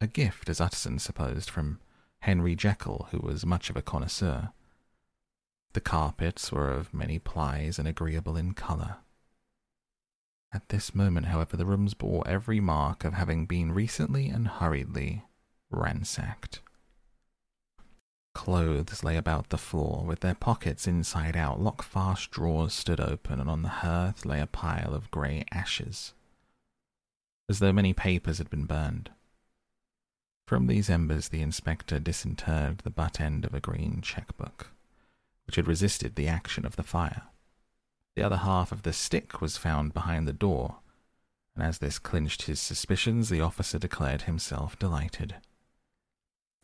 a 0.01 0.07
gift, 0.07 0.49
as 0.49 0.61
Utterson 0.61 0.99
supposed, 0.99 1.49
from 1.49 1.81
Henry 2.21 2.55
Jekyll, 2.55 3.09
who 3.11 3.19
was 3.19 3.47
much 3.47 3.71
of 3.71 3.77
a 3.77 3.83
connoisseur. 3.83 4.51
The 5.73 5.81
carpets 5.81 6.51
were 6.51 6.71
of 6.71 6.93
many 6.93 7.19
plies 7.19 7.79
and 7.79 7.87
agreeable 7.87 8.37
in 8.37 8.55
colour. 8.55 8.97
At 10.53 10.69
this 10.69 10.95
moment, 10.95 11.27
however, 11.27 11.57
the 11.57 11.65
rooms 11.65 11.95
bore 11.95 12.27
every 12.27 12.59
mark 12.59 13.05
of 13.05 13.15
having 13.15 13.47
been 13.47 13.71
recently 13.73 14.29
and 14.29 14.49
hurriedly 14.49 15.25
ransacked. 15.71 16.61
Clothes 18.33 19.03
lay 19.03 19.17
about 19.17 19.49
the 19.49 19.59
floor, 19.59 20.05
with 20.05 20.21
their 20.21 20.35
pockets 20.35 20.87
inside 20.87 21.37
out. 21.37 21.61
Lockfast 21.61 22.31
drawers 22.31 22.73
stood 22.73 23.01
open, 23.01 23.41
and 23.41 23.51
on 23.51 23.63
the 23.63 23.69
hearth 23.69 24.25
lay 24.25 24.41
a 24.41 24.47
pile 24.47 24.95
of 24.95 25.11
grey 25.11 25.45
ashes, 25.51 26.15
as 27.49 27.59
though 27.59 27.73
many 27.73 27.93
papers 27.93 28.39
had 28.39 28.49
been 28.49 28.67
burned. 28.67 29.11
From 30.47 30.67
these 30.67 30.89
embers, 30.91 31.29
the 31.29 31.43
inspector 31.43 31.99
disinterred 31.99 32.79
the 32.79 32.91
butt 32.91 33.21
end 33.21 33.45
of 33.45 33.55
a 33.55 33.61
green 33.61 34.01
cheque-book, 34.01 34.69
which 35.47 35.57
had 35.57 35.69
resisted 35.69 36.15
the 36.15 36.29
action 36.29 36.65
of 36.65 36.77
the 36.77 36.83
fire. 36.83 37.23
The 38.17 38.23
other 38.23 38.39
half 38.39 38.73
of 38.73 38.83
the 38.83 38.93
stick 38.93 39.41
was 39.41 39.57
found 39.57 39.95
behind 39.95 40.27
the 40.27 40.33
door, 40.33 40.79
and 41.55 41.65
as 41.65 41.79
this 41.79 41.99
clinched 41.99 42.43
his 42.43 42.61
suspicions, 42.61 43.29
the 43.29 43.41
officer 43.41 43.79
declared 43.79 44.23
himself 44.23 44.79
delighted. 44.79 45.37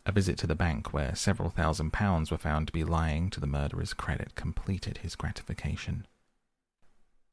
A 0.07 0.13
visit 0.13 0.39
to 0.39 0.47
the 0.47 0.55
bank, 0.55 0.93
where 0.93 1.17
several 1.17 1.51
thousand 1.51 1.93
pounds 1.93 2.31
were 2.31 2.39
found 2.39 2.69
to 2.69 2.73
be 2.73 2.85
lying 2.85 3.29
to 3.31 3.41
the 3.41 3.47
murderer's 3.47 3.93
credit, 3.93 4.37
completed 4.37 4.99
his 4.99 5.17
gratification. 5.17 6.07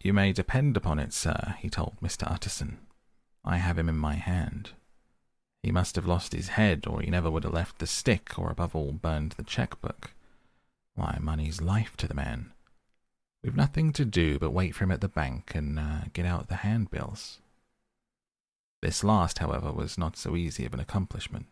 You 0.02 0.12
may 0.12 0.34
depend 0.34 0.76
upon 0.76 0.98
it, 0.98 1.14
sir, 1.14 1.56
he 1.60 1.70
told 1.70 1.98
Mr. 2.02 2.30
Utterson. 2.30 2.80
I 3.46 3.58
have 3.58 3.78
him 3.78 3.90
in 3.90 3.98
my 3.98 4.16
hand. 4.16 4.72
He 5.62 5.72
must 5.72 5.96
have 5.96 6.08
lost 6.08 6.34
his 6.34 6.50
head, 6.50 6.88
or 6.88 7.00
he 7.02 7.12
never 7.12 7.30
would 7.30 7.44
have 7.44 7.54
left 7.54 7.78
the 7.78 7.86
stick, 7.86 8.40
or 8.40 8.50
above 8.50 8.76
all 8.76 8.92
burned 8.92 9.34
the 9.34 9.44
cheque-book. 9.44 10.12
Why, 10.96 11.20
money's 11.22 11.62
life 11.62 11.96
to 11.98 12.08
the 12.08 12.16
man. 12.16 12.54
We've 13.44 13.56
nothing 13.56 13.94
to 13.94 14.04
do 14.04 14.40
but 14.40 14.50
wait 14.50 14.74
for 14.74 14.84
him 14.84 14.92
at 14.92 15.02
the 15.02 15.08
bank 15.08 15.54
and 15.54 15.78
uh, 15.78 16.02
get 16.12 16.26
out 16.26 16.48
the 16.48 16.56
handbills. 16.56 17.38
This 18.82 19.04
last, 19.04 19.38
however, 19.38 19.72
was 19.72 19.96
not 19.96 20.18
so 20.18 20.36
easy 20.36 20.66
of 20.66 20.74
an 20.74 20.80
accomplishment. 20.80 21.46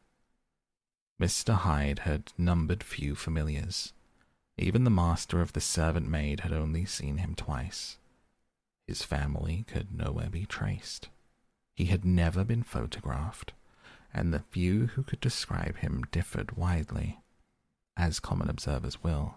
Mr. 1.22 1.54
Hyde 1.54 2.00
had 2.00 2.34
numbered 2.36 2.82
few 2.82 3.14
familiars. 3.14 3.94
Even 4.58 4.86
the 4.86 4.90
master 4.90 5.40
of 5.40 5.54
the 5.54 5.62
servant 5.62 6.10
maid 6.10 6.40
had 6.40 6.52
only 6.52 6.84
seen 6.84 7.18
him 7.18 7.36
twice. 7.36 8.00
His 8.88 9.04
family 9.04 9.64
could 9.68 9.96
nowhere 9.96 10.32
be 10.32 10.48
traced. 10.48 11.10
He 11.76 11.86
had 11.86 12.04
never 12.04 12.44
been 12.44 12.64
photographed, 12.64 13.54
and 14.12 14.34
the 14.34 14.40
few 14.50 14.88
who 14.88 15.04
could 15.04 15.20
describe 15.20 15.78
him 15.78 16.06
differed 16.12 16.58
widely, 16.58 17.20
as 17.96 18.20
common 18.20 18.50
observers 18.50 19.04
will 19.04 19.36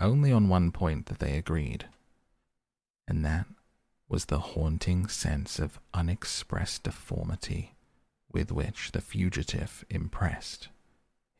only 0.00 0.32
on 0.32 0.48
one 0.48 0.72
point 0.72 1.06
that 1.06 1.18
they 1.18 1.36
agreed, 1.36 1.88
and 3.06 3.22
that 3.22 3.46
was 4.08 4.24
the 4.24 4.40
haunting 4.40 5.08
sense 5.08 5.58
of 5.58 5.78
unexpressed 5.92 6.84
deformity 6.84 7.73
with 8.34 8.50
which 8.50 8.90
the 8.92 9.00
fugitive 9.00 9.84
impressed 9.88 10.68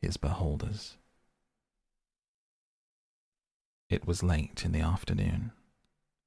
his 0.01 0.15
beholders. 0.15 0.95
It 3.89 4.07
was 4.07 4.23
late 4.23 4.63
in 4.65 4.71
the 4.71 4.79
afternoon 4.79 5.51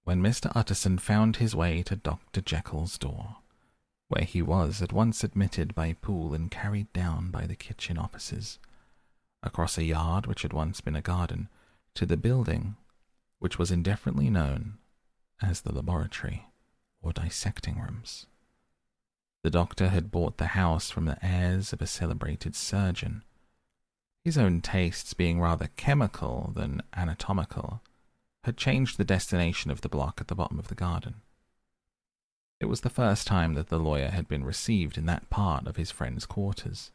when 0.05 0.23
Mr. 0.23 0.53
Utterson 0.55 0.99
found 0.99 1.37
his 1.37 1.57
way 1.57 1.83
to 1.83 1.97
Dr. 1.97 2.41
Jekyll's 2.41 2.97
door, 2.99 3.37
where 4.09 4.25
he 4.25 4.41
was 4.41 4.81
at 4.81 4.93
once 4.93 5.25
admitted 5.25 5.75
by 5.75 5.95
Poole 5.95 6.35
and 6.35 6.51
carried 6.51 6.93
down 6.93 7.31
by 7.31 7.47
the 7.47 7.57
kitchen 7.57 7.99
officers, 7.99 8.59
across 9.43 9.77
a 9.77 9.85
yard 9.85 10.27
which 10.27 10.43
had 10.43 10.53
once 10.53 10.81
been 10.81 10.97
a 10.97 11.03
garden, 11.03 11.49
to 11.95 12.07
the 12.07 12.17
building, 12.17 12.77
which 13.39 13.59
was 13.59 13.71
indifferently 13.71 14.31
known 14.31 14.79
as 15.43 15.63
the 15.63 15.75
laboratory 15.75 16.47
or 17.03 17.13
dissecting 17.13 17.79
rooms. 17.79 18.27
The 19.49 19.53
doctor 19.53 19.89
had 19.89 20.11
bought 20.11 20.37
the 20.37 20.49
house 20.49 20.91
from 20.91 21.07
the 21.07 21.17
heirs 21.25 21.73
of 21.73 21.81
a 21.81 21.87
celebrated 21.87 22.55
surgeon. 22.55 23.25
His 24.23 24.37
own 24.37 24.61
tastes 24.61 25.15
being 25.15 25.41
rather 25.41 25.69
chemical 25.69 26.53
than 26.55 26.83
anatomical, 26.93 27.81
had 28.45 28.59
changed 28.59 28.99
the 28.99 29.07
destination 29.07 29.71
of 29.71 29.81
the 29.81 29.89
block 29.89 30.21
at 30.21 30.29
the 30.29 30.35
bottom 30.35 30.59
of 30.59 30.69
the 30.69 30.75
garden. 30.75 31.23
It 32.61 32.67
was 32.67 32.83
the 32.83 32.91
first 32.91 33.27
time 33.27 33.55
that 33.55 33.69
the 33.69 33.79
lawyer 33.79 34.11
had 34.11 34.29
been 34.29 34.45
received 34.45 34.99
in 34.99 35.07
that 35.07 35.31
part 35.31 35.67
of 35.67 35.77
his 35.77 35.91
friend's 35.91 36.27
quarters. 36.27 36.91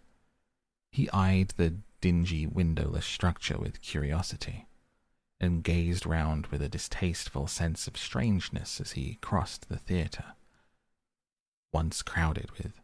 He 0.91 1.09
eyed 1.09 1.55
the 1.57 1.77
dingy 2.01 2.45
windowless 2.45 3.07
structure 3.07 3.57
with 3.57 3.81
curiosity 3.81 4.67
and 5.39 5.63
gazed 5.63 6.05
round 6.05 6.45
with 6.51 6.61
a 6.61 6.69
distasteful 6.69 7.47
sense 7.47 7.87
of 7.87 7.97
strangeness 7.97 8.79
as 8.79 8.91
he 8.91 9.17
crossed 9.21 9.69
the 9.69 9.77
theatre. 9.79 10.35
Once 11.73 12.03
crowded 12.03 12.51
with 12.51 12.79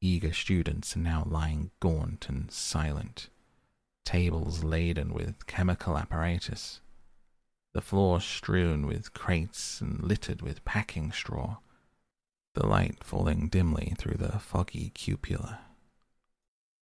eager 0.00 0.32
students 0.32 0.94
and 0.94 1.02
now 1.02 1.24
lying 1.26 1.72
gaunt 1.80 2.28
and 2.28 2.52
silent, 2.52 3.28
tables 4.04 4.62
laden 4.62 5.12
with 5.12 5.46
chemical 5.48 5.98
apparatus, 5.98 6.80
the 7.74 7.80
floor 7.80 8.20
strewn 8.20 8.86
with 8.86 9.12
crates 9.12 9.80
and 9.80 10.02
littered 10.02 10.40
with 10.40 10.64
packing 10.64 11.10
straw, 11.10 11.56
the 12.54 12.64
light 12.64 13.02
falling 13.02 13.48
dimly 13.48 13.92
through 13.98 14.16
the 14.16 14.38
foggy 14.38 14.90
cupola. 14.90 15.60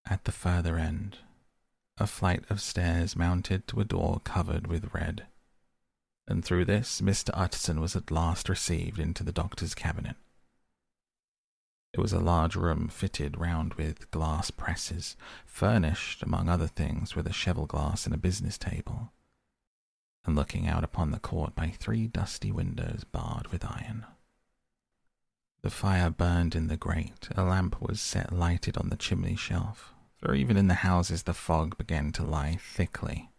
At 0.04 0.24
the 0.24 0.32
further 0.32 0.76
end, 0.76 1.18
a 1.96 2.06
flight 2.06 2.44
of 2.50 2.60
stairs 2.60 3.16
mounted 3.16 3.66
to 3.68 3.80
a 3.80 3.84
door 3.84 4.20
covered 4.22 4.66
with 4.66 4.92
red, 4.94 5.26
and 6.28 6.44
through 6.44 6.66
this 6.66 7.00
Mr. 7.00 7.30
Utterson 7.32 7.80
was 7.80 7.96
at 7.96 8.10
last 8.10 8.50
received 8.50 8.98
into 8.98 9.24
the 9.24 9.32
doctor's 9.32 9.74
cabinet. 9.74 10.16
It 11.96 12.02
was 12.02 12.12
a 12.12 12.20
large 12.20 12.56
room 12.56 12.88
fitted 12.88 13.40
round 13.40 13.72
with 13.72 14.10
glass 14.10 14.50
presses, 14.50 15.16
furnished, 15.46 16.22
among 16.22 16.46
other 16.46 16.66
things, 16.66 17.16
with 17.16 17.26
a 17.26 17.32
cheval 17.32 17.64
glass 17.64 18.04
and 18.04 18.14
a 18.14 18.18
business 18.18 18.58
table, 18.58 19.12
and 20.26 20.36
looking 20.36 20.68
out 20.68 20.84
upon 20.84 21.10
the 21.10 21.18
court 21.18 21.54
by 21.54 21.70
three 21.70 22.06
dusty 22.06 22.52
windows 22.52 23.04
barred 23.04 23.46
with 23.46 23.64
iron. 23.64 24.04
The 25.62 25.70
fire 25.70 26.10
burned 26.10 26.54
in 26.54 26.66
the 26.66 26.76
grate, 26.76 27.30
a 27.34 27.42
lamp 27.42 27.80
was 27.80 27.98
set 27.98 28.30
lighted 28.30 28.76
on 28.76 28.90
the 28.90 28.96
chimney 28.96 29.34
shelf, 29.34 29.94
for 30.18 30.34
even 30.34 30.58
in 30.58 30.66
the 30.66 30.74
houses 30.74 31.22
the 31.22 31.32
fog 31.32 31.78
began 31.78 32.12
to 32.12 32.24
lie 32.24 32.58
thickly, 32.60 33.30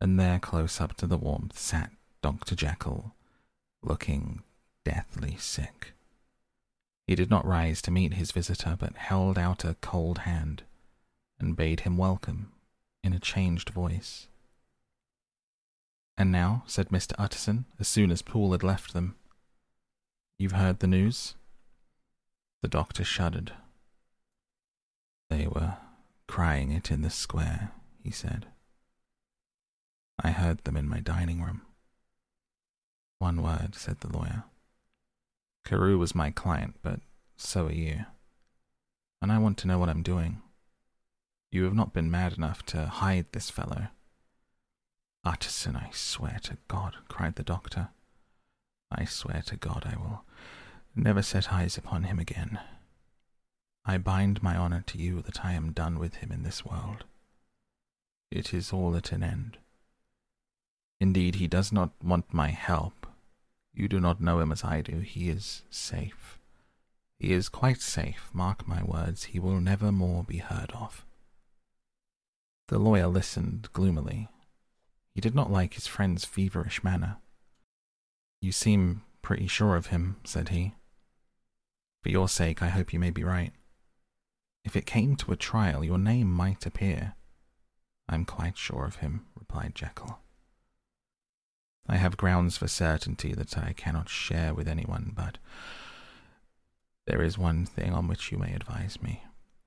and 0.00 0.20
there 0.20 0.38
close 0.38 0.80
up 0.80 0.96
to 0.98 1.08
the 1.08 1.18
warmth 1.18 1.58
sat 1.58 1.90
Dr. 2.22 2.54
Jekyll, 2.54 3.16
looking 3.82 4.44
deathly 4.84 5.36
sick. 5.36 5.94
He 7.12 7.16
did 7.16 7.28
not 7.28 7.44
rise 7.44 7.82
to 7.82 7.90
meet 7.90 8.14
his 8.14 8.32
visitor, 8.32 8.74
but 8.80 8.96
held 8.96 9.36
out 9.36 9.66
a 9.66 9.76
cold 9.82 10.20
hand 10.20 10.62
and 11.38 11.54
bade 11.54 11.80
him 11.80 11.98
welcome 11.98 12.52
in 13.04 13.12
a 13.12 13.18
changed 13.18 13.68
voice. 13.68 14.28
And 16.16 16.32
now, 16.32 16.62
said 16.66 16.88
Mr. 16.88 17.12
Utterson, 17.18 17.66
as 17.78 17.86
soon 17.86 18.10
as 18.10 18.22
Poole 18.22 18.52
had 18.52 18.62
left 18.62 18.94
them, 18.94 19.16
you've 20.38 20.52
heard 20.52 20.78
the 20.78 20.86
news? 20.86 21.34
The 22.62 22.68
doctor 22.68 23.04
shuddered. 23.04 23.52
They 25.28 25.46
were 25.46 25.76
crying 26.26 26.72
it 26.72 26.90
in 26.90 27.02
the 27.02 27.10
square, 27.10 27.72
he 28.02 28.10
said. 28.10 28.46
I 30.18 30.30
heard 30.30 30.64
them 30.64 30.78
in 30.78 30.88
my 30.88 31.00
dining 31.00 31.42
room. 31.42 31.60
One 33.18 33.42
word, 33.42 33.74
said 33.74 34.00
the 34.00 34.08
lawyer. 34.08 34.44
Carew 35.64 35.98
was 35.98 36.14
my 36.14 36.30
client, 36.30 36.76
but 36.82 37.00
so 37.36 37.66
are 37.66 37.72
you. 37.72 38.06
And 39.20 39.30
I 39.30 39.38
want 39.38 39.58
to 39.58 39.68
know 39.68 39.78
what 39.78 39.88
I'm 39.88 40.02
doing. 40.02 40.42
You 41.50 41.64
have 41.64 41.74
not 41.74 41.92
been 41.92 42.10
mad 42.10 42.32
enough 42.32 42.64
to 42.66 42.86
hide 42.86 43.26
this 43.32 43.50
fellow. 43.50 43.88
Utterson, 45.24 45.76
I 45.76 45.90
swear 45.92 46.38
to 46.44 46.56
God, 46.66 46.96
cried 47.08 47.36
the 47.36 47.44
doctor. 47.44 47.88
I 48.90 49.04
swear 49.04 49.42
to 49.46 49.56
God 49.56 49.86
I 49.86 49.96
will 49.96 50.24
never 50.96 51.22
set 51.22 51.52
eyes 51.52 51.76
upon 51.76 52.04
him 52.04 52.18
again. 52.18 52.58
I 53.84 53.98
bind 53.98 54.42
my 54.42 54.56
honor 54.56 54.82
to 54.88 54.98
you 54.98 55.22
that 55.22 55.44
I 55.44 55.52
am 55.52 55.72
done 55.72 55.98
with 55.98 56.16
him 56.16 56.32
in 56.32 56.42
this 56.42 56.64
world. 56.64 57.04
It 58.30 58.54
is 58.54 58.72
all 58.72 58.96
at 58.96 59.12
an 59.12 59.22
end. 59.22 59.58
Indeed, 61.00 61.36
he 61.36 61.48
does 61.48 61.72
not 61.72 61.90
want 62.02 62.32
my 62.32 62.48
help. 62.48 63.01
You 63.74 63.88
do 63.88 64.00
not 64.00 64.20
know 64.20 64.40
him 64.40 64.52
as 64.52 64.64
I 64.64 64.82
do. 64.82 65.00
He 65.00 65.28
is 65.28 65.62
safe. 65.70 66.38
He 67.18 67.32
is 67.32 67.48
quite 67.48 67.80
safe. 67.80 68.30
Mark 68.32 68.66
my 68.66 68.82
words, 68.82 69.24
he 69.24 69.38
will 69.38 69.60
never 69.60 69.92
more 69.92 70.24
be 70.24 70.38
heard 70.38 70.72
of. 70.72 71.06
The 72.68 72.78
lawyer 72.78 73.06
listened 73.06 73.68
gloomily. 73.72 74.28
He 75.14 75.20
did 75.20 75.34
not 75.34 75.50
like 75.50 75.74
his 75.74 75.86
friend's 75.86 76.24
feverish 76.24 76.82
manner. 76.82 77.18
You 78.40 78.50
seem 78.50 79.02
pretty 79.20 79.46
sure 79.46 79.76
of 79.76 79.86
him, 79.86 80.16
said 80.24 80.48
he. 80.48 80.74
For 82.02 82.08
your 82.08 82.28
sake, 82.28 82.62
I 82.62 82.68
hope 82.68 82.92
you 82.92 82.98
may 82.98 83.10
be 83.10 83.22
right. 83.22 83.52
If 84.64 84.74
it 84.74 84.86
came 84.86 85.16
to 85.16 85.32
a 85.32 85.36
trial, 85.36 85.84
your 85.84 85.98
name 85.98 86.30
might 86.30 86.66
appear. 86.66 87.14
I'm 88.08 88.24
quite 88.24 88.58
sure 88.58 88.84
of 88.84 88.96
him, 88.96 89.26
replied 89.38 89.74
Jekyll. 89.74 90.21
I 91.88 91.96
have 91.96 92.16
grounds 92.16 92.56
for 92.56 92.68
certainty 92.68 93.34
that 93.34 93.58
I 93.58 93.72
cannot 93.72 94.08
share 94.08 94.54
with 94.54 94.68
anyone, 94.68 95.12
but 95.14 95.38
there 97.06 97.22
is 97.22 97.36
one 97.36 97.66
thing 97.66 97.92
on 97.92 98.06
which 98.06 98.30
you 98.30 98.38
may 98.38 98.54
advise 98.54 99.02
me. 99.02 99.24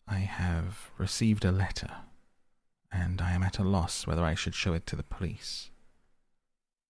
I 0.07 0.19
have 0.19 0.91
received 0.97 1.43
a 1.43 1.51
letter, 1.51 1.91
and 2.91 3.21
I 3.21 3.31
am 3.33 3.43
at 3.43 3.59
a 3.59 3.63
loss 3.63 4.07
whether 4.07 4.23
I 4.23 4.35
should 4.35 4.55
show 4.55 4.73
it 4.73 4.85
to 4.87 4.95
the 4.95 5.03
police. 5.03 5.69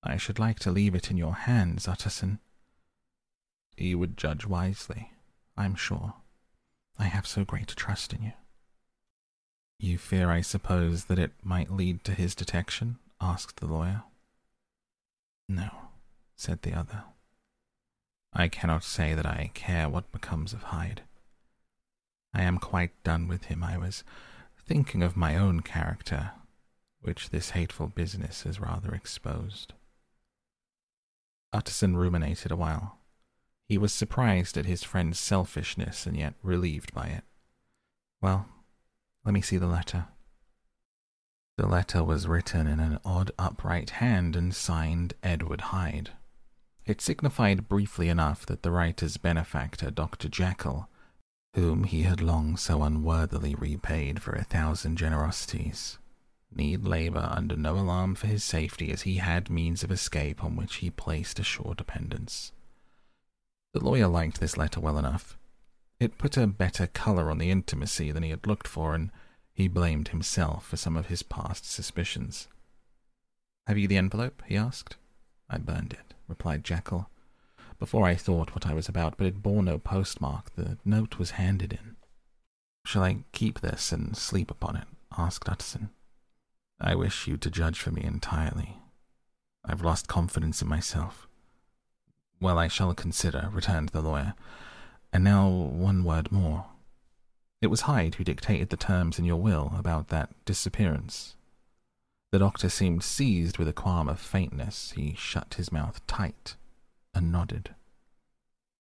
I 0.03 0.17
should 0.17 0.37
like 0.37 0.59
to 0.59 0.71
leave 0.71 0.93
it 0.93 1.09
in 1.09 1.17
your 1.17 1.33
hands, 1.33 1.87
Utterson. 1.87 2.39
You 3.77 3.97
would 3.97 4.17
judge 4.17 4.45
wisely, 4.45 5.11
I'm 5.57 5.75
sure. 5.75 6.13
I 6.99 7.05
have 7.05 7.25
so 7.25 7.43
great 7.43 7.71
a 7.71 7.75
trust 7.75 8.13
in 8.13 8.21
you. 8.21 8.33
You 9.79 9.97
fear, 9.97 10.29
I 10.29 10.41
suppose, 10.41 11.05
that 11.05 11.19
it 11.19 11.31
might 11.43 11.71
lead 11.71 12.03
to 12.03 12.13
his 12.13 12.35
detection? 12.35 12.99
asked 13.19 13.59
the 13.59 13.67
lawyer. 13.67 14.03
No, 15.47 15.69
said 16.35 16.61
the 16.61 16.73
other. 16.73 17.03
I 18.33 18.47
cannot 18.47 18.83
say 18.83 19.13
that 19.13 19.25
I 19.25 19.51
care 19.53 19.87
what 19.87 20.11
becomes 20.11 20.53
of 20.53 20.63
Hyde. 20.63 21.03
I 22.33 22.41
am 22.41 22.57
quite 22.57 23.03
done 23.03 23.27
with 23.27 23.45
him. 23.45 23.63
I 23.63 23.77
was 23.77 24.03
thinking 24.57 25.01
of 25.01 25.15
my 25.15 25.37
own 25.37 25.61
character, 25.61 26.31
which 26.99 27.29
this 27.29 27.51
hateful 27.51 27.87
business 27.87 28.43
has 28.43 28.59
rather 28.59 28.93
exposed. 28.93 29.73
Utterson 31.53 31.95
ruminated 31.95 32.51
a 32.51 32.57
while. 32.57 32.97
He 33.67 33.77
was 33.77 33.93
surprised 33.93 34.57
at 34.57 34.65
his 34.65 34.83
friend's 34.83 35.19
selfishness 35.19 36.05
and 36.05 36.17
yet 36.17 36.33
relieved 36.43 36.93
by 36.93 37.05
it. 37.07 37.23
Well, 38.21 38.47
let 39.23 39.33
me 39.33 39.41
see 39.41 39.57
the 39.57 39.67
letter. 39.67 40.07
The 41.57 41.67
letter 41.67 42.03
was 42.03 42.27
written 42.27 42.67
in 42.67 42.81
an 42.81 42.99
odd 43.05 43.31
upright 43.39 43.91
hand 43.91 44.35
and 44.35 44.53
signed 44.53 45.13
Edward 45.23 45.61
Hyde. 45.61 46.11
It 46.85 46.99
signified 46.99 47.69
briefly 47.69 48.09
enough 48.09 48.45
that 48.45 48.61
the 48.61 48.71
writer's 48.71 49.17
benefactor, 49.17 49.89
Dr. 49.89 50.27
Jekyll, 50.27 50.89
whom 51.55 51.85
he 51.85 52.03
had 52.03 52.21
long 52.21 52.57
so 52.57 52.83
unworthily 52.83 53.55
repaid 53.55 54.21
for 54.21 54.33
a 54.33 54.43
thousand 54.43 54.97
generosities, 54.97 55.97
need 56.53 56.85
labour 56.85 57.29
under 57.31 57.55
no 57.55 57.75
alarm 57.75 58.15
for 58.15 58.27
his 58.27 58.43
safety 58.43 58.91
as 58.91 59.03
he 59.03 59.15
had 59.15 59.49
means 59.49 59.81
of 59.83 59.91
escape 59.91 60.43
on 60.43 60.57
which 60.57 60.75
he 60.75 60.89
placed 60.89 61.39
a 61.39 61.43
sure 61.43 61.73
dependence. 61.73 62.51
The 63.73 63.83
lawyer 63.83 64.07
liked 64.07 64.41
this 64.41 64.57
letter 64.57 64.81
well 64.81 64.97
enough. 64.97 65.37
It 65.99 66.17
put 66.17 66.35
a 66.35 66.47
better 66.47 66.87
colour 66.87 67.31
on 67.31 67.37
the 67.37 67.51
intimacy 67.51 68.11
than 68.11 68.23
he 68.23 68.29
had 68.29 68.45
looked 68.45 68.67
for, 68.67 68.93
and 68.93 69.11
he 69.55 69.69
blamed 69.69 70.09
himself 70.09 70.67
for 70.67 70.77
some 70.77 70.97
of 70.97 71.07
his 71.07 71.23
past 71.23 71.65
suspicions. 71.65 72.47
Have 73.67 73.77
you 73.77 73.87
the 73.87 73.97
envelope? 73.97 74.43
he 74.45 74.57
asked. 74.57 74.97
I 75.49 75.57
burned 75.57 75.93
it, 75.93 76.13
replied 76.27 76.63
Jekyll, 76.63 77.09
before 77.79 78.05
I 78.05 78.15
thought 78.15 78.53
what 78.53 78.67
I 78.67 78.73
was 78.73 78.89
about, 78.89 79.17
but 79.17 79.27
it 79.27 79.41
bore 79.41 79.63
no 79.63 79.79
postmark. 79.79 80.53
The 80.55 80.77
note 80.83 81.17
was 81.17 81.31
handed 81.31 81.73
in. 81.73 81.95
Shall 82.85 83.03
I 83.03 83.23
keep 83.31 83.61
this 83.61 83.91
and 83.91 84.15
sleep 84.15 84.51
upon 84.51 84.75
it? 84.75 84.87
asked 85.17 85.49
Utterson. 85.49 85.89
I 86.79 86.93
wish 86.93 87.25
you 87.25 87.37
to 87.37 87.49
judge 87.49 87.79
for 87.79 87.91
me 87.91 88.03
entirely. 88.03 88.77
I've 89.63 89.81
lost 89.81 90.09
confidence 90.09 90.61
in 90.61 90.67
myself. 90.67 91.27
Well, 92.41 92.59
I 92.59 92.67
shall 92.67 92.93
consider, 92.93 93.49
returned 93.51 93.89
the 93.89 94.01
lawyer. 94.01 94.33
And 95.13 95.23
now 95.23 95.47
one 95.47 96.03
word 96.03 96.31
more. 96.31 96.65
It 97.61 97.67
was 97.67 97.81
Hyde 97.81 98.15
who 98.15 98.23
dictated 98.23 98.69
the 98.69 98.77
terms 98.77 99.17
in 99.17 99.25
your 99.25 99.41
will 99.41 99.73
about 99.77 100.09
that 100.09 100.29
disappearance. 100.45 101.35
The 102.31 102.39
doctor 102.39 102.69
seemed 102.69 103.03
seized 103.03 103.57
with 103.57 103.67
a 103.67 103.73
qualm 103.73 104.09
of 104.09 104.19
faintness. 104.19 104.91
He 104.95 105.15
shut 105.17 105.55
his 105.55 105.71
mouth 105.71 106.05
tight 106.05 106.55
and 107.13 107.31
nodded. 107.31 107.73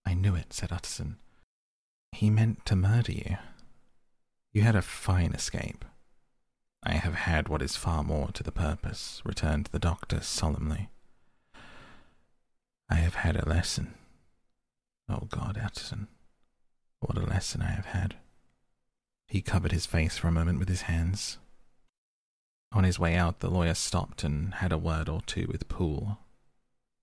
I 0.05 0.13
knew 0.13 0.35
it, 0.35 0.53
said 0.53 0.71
Utterson. 0.71 1.17
He 2.11 2.29
meant 2.29 2.65
to 2.65 2.75
murder 2.75 3.11
you. 3.11 3.37
You 4.53 4.61
had 4.61 4.75
a 4.75 4.81
fine 4.81 5.33
escape. 5.33 5.83
I 6.83 6.93
have 6.93 7.15
had 7.15 7.47
what 7.47 7.61
is 7.61 7.75
far 7.75 8.03
more 8.03 8.29
to 8.33 8.43
the 8.43 8.51
purpose, 8.51 9.21
returned 9.25 9.67
the 9.67 9.79
doctor 9.79 10.21
solemnly. 10.21 10.89
I 12.89 12.95
have 12.95 13.15
had 13.15 13.35
a 13.35 13.49
lesson. 13.49 13.95
Oh 15.09 15.27
God, 15.29 15.59
Utterson, 15.63 16.07
what 16.99 17.17
a 17.17 17.25
lesson 17.25 17.61
I 17.61 17.71
have 17.71 17.87
had. 17.87 18.15
He 19.27 19.41
covered 19.41 19.71
his 19.71 19.85
face 19.85 20.17
for 20.17 20.27
a 20.27 20.31
moment 20.31 20.59
with 20.59 20.69
his 20.69 20.83
hands. 20.83 21.37
On 22.71 22.83
his 22.83 22.99
way 22.99 23.15
out, 23.15 23.39
the 23.39 23.49
lawyer 23.49 23.73
stopped 23.73 24.23
and 24.23 24.55
had 24.55 24.71
a 24.71 24.77
word 24.77 25.07
or 25.09 25.21
two 25.21 25.47
with 25.49 25.67
Poole. 25.67 26.17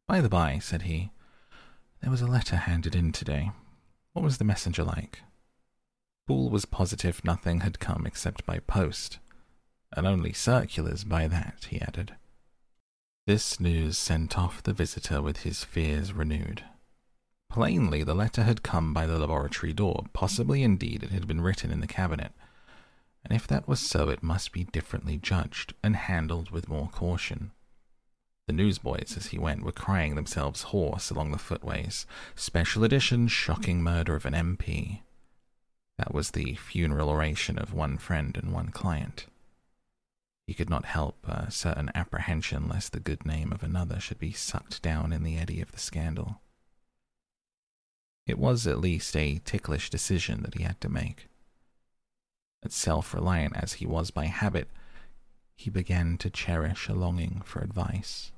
By 0.06 0.20
the 0.20 0.28
by, 0.28 0.58
said 0.58 0.82
he, 0.82 1.10
there 2.00 2.10
was 2.10 2.20
a 2.20 2.26
letter 2.26 2.56
handed 2.56 2.94
in 2.94 3.12
today. 3.12 3.52
What 4.12 4.22
was 4.24 4.38
the 4.38 4.44
messenger 4.44 4.84
like? 4.84 5.20
Poole 6.26 6.50
was 6.50 6.64
positive 6.64 7.24
nothing 7.24 7.60
had 7.60 7.80
come 7.80 8.06
except 8.06 8.44
by 8.44 8.58
post, 8.58 9.18
and 9.96 10.06
only 10.06 10.32
circulars 10.32 11.04
by 11.04 11.28
that, 11.28 11.66
he 11.70 11.80
added. 11.80 12.16
This 13.26 13.60
news 13.60 13.96
sent 13.96 14.36
off 14.36 14.62
the 14.62 14.72
visitor 14.72 15.22
with 15.22 15.38
his 15.38 15.64
fears 15.64 16.12
renewed. 16.12 16.64
Plainly, 17.52 18.02
the 18.02 18.14
letter 18.14 18.44
had 18.44 18.62
come 18.62 18.94
by 18.94 19.04
the 19.04 19.18
laboratory 19.18 19.74
door. 19.74 20.06
Possibly, 20.14 20.62
indeed, 20.62 21.02
it 21.02 21.10
had 21.10 21.28
been 21.28 21.42
written 21.42 21.70
in 21.70 21.80
the 21.80 21.86
cabinet. 21.86 22.32
And 23.26 23.36
if 23.36 23.46
that 23.46 23.68
was 23.68 23.78
so, 23.78 24.08
it 24.08 24.22
must 24.22 24.52
be 24.52 24.64
differently 24.64 25.18
judged 25.18 25.74
and 25.82 25.94
handled 25.94 26.50
with 26.50 26.70
more 26.70 26.88
caution. 26.88 27.50
The 28.46 28.54
newsboys, 28.54 29.18
as 29.18 29.26
he 29.26 29.38
went, 29.38 29.64
were 29.64 29.70
crying 29.70 30.14
themselves 30.14 30.62
hoarse 30.62 31.10
along 31.10 31.32
the 31.32 31.38
footways. 31.38 32.06
Special 32.34 32.84
edition 32.84 33.28
shocking 33.28 33.82
murder 33.82 34.16
of 34.16 34.24
an 34.24 34.32
MP. 34.32 35.00
That 35.98 36.14
was 36.14 36.30
the 36.30 36.54
funeral 36.54 37.10
oration 37.10 37.58
of 37.58 37.74
one 37.74 37.98
friend 37.98 38.34
and 38.34 38.54
one 38.54 38.70
client. 38.70 39.26
He 40.46 40.54
could 40.54 40.70
not 40.70 40.86
help 40.86 41.28
a 41.28 41.50
certain 41.50 41.90
apprehension 41.94 42.66
lest 42.66 42.92
the 42.92 42.98
good 42.98 43.26
name 43.26 43.52
of 43.52 43.62
another 43.62 44.00
should 44.00 44.18
be 44.18 44.32
sucked 44.32 44.80
down 44.80 45.12
in 45.12 45.22
the 45.22 45.36
eddy 45.36 45.60
of 45.60 45.70
the 45.72 45.78
scandal. 45.78 46.40
It 48.26 48.38
was 48.38 48.66
at 48.66 48.80
least 48.80 49.16
a 49.16 49.40
ticklish 49.44 49.90
decision 49.90 50.42
that 50.42 50.54
he 50.54 50.62
had 50.62 50.80
to 50.80 50.88
make. 50.88 51.28
As 52.64 52.74
self 52.74 53.12
reliant 53.12 53.56
as 53.56 53.74
he 53.74 53.86
was 53.86 54.10
by 54.10 54.26
habit, 54.26 54.70
he 55.56 55.70
began 55.70 56.16
to 56.18 56.30
cherish 56.30 56.88
a 56.88 56.94
longing 56.94 57.42
for 57.44 57.60
advice. 57.60 58.30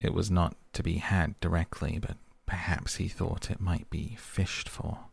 It 0.00 0.14
was 0.14 0.30
not 0.30 0.56
to 0.72 0.82
be 0.82 0.98
had 0.98 1.38
directly, 1.40 1.98
but 1.98 2.16
perhaps 2.46 2.96
he 2.96 3.08
thought 3.08 3.50
it 3.50 3.60
might 3.60 3.90
be 3.90 4.16
fished 4.18 4.68
for. 4.68 5.06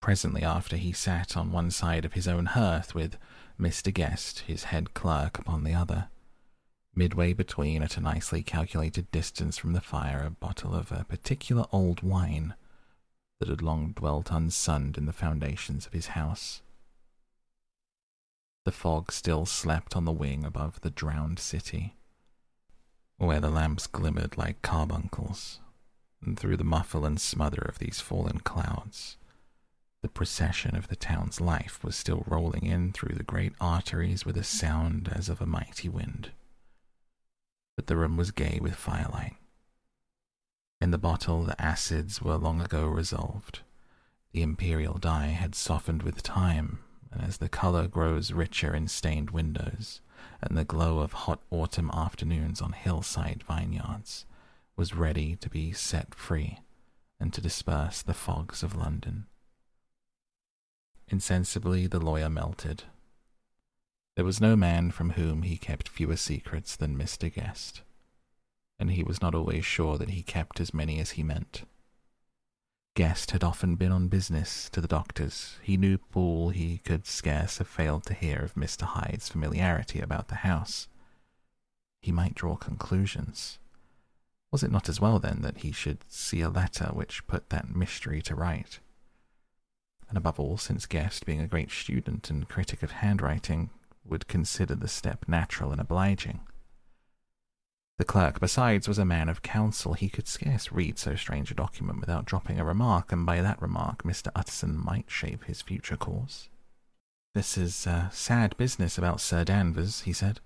Presently 0.00 0.42
after, 0.42 0.76
he 0.76 0.92
sat 0.92 1.36
on 1.36 1.52
one 1.52 1.70
side 1.70 2.04
of 2.04 2.14
his 2.14 2.26
own 2.26 2.46
hearth 2.46 2.94
with 2.94 3.18
Mr. 3.58 3.92
Guest, 3.92 4.40
his 4.40 4.64
head 4.64 4.94
clerk, 4.94 5.38
upon 5.38 5.64
the 5.64 5.74
other 5.74 6.08
midway 6.94 7.32
between, 7.32 7.82
at 7.82 7.96
a 7.96 8.00
nicely 8.00 8.42
calculated 8.42 9.10
distance 9.10 9.56
from 9.56 9.72
the 9.72 9.80
fire, 9.80 10.24
a 10.26 10.30
bottle 10.30 10.74
of 10.74 10.90
a 10.90 11.04
particular 11.04 11.64
old 11.72 12.02
wine 12.02 12.54
that 13.38 13.48
had 13.48 13.62
long 13.62 13.92
dwelt 13.92 14.30
unsunned 14.30 14.98
in 14.98 15.06
the 15.06 15.12
foundations 15.12 15.86
of 15.86 15.92
his 15.92 16.08
house. 16.08 16.62
The 18.64 18.72
fog 18.72 19.12
still 19.12 19.46
slept 19.46 19.96
on 19.96 20.04
the 20.04 20.12
wing 20.12 20.44
above 20.44 20.80
the 20.80 20.90
drowned 20.90 21.38
city, 21.38 21.96
where 23.16 23.40
the 23.40 23.50
lamps 23.50 23.86
glimmered 23.86 24.36
like 24.36 24.60
carbuncles, 24.60 25.60
and 26.22 26.38
through 26.38 26.56
the 26.56 26.64
muffle 26.64 27.06
and 27.06 27.20
smother 27.20 27.62
of 27.62 27.78
these 27.78 28.00
fallen 28.00 28.40
clouds, 28.40 29.16
the 30.02 30.08
procession 30.08 30.76
of 30.76 30.88
the 30.88 30.96
town's 30.96 31.40
life 31.40 31.82
was 31.82 31.96
still 31.96 32.24
rolling 32.26 32.66
in 32.66 32.92
through 32.92 33.14
the 33.14 33.22
great 33.22 33.52
arteries 33.60 34.26
with 34.26 34.36
a 34.36 34.44
sound 34.44 35.10
as 35.14 35.28
of 35.28 35.40
a 35.40 35.46
mighty 35.46 35.88
wind 35.88 36.32
but 37.80 37.86
the 37.86 37.96
room 37.96 38.18
was 38.18 38.30
gay 38.30 38.58
with 38.60 38.74
firelight. 38.74 39.36
In 40.82 40.90
the 40.90 40.98
bottle, 40.98 41.44
the 41.44 41.58
acids 41.58 42.20
were 42.20 42.36
long 42.36 42.60
ago 42.60 42.84
resolved. 42.84 43.60
The 44.32 44.42
imperial 44.42 44.98
dye 44.98 45.28
had 45.28 45.54
softened 45.54 46.02
with 46.02 46.22
time, 46.22 46.80
and 47.10 47.22
as 47.22 47.38
the 47.38 47.48
color 47.48 47.88
grows 47.88 48.32
richer 48.32 48.74
in 48.74 48.86
stained 48.86 49.30
windows, 49.30 50.02
and 50.42 50.58
the 50.58 50.64
glow 50.66 50.98
of 50.98 51.14
hot 51.24 51.40
autumn 51.50 51.90
afternoons 51.94 52.60
on 52.60 52.72
hillside 52.72 53.44
vineyards 53.48 54.26
was 54.76 54.94
ready 54.94 55.34
to 55.36 55.48
be 55.48 55.72
set 55.72 56.14
free 56.14 56.58
and 57.18 57.32
to 57.32 57.40
disperse 57.40 58.02
the 58.02 58.12
fogs 58.12 58.62
of 58.62 58.76
London. 58.76 59.24
Insensibly, 61.08 61.86
the 61.86 61.98
lawyer 61.98 62.28
melted. 62.28 62.82
There 64.16 64.24
was 64.24 64.40
no 64.40 64.56
man 64.56 64.90
from 64.90 65.10
whom 65.10 65.42
he 65.42 65.56
kept 65.56 65.88
fewer 65.88 66.16
secrets 66.16 66.76
than 66.76 66.98
Mr. 66.98 67.32
Guest, 67.32 67.82
and 68.78 68.90
he 68.90 69.02
was 69.02 69.22
not 69.22 69.34
always 69.34 69.64
sure 69.64 69.96
that 69.98 70.10
he 70.10 70.22
kept 70.22 70.60
as 70.60 70.74
many 70.74 70.98
as 70.98 71.12
he 71.12 71.22
meant. 71.22 71.64
Guest 72.96 73.30
had 73.30 73.44
often 73.44 73.76
been 73.76 73.92
on 73.92 74.08
business 74.08 74.68
to 74.70 74.80
the 74.80 74.88
doctor's. 74.88 75.56
He 75.62 75.76
knew 75.76 75.96
Poole 75.96 76.50
he 76.50 76.78
could 76.78 77.06
scarce 77.06 77.58
have 77.58 77.68
failed 77.68 78.04
to 78.06 78.14
hear 78.14 78.40
of 78.40 78.54
Mr. 78.54 78.82
Hyde's 78.82 79.28
familiarity 79.28 80.00
about 80.00 80.28
the 80.28 80.36
house. 80.36 80.88
He 82.02 82.10
might 82.10 82.34
draw 82.34 82.56
conclusions. 82.56 83.58
Was 84.50 84.64
it 84.64 84.72
not 84.72 84.88
as 84.88 85.00
well, 85.00 85.20
then, 85.20 85.42
that 85.42 85.58
he 85.58 85.70
should 85.70 86.04
see 86.08 86.40
a 86.40 86.48
letter 86.48 86.86
which 86.86 87.26
put 87.28 87.50
that 87.50 87.74
mystery 87.74 88.20
to 88.22 88.34
right? 88.34 88.80
And 90.08 90.18
above 90.18 90.40
all, 90.40 90.58
since 90.58 90.86
Guest, 90.86 91.24
being 91.24 91.40
a 91.40 91.46
great 91.46 91.70
student 91.70 92.28
and 92.28 92.48
critic 92.48 92.82
of 92.82 92.90
handwriting, 92.90 93.70
would 94.10 94.28
consider 94.28 94.74
the 94.74 94.88
step 94.88 95.24
natural 95.26 95.72
and 95.72 95.80
obliging. 95.80 96.40
The 97.98 98.04
clerk, 98.04 98.40
besides, 98.40 98.88
was 98.88 98.98
a 98.98 99.04
man 99.04 99.28
of 99.28 99.42
counsel. 99.42 99.92
He 99.92 100.08
could 100.08 100.26
scarce 100.26 100.72
read 100.72 100.98
so 100.98 101.16
strange 101.16 101.50
a 101.50 101.54
document 101.54 102.00
without 102.00 102.24
dropping 102.24 102.58
a 102.58 102.64
remark, 102.64 103.12
and 103.12 103.26
by 103.26 103.42
that 103.42 103.60
remark 103.60 104.04
Mr. 104.04 104.28
Utterson 104.34 104.82
might 104.82 105.10
shape 105.10 105.44
his 105.44 105.60
future 105.60 105.96
course. 105.96 106.48
This 107.34 107.58
is 107.58 107.86
a 107.86 108.08
sad 108.12 108.56
business 108.56 108.96
about 108.98 109.20
Sir 109.20 109.44
Danvers, 109.44 110.00
he 110.00 110.12
said. 110.12 110.40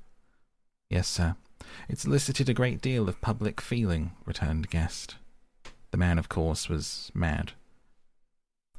Yes, 0.90 1.08
sir. 1.08 1.36
It's 1.88 2.04
elicited 2.04 2.48
a 2.48 2.54
great 2.54 2.82
deal 2.82 3.08
of 3.08 3.20
public 3.20 3.60
feeling, 3.60 4.12
returned 4.26 4.68
Guest. 4.68 5.14
The 5.92 5.96
man, 5.96 6.18
of 6.18 6.28
course, 6.28 6.68
was 6.68 7.12
mad. 7.14 7.52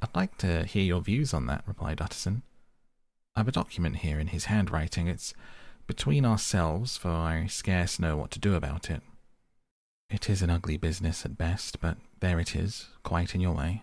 I'd 0.02 0.14
like 0.14 0.36
to 0.38 0.64
hear 0.64 0.84
your 0.84 1.00
views 1.00 1.32
on 1.32 1.46
that, 1.46 1.64
replied 1.66 2.02
Utterson. 2.02 2.42
I've 3.38 3.48
a 3.48 3.52
document 3.52 3.96
here 3.96 4.18
in 4.18 4.28
his 4.28 4.46
handwriting. 4.46 5.08
It's 5.08 5.34
between 5.86 6.24
ourselves, 6.24 6.96
for 6.96 7.10
I 7.10 7.46
scarce 7.48 8.00
know 8.00 8.16
what 8.16 8.30
to 8.30 8.38
do 8.38 8.54
about 8.54 8.90
it. 8.90 9.02
It 10.08 10.30
is 10.30 10.40
an 10.40 10.48
ugly 10.48 10.78
business 10.78 11.26
at 11.26 11.36
best, 11.36 11.78
but 11.80 11.98
there 12.20 12.40
it 12.40 12.56
is, 12.56 12.88
quite 13.02 13.34
in 13.34 13.42
your 13.42 13.52
way. 13.52 13.82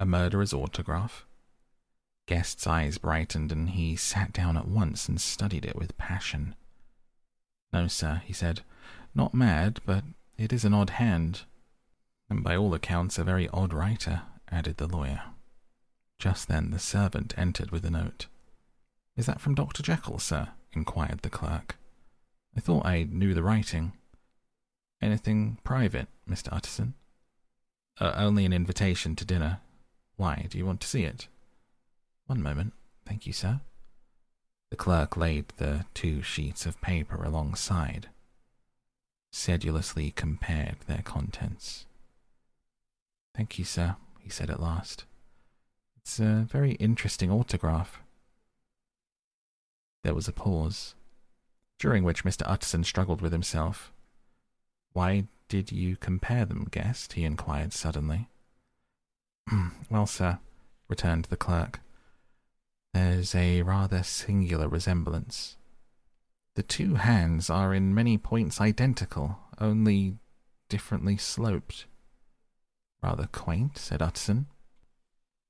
A 0.00 0.06
murderer's 0.06 0.54
autograph. 0.54 1.26
Guest's 2.26 2.66
eyes 2.66 2.96
brightened, 2.96 3.52
and 3.52 3.70
he 3.70 3.96
sat 3.96 4.32
down 4.32 4.56
at 4.56 4.66
once 4.66 5.08
and 5.08 5.20
studied 5.20 5.66
it 5.66 5.76
with 5.76 5.98
passion. 5.98 6.54
No, 7.74 7.88
sir, 7.88 8.22
he 8.24 8.32
said. 8.32 8.62
Not 9.14 9.34
mad, 9.34 9.80
but 9.84 10.04
it 10.38 10.54
is 10.54 10.64
an 10.64 10.72
odd 10.72 10.90
hand. 10.90 11.42
And 12.30 12.42
by 12.42 12.56
all 12.56 12.72
accounts 12.72 13.18
a 13.18 13.24
very 13.24 13.48
odd 13.50 13.74
writer, 13.74 14.22
added 14.50 14.78
the 14.78 14.86
lawyer. 14.86 15.22
Just 16.18 16.48
then 16.48 16.70
the 16.70 16.78
servant 16.78 17.34
entered 17.36 17.70
with 17.70 17.84
a 17.84 17.90
note. 17.90 18.26
Is 19.16 19.26
that 19.26 19.40
from 19.40 19.54
Dr. 19.54 19.82
Jekyll, 19.82 20.18
sir? 20.18 20.48
inquired 20.72 21.20
the 21.22 21.30
clerk. 21.30 21.76
I 22.56 22.60
thought 22.60 22.84
I 22.84 23.04
knew 23.04 23.32
the 23.32 23.42
writing. 23.42 23.92
Anything 25.00 25.58
private, 25.64 26.08
Mr. 26.28 26.48
Utterson? 26.52 26.94
Uh, 27.98 28.12
only 28.16 28.44
an 28.44 28.52
invitation 28.52 29.16
to 29.16 29.24
dinner. 29.24 29.60
Why, 30.16 30.46
do 30.50 30.58
you 30.58 30.66
want 30.66 30.80
to 30.82 30.88
see 30.88 31.04
it? 31.04 31.28
One 32.26 32.42
moment. 32.42 32.74
Thank 33.06 33.26
you, 33.26 33.32
sir. 33.32 33.60
The 34.70 34.76
clerk 34.76 35.16
laid 35.16 35.48
the 35.56 35.86
two 35.94 36.22
sheets 36.22 36.66
of 36.66 36.80
paper 36.80 37.22
alongside, 37.22 38.08
sedulously 39.30 40.10
compared 40.10 40.80
their 40.86 41.02
contents. 41.02 41.86
Thank 43.34 43.58
you, 43.58 43.64
sir, 43.64 43.96
he 44.20 44.28
said 44.28 44.50
at 44.50 44.60
last. 44.60 45.04
It's 45.96 46.18
a 46.18 46.46
very 46.50 46.72
interesting 46.72 47.30
autograph. 47.30 48.00
There 50.06 50.14
was 50.14 50.28
a 50.28 50.32
pause, 50.32 50.94
during 51.80 52.04
which 52.04 52.22
Mr. 52.22 52.44
Utterson 52.46 52.84
struggled 52.84 53.20
with 53.20 53.32
himself. 53.32 53.92
Why 54.92 55.24
did 55.48 55.72
you 55.72 55.96
compare 55.96 56.44
them, 56.44 56.68
guest? 56.70 57.14
he 57.14 57.24
inquired 57.24 57.72
suddenly. 57.72 58.28
Hmm, 59.48 59.70
well, 59.90 60.06
sir, 60.06 60.38
returned 60.86 61.24
the 61.24 61.36
clerk, 61.36 61.80
there's 62.94 63.34
a 63.34 63.62
rather 63.62 64.04
singular 64.04 64.68
resemblance. 64.68 65.56
The 66.54 66.62
two 66.62 66.94
hands 66.94 67.50
are 67.50 67.74
in 67.74 67.92
many 67.92 68.16
points 68.16 68.60
identical, 68.60 69.40
only 69.60 70.18
differently 70.68 71.16
sloped. 71.16 71.86
Rather 73.02 73.26
quaint, 73.32 73.76
said 73.76 74.00
Utterson. 74.02 74.46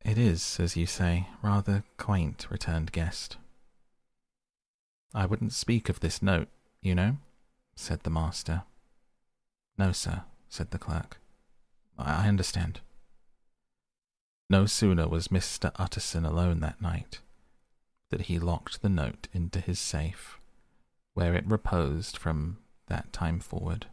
It 0.02 0.16
is, 0.16 0.58
as 0.58 0.78
you 0.78 0.86
say, 0.86 1.28
rather 1.42 1.84
quaint, 1.98 2.46
returned 2.48 2.92
Guest. 2.92 3.36
I 5.16 5.24
wouldn't 5.24 5.54
speak 5.54 5.88
of 5.88 6.00
this 6.00 6.20
note, 6.20 6.48
you 6.82 6.94
know, 6.94 7.16
said 7.74 8.02
the 8.02 8.10
master. 8.10 8.64
No, 9.78 9.90
sir, 9.90 10.24
said 10.50 10.72
the 10.72 10.78
clerk. 10.78 11.18
I 11.98 12.28
understand. 12.28 12.80
No 14.50 14.66
sooner 14.66 15.08
was 15.08 15.28
Mr. 15.28 15.72
Utterson 15.76 16.26
alone 16.26 16.60
that 16.60 16.82
night 16.82 17.20
that 18.10 18.22
he 18.22 18.38
locked 18.38 18.82
the 18.82 18.90
note 18.90 19.28
into 19.32 19.58
his 19.58 19.80
safe, 19.80 20.38
where 21.14 21.34
it 21.34 21.46
reposed 21.46 22.18
from 22.18 22.58
that 22.88 23.10
time 23.10 23.40
forward. 23.40 23.86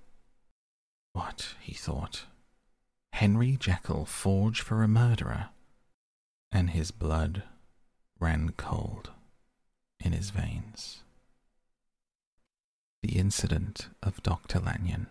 What, 1.14 1.56
he 1.62 1.74
thought, 1.74 2.26
Henry 3.14 3.56
Jekyll 3.58 4.06
forged 4.06 4.62
for 4.62 4.84
a 4.84 4.90
murderer? 4.90 5.52
And 6.52 6.72
his 6.72 6.92
blood 6.92 7.44
ran 8.20 8.52
cold 8.58 9.12
in 10.02 10.12
his 10.12 10.30
veins. 10.30 11.03
The 13.04 13.20
incident 13.20 13.90
of 14.02 14.24
Dr. 14.24 14.62
Lanyon. 14.62 15.08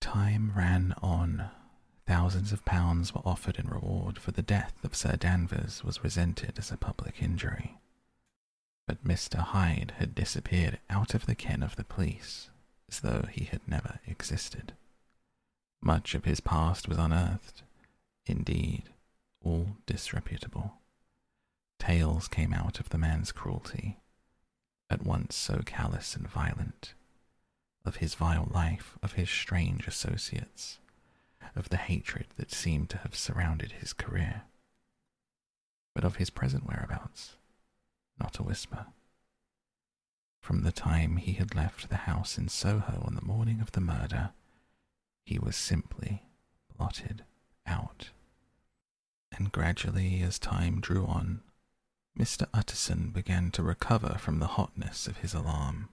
Time 0.00 0.50
ran 0.56 0.94
on. 1.02 1.50
Thousands 2.06 2.52
of 2.52 2.64
pounds 2.64 3.14
were 3.14 3.20
offered 3.22 3.56
in 3.56 3.68
reward, 3.68 4.18
for 4.18 4.30
the 4.30 4.40
death 4.40 4.82
of 4.82 4.96
Sir 4.96 5.14
Danvers 5.14 5.84
was 5.84 6.02
resented 6.02 6.58
as 6.58 6.72
a 6.72 6.78
public 6.78 7.22
injury. 7.22 7.76
But 8.86 9.04
Mr. 9.04 9.40
Hyde 9.40 9.92
had 9.98 10.14
disappeared 10.14 10.78
out 10.88 11.12
of 11.12 11.26
the 11.26 11.34
ken 11.34 11.62
of 11.62 11.76
the 11.76 11.84
police, 11.84 12.48
as 12.88 13.00
though 13.00 13.26
he 13.30 13.44
had 13.44 13.60
never 13.68 14.00
existed. 14.06 14.72
Much 15.82 16.14
of 16.14 16.24
his 16.24 16.40
past 16.40 16.88
was 16.88 16.96
unearthed, 16.96 17.62
indeed, 18.24 18.84
all 19.44 19.76
disreputable. 19.84 20.78
Tales 21.78 22.26
came 22.26 22.54
out 22.54 22.80
of 22.80 22.88
the 22.88 22.96
man's 22.96 23.32
cruelty, 23.32 23.98
at 24.88 25.04
once 25.04 25.36
so 25.36 25.60
callous 25.66 26.16
and 26.16 26.26
violent, 26.26 26.94
of 27.88 27.96
his 27.96 28.14
vile 28.14 28.46
life, 28.52 28.98
of 29.02 29.14
his 29.14 29.30
strange 29.30 29.88
associates, 29.88 30.78
of 31.56 31.70
the 31.70 31.78
hatred 31.78 32.26
that 32.36 32.52
seemed 32.52 32.90
to 32.90 32.98
have 32.98 33.16
surrounded 33.16 33.72
his 33.72 33.94
career. 33.94 34.42
But 35.94 36.04
of 36.04 36.16
his 36.16 36.28
present 36.28 36.66
whereabouts, 36.68 37.36
not 38.20 38.38
a 38.38 38.42
whisper. 38.42 38.86
From 40.42 40.62
the 40.62 40.70
time 40.70 41.16
he 41.16 41.32
had 41.32 41.54
left 41.54 41.88
the 41.88 41.96
house 41.96 42.36
in 42.36 42.48
Soho 42.48 43.02
on 43.06 43.14
the 43.14 43.24
morning 43.24 43.60
of 43.60 43.72
the 43.72 43.80
murder, 43.80 44.30
he 45.24 45.38
was 45.38 45.56
simply 45.56 46.22
blotted 46.76 47.24
out. 47.66 48.10
And 49.32 49.50
gradually, 49.50 50.22
as 50.22 50.38
time 50.38 50.80
drew 50.80 51.06
on, 51.06 51.40
Mr. 52.18 52.46
Utterson 52.52 53.10
began 53.10 53.50
to 53.52 53.62
recover 53.62 54.18
from 54.18 54.40
the 54.40 54.46
hotness 54.58 55.06
of 55.06 55.18
his 55.18 55.32
alarm 55.32 55.88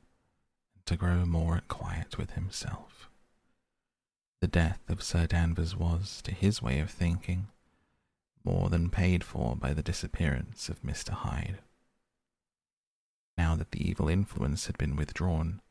to 0.86 0.96
grow 0.96 1.26
more 1.26 1.58
at 1.58 1.68
quiet 1.68 2.18
with 2.18 2.32
himself. 2.32 3.10
The 4.42 4.48
death 4.48 4.82
of 4.90 5.02
Sir 5.02 5.26
Danvers 5.26 5.76
was, 5.76 6.22
to 6.24 6.32
his 6.32 6.62
way 6.62 6.80
of 6.80 6.92
thinking, 6.92 7.48
more 8.44 8.70
than 8.70 8.90
paid 8.90 9.24
for 9.24 9.56
by 9.56 9.74
the 9.74 9.82
disappearance 9.82 10.70
of 10.70 10.84
Mr. 10.84 11.10
Hyde. 11.10 11.60
Now 13.38 13.56
that 13.56 13.72
the 13.72 13.90
evil 13.90 14.08
influence 14.08 14.68
had 14.68 14.78
been 14.78 14.96
withdrawn, 14.96 15.62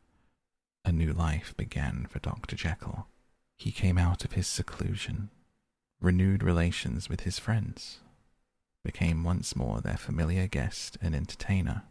a 0.85 0.93
new 0.93 1.13
life 1.13 1.57
began 1.57 2.07
for 2.11 2.19
Dr. 2.19 2.57
Jekyll. 2.57 3.07
He 3.57 3.71
came 3.71 3.97
out 3.97 4.25
of 4.25 4.33
his 4.33 4.49
seclusion, 4.49 5.31
renewed 6.01 6.43
relations 6.43 7.09
with 7.09 7.21
his 7.21 7.39
friends, 7.39 8.01
became 8.85 9.23
once 9.23 9.55
more 9.55 9.81
their 9.81 9.97
familiar 9.97 10.47
guest 10.49 10.99
and 11.01 11.15
entertainer 11.15 11.85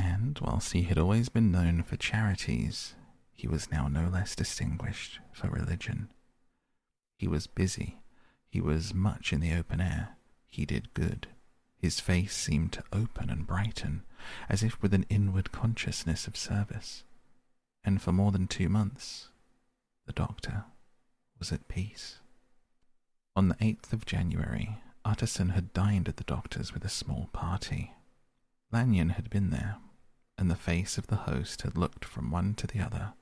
and 0.00 0.38
whilst 0.40 0.72
he 0.72 0.82
had 0.82 0.98
always 0.98 1.28
been 1.28 1.52
known 1.52 1.82
for 1.82 1.96
charities, 1.96 2.94
he 3.34 3.46
was 3.46 3.70
now 3.70 3.88
no 3.88 4.08
less 4.08 4.34
distinguished 4.34 5.20
for 5.32 5.48
religion. 5.48 6.08
He 7.18 7.28
was 7.28 7.46
busy. 7.46 7.98
He 8.48 8.60
was 8.60 8.94
much 8.94 9.32
in 9.32 9.40
the 9.40 9.54
open 9.54 9.80
air. 9.80 10.16
He 10.48 10.64
did 10.64 10.94
good. 10.94 11.28
His 11.78 12.00
face 12.00 12.34
seemed 12.34 12.72
to 12.72 12.84
open 12.92 13.30
and 13.30 13.46
brighten, 13.46 14.02
as 14.48 14.62
if 14.62 14.80
with 14.82 14.94
an 14.94 15.06
inward 15.08 15.52
consciousness 15.52 16.26
of 16.26 16.36
service. 16.36 17.04
And 17.84 18.00
for 18.00 18.12
more 18.12 18.32
than 18.32 18.46
two 18.46 18.68
months, 18.68 19.28
the 20.06 20.12
doctor 20.12 20.64
was 21.38 21.52
at 21.52 21.68
peace. 21.68 22.20
On 23.36 23.48
the 23.48 23.54
8th 23.56 23.92
of 23.92 24.06
January, 24.06 24.78
Utterson 25.04 25.50
had 25.50 25.72
dined 25.72 26.08
at 26.08 26.16
the 26.16 26.24
doctor's 26.24 26.74
with 26.74 26.84
a 26.84 26.90
small 26.90 27.28
party. 27.32 27.94
Lanyon 28.72 29.10
had 29.10 29.30
been 29.30 29.50
there, 29.50 29.76
and 30.40 30.50
the 30.50 30.56
face 30.56 30.96
of 30.96 31.06
the 31.08 31.16
host 31.16 31.62
had 31.62 31.76
looked 31.76 32.02
from 32.02 32.30
one 32.30 32.54
to 32.54 32.66
the 32.66 32.80
other, 32.80 33.12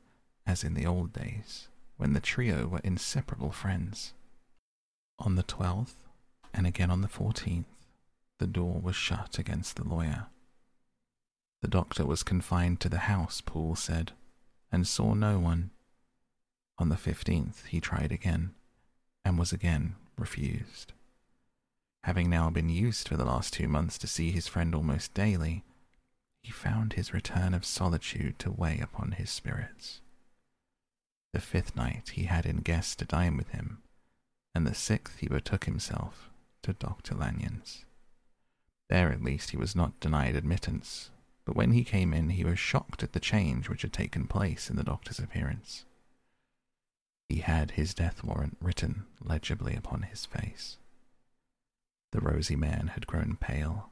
as 0.47 0.63
in 0.63 0.75
the 0.75 0.87
old 0.87 1.13
days, 1.13 1.67
when 1.97 2.13
the 2.13 2.21
trio 2.21 2.69
were 2.69 2.81
inseparable 2.85 3.51
friends. 3.51 4.15
On 5.19 5.35
the 5.35 5.43
12th, 5.43 6.07
and 6.55 6.65
again 6.65 6.93
on 6.93 7.03
the 7.03 7.09
14th, 7.09 7.65
the 8.39 8.47
door 8.47 8.81
was 8.81 8.95
shut 8.95 9.37
against 9.37 9.75
the 9.75 9.87
lawyer. 9.87 10.27
The 11.61 11.67
doctor 11.67 12.07
was 12.07 12.23
confined 12.23 12.79
to 12.81 12.89
the 12.89 12.99
house, 12.99 13.41
Poole 13.41 13.75
said, 13.75 14.13
and 14.71 14.87
saw 14.87 15.13
no 15.13 15.41
one. 15.41 15.71
On 16.79 16.89
the 16.89 16.95
15th, 16.95 17.67
he 17.67 17.81
tried 17.81 18.13
again, 18.13 18.55
and 19.25 19.37
was 19.37 19.53
again 19.53 19.97
refused. 20.17 20.93
Having 22.05 22.31
now 22.31 22.49
been 22.49 22.69
used 22.69 23.09
for 23.09 23.17
the 23.17 23.25
last 23.25 23.53
two 23.53 23.67
months 23.67 23.99
to 23.99 24.07
see 24.07 24.31
his 24.31 24.47
friend 24.47 24.73
almost 24.73 25.15
daily, 25.15 25.65
he 26.43 26.51
found 26.51 26.93
his 26.93 27.13
return 27.13 27.55
of 27.55 27.65
solitude 27.65 28.39
to 28.39 28.51
weigh 28.51 28.79
upon 28.81 29.13
his 29.13 29.31
spirits. 29.31 30.01
The 31.33 31.41
fifth 31.41 31.77
night 31.77 32.11
he 32.15 32.25
had 32.25 32.47
in 32.47 32.59
guests 32.59 32.97
to 32.97 33.05
dine 33.05 33.37
with 33.37 33.51
him, 33.51 33.83
and 34.55 34.67
the 34.67 34.75
sixth 34.75 35.19
he 35.19 35.29
betook 35.29 35.65
himself 35.65 36.31
to 36.63 36.73
Dr. 36.73 37.15
Lanyon's. 37.15 37.85
There 38.89 39.13
at 39.13 39.23
least 39.23 39.51
he 39.51 39.57
was 39.57 39.77
not 39.77 40.01
denied 40.01 40.35
admittance, 40.35 41.11
but 41.45 41.55
when 41.55 41.73
he 41.73 41.85
came 41.85 42.15
in 42.15 42.31
he 42.31 42.45
was 42.45 42.59
shocked 42.59 43.03
at 43.03 43.13
the 43.13 43.21
change 43.21 43.69
which 43.69 43.83
had 43.83 43.93
taken 43.93 44.27
place 44.27 44.71
in 44.71 44.77
the 44.77 44.85
doctor's 44.85 45.19
appearance. 45.19 45.85
He 47.29 47.41
had 47.41 47.73
his 47.73 47.93
death 47.93 48.25
warrant 48.25 48.57
written 48.61 49.05
legibly 49.23 49.75
upon 49.75 50.03
his 50.03 50.25
face. 50.25 50.79
The 52.13 52.21
rosy 52.21 52.57
man 52.57 52.93
had 52.95 53.07
grown 53.07 53.37
pale. 53.37 53.91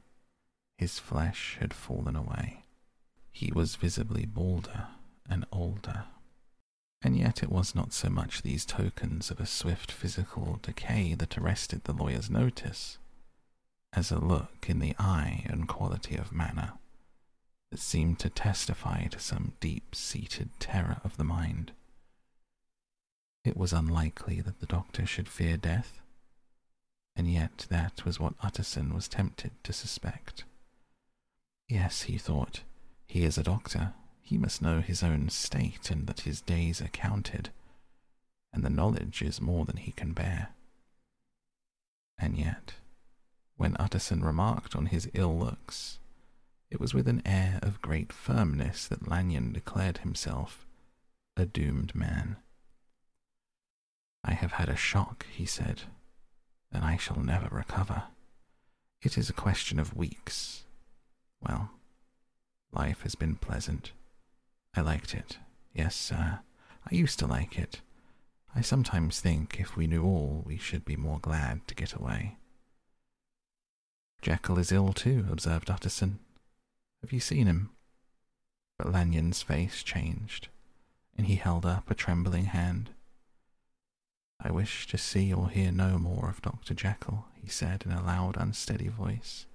His 0.77 0.99
flesh 0.99 1.57
had 1.59 1.73
fallen 1.73 2.15
away. 2.15 2.63
He 3.31 3.51
was 3.51 3.75
visibly 3.75 4.25
balder 4.25 4.87
and 5.29 5.45
older. 5.51 6.05
And 7.01 7.17
yet 7.17 7.43
it 7.43 7.51
was 7.51 7.75
not 7.75 7.93
so 7.93 8.09
much 8.09 8.41
these 8.41 8.65
tokens 8.65 9.29
of 9.29 9.39
a 9.39 9.45
swift 9.45 9.91
physical 9.91 10.59
decay 10.61 11.13
that 11.15 11.37
arrested 11.37 11.83
the 11.83 11.93
lawyer's 11.93 12.29
notice, 12.29 12.97
as 13.93 14.11
a 14.11 14.19
look 14.19 14.65
in 14.67 14.79
the 14.79 14.95
eye 14.97 15.45
and 15.47 15.67
quality 15.67 16.15
of 16.15 16.31
manner 16.31 16.73
that 17.71 17.79
seemed 17.79 18.19
to 18.19 18.29
testify 18.29 19.05
to 19.07 19.19
some 19.19 19.53
deep 19.59 19.93
seated 19.93 20.49
terror 20.59 21.01
of 21.03 21.17
the 21.17 21.23
mind. 21.23 21.71
It 23.43 23.57
was 23.57 23.73
unlikely 23.73 24.41
that 24.41 24.59
the 24.59 24.65
doctor 24.65 25.05
should 25.05 25.29
fear 25.29 25.57
death, 25.57 26.01
and 27.15 27.31
yet 27.31 27.65
that 27.69 28.05
was 28.05 28.19
what 28.19 28.35
Utterson 28.41 28.93
was 28.93 29.07
tempted 29.07 29.51
to 29.63 29.73
suspect. 29.73 30.43
Yes, 31.67 32.03
he 32.03 32.17
thought, 32.17 32.61
he 33.07 33.23
is 33.23 33.37
a 33.37 33.43
doctor. 33.43 33.93
He 34.21 34.37
must 34.37 34.61
know 34.61 34.81
his 34.81 35.03
own 35.03 35.29
state 35.29 35.89
and 35.89 36.07
that 36.07 36.21
his 36.21 36.41
days 36.41 36.81
are 36.81 36.89
counted, 36.89 37.49
and 38.53 38.63
the 38.63 38.69
knowledge 38.69 39.21
is 39.21 39.41
more 39.41 39.65
than 39.65 39.77
he 39.77 39.91
can 39.91 40.13
bear. 40.13 40.49
And 42.17 42.37
yet, 42.37 42.73
when 43.55 43.75
Utterson 43.79 44.23
remarked 44.23 44.75
on 44.75 44.87
his 44.87 45.09
ill 45.13 45.37
looks, 45.37 45.99
it 46.69 46.79
was 46.79 46.93
with 46.93 47.07
an 47.07 47.21
air 47.25 47.59
of 47.61 47.81
great 47.81 48.11
firmness 48.11 48.87
that 48.87 49.07
Lanyon 49.07 49.53
declared 49.53 49.99
himself 49.99 50.65
a 51.37 51.45
doomed 51.45 51.95
man. 51.95 52.37
I 54.23 54.33
have 54.33 54.53
had 54.53 54.67
a 54.67 54.75
shock, 54.75 55.25
he 55.31 55.45
said, 55.45 55.83
and 56.71 56.83
I 56.83 56.97
shall 56.97 57.19
never 57.19 57.47
recover. 57.49 58.03
It 59.01 59.17
is 59.17 59.29
a 59.29 59.33
question 59.33 59.79
of 59.79 59.95
weeks. 59.95 60.63
Well, 61.41 61.71
life 62.71 63.01
has 63.01 63.15
been 63.15 63.35
pleasant. 63.35 63.91
I 64.75 64.81
liked 64.81 65.13
it. 65.13 65.37
Yes, 65.73 65.95
sir. 65.95 66.39
I 66.89 66.95
used 66.95 67.19
to 67.19 67.27
like 67.27 67.57
it. 67.57 67.81
I 68.55 68.61
sometimes 68.61 69.19
think 69.19 69.59
if 69.59 69.75
we 69.75 69.87
knew 69.87 70.03
all, 70.03 70.43
we 70.45 70.57
should 70.57 70.85
be 70.85 70.95
more 70.95 71.19
glad 71.19 71.67
to 71.67 71.75
get 71.75 71.93
away. 71.93 72.37
Jekyll 74.21 74.57
is 74.57 74.71
ill 74.71 74.93
too, 74.93 75.25
observed 75.31 75.69
Utterson. 75.69 76.19
Have 77.01 77.13
you 77.13 77.19
seen 77.19 77.45
him? 77.45 77.69
But 78.79 78.91
Lanyon's 78.91 79.41
face 79.41 79.83
changed, 79.83 80.47
and 81.15 81.27
he 81.27 81.35
held 81.35 81.65
up 81.65 81.89
a 81.89 81.95
trembling 81.95 82.45
hand. 82.45 82.89
I 84.39 84.51
wish 84.51 84.87
to 84.87 84.97
see 84.97 85.33
or 85.33 85.49
hear 85.49 85.71
no 85.71 85.97
more 85.97 86.29
of 86.29 86.41
Dr. 86.41 86.73
Jekyll, 86.73 87.25
he 87.41 87.49
said 87.49 87.83
in 87.85 87.91
a 87.91 88.03
loud, 88.03 88.37
unsteady 88.37 88.87
voice. 88.87 89.45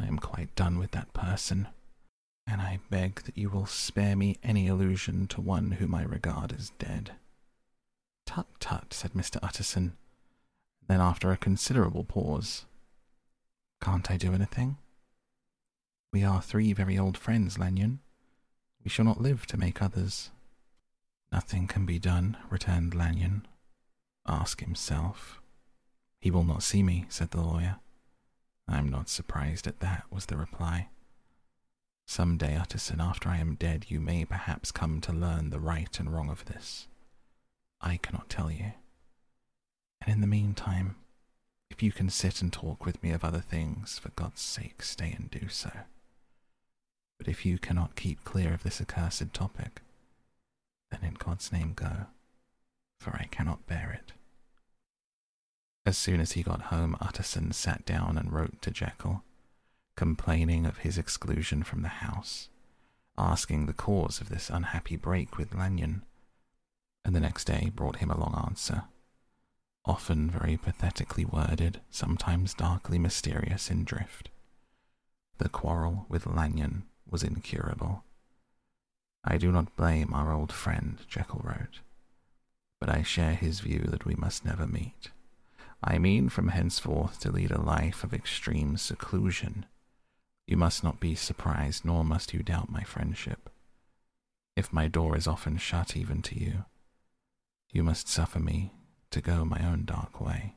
I 0.00 0.06
am 0.06 0.18
quite 0.18 0.54
done 0.54 0.78
with 0.78 0.92
that 0.92 1.12
person, 1.12 1.68
and 2.46 2.60
I 2.60 2.80
beg 2.88 3.22
that 3.24 3.36
you 3.36 3.50
will 3.50 3.66
spare 3.66 4.16
me 4.16 4.36
any 4.42 4.66
allusion 4.66 5.26
to 5.28 5.40
one 5.40 5.72
whom 5.72 5.94
I 5.94 6.02
regard 6.02 6.52
as 6.52 6.70
dead. 6.78 7.12
Tut 8.24 8.46
tut, 8.60 8.94
said 8.94 9.12
Mr. 9.12 9.38
Utterson. 9.42 9.96
Then, 10.88 11.00
after 11.00 11.30
a 11.30 11.36
considerable 11.36 12.04
pause, 12.04 12.64
Can't 13.82 14.10
I 14.10 14.16
do 14.16 14.32
anything? 14.32 14.76
We 16.12 16.24
are 16.24 16.42
three 16.42 16.72
very 16.72 16.98
old 16.98 17.16
friends, 17.16 17.58
Lanyon. 17.58 18.00
We 18.82 18.90
shall 18.90 19.04
not 19.04 19.20
live 19.20 19.46
to 19.46 19.56
make 19.56 19.82
others. 19.82 20.30
Nothing 21.32 21.66
can 21.66 21.86
be 21.86 21.98
done, 21.98 22.36
returned 22.50 22.94
Lanyon, 22.94 23.46
ask 24.26 24.60
himself. 24.60 25.40
He 26.20 26.30
will 26.30 26.44
not 26.44 26.62
see 26.62 26.82
me, 26.82 27.06
said 27.08 27.30
the 27.30 27.40
lawyer. 27.40 27.76
I'm 28.70 28.88
not 28.88 29.08
surprised 29.08 29.66
at 29.66 29.80
that, 29.80 30.04
was 30.10 30.26
the 30.26 30.36
reply. 30.36 30.88
Some 32.06 32.36
day, 32.36 32.56
Utterson, 32.56 33.00
after 33.00 33.28
I 33.28 33.38
am 33.38 33.54
dead, 33.54 33.86
you 33.88 34.00
may 34.00 34.24
perhaps 34.24 34.72
come 34.72 35.00
to 35.02 35.12
learn 35.12 35.50
the 35.50 35.60
right 35.60 35.98
and 35.98 36.12
wrong 36.12 36.30
of 36.30 36.44
this. 36.46 36.86
I 37.80 37.96
cannot 37.96 38.28
tell 38.28 38.50
you. 38.50 38.72
And 40.00 40.14
in 40.14 40.20
the 40.20 40.26
meantime, 40.26 40.96
if 41.70 41.82
you 41.82 41.92
can 41.92 42.10
sit 42.10 42.42
and 42.42 42.52
talk 42.52 42.84
with 42.84 43.02
me 43.02 43.10
of 43.10 43.24
other 43.24 43.40
things, 43.40 43.98
for 43.98 44.10
God's 44.10 44.40
sake, 44.40 44.82
stay 44.82 45.14
and 45.16 45.30
do 45.30 45.48
so. 45.48 45.70
But 47.18 47.28
if 47.28 47.44
you 47.44 47.58
cannot 47.58 47.96
keep 47.96 48.24
clear 48.24 48.54
of 48.54 48.62
this 48.62 48.80
accursed 48.80 49.32
topic, 49.32 49.82
then 50.90 51.00
in 51.04 51.14
God's 51.14 51.52
name 51.52 51.74
go, 51.74 52.06
for 52.98 53.14
I 53.14 53.28
cannot 53.30 53.66
bear 53.66 53.92
it. 53.92 54.12
As 55.90 55.98
soon 55.98 56.20
as 56.20 56.32
he 56.32 56.44
got 56.44 56.70
home, 56.70 56.96
Utterson 57.00 57.50
sat 57.50 57.84
down 57.84 58.16
and 58.16 58.32
wrote 58.32 58.62
to 58.62 58.70
Jekyll, 58.70 59.24
complaining 59.96 60.64
of 60.64 60.78
his 60.78 60.96
exclusion 60.96 61.64
from 61.64 61.82
the 61.82 61.88
house, 61.88 62.48
asking 63.18 63.66
the 63.66 63.72
cause 63.72 64.20
of 64.20 64.28
this 64.28 64.50
unhappy 64.50 64.94
break 64.94 65.36
with 65.36 65.52
Lanyon, 65.52 66.04
and 67.04 67.12
the 67.12 67.18
next 67.18 67.46
day 67.46 67.72
brought 67.74 67.96
him 67.96 68.08
a 68.08 68.16
long 68.16 68.40
answer, 68.46 68.84
often 69.84 70.30
very 70.30 70.56
pathetically 70.56 71.24
worded, 71.24 71.80
sometimes 71.90 72.54
darkly 72.54 73.00
mysterious 73.00 73.68
in 73.68 73.82
drift. 73.82 74.28
The 75.38 75.48
quarrel 75.48 76.06
with 76.08 76.24
Lanyon 76.24 76.84
was 77.04 77.24
incurable. 77.24 78.04
I 79.24 79.38
do 79.38 79.50
not 79.50 79.74
blame 79.74 80.14
our 80.14 80.32
old 80.32 80.52
friend, 80.52 80.98
Jekyll 81.08 81.40
wrote, 81.42 81.80
but 82.78 82.88
I 82.88 83.02
share 83.02 83.34
his 83.34 83.58
view 83.58 83.80
that 83.88 84.04
we 84.04 84.14
must 84.14 84.44
never 84.44 84.68
meet. 84.68 85.10
I 85.82 85.98
mean 85.98 86.28
from 86.28 86.48
henceforth 86.48 87.20
to 87.20 87.32
lead 87.32 87.50
a 87.50 87.60
life 87.60 88.04
of 88.04 88.12
extreme 88.12 88.76
seclusion. 88.76 89.66
You 90.46 90.56
must 90.56 90.84
not 90.84 91.00
be 91.00 91.14
surprised, 91.14 91.84
nor 91.84 92.04
must 92.04 92.34
you 92.34 92.42
doubt 92.42 92.70
my 92.70 92.82
friendship. 92.82 93.48
If 94.56 94.72
my 94.72 94.88
door 94.88 95.16
is 95.16 95.26
often 95.26 95.56
shut 95.56 95.96
even 95.96 96.22
to 96.22 96.38
you, 96.38 96.64
you 97.72 97.82
must 97.82 98.08
suffer 98.08 98.40
me 98.40 98.72
to 99.10 99.20
go 99.20 99.44
my 99.44 99.64
own 99.64 99.84
dark 99.84 100.20
way. 100.20 100.56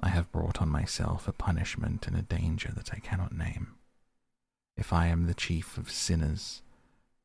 I 0.00 0.08
have 0.08 0.32
brought 0.32 0.60
on 0.60 0.68
myself 0.68 1.28
a 1.28 1.32
punishment 1.32 2.06
and 2.06 2.16
a 2.16 2.22
danger 2.22 2.72
that 2.74 2.92
I 2.92 2.98
cannot 2.98 3.36
name. 3.36 3.76
If 4.76 4.92
I 4.92 5.06
am 5.06 5.26
the 5.26 5.34
chief 5.34 5.76
of 5.78 5.90
sinners, 5.90 6.62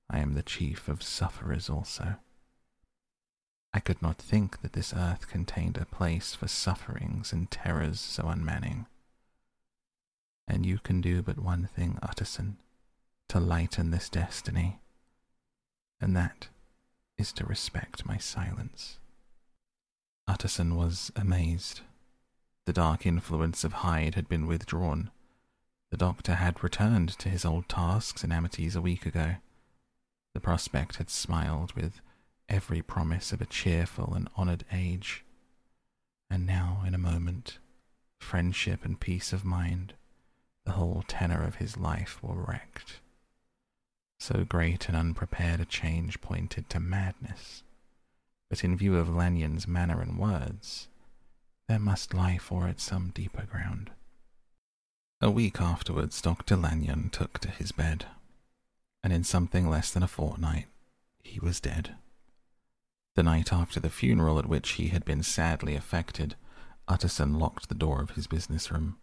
I 0.09 0.19
am 0.19 0.33
the 0.33 0.43
chief 0.43 0.87
of 0.87 1.01
sufferers 1.01 1.69
also. 1.69 2.15
I 3.75 3.81
could 3.81 4.01
not 4.01 4.17
think 4.17 4.61
that 4.61 4.71
this 4.71 4.93
earth 4.93 5.27
contained 5.27 5.75
a 5.75 5.83
place 5.83 6.33
for 6.33 6.47
sufferings 6.47 7.33
and 7.33 7.51
terrors 7.51 7.99
so 7.99 8.29
unmanning. 8.29 8.85
And 10.47 10.65
you 10.65 10.77
can 10.77 11.01
do 11.01 11.21
but 11.21 11.37
one 11.37 11.67
thing, 11.75 11.99
Utterson, 12.01 12.55
to 13.27 13.41
lighten 13.41 13.91
this 13.91 14.07
destiny, 14.07 14.79
and 15.99 16.15
that 16.15 16.47
is 17.17 17.33
to 17.33 17.45
respect 17.45 18.05
my 18.05 18.17
silence. 18.17 18.97
Utterson 20.25 20.77
was 20.77 21.11
amazed. 21.13 21.81
The 22.63 22.71
dark 22.71 23.05
influence 23.05 23.65
of 23.65 23.73
Hyde 23.73 24.15
had 24.15 24.29
been 24.29 24.47
withdrawn. 24.47 25.11
The 25.91 25.97
doctor 25.97 26.35
had 26.35 26.63
returned 26.63 27.09
to 27.19 27.27
his 27.27 27.43
old 27.43 27.67
tasks 27.67 28.23
in 28.23 28.31
Amities 28.31 28.77
a 28.77 28.81
week 28.81 29.05
ago. 29.05 29.35
The 30.33 30.39
prospect 30.39 30.95
had 30.95 31.09
smiled 31.09 31.73
with 31.73 31.99
every 32.49 32.81
promise 32.81 33.31
of 33.31 33.41
a 33.41 33.45
cheerful 33.45 34.13
and 34.13 34.29
honoured 34.37 34.65
age. 34.71 35.23
And 36.29 36.45
now, 36.45 36.83
in 36.85 36.93
a 36.93 36.99
moment, 36.99 37.59
friendship 38.19 38.83
and 38.83 38.99
peace 38.99 39.33
of 39.33 39.45
mind, 39.45 39.93
the 40.65 40.73
whole 40.73 41.03
tenor 41.07 41.43
of 41.43 41.55
his 41.55 41.77
life 41.77 42.19
were 42.21 42.43
wrecked. 42.43 42.99
So 44.19 44.43
great 44.43 44.87
and 44.87 44.97
unprepared 44.97 45.59
a 45.59 45.65
change 45.65 46.21
pointed 46.21 46.69
to 46.69 46.79
madness. 46.79 47.63
But 48.49 48.63
in 48.63 48.77
view 48.77 48.97
of 48.97 49.13
Lanyon's 49.13 49.67
manner 49.67 50.01
and 50.01 50.17
words, 50.17 50.87
there 51.67 51.79
must 51.79 52.13
lie 52.13 52.37
for 52.37 52.67
it 52.67 52.79
some 52.79 53.11
deeper 53.13 53.45
ground. 53.45 53.91
A 55.21 55.31
week 55.31 55.59
afterwards, 55.61 56.21
Dr. 56.21 56.55
Lanyon 56.55 57.09
took 57.09 57.39
to 57.39 57.49
his 57.49 57.71
bed, 57.71 58.05
and 59.03 59.11
in 59.11 59.23
something 59.23 59.69
less 59.69 59.91
than 59.91 60.03
a 60.03 60.07
fortnight, 60.07 60.67
he 61.23 61.39
was 61.39 61.59
dead. 61.59 61.95
The 63.15 63.23
night 63.23 63.53
after 63.53 63.79
the 63.79 63.89
funeral 63.89 64.39
at 64.39 64.45
which 64.45 64.71
he 64.71 64.89
had 64.89 65.05
been 65.05 65.23
sadly 65.23 65.75
affected, 65.75 66.35
Utterson 66.87 67.39
locked 67.39 67.69
the 67.69 67.75
door 67.75 68.01
of 68.01 68.11
his 68.11 68.27
business 68.27 68.69
room, 68.69 68.97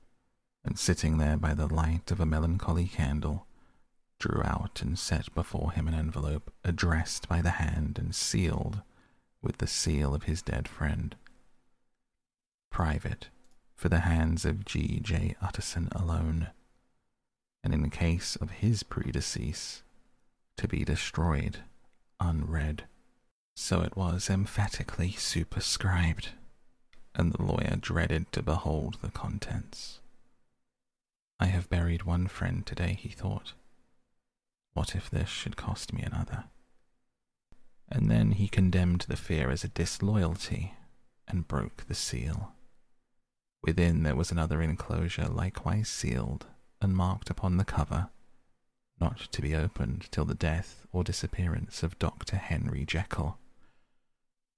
and 0.64 0.78
sitting 0.78 1.16
there 1.16 1.38
by 1.38 1.54
the 1.54 1.66
light 1.66 2.10
of 2.10 2.20
a 2.20 2.26
melancholy 2.26 2.86
candle, 2.86 3.46
drew 4.18 4.42
out 4.44 4.82
and 4.82 4.98
set 4.98 5.34
before 5.34 5.72
him 5.72 5.88
an 5.88 5.94
envelope 5.94 6.52
addressed 6.62 7.26
by 7.26 7.40
the 7.40 7.52
hand 7.52 7.98
and 7.98 8.14
sealed 8.14 8.82
with 9.40 9.58
the 9.58 9.66
seal 9.66 10.14
of 10.14 10.24
his 10.24 10.42
dead 10.42 10.68
friend. 10.68 11.16
Private, 12.70 13.30
for 13.74 13.88
the 13.88 14.00
hands 14.00 14.44
of 14.44 14.64
G. 14.66 15.00
J. 15.00 15.36
Utterson 15.40 15.88
alone, 15.92 16.48
and 17.64 17.72
in 17.72 17.88
case 17.88 18.36
of 18.36 18.50
his 18.50 18.82
predecease, 18.82 19.82
to 20.58 20.68
be 20.68 20.84
destroyed 20.84 21.60
unread. 22.20 22.84
So 23.55 23.82
it 23.82 23.96
was 23.96 24.30
emphatically 24.30 25.12
superscribed, 25.12 26.30
and 27.14 27.32
the 27.32 27.42
lawyer 27.42 27.76
dreaded 27.80 28.32
to 28.32 28.42
behold 28.42 28.98
the 29.03 29.11
contents. 29.11 30.00
I 31.38 31.46
have 31.46 31.68
buried 31.68 32.05
one 32.05 32.28
friend 32.28 32.64
today, 32.64 32.98
he 32.98 33.09
thought. 33.09 33.53
What 34.74 34.94
if 34.94 35.11
this 35.11 35.28
should 35.28 35.57
cost 35.57 35.92
me 35.92 36.03
another? 36.03 36.44
And 37.88 38.11
then 38.11 38.32
he 38.32 38.48
condemned 38.48 39.07
the 39.09 39.16
fear 39.16 39.50
as 39.50 39.64
a 39.64 39.68
disloyalty 39.68 40.74
and 41.28 41.48
broke 41.48 41.84
the 41.88 41.94
seal. 41.94 42.53
Within 43.62 44.03
there 44.03 44.16
was 44.16 44.30
another 44.32 44.62
enclosure, 44.62 45.28
likewise 45.28 45.88
sealed 45.88 46.46
and 46.80 46.96
marked 46.96 47.28
upon 47.28 47.59
the 47.59 47.64
cover, 47.64 48.09
not 49.00 49.18
to 49.32 49.42
be 49.42 49.55
opened 49.55 50.11
till 50.11 50.24
the 50.24 50.34
death 50.34 50.86
or 50.92 51.05
disappearance 51.05 51.82
of 51.82 51.98
Dr. 51.98 52.36
Henry 52.36 52.84
Jekyll. 52.84 53.38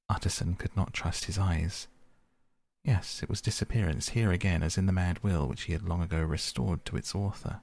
Utterson 0.08 0.54
could 0.54 0.76
not 0.76 0.92
trust 0.92 1.24
his 1.24 1.38
eyes. 1.38 1.88
Yes, 2.84 3.22
it 3.22 3.30
was 3.30 3.40
disappearance, 3.40 4.10
here 4.10 4.30
again, 4.30 4.62
as 4.62 4.76
in 4.76 4.86
the 4.86 4.92
mad 4.92 5.22
will 5.22 5.48
which 5.48 5.62
he 5.62 5.72
had 5.72 5.88
long 5.88 6.02
ago 6.02 6.22
restored 6.22 6.84
to 6.84 6.96
its 6.96 7.14
author. 7.14 7.62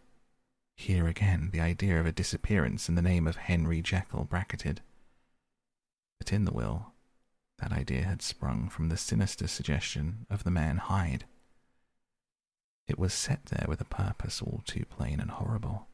Here 0.75 1.07
again, 1.07 1.51
the 1.53 1.61
idea 1.61 1.99
of 1.99 2.07
a 2.07 2.11
disappearance 2.11 2.89
in 2.89 2.95
the 2.95 3.03
name 3.03 3.27
of 3.27 3.35
Henry 3.35 3.81
Jekyll 3.83 4.23
bracketed. 4.23 4.81
But 6.19 6.33
in 6.33 6.45
the 6.45 6.51
will, 6.51 6.93
that 7.59 7.71
idea 7.71 8.03
had 8.03 8.23
sprung 8.23 8.69
from 8.69 8.89
the 8.89 8.97
sinister 8.97 9.47
suggestion 9.47 10.25
of 10.29 10.43
the 10.43 10.49
man 10.49 10.77
Hyde. 10.77 11.25
It 12.87 12.97
was 12.97 13.13
set 13.13 13.45
there 13.45 13.67
with 13.67 13.79
a 13.79 13.85
purpose 13.85 14.41
all 14.41 14.63
too 14.65 14.85
plain 14.85 15.19
and 15.19 15.29
horrible. 15.29 15.87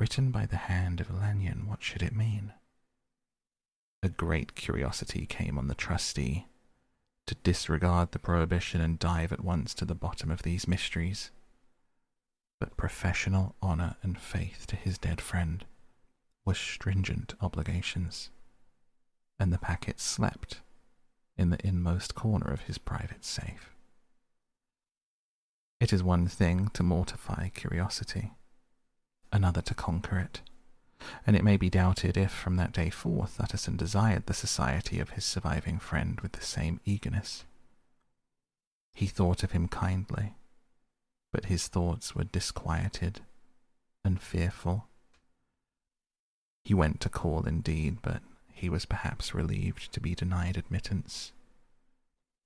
Written 0.00 0.30
by 0.30 0.46
the 0.46 0.56
hand 0.56 1.00
of 1.00 1.10
Lanyon, 1.10 1.66
what 1.66 1.82
should 1.82 2.02
it 2.02 2.16
mean? 2.16 2.54
A 4.06 4.08
great 4.08 4.54
curiosity 4.54 5.26
came 5.26 5.58
on 5.58 5.66
the 5.66 5.74
trustee 5.74 6.46
to 7.26 7.34
disregard 7.42 8.12
the 8.12 8.20
prohibition 8.20 8.80
and 8.80 9.00
dive 9.00 9.32
at 9.32 9.42
once 9.42 9.74
to 9.74 9.84
the 9.84 9.96
bottom 9.96 10.30
of 10.30 10.44
these 10.44 10.68
mysteries. 10.68 11.32
But 12.60 12.76
professional 12.76 13.56
honor 13.60 13.96
and 14.04 14.16
faith 14.16 14.64
to 14.68 14.76
his 14.76 14.96
dead 14.96 15.20
friend 15.20 15.64
were 16.44 16.54
stringent 16.54 17.34
obligations, 17.40 18.30
and 19.40 19.52
the 19.52 19.58
packet 19.58 19.98
slept 19.98 20.60
in 21.36 21.50
the 21.50 21.66
inmost 21.66 22.14
corner 22.14 22.52
of 22.52 22.60
his 22.60 22.78
private 22.78 23.24
safe. 23.24 23.74
It 25.80 25.92
is 25.92 26.04
one 26.04 26.28
thing 26.28 26.68
to 26.74 26.84
mortify 26.84 27.48
curiosity, 27.48 28.34
another 29.32 29.62
to 29.62 29.74
conquer 29.74 30.20
it 30.20 30.42
and 31.26 31.36
it 31.36 31.44
may 31.44 31.56
be 31.56 31.68
doubted 31.68 32.16
if 32.16 32.30
from 32.30 32.56
that 32.56 32.72
day 32.72 32.90
forth 32.90 33.40
Utterson 33.40 33.76
desired 33.76 34.26
the 34.26 34.34
society 34.34 35.00
of 35.00 35.10
his 35.10 35.24
surviving 35.24 35.78
friend 35.78 36.20
with 36.20 36.32
the 36.32 36.44
same 36.44 36.80
eagerness. 36.84 37.44
He 38.94 39.06
thought 39.06 39.42
of 39.42 39.52
him 39.52 39.68
kindly, 39.68 40.34
but 41.32 41.46
his 41.46 41.68
thoughts 41.68 42.14
were 42.14 42.24
disquieted 42.24 43.20
and 44.04 44.20
fearful. 44.20 44.86
He 46.64 46.74
went 46.74 47.00
to 47.00 47.08
call 47.08 47.46
indeed, 47.46 47.98
but 48.02 48.22
he 48.52 48.68
was 48.68 48.86
perhaps 48.86 49.34
relieved 49.34 49.92
to 49.92 50.00
be 50.00 50.14
denied 50.14 50.56
admittance. 50.56 51.32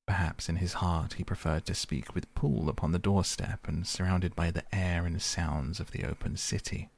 Perhaps 0.06 0.48
in 0.48 0.56
his 0.56 0.74
heart 0.74 1.14
he 1.14 1.24
preferred 1.24 1.66
to 1.66 1.74
speak 1.74 2.14
with 2.14 2.34
Poole 2.34 2.68
upon 2.68 2.90
the 2.90 2.98
doorstep 2.98 3.68
and 3.68 3.86
surrounded 3.86 4.34
by 4.34 4.50
the 4.50 4.64
air 4.74 5.06
and 5.06 5.22
sounds 5.22 5.78
of 5.78 5.92
the 5.92 6.04
open 6.04 6.36
city 6.36 6.90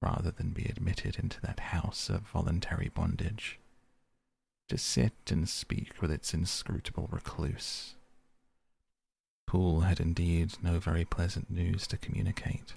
rather 0.00 0.30
than 0.30 0.50
be 0.50 0.64
admitted 0.64 1.18
into 1.18 1.40
that 1.40 1.60
house 1.60 2.08
of 2.08 2.20
voluntary 2.22 2.90
bondage, 2.94 3.58
to 4.68 4.78
sit 4.78 5.12
and 5.28 5.48
speak 5.48 6.00
with 6.00 6.10
its 6.10 6.34
inscrutable 6.34 7.08
recluse. 7.10 7.94
Poole 9.46 9.80
had 9.80 9.98
indeed 9.98 10.52
no 10.62 10.78
very 10.78 11.04
pleasant 11.04 11.50
news 11.50 11.86
to 11.86 11.96
communicate. 11.96 12.74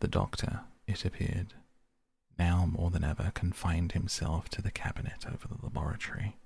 The 0.00 0.08
doctor, 0.08 0.60
it 0.86 1.04
appeared, 1.04 1.54
now 2.38 2.66
more 2.66 2.90
than 2.90 3.04
ever 3.04 3.30
confined 3.32 3.92
himself 3.92 4.48
to 4.50 4.60
the 4.60 4.72
cabinet 4.72 5.24
over 5.26 5.48
the 5.48 5.62
laboratory, 5.62 6.36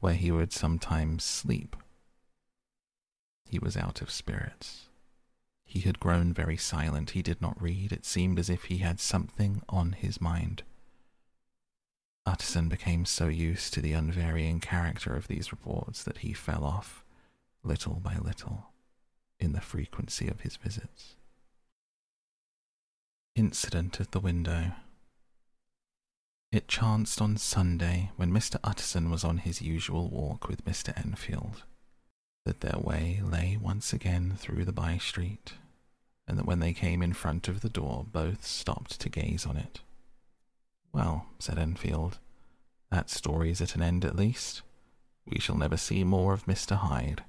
where 0.00 0.14
he 0.14 0.30
would 0.30 0.52
sometimes 0.52 1.22
sleep. 1.22 1.76
He 3.44 3.58
was 3.58 3.76
out 3.76 4.00
of 4.00 4.10
spirits 4.10 4.85
he 5.66 5.80
had 5.80 6.00
grown 6.00 6.32
very 6.32 6.56
silent. 6.56 7.10
He 7.10 7.22
did 7.22 7.42
not 7.42 7.60
read. 7.60 7.92
It 7.92 8.06
seemed 8.06 8.38
as 8.38 8.48
if 8.48 8.64
he 8.64 8.78
had 8.78 9.00
something 9.00 9.62
on 9.68 9.92
his 9.92 10.20
mind. 10.20 10.62
Utterson 12.24 12.68
became 12.68 13.04
so 13.04 13.26
used 13.28 13.74
to 13.74 13.80
the 13.80 13.92
unvarying 13.92 14.60
character 14.60 15.14
of 15.14 15.28
these 15.28 15.52
reports 15.52 16.02
that 16.04 16.18
he 16.18 16.32
fell 16.32 16.64
off, 16.64 17.04
little 17.62 17.94
by 17.94 18.16
little, 18.16 18.70
in 19.38 19.52
the 19.52 19.60
frequency 19.60 20.28
of 20.28 20.40
his 20.40 20.56
visits. 20.56 21.16
Incident 23.34 24.00
at 24.00 24.12
the 24.12 24.20
window. 24.20 24.72
It 26.52 26.68
chanced 26.68 27.20
on 27.20 27.36
Sunday, 27.36 28.12
when 28.16 28.30
Mr. 28.30 28.58
Utterson 28.64 29.10
was 29.10 29.24
on 29.24 29.38
his 29.38 29.60
usual 29.60 30.08
walk 30.08 30.48
with 30.48 30.64
Mr. 30.64 30.96
Enfield, 30.96 31.64
that 32.46 32.60
their 32.60 32.78
way 32.78 33.20
lay 33.22 33.58
once 33.60 33.92
again 33.92 34.34
through 34.38 34.64
the 34.64 34.72
by 34.72 34.96
street, 34.98 35.54
and 36.28 36.38
that 36.38 36.46
when 36.46 36.60
they 36.60 36.72
came 36.72 37.02
in 37.02 37.12
front 37.12 37.48
of 37.48 37.60
the 37.60 37.68
door, 37.68 38.06
both 38.10 38.46
stopped 38.46 39.00
to 39.00 39.08
gaze 39.08 39.44
on 39.44 39.56
it. 39.56 39.80
Well, 40.92 41.26
said 41.40 41.58
Enfield, 41.58 42.18
that 42.90 43.10
story 43.10 43.50
is 43.50 43.60
at 43.60 43.74
an 43.74 43.82
end 43.82 44.04
at 44.04 44.14
least. 44.14 44.62
We 45.26 45.40
shall 45.40 45.56
never 45.56 45.76
see 45.76 46.04
more 46.04 46.32
of 46.32 46.46
Mr. 46.46 46.76
Hyde. 46.76 47.24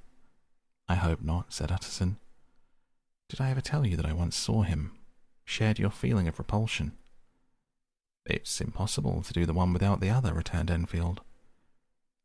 I 0.88 0.95
hope 0.95 1.23
not, 1.23 1.52
said 1.52 1.72
Utterson. 1.72 2.18
Did 3.27 3.41
I 3.41 3.49
ever 3.49 3.60
tell 3.60 3.88
you 3.88 3.98
that 3.98 4.06
I 4.06 4.14
once 4.14 4.38
saw 4.38 4.61
him? 4.61 4.91
Shared 5.45 5.80
your 5.80 5.89
feeling 5.89 6.27
of 6.27 6.38
repulsion? 6.38 6.91
It's 8.23 8.61
impossible 8.61 9.23
to 9.23 9.34
do 9.34 9.48
the 9.48 9.53
one 9.53 9.73
without 9.73 9.99
the 9.99 10.11
other, 10.11 10.31
returned 10.34 10.69
Enfield. 10.69 11.22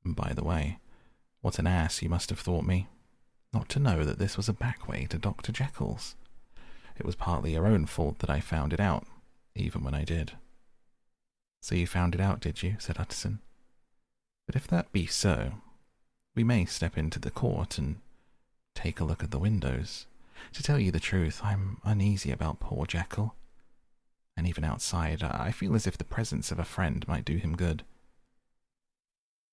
By 0.04 0.34
the 0.34 0.44
way, 0.44 0.78
what 1.42 1.58
an 1.58 1.66
ass 1.66 2.00
you 2.00 2.08
must 2.08 2.30
have 2.30 2.38
thought 2.38 2.64
me, 2.64 2.88
not 3.52 3.68
to 3.68 3.80
know 3.80 4.04
that 4.04 4.18
this 4.18 4.36
was 4.36 4.48
a 4.48 4.54
back 4.54 4.88
way 4.88 5.06
to 5.10 5.18
Dr. 5.18 5.52
Jekyll's. 5.52 6.14
It 6.96 7.04
was 7.04 7.16
partly 7.16 7.52
your 7.52 7.66
own 7.66 7.86
fault 7.86 8.20
that 8.20 8.30
I 8.30 8.40
found 8.40 8.72
it 8.72 8.80
out, 8.80 9.06
even 9.54 9.82
when 9.82 9.94
I 9.94 10.04
did. 10.04 10.32
So 11.60 11.74
you 11.74 11.86
found 11.86 12.14
it 12.14 12.20
out, 12.20 12.40
did 12.40 12.62
you? 12.62 12.76
said 12.78 12.96
Utterson. 12.98 13.40
But 14.46 14.56
if 14.56 14.66
that 14.68 14.92
be 14.92 15.06
so, 15.06 15.54
we 16.34 16.44
may 16.44 16.64
step 16.64 16.96
into 16.96 17.18
the 17.18 17.30
court 17.30 17.76
and 17.76 17.96
take 18.74 19.00
a 19.00 19.04
look 19.04 19.22
at 19.22 19.30
the 19.30 19.38
windows. 19.38 20.06
To 20.54 20.62
tell 20.62 20.78
you 20.78 20.90
the 20.90 21.00
truth, 21.00 21.40
I'm 21.42 21.78
uneasy 21.84 22.30
about 22.30 22.60
poor 22.60 22.86
Jekyll. 22.86 23.34
And 24.36 24.46
even 24.46 24.64
outside, 24.64 25.22
I 25.22 25.50
feel 25.50 25.74
as 25.74 25.86
if 25.86 25.98
the 25.98 26.04
presence 26.04 26.50
of 26.50 26.58
a 26.58 26.64
friend 26.64 27.06
might 27.06 27.24
do 27.24 27.36
him 27.36 27.56
good. 27.56 27.84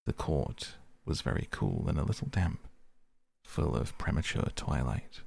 The 0.05 0.13
court 0.13 0.75
was 1.05 1.21
very 1.21 1.47
cool 1.51 1.85
and 1.87 1.97
a 1.97 2.03
little 2.03 2.27
damp, 2.27 2.67
full 3.43 3.75
of 3.75 3.97
premature 3.97 4.49
twilight, 4.55 5.21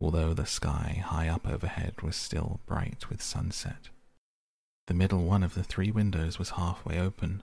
although 0.00 0.34
the 0.34 0.46
sky 0.46 1.02
high 1.04 1.28
up 1.28 1.48
overhead 1.48 2.02
was 2.02 2.16
still 2.16 2.60
bright 2.66 3.08
with 3.08 3.22
sunset. 3.22 3.88
The 4.86 4.94
middle 4.94 5.24
one 5.24 5.42
of 5.42 5.54
the 5.54 5.64
three 5.64 5.90
windows 5.90 6.38
was 6.38 6.50
halfway 6.50 6.98
open, 6.98 7.42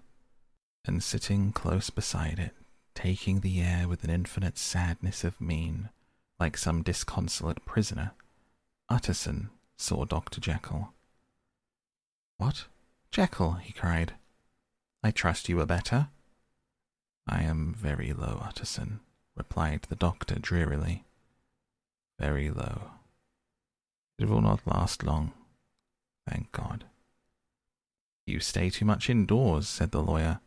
and 0.85 1.03
sitting 1.03 1.51
close 1.51 1.89
beside 1.89 2.39
it, 2.39 2.55
taking 2.95 3.39
the 3.39 3.61
air 3.61 3.87
with 3.87 4.03
an 4.03 4.09
infinite 4.09 4.57
sadness 4.57 5.23
of 5.23 5.41
mien, 5.41 5.89
like 6.39 6.57
some 6.57 6.83
disconsolate 6.83 7.65
prisoner, 7.65 8.11
Utterson 8.89 9.49
saw 9.77 10.05
Dr. 10.05 10.39
Jekyll. 10.39 10.93
What? 12.37 12.65
Jekyll, 13.11 13.53
he 13.53 13.73
cried. 13.73 14.13
I 15.03 15.11
trust 15.11 15.49
you 15.49 15.59
are 15.59 15.65
better. 15.65 16.09
I 17.27 17.43
am 17.43 17.73
very 17.73 18.13
low, 18.13 18.41
Utterson, 18.43 18.99
replied 19.35 19.83
the 19.83 19.95
doctor 19.95 20.35
drearily. 20.35 21.05
Very 22.19 22.49
low. 22.49 22.91
It 24.19 24.29
will 24.29 24.41
not 24.41 24.67
last 24.67 25.03
long, 25.03 25.33
thank 26.27 26.51
God. 26.51 26.85
You 28.25 28.39
stay 28.39 28.69
too 28.69 28.85
much 28.85 29.09
indoors, 29.09 29.67
said 29.67 29.91
the 29.91 30.01
lawyer. 30.01 30.39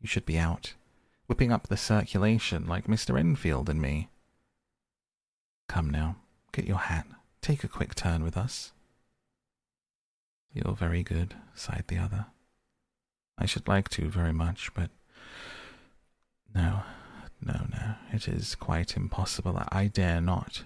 You 0.00 0.08
should 0.08 0.26
be 0.26 0.38
out, 0.38 0.74
whipping 1.26 1.52
up 1.52 1.68
the 1.68 1.76
circulation 1.76 2.66
like 2.66 2.86
Mr. 2.86 3.18
Enfield 3.18 3.68
and 3.68 3.80
me. 3.80 4.08
Come 5.68 5.90
now, 5.90 6.16
get 6.52 6.66
your 6.66 6.78
hat. 6.78 7.06
Take 7.40 7.64
a 7.64 7.68
quick 7.68 7.94
turn 7.94 8.22
with 8.22 8.36
us. 8.36 8.72
You're 10.52 10.74
very 10.74 11.02
good, 11.02 11.34
sighed 11.54 11.84
the 11.88 11.98
other. 11.98 12.26
I 13.36 13.46
should 13.46 13.68
like 13.68 13.88
to 13.90 14.08
very 14.08 14.32
much, 14.32 14.72
but 14.74 14.90
no, 16.54 16.82
no, 17.40 17.66
no, 17.70 17.94
it 18.12 18.28
is 18.28 18.54
quite 18.54 18.96
impossible. 18.96 19.60
I 19.70 19.86
dare 19.86 20.20
not. 20.20 20.64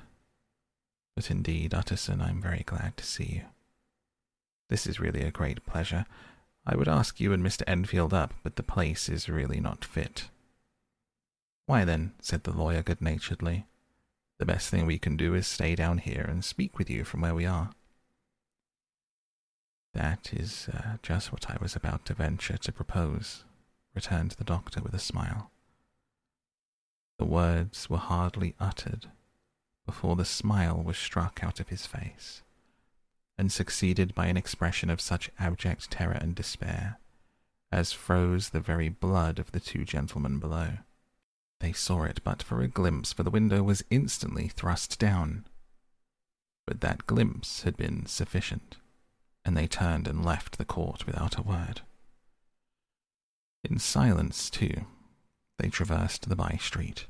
But 1.14 1.30
indeed, 1.30 1.74
Utterson, 1.74 2.20
I 2.20 2.30
am 2.30 2.40
very 2.40 2.62
glad 2.64 2.96
to 2.96 3.04
see 3.04 3.24
you. 3.24 3.42
This 4.70 4.86
is 4.86 5.00
really 5.00 5.22
a 5.22 5.30
great 5.30 5.66
pleasure. 5.66 6.06
I 6.64 6.76
would 6.76 6.88
ask 6.88 7.20
you 7.20 7.32
and 7.32 7.44
Mr. 7.44 7.62
Enfield 7.66 8.14
up, 8.14 8.32
but 8.42 8.56
the 8.56 8.62
place 8.62 9.08
is 9.08 9.28
really 9.28 9.60
not 9.60 9.84
fit. 9.84 10.28
Why 11.66 11.84
then, 11.84 12.12
said 12.20 12.44
the 12.44 12.52
lawyer 12.56 12.82
good 12.82 13.02
naturedly, 13.02 13.66
the 14.38 14.46
best 14.46 14.70
thing 14.70 14.86
we 14.86 14.98
can 14.98 15.16
do 15.16 15.34
is 15.34 15.46
stay 15.46 15.74
down 15.74 15.98
here 15.98 16.26
and 16.28 16.44
speak 16.44 16.78
with 16.78 16.88
you 16.88 17.04
from 17.04 17.20
where 17.20 17.34
we 17.34 17.46
are. 17.46 17.70
That 19.94 20.30
is 20.32 20.68
uh, 20.72 20.96
just 21.02 21.32
what 21.32 21.50
I 21.50 21.58
was 21.60 21.76
about 21.76 22.06
to 22.06 22.14
venture 22.14 22.56
to 22.56 22.72
propose, 22.72 23.44
returned 23.94 24.32
the 24.32 24.44
doctor 24.44 24.80
with 24.80 24.94
a 24.94 24.98
smile. 24.98 25.50
The 27.22 27.28
words 27.28 27.88
were 27.88 27.98
hardly 27.98 28.56
uttered 28.58 29.06
before 29.86 30.16
the 30.16 30.24
smile 30.24 30.82
was 30.82 30.98
struck 30.98 31.38
out 31.44 31.60
of 31.60 31.68
his 31.68 31.86
face, 31.86 32.42
and 33.38 33.52
succeeded 33.52 34.12
by 34.12 34.26
an 34.26 34.36
expression 34.36 34.90
of 34.90 35.00
such 35.00 35.30
abject 35.38 35.88
terror 35.88 36.18
and 36.20 36.34
despair 36.34 36.98
as 37.70 37.92
froze 37.92 38.48
the 38.48 38.58
very 38.58 38.88
blood 38.88 39.38
of 39.38 39.52
the 39.52 39.60
two 39.60 39.84
gentlemen 39.84 40.40
below. 40.40 40.78
They 41.60 41.72
saw 41.72 42.02
it 42.02 42.20
but 42.24 42.42
for 42.42 42.60
a 42.60 42.66
glimpse, 42.66 43.12
for 43.12 43.22
the 43.22 43.30
window 43.30 43.62
was 43.62 43.84
instantly 43.88 44.48
thrust 44.48 44.98
down. 44.98 45.46
But 46.66 46.80
that 46.80 47.06
glimpse 47.06 47.62
had 47.62 47.76
been 47.76 48.06
sufficient, 48.06 48.78
and 49.44 49.56
they 49.56 49.68
turned 49.68 50.08
and 50.08 50.24
left 50.24 50.58
the 50.58 50.64
court 50.64 51.06
without 51.06 51.38
a 51.38 51.42
word. 51.42 51.82
In 53.62 53.78
silence, 53.78 54.50
too, 54.50 54.86
they 55.58 55.68
traversed 55.68 56.28
the 56.28 56.34
by 56.34 56.58
street, 56.60 57.06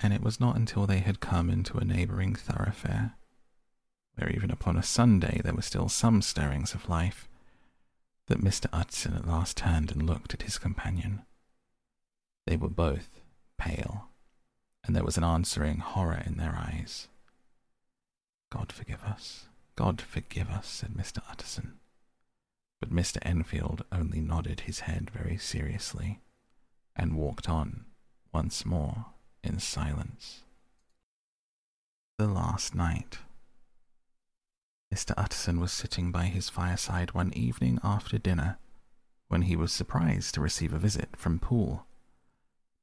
and 0.00 0.12
it 0.12 0.22
was 0.22 0.40
not 0.40 0.56
until 0.56 0.86
they 0.86 0.98
had 0.98 1.20
come 1.20 1.48
into 1.48 1.78
a 1.78 1.84
neighbouring 1.84 2.34
thoroughfare, 2.34 3.14
where 4.14 4.30
even 4.30 4.50
upon 4.50 4.76
a 4.76 4.82
Sunday 4.82 5.40
there 5.42 5.54
were 5.54 5.62
still 5.62 5.88
some 5.88 6.20
stirrings 6.22 6.74
of 6.74 6.88
life, 6.88 7.28
that 8.28 8.40
Mr. 8.42 8.66
Utterson 8.72 9.14
at 9.14 9.26
last 9.26 9.56
turned 9.56 9.90
and 9.90 10.06
looked 10.06 10.34
at 10.34 10.42
his 10.42 10.58
companion. 10.58 11.22
They 12.46 12.56
were 12.56 12.68
both 12.68 13.20
pale, 13.58 14.08
and 14.84 14.94
there 14.94 15.04
was 15.04 15.16
an 15.16 15.24
answering 15.24 15.78
horror 15.78 16.22
in 16.26 16.36
their 16.36 16.54
eyes. 16.54 17.08
God 18.50 18.72
forgive 18.72 19.02
us, 19.02 19.46
God 19.76 20.00
forgive 20.00 20.48
us, 20.50 20.66
said 20.66 20.90
Mr. 20.90 21.20
Utterson. 21.30 21.78
But 22.80 22.90
Mr. 22.90 23.18
Enfield 23.22 23.84
only 23.90 24.20
nodded 24.20 24.60
his 24.60 24.80
head 24.80 25.10
very 25.10 25.38
seriously 25.38 26.20
and 26.94 27.16
walked 27.16 27.48
on 27.48 27.86
once 28.32 28.66
more 28.66 29.06
in 29.46 29.58
silence. 29.58 30.42
The 32.18 32.26
last 32.26 32.74
night. 32.74 33.18
Mr. 34.92 35.14
Utterson 35.16 35.60
was 35.60 35.72
sitting 35.72 36.12
by 36.12 36.24
his 36.24 36.48
fireside 36.48 37.12
one 37.12 37.32
evening 37.34 37.78
after 37.82 38.18
dinner 38.18 38.58
when 39.28 39.42
he 39.42 39.56
was 39.56 39.72
surprised 39.72 40.34
to 40.34 40.40
receive 40.40 40.72
a 40.72 40.78
visit 40.78 41.08
from 41.16 41.38
Poole. 41.38 41.86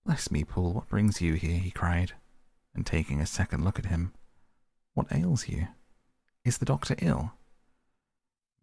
Bless 0.06 0.32
me, 0.32 0.44
Poole, 0.44 0.74
what 0.74 0.90
brings 0.90 1.22
you 1.22 1.34
here? 1.34 1.60
he 1.60 1.72
cried, 1.72 2.14
and 2.76 2.86
taking 2.86 3.22
a 3.22 3.26
second 3.26 3.64
look 3.64 3.80
at 3.80 3.86
him. 3.86 4.14
What 4.94 5.12
ails 5.12 5.48
you? 5.48 5.68
Is 6.44 6.58
the 6.58 6.66
doctor 6.66 6.96
ill? 7.02 7.34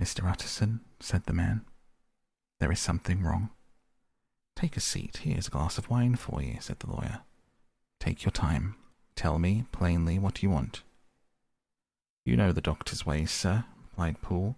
Mr. 0.01 0.31
Utterson, 0.31 0.81
said 1.01 1.25
the 1.25 1.33
man, 1.33 1.65
there 2.59 2.71
is 2.71 2.79
something 2.79 3.23
wrong. 3.23 3.51
Take 4.55 4.77
a 4.77 4.81
seat. 4.81 5.21
Here's 5.23 5.49
a 5.49 5.51
glass 5.51 5.79
of 5.79 5.89
wine 5.89 6.17
for 6.17 6.43
you, 6.43 6.59
said 6.61 6.81
the 6.81 6.91
lawyer. 6.91 7.21
Take 8.01 8.25
your 8.25 8.33
time. 8.33 8.75
Tell 9.15 9.39
me 9.39 9.67
plainly 9.71 10.19
what 10.19 10.43
you 10.43 10.51
want. 10.51 10.83
You 12.25 12.37
know 12.37 12.51
the 12.51 12.61
doctor's 12.61 13.05
ways, 13.05 13.31
sir, 13.31 13.65
replied 13.83 14.23
Poole. 14.23 14.57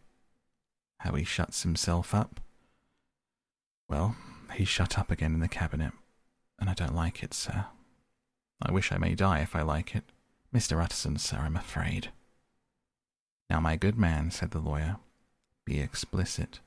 How 1.01 1.15
he 1.15 1.25
shuts 1.25 1.65
himself 1.65 2.15
up. 2.15 2.41
Well, 3.89 4.17
he's 4.55 4.69
shut 4.69 4.99
up 4.99 5.11
again 5.11 5.35
in 5.35 5.41
the 5.41 5.49
cabinet, 5.49 5.93
and 6.59 6.71
I 6.71 6.75
don't 6.75 6.95
like 6.95 7.23
it, 7.23 7.35
sir. 7.35 7.67
I 8.61 8.71
wish 8.71 8.93
I 8.93 8.99
may 8.99 9.17
die 9.17 9.41
if 9.41 9.57
I 9.57 9.63
like 9.63 9.97
it. 9.97 10.05
Mr. 10.55 10.83
Utterson, 10.83 11.19
sir, 11.19 11.39
I'm 11.39 11.57
afraid. 11.57 12.13
Now, 13.51 13.59
my 13.59 13.77
good 13.77 13.99
man, 13.99 14.31
said 14.31 14.53
the 14.53 14.61
lawyer, 14.61 14.99
be 15.65 15.81
explicit. 15.81 16.61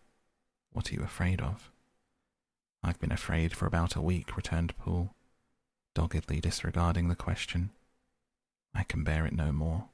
What 0.72 0.92
are 0.92 0.96
you 0.96 1.04
afraid 1.04 1.40
of? 1.40 1.72
I've 2.84 3.00
been 3.00 3.12
afraid 3.12 3.54
for 3.54 3.66
about 3.66 3.96
a 3.96 4.02
week, 4.02 4.36
returned 4.36 4.78
Poole, 4.78 5.16
doggedly 5.96 6.40
disregarding 6.40 7.08
the 7.08 7.16
question. 7.16 7.72
I 8.76 8.84
can 8.84 9.04
bear 9.04 9.26
it 9.26 9.34
no 9.34 9.52
more. 9.52 9.86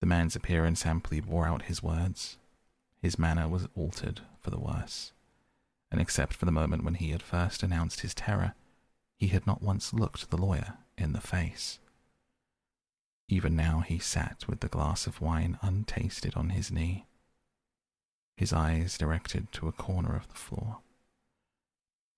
The 0.00 0.06
man's 0.06 0.34
appearance 0.34 0.84
amply 0.84 1.20
bore 1.20 1.46
out 1.46 1.62
his 1.62 1.82
words. 1.82 2.38
His 3.00 3.18
manner 3.18 3.46
was 3.46 3.68
altered 3.76 4.22
for 4.40 4.50
the 4.50 4.58
worse, 4.58 5.12
and 5.92 6.00
except 6.00 6.32
for 6.34 6.46
the 6.46 6.50
moment 6.50 6.82
when 6.82 6.94
he 6.94 7.10
had 7.10 7.22
first 7.22 7.62
announced 7.62 8.00
his 8.00 8.14
terror, 8.14 8.54
he 9.18 9.28
had 9.28 9.46
not 9.46 9.62
once 9.62 9.94
looked 9.94 10.30
the 10.30 10.36
lawyer 10.36 10.78
in 10.98 11.12
the 11.12 11.20
face. 11.20 11.78
Even 13.28 13.54
now 13.54 13.80
he 13.80 13.98
sat 13.98 14.44
with 14.48 14.60
the 14.60 14.68
glass 14.68 15.06
of 15.06 15.20
wine 15.20 15.58
untasted 15.62 16.36
on 16.36 16.50
his 16.50 16.72
knee, 16.72 17.06
his 18.36 18.52
eyes 18.52 18.98
directed 18.98 19.52
to 19.52 19.68
a 19.68 19.72
corner 19.72 20.16
of 20.16 20.28
the 20.28 20.34
floor. 20.34 20.78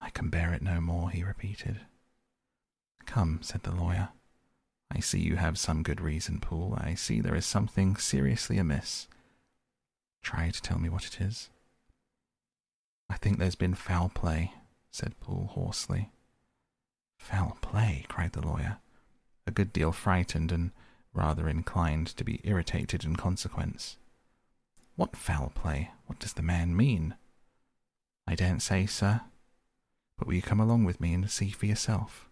I 0.01 0.11
can 0.11 0.31
bear 0.31 0.53
it 0.55 0.63
no 0.63 0.81
more, 0.81 1.11
he 1.11 1.23
repeated. 1.23 1.81
Come, 3.07 3.39
said 3.43 3.63
the 3.63 3.73
lawyer. 3.73 4.11
I 4.91 5.01
see 5.01 5.21
you 5.21 5.37
have 5.37 5.59
some 5.59 5.83
good 5.83 6.01
reason, 6.01 6.41
Poole. 6.41 6.79
I 6.79 6.95
see 6.95 7.21
there 7.21 7.35
is 7.35 7.47
something 7.47 7.97
seriously 7.97 8.59
amiss. 8.59 9.09
Try 10.23 10.51
to 10.51 10.63
tell 10.63 10.79
me 10.79 10.89
what 10.89 11.07
it 11.07 11.21
is. 11.21 11.51
I 13.09 13.17
think 13.17 13.39
there's 13.39 13.55
been 13.55 13.75
foul 13.75 14.11
play, 14.15 14.53
said 14.91 15.19
Poole 15.21 15.51
hoarsely. 15.53 16.11
Foul 17.19 17.57
play, 17.61 18.05
cried 18.09 18.33
the 18.33 18.47
lawyer, 18.47 18.79
a 19.47 19.51
good 19.51 19.73
deal 19.73 19.93
frightened 19.93 20.53
and 20.53 20.73
rather 21.15 21.49
inclined 21.49 22.09
to 22.09 22.25
be 22.25 22.41
irritated 22.45 23.05
in 23.05 23.17
consequence. 23.17 23.97
What 24.97 25.17
foul 25.17 25.53
play? 25.55 25.91
What 26.07 26.19
does 26.19 26.35
the 26.35 26.43
man 26.43 26.77
mean? 26.77 27.15
I 28.27 28.35
daren't 28.35 28.63
say, 28.63 28.87
sir, 28.87 29.23
but 30.19 30.27
will 30.27 30.35
you 30.35 30.43
come 30.43 30.61
along 30.61 30.85
with 30.85 31.01
me 31.01 31.15
and 31.15 31.31
see 31.31 31.51
for 31.51 31.67
yourself? 31.67 32.26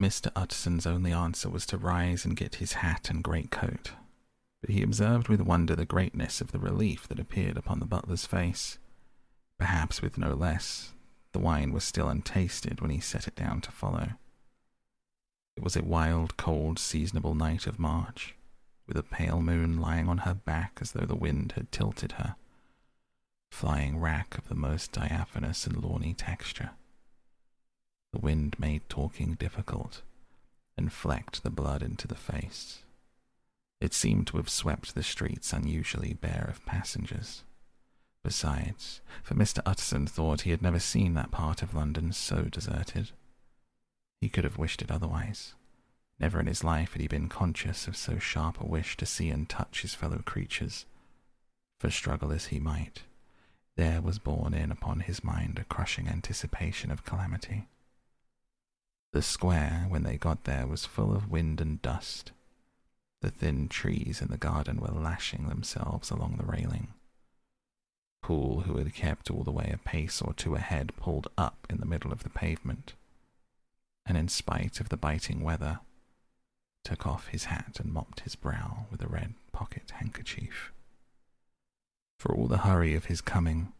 Mr. 0.00 0.30
Utterson's 0.36 0.86
only 0.86 1.12
answer 1.12 1.48
was 1.48 1.64
to 1.66 1.78
rise 1.78 2.24
and 2.24 2.36
get 2.36 2.56
his 2.56 2.74
hat 2.74 3.08
and 3.08 3.24
great 3.24 3.50
coat, 3.50 3.92
but 4.60 4.70
he 4.70 4.82
observed 4.82 5.28
with 5.28 5.40
wonder 5.40 5.74
the 5.74 5.86
greatness 5.86 6.40
of 6.40 6.52
the 6.52 6.58
relief 6.58 7.08
that 7.08 7.18
appeared 7.18 7.56
upon 7.56 7.80
the 7.80 7.86
butler's 7.86 8.26
face. 8.26 8.78
Perhaps 9.58 10.02
with 10.02 10.18
no 10.18 10.34
less, 10.34 10.92
the 11.32 11.38
wine 11.38 11.72
was 11.72 11.82
still 11.82 12.08
untasted 12.08 12.80
when 12.80 12.90
he 12.90 13.00
set 13.00 13.26
it 13.26 13.34
down 13.34 13.60
to 13.62 13.70
follow. 13.70 14.10
It 15.56 15.62
was 15.62 15.76
a 15.76 15.82
wild, 15.82 16.36
cold, 16.36 16.78
seasonable 16.78 17.34
night 17.34 17.66
of 17.66 17.78
March, 17.78 18.34
with 18.86 18.98
a 18.98 19.02
pale 19.02 19.40
moon 19.40 19.80
lying 19.80 20.08
on 20.08 20.18
her 20.18 20.34
back 20.34 20.78
as 20.82 20.92
though 20.92 21.06
the 21.06 21.16
wind 21.16 21.52
had 21.52 21.72
tilted 21.72 22.12
her. 22.12 22.36
flying 23.50 23.98
rack 23.98 24.36
of 24.36 24.48
the 24.48 24.54
most 24.54 24.92
diaphanous 24.92 25.66
and 25.66 25.82
lawny 25.82 26.12
texture. 26.12 26.72
The 28.16 28.22
wind 28.22 28.58
made 28.58 28.88
talking 28.88 29.34
difficult 29.34 30.00
and 30.74 30.90
flecked 30.90 31.42
the 31.42 31.50
blood 31.50 31.82
into 31.82 32.08
the 32.08 32.14
face. 32.14 32.78
It 33.78 33.92
seemed 33.92 34.26
to 34.28 34.38
have 34.38 34.48
swept 34.48 34.94
the 34.94 35.02
streets 35.02 35.52
unusually 35.52 36.14
bare 36.14 36.46
of 36.48 36.64
passengers. 36.64 37.42
Besides, 38.24 39.02
for 39.22 39.34
Mr. 39.34 39.60
Utterson 39.66 40.06
thought 40.06 40.40
he 40.40 40.50
had 40.50 40.62
never 40.62 40.78
seen 40.78 41.12
that 41.12 41.30
part 41.30 41.60
of 41.60 41.74
London 41.74 42.10
so 42.10 42.44
deserted. 42.44 43.10
He 44.22 44.30
could 44.30 44.44
have 44.44 44.56
wished 44.56 44.80
it 44.80 44.90
otherwise. 44.90 45.52
Never 46.18 46.40
in 46.40 46.46
his 46.46 46.64
life 46.64 46.92
had 46.92 47.02
he 47.02 47.08
been 47.08 47.28
conscious 47.28 47.86
of 47.86 47.98
so 47.98 48.18
sharp 48.18 48.58
a 48.62 48.66
wish 48.66 48.96
to 48.96 49.04
see 49.04 49.28
and 49.28 49.46
touch 49.46 49.82
his 49.82 49.94
fellow 49.94 50.22
creatures. 50.24 50.86
For 51.78 51.90
struggle 51.90 52.32
as 52.32 52.46
he 52.46 52.60
might, 52.60 53.02
there 53.76 54.00
was 54.00 54.18
borne 54.18 54.54
in 54.54 54.72
upon 54.72 55.00
his 55.00 55.22
mind 55.22 55.58
a 55.58 55.64
crushing 55.64 56.08
anticipation 56.08 56.90
of 56.90 57.04
calamity. 57.04 57.68
The 59.16 59.22
square, 59.22 59.86
when 59.88 60.02
they 60.02 60.18
got 60.18 60.44
there, 60.44 60.66
was 60.66 60.84
full 60.84 61.16
of 61.16 61.30
wind 61.30 61.58
and 61.58 61.80
dust. 61.80 62.32
The 63.22 63.30
thin 63.30 63.66
trees 63.66 64.20
in 64.20 64.28
the 64.28 64.36
garden 64.36 64.78
were 64.78 64.88
lashing 64.88 65.48
themselves 65.48 66.10
along 66.10 66.36
the 66.36 66.44
railing. 66.44 66.88
Poole, 68.20 68.64
who 68.66 68.76
had 68.76 68.92
kept 68.92 69.30
all 69.30 69.42
the 69.42 69.50
way 69.50 69.70
a 69.72 69.78
pace 69.78 70.20
or 70.20 70.34
two 70.34 70.54
ahead, 70.54 70.92
pulled 70.98 71.28
up 71.38 71.66
in 71.70 71.78
the 71.78 71.86
middle 71.86 72.12
of 72.12 72.24
the 72.24 72.28
pavement, 72.28 72.92
and 74.04 74.18
in 74.18 74.28
spite 74.28 74.80
of 74.80 74.90
the 74.90 74.98
biting 74.98 75.40
weather, 75.40 75.80
took 76.84 77.06
off 77.06 77.28
his 77.28 77.44
hat 77.44 77.80
and 77.80 77.94
mopped 77.94 78.20
his 78.20 78.36
brow 78.36 78.84
with 78.90 79.00
a 79.00 79.08
red 79.08 79.32
pocket 79.50 79.92
handkerchief. 79.92 80.72
For 82.20 82.34
all 82.34 82.48
the 82.48 82.58
hurry 82.68 82.94
of 82.94 83.06
his 83.06 83.22
coming, 83.22 83.72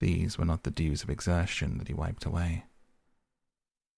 these 0.00 0.38
were 0.38 0.46
not 0.46 0.62
the 0.62 0.70
dews 0.70 1.02
of 1.02 1.10
exertion 1.10 1.76
that 1.76 1.88
he 1.88 1.92
wiped 1.92 2.24
away 2.24 2.64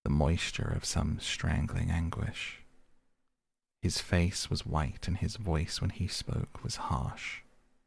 the 0.04 0.10
moisture 0.10 0.72
of 0.74 0.84
some 0.84 1.18
strangling 1.20 1.90
anguish. 1.90 2.60
His 3.80 4.00
face 4.00 4.48
was 4.48 4.66
white, 4.66 5.08
and 5.08 5.16
his 5.16 5.36
voice 5.36 5.80
when 5.80 5.90
he 5.90 6.06
spoke 6.06 6.62
was 6.62 6.76
harsh 6.76 7.40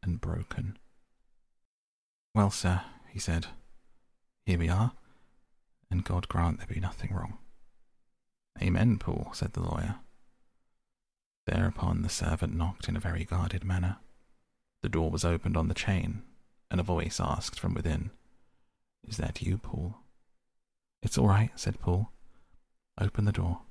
and 0.04 0.20
broken. 0.20 0.78
Well, 2.34 2.52
sir, 2.52 2.82
he 3.10 3.20
said, 3.20 3.48
here 4.46 4.60
we 4.60 4.70
are, 4.70 4.92
and 5.90 6.04
God 6.04 6.28
grant 6.28 6.60
there 6.60 6.68
be 6.68 6.80
nothing 6.80 7.12
wrong. 7.12 7.40
Amen, 8.62 9.00
Poole, 9.00 9.32
said 9.34 9.54
the 9.54 9.64
lawyer. 9.64 9.96
Thereupon 11.48 12.04
the 12.04 12.10
servant 12.10 12.56
knocked 12.56 12.88
in 12.88 12.96
a 12.96 13.00
very 13.00 13.26
guarded 13.26 13.64
manner. 13.64 13.98
The 14.84 14.90
door 14.90 15.10
was 15.10 15.26
opened 15.26 15.58
on 15.58 15.68
the 15.68 15.74
chain, 15.74 16.22
and 16.70 16.80
a 16.80 16.84
voice 16.84 17.20
asked 17.20 17.60
from 17.60 17.74
within, 17.74 18.12
Is 19.08 19.18
that 19.18 19.42
you, 19.42 19.58
Poole? 19.58 19.98
It's 21.06 21.20
all 21.20 21.28
right, 21.28 21.52
said 21.56 21.80
Poole. 21.80 22.10
Open 23.00 23.26
the 23.26 23.32
door. 23.32 23.62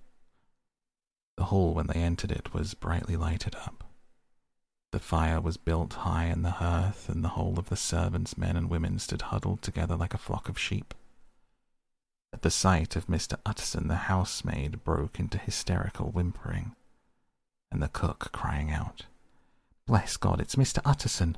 The 1.37 1.47
hall, 1.47 1.75
when 1.75 1.89
they 1.89 2.01
entered 2.01 2.31
it, 2.31 2.55
was 2.55 2.75
brightly 2.75 3.17
lighted 3.17 3.57
up. 3.57 3.83
The 4.93 5.01
fire 5.01 5.41
was 5.41 5.57
built 5.57 5.95
high 5.95 6.27
in 6.27 6.43
the 6.43 6.53
hearth, 6.53 7.09
and 7.09 7.25
the 7.25 7.31
whole 7.31 7.59
of 7.59 7.71
the 7.71 7.77
servants, 7.77 8.39
men 8.39 8.57
and 8.57 8.71
women, 8.71 9.01
stood 9.01 9.23
huddled 9.23 9.63
together 9.63 9.97
like 9.97 10.15
a 10.15 10.19
flock 10.19 10.49
of 10.49 10.57
sheep. 10.57 10.95
At 12.33 12.43
the 12.43 12.53
sight 12.53 12.95
of 12.95 13.09
Mr. 13.09 13.37
Utterson, 13.45 13.89
the 13.89 14.07
housemaid 14.07 14.85
broke 14.85 15.19
into 15.19 15.37
hysterical 15.37 16.13
whimpering, 16.13 16.77
and 17.73 17.83
the 17.83 17.89
cook 17.89 18.31
crying 18.31 18.71
out, 18.71 19.07
Bless 19.89 20.17
God, 20.17 20.41
it's 20.41 20.55
Mr. 20.55 20.79
Utterson! 20.85 21.37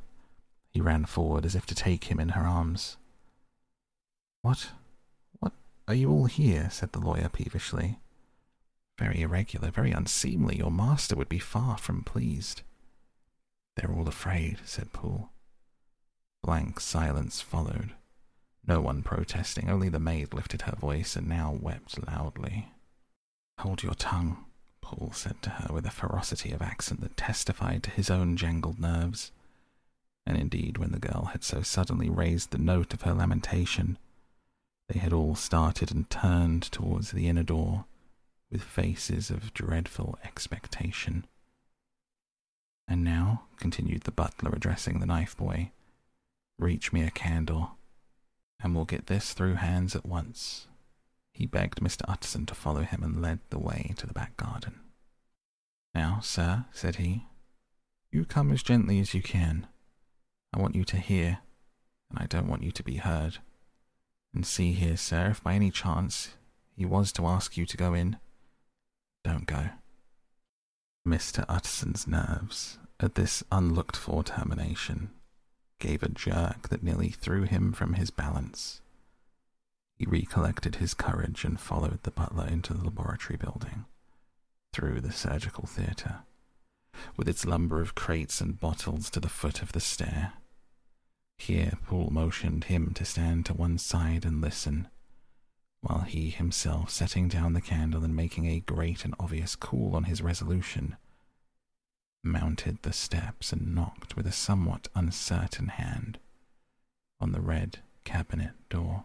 He 0.70 0.80
ran 0.82 1.06
forward 1.06 1.46
as 1.46 1.54
if 1.54 1.64
to 1.64 1.74
take 1.74 2.04
him 2.04 2.20
in 2.20 2.30
her 2.30 2.44
arms. 2.44 2.98
What? 4.42 4.72
What? 5.40 5.54
Are 5.88 5.94
you 5.94 6.10
all 6.10 6.26
here? 6.26 6.68
said 6.70 6.92
the 6.92 7.00
lawyer 7.00 7.28
peevishly. 7.28 7.98
Very 8.98 9.20
irregular, 9.22 9.70
very 9.70 9.92
unseemly. 9.92 10.56
Your 10.56 10.70
master 10.70 11.14
would 11.14 11.28
be 11.28 11.38
far 11.38 11.78
from 11.78 12.02
pleased. 12.02 12.62
They're 13.76 13.92
all 13.92 14.08
afraid, 14.08 14.58
said 14.64 14.92
Poole. 14.92 15.30
Blank 16.42 16.80
silence 16.80 17.40
followed. 17.40 17.94
No 18.66 18.80
one 18.80 19.02
protesting, 19.02 19.68
only 19.70 19.88
the 19.88 20.00
maid 20.00 20.34
lifted 20.34 20.62
her 20.62 20.74
voice 20.74 21.14
and 21.14 21.28
now 21.28 21.52
wept 21.52 22.04
loudly. 22.06 22.72
Hold 23.58 23.82
your 23.82 23.94
tongue, 23.94 24.44
Poole 24.80 25.12
said 25.12 25.40
to 25.42 25.50
her 25.50 25.72
with 25.72 25.86
a 25.86 25.90
ferocity 25.90 26.50
of 26.52 26.62
accent 26.62 27.00
that 27.00 27.16
testified 27.16 27.82
to 27.84 27.90
his 27.90 28.10
own 28.10 28.36
jangled 28.36 28.80
nerves. 28.80 29.30
And 30.26 30.36
indeed, 30.36 30.78
when 30.78 30.90
the 30.90 30.98
girl 30.98 31.30
had 31.32 31.44
so 31.44 31.62
suddenly 31.62 32.10
raised 32.10 32.50
the 32.50 32.58
note 32.58 32.92
of 32.92 33.02
her 33.02 33.14
lamentation, 33.14 33.98
they 34.88 34.98
had 34.98 35.12
all 35.12 35.34
started 35.34 35.90
and 35.90 36.08
turned 36.08 36.62
towards 36.62 37.10
the 37.10 37.28
inner 37.28 37.42
door 37.42 37.84
with 38.50 38.62
faces 38.62 39.30
of 39.30 39.52
dreadful 39.52 40.18
expectation. 40.24 41.26
And 42.88 43.02
now, 43.02 43.42
continued 43.58 44.02
the 44.02 44.12
butler, 44.12 44.52
addressing 44.54 45.00
the 45.00 45.06
knife 45.06 45.36
boy, 45.36 45.72
reach 46.58 46.92
me 46.92 47.02
a 47.02 47.10
candle, 47.10 47.72
and 48.60 48.74
we'll 48.74 48.84
get 48.84 49.06
this 49.06 49.32
through 49.32 49.54
hands 49.54 49.96
at 49.96 50.06
once. 50.06 50.68
He 51.32 51.46
begged 51.46 51.80
Mr. 51.80 52.02
Utterson 52.08 52.46
to 52.46 52.54
follow 52.54 52.82
him 52.82 53.02
and 53.02 53.20
led 53.20 53.40
the 53.50 53.58
way 53.58 53.92
to 53.96 54.06
the 54.06 54.14
back 54.14 54.36
garden. 54.36 54.80
Now, 55.94 56.20
sir, 56.22 56.66
said 56.72 56.96
he, 56.96 57.26
you 58.12 58.24
come 58.24 58.52
as 58.52 58.62
gently 58.62 59.00
as 59.00 59.12
you 59.14 59.22
can. 59.22 59.66
I 60.54 60.60
want 60.60 60.74
you 60.74 60.84
to 60.84 60.96
hear, 60.96 61.38
and 62.08 62.18
I 62.18 62.26
don't 62.26 62.48
want 62.48 62.62
you 62.62 62.70
to 62.70 62.82
be 62.82 62.96
heard. 62.96 63.38
And 64.36 64.44
see 64.44 64.72
here, 64.72 64.98
sir, 64.98 65.28
if 65.30 65.42
by 65.42 65.54
any 65.54 65.70
chance 65.70 66.34
he 66.76 66.84
was 66.84 67.10
to 67.12 67.26
ask 67.26 67.56
you 67.56 67.64
to 67.64 67.76
go 67.78 67.94
in, 67.94 68.18
don't 69.24 69.46
go. 69.46 69.70
Mr. 71.08 71.46
Utterson's 71.48 72.06
nerves, 72.06 72.78
at 73.00 73.14
this 73.14 73.42
unlooked 73.50 73.96
for 73.96 74.22
termination, 74.22 75.08
gave 75.78 76.02
a 76.02 76.10
jerk 76.10 76.68
that 76.68 76.82
nearly 76.82 77.08
threw 77.08 77.44
him 77.44 77.72
from 77.72 77.94
his 77.94 78.10
balance. 78.10 78.82
He 79.94 80.04
recollected 80.04 80.76
his 80.76 80.92
courage 80.92 81.42
and 81.42 81.58
followed 81.58 82.02
the 82.02 82.10
butler 82.10 82.46
into 82.46 82.74
the 82.74 82.84
laboratory 82.84 83.38
building, 83.38 83.86
through 84.74 85.00
the 85.00 85.12
surgical 85.12 85.64
theatre, 85.64 86.24
with 87.16 87.26
its 87.26 87.46
lumber 87.46 87.80
of 87.80 87.94
crates 87.94 88.42
and 88.42 88.60
bottles 88.60 89.08
to 89.10 89.18
the 89.18 89.30
foot 89.30 89.62
of 89.62 89.72
the 89.72 89.80
stair. 89.80 90.34
Here 91.38 91.78
Poole 91.86 92.10
motioned 92.10 92.64
him 92.64 92.92
to 92.94 93.04
stand 93.04 93.46
to 93.46 93.54
one 93.54 93.78
side 93.78 94.24
and 94.24 94.40
listen, 94.40 94.88
while 95.80 96.00
he 96.00 96.30
himself, 96.30 96.90
setting 96.90 97.28
down 97.28 97.52
the 97.52 97.60
candle 97.60 98.04
and 98.04 98.16
making 98.16 98.46
a 98.46 98.60
great 98.60 99.04
and 99.04 99.14
obvious 99.20 99.54
call 99.54 99.94
on 99.94 100.04
his 100.04 100.22
resolution, 100.22 100.96
mounted 102.24 102.78
the 102.82 102.92
steps 102.92 103.52
and 103.52 103.74
knocked 103.74 104.16
with 104.16 104.26
a 104.26 104.32
somewhat 104.32 104.88
uncertain 104.94 105.68
hand 105.68 106.18
on 107.20 107.32
the 107.32 107.40
red 107.40 107.78
cabinet 108.04 108.52
door. 108.68 109.04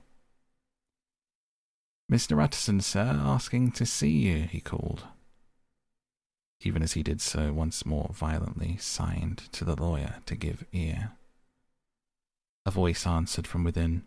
Mr. 2.12 2.44
Utterson, 2.44 2.82
sir, 2.82 3.20
asking 3.24 3.72
to 3.72 3.86
see 3.86 4.10
you, 4.10 4.44
he 4.44 4.60
called. 4.60 5.04
Even 6.62 6.84
as 6.84 6.94
he 6.94 7.04
did 7.04 7.22
so, 7.22 7.54
once 7.54 7.86
more 7.86 8.12
violently 8.14 8.78
signed 8.78 9.38
to 9.52 9.64
the 9.64 9.82
lawyer 9.82 10.16
to 10.26 10.36
give 10.36 10.66
ear. 10.74 11.12
A 12.66 12.72
voice 12.72 13.08
answered 13.08 13.48
from 13.48 13.64
within. 13.64 14.04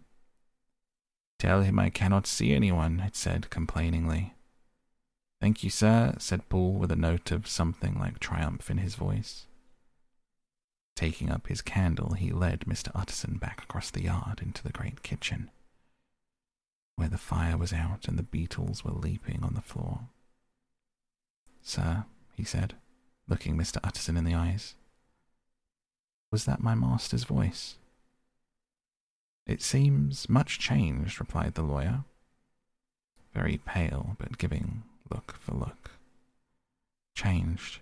Tell 1.38 1.62
him 1.62 1.78
I 1.78 1.90
cannot 1.90 2.26
see 2.26 2.54
anyone, 2.54 3.00
it 3.00 3.16
said 3.16 3.50
complainingly. 3.50 4.34
Thank 5.40 5.64
you, 5.64 5.70
sir, 5.70 6.14
said 6.18 6.48
Poole 6.48 6.74
with 6.74 6.92
a 6.92 6.96
note 6.96 7.30
of 7.30 7.48
something 7.48 7.98
like 7.98 8.18
triumph 8.18 8.70
in 8.70 8.78
his 8.78 8.94
voice. 8.94 9.46
Taking 10.96 11.30
up 11.30 11.48
his 11.48 11.60
candle, 11.60 12.12
he 12.12 12.30
led 12.30 12.60
Mr. 12.60 12.90
Utterson 12.94 13.36
back 13.38 13.62
across 13.62 13.90
the 13.90 14.04
yard 14.04 14.40
into 14.40 14.62
the 14.62 14.72
great 14.72 15.02
kitchen, 15.02 15.50
where 16.94 17.08
the 17.08 17.18
fire 17.18 17.58
was 17.58 17.72
out 17.72 18.06
and 18.06 18.16
the 18.16 18.22
beetles 18.22 18.84
were 18.84 18.92
leaping 18.92 19.42
on 19.42 19.54
the 19.54 19.60
floor. 19.60 20.08
Sir, 21.60 22.04
he 22.36 22.44
said, 22.44 22.74
looking 23.26 23.56
Mr. 23.56 23.78
Utterson 23.82 24.16
in 24.16 24.24
the 24.24 24.34
eyes, 24.34 24.76
was 26.30 26.44
that 26.44 26.62
my 26.62 26.74
master's 26.74 27.24
voice? 27.24 27.76
It 29.46 29.62
seems 29.62 30.28
much 30.28 30.58
changed, 30.58 31.20
replied 31.20 31.54
the 31.54 31.62
lawyer. 31.62 32.04
Very 33.34 33.60
pale, 33.66 34.16
but 34.18 34.38
giving 34.38 34.84
look 35.10 35.36
for 35.38 35.52
look. 35.52 35.90
Changed? 37.14 37.80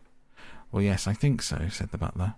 Well, 0.71 0.83
yes, 0.83 1.07
I 1.07 1.13
think 1.13 1.43
so, 1.43 1.69
said 1.69 1.91
the 1.91 1.99
butler. 1.99 2.35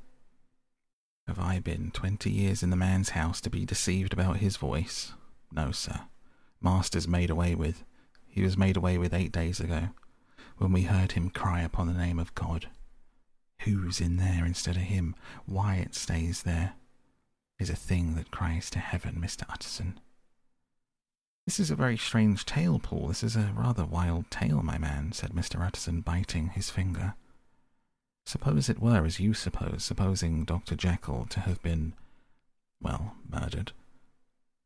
Have 1.26 1.38
I 1.38 1.58
been 1.58 1.90
twenty 1.90 2.30
years 2.30 2.62
in 2.62 2.70
the 2.70 2.76
man's 2.76 3.10
house 3.10 3.40
to 3.42 3.50
be 3.50 3.64
deceived 3.64 4.12
about 4.12 4.38
his 4.38 4.56
voice? 4.56 5.12
No, 5.50 5.70
sir. 5.70 6.00
Master's 6.60 7.08
made 7.08 7.30
away 7.30 7.54
with. 7.54 7.84
He 8.26 8.42
was 8.42 8.58
made 8.58 8.76
away 8.76 8.98
with 8.98 9.14
eight 9.14 9.32
days 9.32 9.60
ago, 9.60 9.90
when 10.58 10.72
we 10.72 10.82
heard 10.82 11.12
him 11.12 11.30
cry 11.30 11.62
upon 11.62 11.86
the 11.86 11.92
name 11.92 12.18
of 12.18 12.34
God. 12.34 12.68
Who's 13.60 14.00
in 14.00 14.16
there 14.16 14.44
instead 14.44 14.76
of 14.76 14.82
him? 14.82 15.14
Why 15.46 15.76
it 15.76 15.94
stays 15.94 16.42
there? 16.42 16.74
Is 17.58 17.70
a 17.70 17.76
thing 17.76 18.16
that 18.16 18.30
cries 18.32 18.68
to 18.70 18.78
heaven, 18.80 19.16
Mr. 19.20 19.44
Utterson. 19.48 20.00
This 21.46 21.60
is 21.60 21.70
a 21.70 21.76
very 21.76 21.96
strange 21.96 22.44
tale, 22.44 22.78
Poole. 22.78 23.08
This 23.08 23.22
is 23.22 23.36
a 23.36 23.52
rather 23.54 23.84
wild 23.84 24.30
tale, 24.30 24.62
my 24.62 24.78
man, 24.78 25.12
said 25.12 25.30
Mr. 25.30 25.64
Utterson, 25.64 26.00
biting 26.00 26.48
his 26.48 26.70
finger. 26.70 27.14
Suppose 28.26 28.68
it 28.68 28.80
were 28.80 29.04
as 29.04 29.20
you 29.20 29.34
suppose, 29.34 29.84
supposing 29.84 30.44
Dr. 30.44 30.74
Jekyll 30.74 31.26
to 31.30 31.40
have 31.40 31.62
been, 31.62 31.92
well, 32.80 33.14
murdered. 33.30 33.72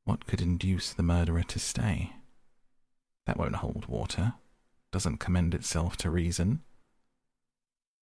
What 0.04 0.26
could 0.26 0.40
induce 0.40 0.92
the 0.92 1.02
murderer 1.02 1.42
to 1.42 1.58
stay? 1.58 2.12
That 3.26 3.36
won't 3.36 3.56
hold 3.56 3.86
water. 3.86 4.34
Doesn't 4.92 5.18
commend 5.18 5.54
itself 5.54 5.96
to 5.98 6.10
reason. 6.10 6.62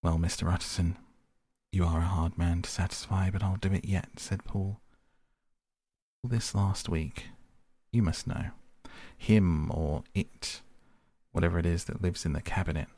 Well, 0.02 0.18
Mr. 0.18 0.52
Utterson, 0.52 0.96
you 1.76 1.84
are 1.84 1.98
a 1.98 2.04
hard 2.04 2.38
man 2.38 2.62
to 2.62 2.70
satisfy, 2.70 3.28
but 3.28 3.42
I'll 3.42 3.58
do 3.58 3.70
it 3.70 3.84
yet, 3.84 4.08
said 4.16 4.46
Poole. 4.46 4.80
All 6.24 6.30
this 6.30 6.54
last 6.54 6.88
week, 6.88 7.26
you 7.92 8.02
must 8.02 8.26
know, 8.26 8.46
him 9.14 9.70
or 9.70 10.02
it, 10.14 10.62
whatever 11.32 11.58
it 11.58 11.66
is 11.66 11.84
that 11.84 12.00
lives 12.00 12.24
in 12.24 12.32
the 12.32 12.40
cabinet, 12.40 12.88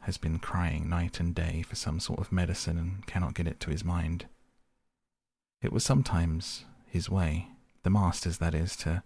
has 0.00 0.18
been 0.18 0.40
crying 0.40 0.88
night 0.88 1.20
and 1.20 1.36
day 1.36 1.62
for 1.62 1.76
some 1.76 2.00
sort 2.00 2.18
of 2.18 2.32
medicine 2.32 2.78
and 2.78 3.06
cannot 3.06 3.34
get 3.34 3.46
it 3.46 3.60
to 3.60 3.70
his 3.70 3.84
mind. 3.84 4.26
It 5.62 5.72
was 5.72 5.84
sometimes 5.84 6.64
his 6.88 7.08
way, 7.08 7.46
the 7.84 7.90
master's 7.90 8.38
that 8.38 8.56
is, 8.56 8.74
to 8.78 9.04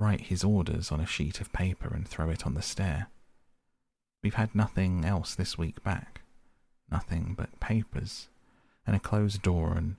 write 0.00 0.22
his 0.22 0.42
orders 0.42 0.90
on 0.90 0.98
a 0.98 1.06
sheet 1.06 1.40
of 1.40 1.52
paper 1.52 1.94
and 1.94 2.08
throw 2.08 2.28
it 2.30 2.44
on 2.44 2.54
the 2.54 2.62
stair. 2.62 3.06
We've 4.20 4.34
had 4.34 4.52
nothing 4.52 5.04
else 5.04 5.36
this 5.36 5.56
week 5.56 5.80
back, 5.84 6.15
nothing 6.90 7.34
but 7.36 7.60
papers, 7.60 8.28
and 8.86 8.94
a 8.94 9.00
closed 9.00 9.42
door, 9.42 9.74
and 9.74 9.96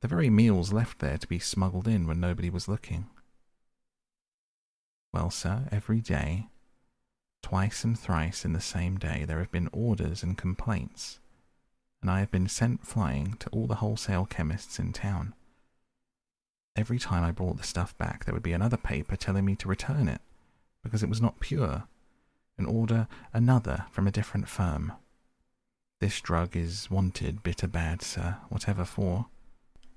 the 0.00 0.08
very 0.08 0.30
meals 0.30 0.72
left 0.72 0.98
there 0.98 1.18
to 1.18 1.26
be 1.26 1.38
smuggled 1.38 1.86
in 1.86 2.06
when 2.06 2.20
nobody 2.20 2.50
was 2.50 2.68
looking. 2.68 3.06
Well, 5.12 5.30
sir, 5.30 5.68
every 5.70 6.00
day 6.00 6.48
Twice 7.42 7.84
and 7.84 7.98
thrice 7.98 8.44
in 8.44 8.52
the 8.52 8.60
same 8.60 8.98
day 8.98 9.24
there 9.24 9.38
have 9.38 9.50
been 9.50 9.70
orders 9.72 10.22
and 10.22 10.36
complaints, 10.36 11.20
and 12.00 12.10
I 12.10 12.20
have 12.20 12.30
been 12.30 12.48
sent 12.48 12.86
flying 12.86 13.36
to 13.40 13.48
all 13.50 13.66
the 13.66 13.76
wholesale 13.76 14.26
chemists 14.26 14.78
in 14.78 14.92
town. 14.92 15.34
Every 16.76 16.98
time 16.98 17.24
I 17.24 17.32
brought 17.32 17.56
the 17.56 17.64
stuff 17.64 17.96
back, 17.98 18.24
there 18.24 18.34
would 18.34 18.42
be 18.42 18.52
another 18.52 18.76
paper 18.76 19.16
telling 19.16 19.44
me 19.44 19.56
to 19.56 19.68
return 19.68 20.08
it, 20.08 20.20
because 20.84 21.02
it 21.02 21.08
was 21.08 21.20
not 21.20 21.40
pure, 21.40 21.84
and 22.56 22.66
order 22.66 23.08
another 23.32 23.86
from 23.90 24.06
a 24.06 24.12
different 24.12 24.48
firm. 24.48 24.92
This 26.00 26.20
drug 26.20 26.56
is 26.56 26.90
wanted 26.90 27.42
bitter 27.42 27.66
bad, 27.66 28.02
sir, 28.02 28.38
whatever 28.48 28.84
for. 28.84 29.26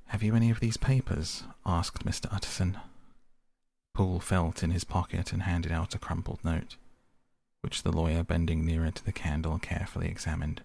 Have 0.07 0.21
you 0.21 0.35
any 0.35 0.49
of 0.49 0.59
these 0.59 0.77
papers? 0.77 1.43
asked 1.65 2.05
Mr. 2.05 2.31
Utterson. 2.34 2.77
Poole 3.93 4.19
felt 4.19 4.63
in 4.63 4.71
his 4.71 4.84
pocket 4.84 5.31
and 5.31 5.43
handed 5.43 5.71
out 5.71 5.95
a 5.95 5.99
crumpled 5.99 6.43
note 6.43 6.75
which 7.63 7.84
the 7.84 7.91
lawyer, 7.93 8.23
bending 8.23 8.65
nearer 8.65 8.91
to 8.91 9.05
the 9.05 9.13
candle, 9.13 9.57
carefully 9.57 10.09
examined. 10.09 10.61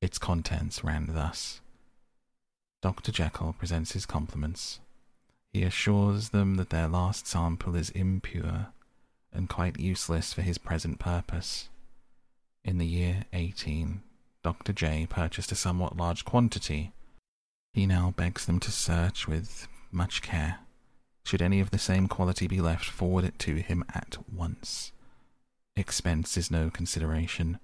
Its 0.00 0.16
contents 0.16 0.82
ran 0.82 1.06
thus 1.12 1.60
Dr. 2.80 3.12
Jekyll 3.12 3.52
presents 3.52 3.92
his 3.92 4.06
compliments. 4.06 4.80
He 5.52 5.62
assures 5.62 6.30
them 6.30 6.54
that 6.54 6.70
their 6.70 6.88
last 6.88 7.26
sample 7.26 7.76
is 7.76 7.90
impure 7.90 8.68
and 9.30 9.50
quite 9.50 9.78
useless 9.78 10.32
for 10.32 10.40
his 10.40 10.56
present 10.56 10.98
purpose. 10.98 11.68
In 12.64 12.78
the 12.78 12.86
year 12.86 13.26
18, 13.34 14.00
Dr. 14.42 14.72
J 14.72 15.06
purchased 15.08 15.52
a 15.52 15.54
somewhat 15.54 15.96
large 15.96 16.24
quantity. 16.24 16.92
He 17.74 17.86
now 17.86 18.14
begs 18.16 18.46
them 18.46 18.58
to 18.60 18.72
search 18.72 19.28
with 19.28 19.68
much 19.92 20.22
care. 20.22 20.60
Should 21.24 21.42
any 21.42 21.60
of 21.60 21.70
the 21.70 21.78
same 21.78 22.08
quality 22.08 22.46
be 22.46 22.60
left, 22.60 22.86
forward 22.86 23.24
it 23.24 23.38
to 23.40 23.56
him 23.56 23.84
at 23.94 24.16
once. 24.32 24.92
Expense 25.76 26.36
is 26.36 26.50
no 26.50 26.70
consideration. 26.70 27.58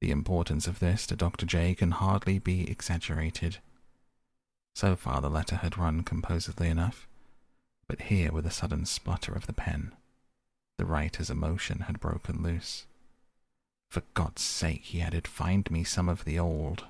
The 0.00 0.10
importance 0.10 0.66
of 0.66 0.80
this 0.80 1.06
to 1.06 1.16
Dr. 1.16 1.46
J 1.46 1.74
can 1.74 1.92
hardly 1.92 2.38
be 2.38 2.70
exaggerated. 2.70 3.58
So 4.74 4.96
far 4.96 5.20
the 5.20 5.30
letter 5.30 5.56
had 5.56 5.78
run 5.78 6.02
composedly 6.02 6.68
enough, 6.68 7.06
but 7.88 8.02
here 8.02 8.32
with 8.32 8.46
a 8.46 8.50
sudden 8.50 8.84
splutter 8.84 9.32
of 9.32 9.46
the 9.46 9.52
pen, 9.52 9.94
the 10.78 10.84
writer's 10.84 11.30
emotion 11.30 11.80
had 11.80 12.00
broken 12.00 12.42
loose. 12.42 12.86
For 13.96 14.02
God's 14.12 14.42
sake, 14.42 14.82
he 14.82 15.00
added, 15.00 15.26
find 15.26 15.70
me 15.70 15.82
some 15.82 16.06
of 16.06 16.26
the 16.26 16.38
old. 16.38 16.84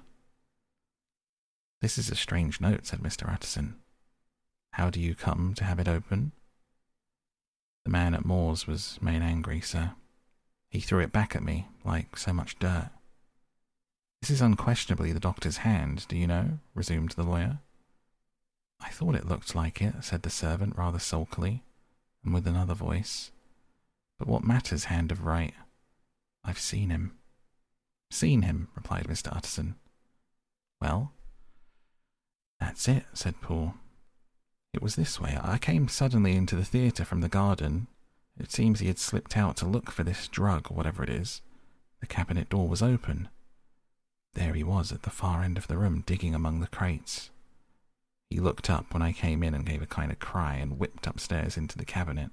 This 1.80 1.98
is 1.98 2.10
a 2.10 2.16
strange 2.16 2.60
note, 2.60 2.84
said 2.84 2.98
Mr. 2.98 3.32
Utterson. 3.32 3.76
How 4.72 4.90
do 4.90 4.98
you 4.98 5.14
come 5.14 5.54
to 5.54 5.62
have 5.62 5.78
it 5.78 5.86
open? 5.86 6.32
The 7.84 7.92
man 7.92 8.12
at 8.12 8.24
Maw's 8.24 8.66
was 8.66 8.98
made 9.00 9.22
angry, 9.22 9.60
sir. 9.60 9.92
He 10.68 10.80
threw 10.80 10.98
it 10.98 11.12
back 11.12 11.36
at 11.36 11.44
me, 11.44 11.68
like 11.84 12.16
so 12.16 12.32
much 12.32 12.58
dirt. 12.58 12.90
This 14.20 14.30
is 14.30 14.42
unquestionably 14.42 15.12
the 15.12 15.20
doctor's 15.20 15.58
hand, 15.58 16.06
do 16.08 16.16
you 16.16 16.26
know? 16.26 16.58
resumed 16.74 17.12
the 17.12 17.22
lawyer. 17.22 17.60
I 18.80 18.88
thought 18.88 19.14
it 19.14 19.28
looked 19.28 19.54
like 19.54 19.80
it, 19.80 19.94
said 20.02 20.22
the 20.22 20.28
servant 20.28 20.74
rather 20.76 20.98
sulkily, 20.98 21.62
and 22.24 22.34
with 22.34 22.48
another 22.48 22.74
voice. 22.74 23.30
But 24.18 24.26
what 24.26 24.42
matters, 24.42 24.86
hand 24.86 25.12
of 25.12 25.24
right? 25.24 25.54
I've 26.46 26.58
seen 26.58 26.90
him. 26.90 27.18
Seen 28.10 28.42
him, 28.42 28.68
replied 28.74 29.04
Mr. 29.04 29.34
Utterson. 29.36 29.74
Well? 30.80 31.12
That's 32.60 32.88
it, 32.88 33.04
said 33.12 33.40
Poole. 33.42 33.74
It 34.72 34.80
was 34.80 34.96
this 34.96 35.20
way. 35.20 35.38
I 35.42 35.58
came 35.58 35.88
suddenly 35.88 36.36
into 36.36 36.56
the 36.56 36.64
theatre 36.64 37.04
from 37.04 37.20
the 37.20 37.28
garden, 37.28 37.88
it 38.38 38.52
seems 38.52 38.80
he 38.80 38.88
had 38.88 38.98
slipped 38.98 39.36
out 39.36 39.56
to 39.56 39.66
look 39.66 39.90
for 39.90 40.04
this 40.04 40.28
drug, 40.28 40.70
or 40.70 40.76
whatever 40.76 41.02
it 41.02 41.08
is. 41.08 41.40
The 42.00 42.06
cabinet 42.06 42.50
door 42.50 42.68
was 42.68 42.82
open. 42.82 43.28
There 44.34 44.52
he 44.52 44.62
was 44.62 44.92
at 44.92 45.02
the 45.02 45.10
far 45.10 45.42
end 45.42 45.56
of 45.56 45.66
the 45.66 45.78
room, 45.78 46.02
digging 46.04 46.34
among 46.34 46.60
the 46.60 46.66
crates. 46.66 47.30
He 48.28 48.38
looked 48.38 48.68
up 48.68 48.92
when 48.92 49.02
I 49.02 49.12
came 49.12 49.42
in 49.42 49.54
and 49.54 49.64
gave 49.64 49.80
a 49.80 49.86
kind 49.86 50.12
of 50.12 50.18
cry 50.18 50.56
and 50.56 50.78
whipped 50.78 51.06
upstairs 51.06 51.56
into 51.56 51.78
the 51.78 51.84
cabinet. 51.84 52.30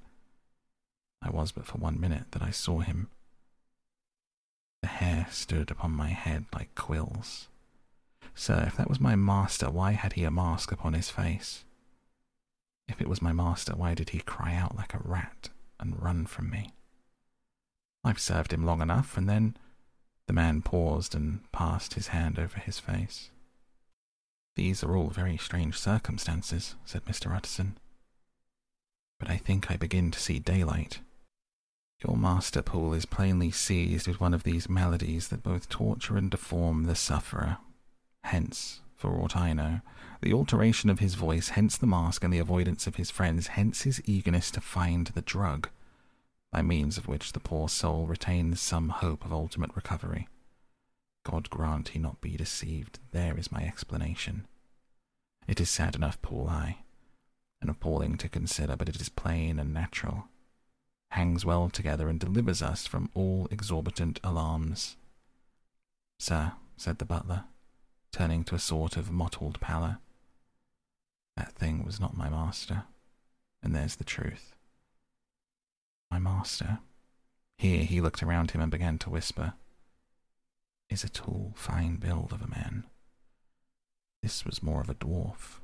I 1.22 1.30
was 1.30 1.54
but 1.54 1.66
for 1.66 1.78
one 1.78 2.00
minute 2.00 2.32
that 2.32 2.42
I 2.42 2.52
saw 2.52 2.80
him. 2.80 3.10
The 4.84 4.90
hair 4.90 5.28
stood 5.32 5.72
upon 5.72 5.94
my 5.94 6.10
head 6.10 6.46
like 6.54 6.76
quills. 6.76 7.48
Sir, 8.36 8.66
if 8.68 8.76
that 8.78 8.90
was 8.90 9.00
my 9.00 9.16
master, 9.16 9.72
why 9.72 9.94
had 9.94 10.14
he 10.14 10.26
a 10.26 10.30
mask 10.30 10.72
upon 10.72 10.94
his 10.94 11.10
face? 11.10 11.64
If 12.88 13.02
it 13.02 13.08
was 13.08 13.22
my 13.22 13.32
master, 13.32 13.74
why 13.76 13.96
did 13.96 14.10
he 14.10 14.20
cry 14.20 14.54
out 14.54 14.76
like 14.76 14.94
a 14.94 15.00
rat 15.02 15.50
and 15.80 16.02
run 16.02 16.26
from 16.26 16.50
me. 16.50 16.74
I've 18.04 18.20
served 18.20 18.52
him 18.52 18.66
long 18.66 18.82
enough, 18.82 19.16
and 19.18 19.30
then 19.30 19.56
the 20.28 20.34
man 20.34 20.62
paused 20.62 21.16
and 21.16 21.50
passed 21.52 21.94
his 21.94 22.08
hand 22.08 22.38
over 22.38 22.60
his 22.60 22.80
face. 22.80 23.30
These 24.58 24.84
are 24.84 24.98
all 24.98 25.08
very 25.08 25.38
strange 25.38 25.78
circumstances, 25.78 26.76
said 26.86 27.06
Mr. 27.06 27.34
Utterson. 27.34 27.78
But 29.20 29.30
I 29.30 29.38
think 29.38 29.72
I 29.72 29.78
begin 29.78 30.12
to 30.12 30.20
see 30.20 30.40
daylight. 30.40 31.00
Your 32.06 32.18
master 32.18 32.62
Poole 32.62 32.94
is 32.94 33.06
plainly 33.06 33.52
seized 33.52 34.08
with 34.08 34.20
one 34.20 34.34
of 34.34 34.44
these 34.44 34.70
maladies 34.70 35.30
that 35.30 35.44
both 35.44 35.70
torture 35.70 36.18
and 36.18 36.30
deform 36.30 36.84
the 36.84 36.96
sufferer. 36.96 37.58
Hence, 38.26 38.82
for 38.96 39.20
aught 39.20 39.36
I 39.36 39.54
know, 39.54 39.82
the 40.22 40.34
alteration 40.34 40.90
of 40.90 41.00
his 41.00 41.16
voice, 41.16 41.50
hence 41.50 41.78
the 41.78 41.88
mask 41.88 42.24
and 42.24 42.34
the 42.34 42.40
avoidance 42.40 42.88
of 42.88 42.96
his 42.96 43.12
friends, 43.12 43.48
hence 43.48 43.82
his 43.82 44.02
eagerness 44.06 44.52
to 44.52 44.62
find 44.62 45.08
the 45.08 45.22
drug, 45.22 45.70
by 46.52 46.62
means 46.62 46.98
of 46.98 47.08
which 47.08 47.34
the 47.34 47.40
poor 47.40 47.68
soul 47.68 48.08
retains 48.08 48.62
some 48.62 48.90
hope 48.90 49.26
of 49.26 49.34
ultimate 49.34 49.76
recovery. 49.76 50.28
God 51.26 51.50
grant 51.50 51.90
he 51.90 52.00
not 52.00 52.22
be 52.22 52.36
deceived, 52.38 53.00
there 53.12 53.38
is 53.38 53.52
my 53.52 53.64
explanation. 53.64 54.46
It 55.48 55.60
is 55.60 55.70
sad 55.70 55.96
enough, 55.96 56.22
Poole 56.22 56.48
I, 56.50 56.80
and 57.62 57.70
appalling 57.70 58.18
to 58.18 58.30
consider, 58.30 58.76
but 58.76 58.90
it 58.90 59.00
is 59.00 59.10
plain 59.10 59.60
and 59.60 59.74
natural, 59.74 60.26
hangs 61.14 61.46
well 61.46 61.70
together 61.70 62.10
and 62.10 62.20
delivers 62.20 62.62
us 62.64 62.88
from 62.88 63.08
all 63.14 63.48
exorbitant 63.52 64.20
alarms. 64.24 64.98
Sir, 66.18 66.54
said 66.76 66.98
the 66.98 67.06
butler, 67.06 67.44
turning 68.12 68.44
to 68.44 68.56
a 68.56 68.60
sort 68.60 68.98
of 68.98 69.12
mottled 69.12 69.60
pallor. 69.60 70.00
That 71.38 71.54
thing 71.54 71.86
was 71.86 72.00
not 72.00 72.18
my 72.18 72.30
master, 72.30 72.86
and 73.62 73.76
there's 73.76 73.96
the 73.98 74.04
truth. 74.04 74.56
My 76.10 76.18
master, 76.18 76.80
here 77.60 77.84
he 77.84 78.02
looked 78.02 78.24
around 78.24 78.52
him 78.52 78.62
and 78.62 78.72
began 78.72 78.98
to 79.00 79.12
whisper, 79.12 79.54
is 80.90 81.04
a 81.04 81.10
tall, 81.10 81.54
fine 81.56 81.98
build 81.98 82.32
of 82.34 82.42
a 82.42 82.48
man. 82.48 82.86
This 84.24 84.46
was 84.46 84.64
more 84.64 84.82
of 84.82 84.90
a 84.90 84.96
dwarf. 84.96 85.60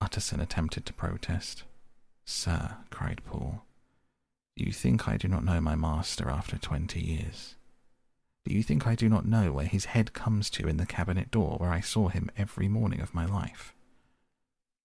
Utterson 0.00 0.40
attempted 0.40 0.86
to 0.86 0.94
protest. 0.94 1.64
Sir, 2.24 2.76
cried 2.90 3.22
Poole, 3.24 3.64
do 4.56 4.64
you 4.64 4.72
think 4.72 5.08
I 5.08 5.16
do 5.16 5.28
not 5.28 5.44
know 5.44 5.60
my 5.60 5.74
master 5.74 6.28
after 6.28 6.58
twenty 6.58 7.00
years? 7.00 7.56
Do 8.44 8.54
you 8.54 8.62
think 8.62 8.86
I 8.86 8.94
do 8.94 9.08
not 9.08 9.26
know 9.26 9.52
where 9.52 9.66
his 9.66 9.86
head 9.86 10.12
comes 10.12 10.48
to 10.50 10.66
in 10.66 10.76
the 10.76 10.86
cabinet 10.86 11.30
door 11.30 11.56
where 11.58 11.70
I 11.70 11.80
saw 11.80 12.08
him 12.08 12.30
every 12.36 12.68
morning 12.68 13.00
of 13.00 13.14
my 13.14 13.26
life? 13.26 13.74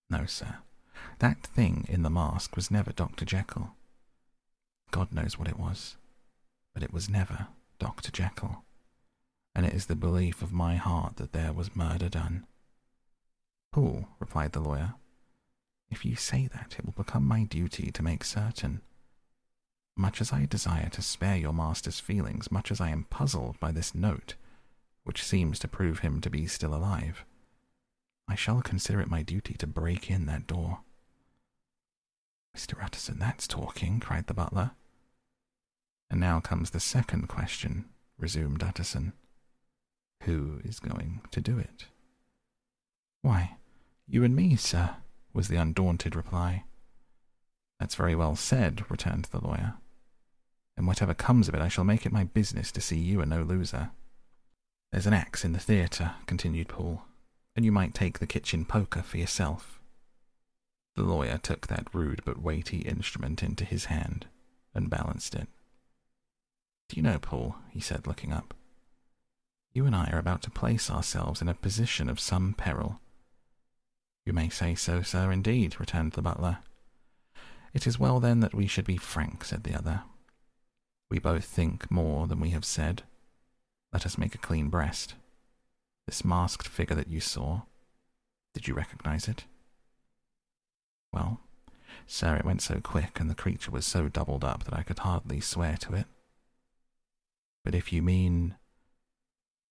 No, 0.10 0.26
sir. 0.26 0.58
That 1.20 1.44
thing 1.44 1.86
in 1.88 2.04
the 2.04 2.10
mask 2.10 2.56
was 2.56 2.70
never 2.70 2.92
Dr. 2.92 3.26
Jekyll. 3.26 3.72
God 4.92 5.12
knows 5.14 5.40
what 5.40 5.48
it 5.48 5.60
was, 5.60 5.98
but 6.74 6.84
it 6.84 6.94
was 6.94 7.10
never 7.10 7.48
Dr. 7.80 8.12
Jekyll. 8.12 8.64
And 9.56 9.66
it 9.66 9.74
is 9.74 9.86
the 9.86 9.96
belief 9.96 10.42
of 10.42 10.52
my 10.52 10.76
heart 10.76 11.16
that 11.16 11.32
there 11.32 11.54
was 11.54 11.76
murder 11.76 12.10
done. 12.10 12.46
Poole, 13.72 14.08
replied 14.20 14.52
the 14.52 14.60
lawyer, 14.60 14.96
if 15.90 16.04
you 16.06 16.16
say 16.16 16.48
that, 16.48 16.76
it 16.78 16.86
will 16.86 16.94
become 16.94 17.26
my 17.26 17.44
duty 17.44 17.92
to 17.92 18.04
make 18.04 18.24
certain. 18.24 18.82
Much 19.98 20.20
as 20.20 20.34
I 20.34 20.46
desire 20.46 20.90
to 20.90 21.02
spare 21.02 21.38
your 21.38 21.54
master's 21.54 22.00
feelings, 22.00 22.52
much 22.52 22.70
as 22.70 22.82
I 22.82 22.90
am 22.90 23.06
puzzled 23.10 23.60
by 23.60 23.72
this 23.72 23.96
note, 23.96 24.36
which 25.04 25.24
seems 25.24 25.58
to 25.60 25.68
prove 25.68 26.00
him 26.00 26.20
to 26.22 26.30
be 26.30 26.48
still 26.48 26.76
alive, 26.76 27.24
I 28.28 28.36
shall 28.36 28.62
consider 28.62 29.00
it 29.00 29.10
my 29.10 29.22
duty 29.22 29.54
to 29.56 29.68
break 29.68 30.10
in 30.10 30.26
that 30.26 30.48
door. 30.48 30.80
Mr. 32.56 32.84
Utterson, 32.84 33.20
that's 33.20 33.48
talking, 33.48 34.00
cried 34.00 34.28
the 34.28 34.34
butler. 34.34 34.72
And 36.10 36.20
now 36.20 36.40
comes 36.40 36.72
the 36.72 36.80
second 36.80 37.28
question, 37.28 37.86
resumed 38.18 38.64
Utterson. 38.64 39.14
Who 40.24 40.60
is 40.64 40.80
going 40.80 41.22
to 41.32 41.42
do 41.42 41.58
it? 41.58 41.86
Why, 43.22 43.58
you 44.08 44.24
and 44.24 44.36
me, 44.36 44.56
sir, 44.56 44.98
was 45.34 45.48
the 45.48 45.58
undaunted 45.58 46.16
reply. 46.16 46.64
That's 47.80 47.96
very 47.96 48.16
well 48.16 48.36
said, 48.36 48.86
returned 48.90 49.26
the 49.26 49.44
lawyer. 49.46 49.76
And 50.78 50.88
whatever 50.88 51.14
comes 51.14 51.48
of 51.48 51.56
it, 51.56 51.62
I 51.62 51.68
shall 51.70 51.84
make 51.84 52.06
it 52.06 52.12
my 52.12 52.26
business 52.26 52.72
to 52.74 52.82
see 52.82 52.98
you 52.98 53.22
are 53.22 53.26
no 53.26 53.44
loser. 53.44 53.92
There's 54.92 55.08
an 55.08 55.14
axe 55.14 55.46
in 55.46 55.54
the 55.54 55.60
theatre, 55.60 56.14
continued 56.26 56.70
Poole, 56.70 57.04
and 57.56 57.64
you 57.64 57.72
might 57.72 57.94
take 57.94 58.20
the 58.20 58.28
kitchen 58.28 58.66
poker 58.66 59.02
for 59.02 59.18
yourself. 59.18 59.80
The 60.96 61.04
lawyer 61.04 61.38
took 61.38 61.68
that 61.68 61.94
rude 61.94 62.22
but 62.26 62.42
weighty 62.42 62.80
instrument 62.80 63.44
into 63.44 63.66
his 63.66 63.86
hand 63.86 64.28
and 64.74 64.90
balanced 64.90 65.36
it. 65.36 65.48
Do 66.90 66.98
you 66.98 67.02
know, 67.02 67.20
Poole, 67.20 67.56
he 67.70 67.80
said, 67.80 68.08
looking 68.08 68.32
up, 68.32 68.54
you 69.74 69.86
and 69.86 69.96
I 69.96 70.10
are 70.12 70.20
about 70.20 70.42
to 70.44 70.50
place 70.50 70.90
ourselves 70.90 71.42
in 71.42 71.50
a 71.50 71.54
position 71.54 72.08
of 72.08 72.20
some 72.20 72.54
peril. 72.54 73.02
You 74.26 74.32
may 74.32 74.48
say 74.48 74.74
so, 74.76 75.02
sir, 75.02 75.32
indeed, 75.32 75.80
returned 75.80 76.14
the 76.14 76.22
butler. 76.22 76.60
It 77.74 77.86
is 77.86 78.00
well, 78.00 78.22
then, 78.22 78.40
that 78.40 78.54
we 78.54 78.68
should 78.68 78.86
be 78.86 78.96
frank, 78.96 79.44
said 79.44 79.66
the 79.66 79.76
other. 79.76 80.04
We 81.10 81.20
both 81.20 81.46
think 81.46 81.90
more 81.92 82.28
than 82.28 82.40
we 82.40 82.50
have 82.50 82.66
said. 82.66 83.04
Let 83.94 84.06
us 84.06 84.18
make 84.18 84.36
a 84.36 84.40
clean 84.40 84.70
breast. 84.70 85.16
This 86.08 86.26
masked 86.26 86.68
figure 86.68 86.96
that 86.96 87.08
you 87.08 87.20
saw, 87.20 87.62
did 88.54 88.68
you 88.68 88.74
recognize 88.74 89.28
it? 89.28 89.46
Well, 91.12 91.40
sir, 92.08 92.36
it 92.36 92.46
went 92.46 92.62
so 92.62 92.80
quick, 92.82 93.20
and 93.20 93.30
the 93.30 93.36
creature 93.36 93.72
was 93.72 93.86
so 93.86 94.08
doubled 94.08 94.44
up 94.44 94.64
that 94.66 94.78
I 94.78 94.84
could 94.84 95.00
hardly 95.00 95.40
swear 95.40 95.78
to 95.82 95.94
it. 95.94 96.06
But 97.64 97.76
if 97.76 97.92
you 97.92 98.02
mean, 98.02 98.56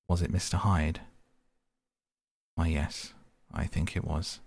was 0.08 0.22
it 0.22 0.32
Mr. 0.32 0.54
Hyde? 0.54 1.00
Why, 2.56 2.68
yes, 2.68 3.14
I 3.52 3.66
think 3.66 3.96
it 3.96 4.04
was. 4.04 4.40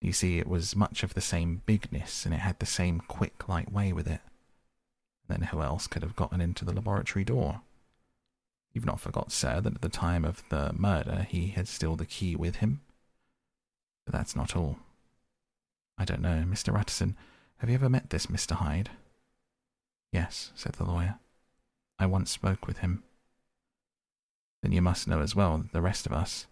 You 0.00 0.12
see, 0.12 0.38
it 0.38 0.46
was 0.46 0.74
much 0.74 1.02
of 1.02 1.14
the 1.14 1.20
same 1.20 1.62
bigness, 1.66 2.24
and 2.24 2.34
it 2.34 2.40
had 2.40 2.58
the 2.58 2.66
same 2.66 3.00
quick, 3.00 3.48
light 3.48 3.70
way 3.70 3.92
with 3.92 4.06
it. 4.06 4.20
Then 5.30 5.42
who 5.42 5.62
else 5.62 5.86
could 5.86 6.02
have 6.02 6.16
gotten 6.16 6.40
into 6.40 6.64
the 6.64 6.74
laboratory 6.74 7.24
door? 7.24 7.60
You've 8.72 8.84
not 8.84 8.98
forgot, 8.98 9.30
sir, 9.30 9.60
that 9.60 9.76
at 9.76 9.80
the 9.80 9.88
time 9.88 10.24
of 10.24 10.42
the 10.48 10.72
murder 10.76 11.24
he 11.28 11.48
had 11.48 11.68
still 11.68 11.94
the 11.94 12.04
key 12.04 12.34
with 12.34 12.56
him? 12.56 12.80
But 14.04 14.12
that's 14.12 14.34
not 14.34 14.56
all. 14.56 14.78
I 15.96 16.04
don't 16.04 16.20
know, 16.20 16.44
Mr. 16.44 16.76
Utterson, 16.76 17.16
have 17.58 17.70
you 17.70 17.76
ever 17.76 17.88
met 17.88 18.10
this 18.10 18.26
Mr. 18.26 18.56
Hyde? 18.56 18.90
Yes, 20.12 20.50
said 20.56 20.72
the 20.72 20.84
lawyer. 20.84 21.20
I 21.96 22.06
once 22.06 22.32
spoke 22.32 22.66
with 22.66 22.78
him. 22.78 23.04
Then 24.62 24.72
you 24.72 24.82
must 24.82 25.06
know 25.06 25.20
as 25.20 25.36
well 25.36 25.64
the 25.72 25.80
rest 25.80 26.06
of 26.06 26.12
us. 26.12 26.48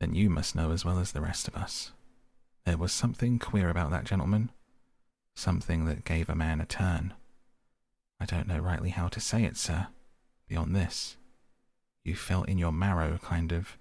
Then 0.00 0.14
you 0.14 0.28
must 0.28 0.54
know 0.54 0.70
as 0.70 0.84
well 0.84 0.98
as 0.98 1.12
the 1.12 1.22
rest 1.22 1.48
of 1.48 1.56
us. 1.56 1.92
There 2.66 2.76
was 2.76 2.92
something 2.92 3.38
queer 3.38 3.70
about 3.70 3.90
that 3.92 4.04
gentleman. 4.04 4.50
Something 5.34 5.86
that 5.86 6.04
gave 6.04 6.28
a 6.28 6.34
man 6.34 6.60
a 6.60 6.66
turn. 6.66 7.14
I 8.20 8.24
don't 8.24 8.48
know 8.48 8.58
rightly 8.58 8.90
how 8.90 9.08
to 9.08 9.20
say 9.20 9.44
it, 9.44 9.56
sir. 9.56 9.88
Beyond 10.48 10.74
this, 10.74 11.16
you 12.04 12.14
felt 12.16 12.48
in 12.48 12.58
your 12.58 12.72
marrow 12.72 13.18
kind 13.22 13.52
of 13.52 13.76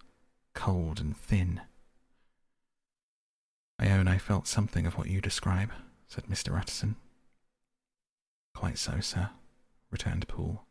cold 0.53 0.99
and 0.99 1.15
thin. 1.15 1.61
I 3.79 3.89
own 3.89 4.07
I 4.07 4.17
felt 4.17 4.47
something 4.47 4.85
of 4.85 4.97
what 4.97 5.07
you 5.07 5.21
describe, 5.21 5.71
said 6.07 6.25
Mr. 6.25 6.57
Utterson. 6.57 6.95
Quite 8.53 8.77
so, 8.77 8.99
sir, 8.99 9.29
returned 9.91 10.27
Poole. 10.27 10.65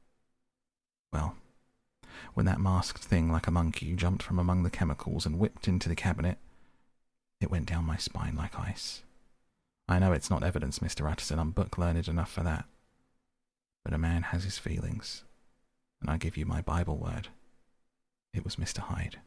Well, 1.12 1.36
when 2.34 2.46
that 2.46 2.60
masked 2.60 3.04
thing 3.04 3.30
like 3.30 3.46
a 3.46 3.52
monkey 3.52 3.94
jumped 3.94 4.22
from 4.22 4.38
among 4.38 4.62
the 4.62 4.70
chemicals 4.70 5.24
and 5.24 5.38
whipped 5.38 5.68
into 5.68 5.88
the 5.88 5.94
cabinet, 5.94 6.38
it 7.40 7.50
went 7.50 7.66
down 7.66 7.84
my 7.84 7.96
spine 7.96 8.36
like 8.36 8.58
ice. 8.58 9.02
I 9.88 9.98
know 9.98 10.12
it's 10.12 10.30
not 10.30 10.42
evidence, 10.42 10.80
Mr. 10.80 11.10
Utterson, 11.10 11.38
I'm 11.38 11.52
book 11.52 11.78
learned 11.78 12.08
enough 12.08 12.32
for 12.32 12.42
that. 12.42 12.66
But 13.86 13.94
a 13.94 13.98
man 13.98 14.22
has 14.22 14.42
his 14.42 14.58
feelings, 14.58 15.22
and 16.00 16.10
I 16.10 16.16
give 16.16 16.36
you 16.36 16.44
my 16.44 16.60
Bible 16.60 16.96
word. 16.96 17.28
It 18.34 18.42
was 18.42 18.56
Mr. 18.56 18.78
Hyde. 18.78 19.20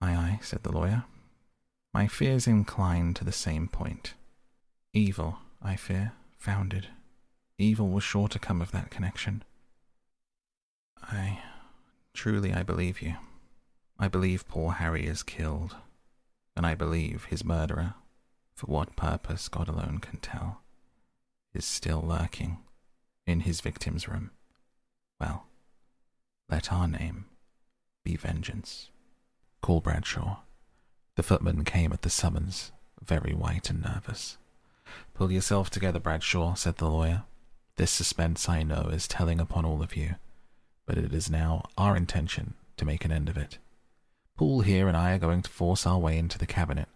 Aye, 0.00 0.16
aye, 0.16 0.40
said 0.42 0.64
the 0.64 0.72
lawyer. 0.72 1.04
My 1.94 2.08
fears 2.08 2.48
incline 2.48 3.14
to 3.14 3.24
the 3.24 3.30
same 3.30 3.68
point. 3.68 4.14
Evil, 4.92 5.38
I 5.62 5.76
fear, 5.76 6.14
founded. 6.36 6.88
Evil 7.56 7.88
was 7.88 8.02
sure 8.02 8.26
to 8.26 8.40
come 8.40 8.60
of 8.60 8.72
that 8.72 8.90
connection. 8.90 9.44
I 11.00 11.38
truly 12.14 12.52
I 12.52 12.64
believe 12.64 13.00
you. 13.00 13.14
I 13.96 14.08
believe 14.08 14.48
poor 14.48 14.72
Harry 14.72 15.06
is 15.06 15.22
killed, 15.22 15.76
and 16.56 16.66
I 16.66 16.74
believe 16.74 17.26
his 17.26 17.44
murderer, 17.44 17.94
for 18.56 18.66
what 18.66 18.96
purpose 18.96 19.46
God 19.46 19.68
alone 19.68 19.98
can 19.98 20.18
tell, 20.18 20.62
is 21.54 21.64
still 21.64 22.00
lurking 22.00 22.58
in 23.32 23.40
his 23.40 23.60
victim's 23.60 24.06
room. 24.06 24.30
Well, 25.18 25.46
let 26.48 26.72
our 26.72 26.86
name 26.86 27.24
be 28.04 28.16
vengeance. 28.16 28.90
Call 29.60 29.80
Bradshaw. 29.80 30.40
The 31.16 31.22
footman 31.22 31.64
came 31.64 31.92
at 31.92 32.02
the 32.02 32.10
summons, 32.10 32.72
very 33.02 33.34
white 33.34 33.70
and 33.70 33.82
nervous. 33.82 34.38
Pull 35.14 35.32
yourself 35.32 35.70
together, 35.70 35.98
Bradshaw, 35.98 36.54
said 36.54 36.76
the 36.76 36.88
lawyer. 36.88 37.24
This 37.76 37.90
suspense, 37.90 38.48
I 38.48 38.62
know, 38.62 38.90
is 38.92 39.08
telling 39.08 39.40
upon 39.40 39.64
all 39.64 39.82
of 39.82 39.96
you, 39.96 40.16
but 40.86 40.98
it 40.98 41.14
is 41.14 41.30
now 41.30 41.64
our 41.78 41.96
intention 41.96 42.54
to 42.76 42.84
make 42.84 43.04
an 43.04 43.12
end 43.12 43.28
of 43.28 43.36
it. 43.36 43.58
Poole 44.36 44.60
here 44.60 44.88
and 44.88 44.96
I 44.96 45.12
are 45.12 45.18
going 45.18 45.42
to 45.42 45.50
force 45.50 45.86
our 45.86 45.98
way 45.98 46.18
into 46.18 46.38
the 46.38 46.46
cabinet. 46.46 46.88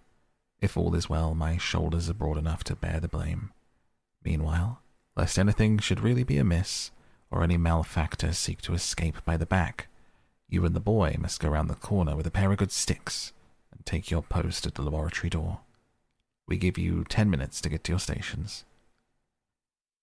If 0.61 0.77
all 0.77 0.95
is 0.95 1.09
well, 1.09 1.35
my 1.35 1.57
shoulders 1.57 2.11
are 2.11 2.15
broad 2.15 2.37
enough 2.37 2.65
to 2.65 2.77
bear 2.77 3.01
the 3.01 3.09
blame. 3.09 3.53
Meanwhile, 4.25 4.81
lest 5.17 5.39
anything 5.39 5.79
should 5.79 6.01
really 6.01 6.25
be 6.25 6.39
amiss, 6.39 6.91
or 7.31 7.43
any 7.43 7.57
malefactor 7.57 8.33
seek 8.33 8.61
to 8.63 8.75
escape 8.75 9.25
by 9.25 9.37
the 9.37 9.47
back, 9.47 9.89
you 10.49 10.65
and 10.65 10.77
the 10.77 10.81
boy 10.81 11.17
must 11.19 11.41
go 11.41 11.49
round 11.49 11.69
the 11.69 11.75
corner 11.75 12.15
with 12.15 12.27
a 12.27 12.31
pair 12.31 12.53
of 12.53 12.59
good 12.59 12.71
sticks 12.71 13.33
and 13.73 13.85
take 13.85 14.11
your 14.11 14.23
post 14.23 14.67
at 14.67 14.75
the 14.75 14.83
laboratory 14.83 15.31
door. 15.31 15.61
We 16.47 16.57
give 16.57 16.79
you 16.79 17.05
ten 17.09 17.29
minutes 17.29 17.61
to 17.63 17.69
get 17.69 17.83
to 17.85 17.93
your 17.93 17.99
stations. 17.99 18.65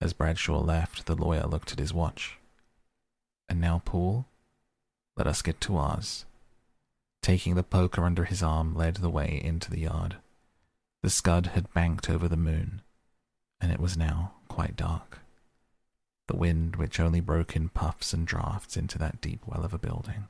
As 0.01 0.11
Bradshaw 0.11 0.59
left, 0.59 1.05
the 1.05 1.15
lawyer 1.15 1.45
looked 1.47 1.71
at 1.71 1.79
his 1.79 1.93
watch. 1.93 2.39
And 3.47 3.61
now, 3.61 3.81
Poole, 3.85 4.25
let 5.15 5.27
us 5.27 5.41
get 5.41 5.61
to 5.61 5.77
ours. 5.77 6.25
Taking 7.21 7.55
the 7.55 7.63
poker 7.63 8.03
under 8.03 8.25
his 8.25 8.43
arm, 8.43 8.75
led 8.75 8.95
the 8.95 9.09
way 9.09 9.39
into 9.41 9.71
the 9.71 9.79
yard. 9.79 10.17
The 11.01 11.09
scud 11.09 11.47
had 11.47 11.73
banked 11.73 12.09
over 12.09 12.27
the 12.27 12.35
moon, 12.35 12.81
and 13.61 13.71
it 13.71 13.79
was 13.79 13.95
now 13.95 14.33
quite 14.53 14.75
dark. 14.75 15.17
The 16.27 16.35
wind, 16.35 16.75
which 16.75 16.99
only 16.99 17.21
broke 17.21 17.55
in 17.55 17.69
puffs 17.69 18.13
and 18.13 18.27
draughts 18.27 18.77
into 18.77 18.99
that 18.99 19.19
deep 19.19 19.41
well 19.47 19.65
of 19.65 19.73
a 19.73 19.79
building, 19.79 20.27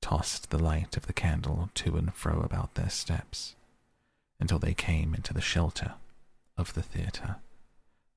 tossed 0.00 0.50
the 0.50 0.62
light 0.62 0.96
of 0.96 1.08
the 1.08 1.12
candle 1.12 1.68
to 1.74 1.96
and 1.96 2.14
fro 2.14 2.42
about 2.42 2.76
their 2.76 2.88
steps 2.88 3.56
until 4.38 4.60
they 4.60 4.72
came 4.72 5.16
into 5.16 5.34
the 5.34 5.40
shelter 5.40 5.94
of 6.56 6.74
the 6.74 6.82
theatre, 6.82 7.38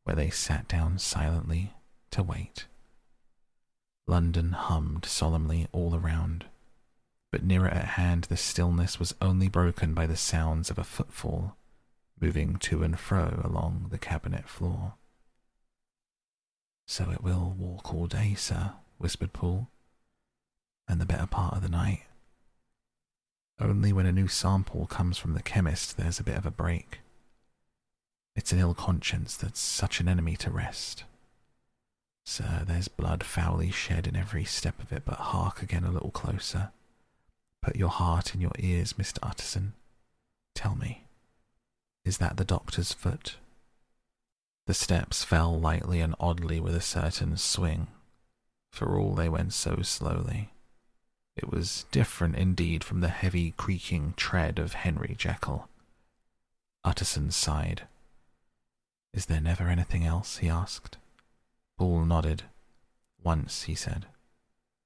where 0.03 0.15
they 0.15 0.29
sat 0.29 0.67
down 0.67 0.99
silently 0.99 1.73
to 2.11 2.21
wait. 2.21 2.67
London 4.05 4.51
hummed 4.51 5.03
solemnly 5.03 5.67
all 5.71 5.95
around, 5.95 6.45
but 7.31 7.43
nearer 7.43 7.69
at 7.69 7.97
hand 7.97 8.25
the 8.25 8.37
stillness 8.37 8.99
was 8.99 9.15
only 9.19 9.47
broken 9.49 9.95
by 9.95 10.05
the 10.05 10.15
sounds 10.15 10.69
of 10.69 10.77
a 10.77 10.83
footfall 10.83 11.57
moving 12.21 12.57
to 12.57 12.83
and 12.83 12.99
fro 12.99 13.41
along 13.43 13.87
the 13.89 13.97
cabinet 13.97 14.47
floor. 14.47 14.93
So 16.85 17.09
it 17.11 17.23
will 17.23 17.55
walk 17.57 17.93
all 17.93 18.07
day, 18.07 18.35
sir, 18.35 18.73
whispered 18.97 19.33
Poole 19.33 19.69
and 20.87 20.99
the 20.99 21.05
better 21.05 21.27
part 21.27 21.55
of 21.55 21.61
the 21.61 21.69
night. 21.69 22.03
Only 23.59 23.93
when 23.93 24.05
a 24.05 24.11
new 24.11 24.27
sample 24.27 24.85
comes 24.87 25.17
from 25.17 25.33
the 25.33 25.41
chemist 25.41 25.95
there's 25.97 26.19
a 26.19 26.23
bit 26.23 26.37
of 26.37 26.45
a 26.45 26.51
break. 26.51 26.99
It's 28.35 28.51
an 28.51 28.59
ill 28.59 28.73
conscience 28.73 29.37
that's 29.37 29.59
such 29.59 29.99
an 29.99 30.07
enemy 30.07 30.35
to 30.37 30.49
rest. 30.49 31.03
Sir, 32.25 32.63
there's 32.65 32.87
blood 32.87 33.23
foully 33.23 33.69
shed 33.69 34.07
in 34.07 34.15
every 34.15 34.45
step 34.45 34.81
of 34.81 34.91
it, 34.91 35.03
but 35.05 35.15
hark 35.15 35.61
again 35.61 35.83
a 35.83 35.91
little 35.91 36.11
closer. 36.11 36.71
Put 37.61 37.75
your 37.75 37.89
heart 37.89 38.33
in 38.33 38.41
your 38.41 38.53
ears, 38.57 38.93
Mr. 38.93 39.19
Utterson. 39.21 39.73
Tell 40.55 40.75
me, 40.75 41.05
is 42.03 42.17
that 42.17 42.37
the 42.37 42.45
doctor's 42.45 42.91
foot? 42.93 43.35
The 44.65 44.73
steps 44.73 45.23
fell 45.23 45.59
lightly 45.59 45.99
and 45.99 46.15
oddly 46.19 46.59
with 46.59 46.75
a 46.75 46.81
certain 46.81 47.35
swing, 47.35 47.87
for 48.71 48.97
all 48.97 49.13
they 49.13 49.27
went 49.27 49.53
so 49.53 49.81
slowly. 49.81 50.51
It 51.35 51.49
was 51.49 51.85
different 51.91 52.35
indeed 52.35 52.83
from 52.83 53.01
the 53.01 53.09
heavy 53.09 53.51
creaking 53.51 54.13
tread 54.15 54.59
of 54.59 54.73
Henry 54.73 55.15
Jekyll. 55.17 55.67
Utterson 56.83 57.31
sighed. 57.31 57.87
Is 59.13 59.25
there 59.25 59.41
never 59.41 59.67
anything 59.67 60.05
else? 60.05 60.37
he 60.37 60.47
asked. 60.49 60.97
Poole 61.77 62.05
nodded. 62.05 62.43
Once, 63.21 63.63
he 63.63 63.75
said. 63.75 64.05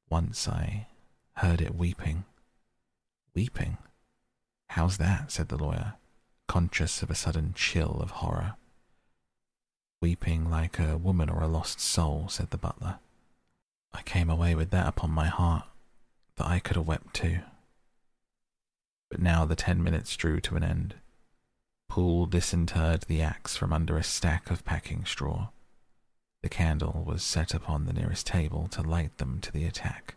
Once 0.10 0.48
I 0.48 0.88
heard 1.34 1.62
it 1.62 1.76
weeping. 1.76 2.26
Weeping? 3.36 3.78
How's 4.70 4.98
that? 4.98 5.32
said 5.32 5.50
the 5.50 5.58
lawyer, 5.58 5.94
conscious 6.48 7.04
of 7.04 7.12
a 7.12 7.16
sudden 7.16 7.54
chill 7.56 8.00
of 8.02 8.12
horror. 8.12 8.56
Weeping 10.02 10.50
like 10.50 10.80
a 10.80 10.98
woman 10.98 11.30
or 11.30 11.42
a 11.42 11.48
lost 11.48 11.80
soul, 11.80 12.28
said 12.30 12.52
the 12.52 12.58
butler. 12.58 13.00
I 13.94 14.04
came 14.04 14.30
away 14.30 14.54
with 14.54 14.70
that 14.70 14.88
upon 14.88 15.10
my 15.10 15.26
heart, 15.28 15.66
that 16.36 16.46
I 16.46 16.60
could 16.60 16.76
have 16.76 16.88
wept 16.88 17.16
too. 17.16 17.40
But 19.10 19.22
now 19.22 19.46
the 19.46 19.56
ten 19.56 19.84
minutes 19.84 20.16
drew 20.16 20.40
to 20.42 20.56
an 20.56 20.64
end. 20.64 20.96
Poole 21.90 22.28
disinterred 22.28 23.04
the 23.04 23.22
axe 23.22 23.56
from 23.56 23.74
under 23.74 23.98
a 23.98 24.04
stack 24.04 24.52
of 24.52 24.66
packing 24.66 25.06
straw. 25.06 25.48
The 26.44 26.50
candle 26.50 27.04
was 27.06 27.24
set 27.24 27.54
upon 27.56 27.86
the 27.86 27.94
nearest 27.94 28.28
table 28.28 28.68
to 28.72 28.84
light 28.84 29.18
them 29.18 29.40
to 29.42 29.52
the 29.52 29.66
attack. 29.66 30.14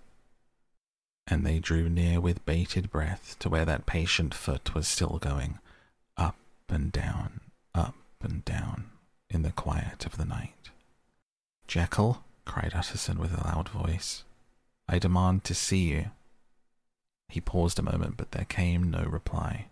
And 1.26 1.46
they 1.46 1.58
drew 1.58 1.88
near 1.88 2.20
with 2.20 2.44
bated 2.44 2.90
breath 2.90 3.36
to 3.38 3.48
where 3.48 3.64
that 3.64 3.86
patient 3.86 4.34
foot 4.34 4.74
was 4.74 4.86
still 4.86 5.18
going, 5.20 5.58
up 6.16 6.36
and 6.68 6.92
down, 6.92 7.40
up 7.74 7.94
and 8.20 8.44
down, 8.44 8.89
in 9.30 9.42
the 9.42 9.52
quiet 9.52 10.04
of 10.04 10.16
the 10.16 10.24
night. 10.24 10.70
Jekyll, 11.66 12.24
cried 12.44 12.72
Utterson 12.74 13.18
with 13.18 13.32
a 13.32 13.46
loud 13.46 13.68
voice, 13.68 14.24
I 14.88 14.98
demand 14.98 15.44
to 15.44 15.54
see 15.54 15.88
you. 15.90 16.10
He 17.28 17.40
paused 17.40 17.78
a 17.78 17.82
moment, 17.82 18.16
but 18.16 18.32
there 18.32 18.44
came 18.44 18.90
no 18.90 19.04
reply. 19.04 19.66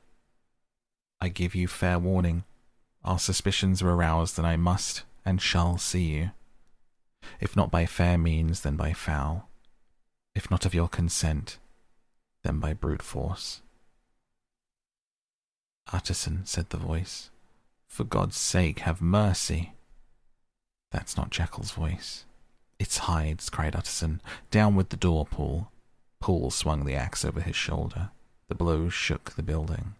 I 1.20 1.28
give 1.28 1.56
you 1.56 1.66
fair 1.66 1.98
warning. 1.98 2.44
Our 3.04 3.18
suspicions 3.18 3.82
are 3.82 3.90
aroused, 3.90 4.38
and 4.38 4.46
I 4.46 4.56
must 4.56 5.02
and 5.24 5.42
shall 5.42 5.76
see 5.76 6.04
you. 6.04 6.30
If 7.40 7.56
not 7.56 7.70
by 7.70 7.84
fair 7.84 8.16
means, 8.16 8.60
then 8.60 8.76
by 8.76 8.92
foul. 8.92 9.48
If 10.36 10.50
not 10.52 10.64
of 10.64 10.74
your 10.74 10.88
consent, 10.88 11.58
then 12.44 12.60
by 12.60 12.74
brute 12.74 13.02
force. 13.02 13.60
Utterson, 15.92 16.46
said 16.46 16.70
the 16.70 16.76
voice, 16.76 17.30
for 17.88 18.04
God's 18.04 18.36
sake, 18.36 18.80
have 18.80 19.02
mercy. 19.02 19.72
That's 20.92 21.16
not 21.16 21.30
Jekyll's 21.30 21.72
voice. 21.72 22.24
It's 22.78 22.98
Hyde's, 22.98 23.50
cried 23.50 23.74
Utterson. 23.74 24.20
Down 24.50 24.76
with 24.76 24.90
the 24.90 24.96
door, 24.96 25.26
Poole. 25.26 25.72
Poole 26.20 26.50
swung 26.50 26.84
the 26.84 26.94
axe 26.94 27.24
over 27.24 27.40
his 27.40 27.56
shoulder. 27.56 28.10
The 28.48 28.54
blow 28.54 28.88
shook 28.88 29.32
the 29.32 29.42
building. 29.42 29.94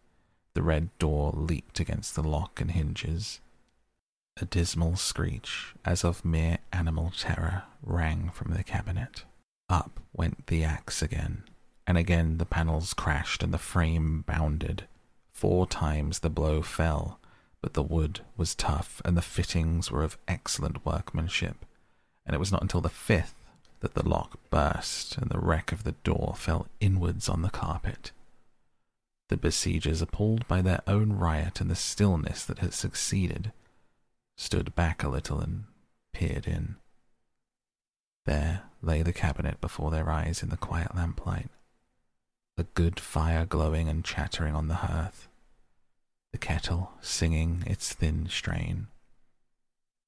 The 0.55 0.63
red 0.63 0.97
door 0.99 1.33
leaped 1.35 1.81
against 1.81 2.15
the 2.15 2.23
lock 2.23 2.61
and 2.61 2.71
hinges. 2.71 3.41
A 4.41 4.45
dismal 4.45 4.97
screech, 4.97 5.75
as 5.85 6.05
of 6.05 6.25
mere 6.25 6.59
animal 6.73 7.13
terror, 7.17 7.65
rang 7.83 8.31
from 8.31 8.53
the 8.53 8.63
cabinet. 8.63 9.25
Up 9.69 10.01
went 10.13 10.47
the 10.47 10.65
axe 10.65 11.03
again, 11.03 11.43
and 11.87 11.99
again 11.99 12.39
the 12.39 12.47
panels 12.47 12.95
crashed 12.95 13.43
and 13.43 13.53
the 13.53 13.59
frame 13.59 14.23
bounded. 14.27 14.87
Four 15.33 15.67
times 15.67 16.21
the 16.21 16.31
blow 16.31 16.63
fell, 16.63 17.19
but 17.61 17.75
the 17.75 17.83
wood 17.83 18.21
was 18.37 18.55
tough 18.55 19.03
and 19.05 19.17
the 19.17 19.23
fittings 19.23 19.91
were 19.91 20.03
of 20.03 20.19
excellent 20.29 20.85
workmanship, 20.87 21.65
and 22.25 22.35
it 22.35 22.39
was 22.39 22.53
not 22.53 22.63
until 22.63 22.81
the 22.81 22.89
fifth 22.89 23.35
that 23.81 23.95
the 23.95 24.09
lock 24.09 24.39
burst 24.51 25.17
and 25.17 25.31
the 25.31 25.39
wreck 25.39 25.73
of 25.73 25.85
the 25.85 25.93
door 26.05 26.35
fell 26.37 26.67
inwards 26.81 27.29
on 27.29 27.43
the 27.43 27.51
carpet. 27.51 28.13
The 29.29 29.37
besiegers, 29.37 30.01
appalled 30.01 30.49
by 30.49 30.63
their 30.63 30.81
own 30.87 31.13
riot 31.13 31.61
and 31.61 31.71
the 31.71 31.77
stillness 31.77 32.45
that 32.45 32.61
had 32.61 32.73
succeeded, 32.73 33.53
stood 34.37 34.75
back 34.75 35.03
a 35.03 35.09
little 35.09 35.41
and 35.41 35.65
peered 36.13 36.47
in. 36.47 36.77
There 38.25 38.63
lay 38.83 39.03
the 39.03 39.13
cabinet 39.13 39.61
before 39.61 39.91
their 39.91 40.11
eyes 40.11 40.43
in 40.43 40.49
the 40.49 40.57
quiet 40.57 40.95
lamplight, 40.95 41.51
a 42.57 42.65
good 42.65 42.99
fire 42.99 43.47
glowing 43.47 43.89
and 43.89 44.05
chattering 44.05 44.55
on 44.55 44.69
the 44.69 44.75
hearth, 44.77 45.29
the 46.39 46.47
kettle 46.47 46.93
singing 47.01 47.65
its 47.67 47.93
thin 47.93 48.29
strain, 48.29 48.87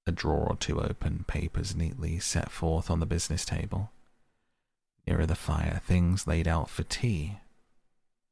a 0.06 0.12
drawer 0.12 0.46
or 0.48 0.54
two 0.54 0.80
open, 0.80 1.24
papers 1.26 1.74
neatly 1.74 2.20
set 2.20 2.52
forth 2.52 2.88
on 2.88 3.00
the 3.00 3.06
business 3.06 3.44
table. 3.44 3.90
Nearer 5.08 5.26
the 5.26 5.34
fire, 5.34 5.80
things 5.84 6.28
laid 6.28 6.46
out 6.46 6.70
for 6.70 6.84
tea. 6.84 7.40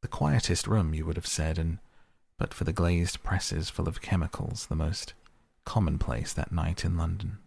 The 0.00 0.06
quietest 0.06 0.68
room, 0.68 0.94
you 0.94 1.04
would 1.06 1.16
have 1.16 1.26
said, 1.26 1.58
and 1.58 1.78
but 2.38 2.54
for 2.54 2.62
the 2.62 2.72
glazed 2.72 3.24
presses 3.24 3.68
full 3.68 3.88
of 3.88 4.00
chemicals, 4.00 4.66
the 4.66 4.76
most 4.76 5.14
commonplace 5.64 6.32
that 6.32 6.52
night 6.52 6.84
in 6.84 6.96
London. 6.96 7.38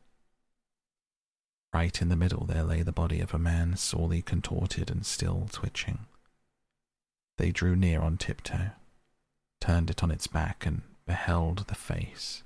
Right 1.74 2.02
in 2.02 2.10
the 2.10 2.18
middle 2.18 2.46
there 2.46 2.64
lay 2.64 2.82
the 2.82 2.92
body 2.92 3.22
of 3.22 3.34
a 3.34 3.40
man 3.40 3.78
sorely 3.78 4.22
contorted 4.22 4.92
and 4.92 5.06
still 5.06 5.48
twitching. 5.50 6.00
They 7.38 7.52
drew 7.52 7.78
near 7.78 8.02
on 8.02 8.18
tiptoe, 8.18 8.72
turned 9.62 9.90
it 9.90 10.04
on 10.04 10.12
its 10.12 10.28
back, 10.28 10.66
and 10.66 10.82
beheld 11.06 11.68
the 11.68 11.76
face 11.76 12.44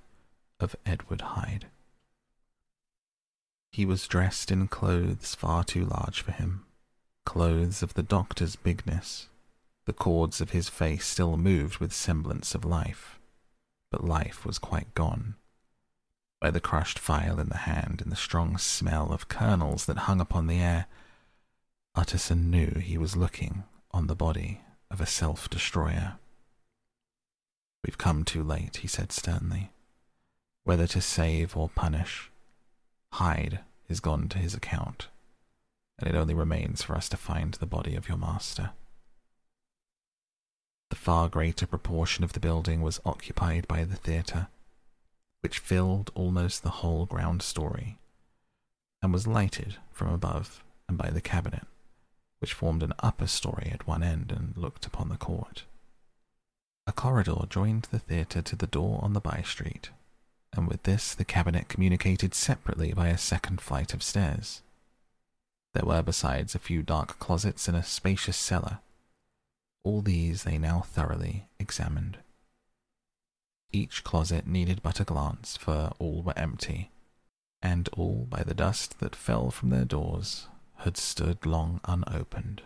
of 0.60 0.76
Edward 0.86 1.22
Hyde. 1.22 1.66
He 3.72 3.86
was 3.86 4.08
dressed 4.08 4.52
in 4.52 4.68
clothes 4.68 5.34
far 5.34 5.64
too 5.64 5.86
large 5.86 6.22
for 6.22 6.32
him, 6.32 6.66
clothes 7.26 7.82
of 7.82 7.96
the 7.96 8.04
doctor's 8.04 8.56
bigness. 8.56 9.28
The 9.86 9.94
cords 9.94 10.40
of 10.40 10.52
his 10.52 10.70
face 10.70 11.06
still 11.06 11.38
moved 11.38 11.80
with 11.80 11.94
semblance 11.94 12.56
of 12.56 12.64
life, 12.64 13.20
but 13.92 14.04
life 14.04 14.46
was 14.46 14.60
quite 14.60 14.94
gone. 14.94 15.36
By 16.42 16.52
the 16.52 16.60
crushed 16.60 17.00
file 17.00 17.40
in 17.40 17.50
the 17.50 17.58
hand 17.58 18.02
and 18.02 18.12
the 18.12 18.16
strong 18.16 18.58
smell 18.58 19.12
of 19.12 19.28
kernels 19.28 19.86
that 19.86 20.00
hung 20.00 20.22
upon 20.22 20.48
the 20.48 20.60
air, 20.60 20.88
Utterson 21.96 22.50
knew 22.52 22.80
he 22.80 22.98
was 22.98 23.16
looking 23.16 23.64
on 23.92 24.08
the 24.08 24.16
body 24.16 24.62
of 24.92 25.00
a 25.02 25.06
self 25.06 25.50
destroyer. 25.50 26.18
We've 27.86 27.98
come 28.00 28.24
too 28.24 28.42
late, 28.42 28.78
he 28.78 28.88
said 28.88 29.12
sternly. 29.12 29.72
Whether 30.64 30.88
to 30.88 31.02
save 31.02 31.56
or 31.56 31.70
punish, 31.70 32.32
Hyde 33.14 33.60
is 33.88 34.00
gone 34.00 34.28
to 34.30 34.40
his 34.40 34.56
account, 34.56 35.10
and 36.00 36.10
it 36.10 36.16
only 36.16 36.34
remains 36.34 36.82
for 36.82 36.96
us 36.96 37.08
to 37.10 37.18
find 37.18 37.54
the 37.54 37.68
body 37.68 37.96
of 37.96 38.10
your 38.10 38.18
master. 38.18 38.72
The 40.90 40.96
far 40.96 41.30
greater 41.30 41.68
proportion 41.68 42.24
of 42.24 42.34
the 42.34 42.40
building 42.40 42.82
was 42.82 43.02
occupied 43.06 43.68
by 43.68 43.84
the 43.84 43.96
theatre, 43.96 44.48
which 45.42 45.60
filled 45.60 46.10
almost 46.16 46.64
the 46.64 46.82
whole 46.82 47.06
ground 47.06 47.44
story, 47.44 48.00
and 49.04 49.14
was 49.14 49.28
lighted 49.28 49.76
from 49.92 50.12
above 50.12 50.64
and 50.90 50.98
by 50.98 51.12
the 51.12 51.22
cabinet, 51.22 51.68
which 52.40 52.54
formed 52.54 52.82
an 52.82 52.94
upper 53.00 53.28
story 53.28 53.70
at 53.72 53.86
one 53.86 54.02
end 54.02 54.32
and 54.32 54.58
looked 54.58 54.88
upon 54.88 55.10
the 55.10 55.18
court. 55.18 55.66
A 56.88 56.94
corridor 56.94 57.46
joined 57.50 57.88
the 57.92 58.00
theatre 58.00 58.42
to 58.44 58.56
the 58.56 58.68
door 58.68 59.00
on 59.04 59.14
the 59.14 59.20
by 59.20 59.42
street, 59.44 59.90
and 60.54 60.68
with 60.68 60.84
this 60.84 61.16
the 61.16 61.26
cabinet 61.26 61.68
communicated 61.68 62.36
separately 62.36 62.94
by 62.94 63.08
a 63.08 63.18
second 63.18 63.60
flight 63.60 63.94
of 63.94 64.04
stairs. 64.04 64.62
There 65.74 65.86
were 65.86 66.04
besides 66.04 66.54
a 66.54 66.60
few 66.60 66.84
dark 66.84 67.18
closets 67.20 67.68
and 67.68 67.76
a 67.76 67.84
spacious 67.84 68.38
cellar. 68.38 68.80
All 69.84 70.02
these 70.02 70.44
they 70.44 70.58
now 70.58 70.82
thoroughly 70.82 71.48
examined. 71.60 72.20
Each 73.72 74.04
closet 74.04 74.48
needed 74.48 74.82
but 74.84 75.00
a 75.00 75.04
glance, 75.04 75.58
for 75.58 75.92
all 76.00 76.22
were 76.22 76.38
empty, 76.38 76.92
and 77.62 77.90
all, 77.90 78.28
by 78.30 78.44
the 78.44 78.54
dust 78.54 79.00
that 79.00 79.16
fell 79.16 79.50
from 79.50 79.70
their 79.70 79.86
doors, 79.86 80.48
had 80.78 80.98
stood 80.98 81.46
long 81.46 81.82
unopened. 81.86 82.62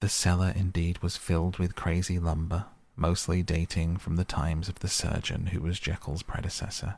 The 0.00 0.08
cellar 0.08 0.52
indeed 0.56 0.98
was 0.98 1.16
filled 1.18 1.58
with 1.58 1.76
crazy 1.76 2.18
lumber, 2.18 2.66
mostly 3.00 3.42
dating 3.42 3.96
from 3.96 4.16
the 4.16 4.24
times 4.24 4.68
of 4.68 4.80
the 4.80 4.88
surgeon 4.88 5.46
who 5.46 5.60
was 5.60 5.80
Jekyll's 5.80 6.22
predecessor. 6.22 6.96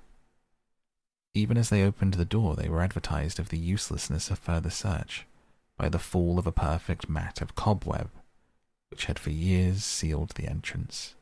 Even 1.32 1.56
as 1.56 1.70
they 1.70 1.84
opened 1.84 2.14
the 2.14 2.24
door, 2.24 2.56
they 2.56 2.68
were 2.68 2.82
advertised 2.82 3.38
of 3.38 3.48
the 3.48 3.58
uselessness 3.58 4.28
of 4.30 4.38
further 4.38 4.68
search 4.68 5.26
by 5.78 5.88
the 5.88 6.00
fall 6.00 6.38
of 6.38 6.46
a 6.46 6.52
perfect 6.52 7.08
mat 7.08 7.40
of 7.40 7.54
cobweb, 7.54 8.10
which 8.90 9.04
had 9.04 9.18
for 9.18 9.30
years 9.30 9.84
sealed 9.84 10.30
the 10.30 10.46
entrance. 10.46 11.14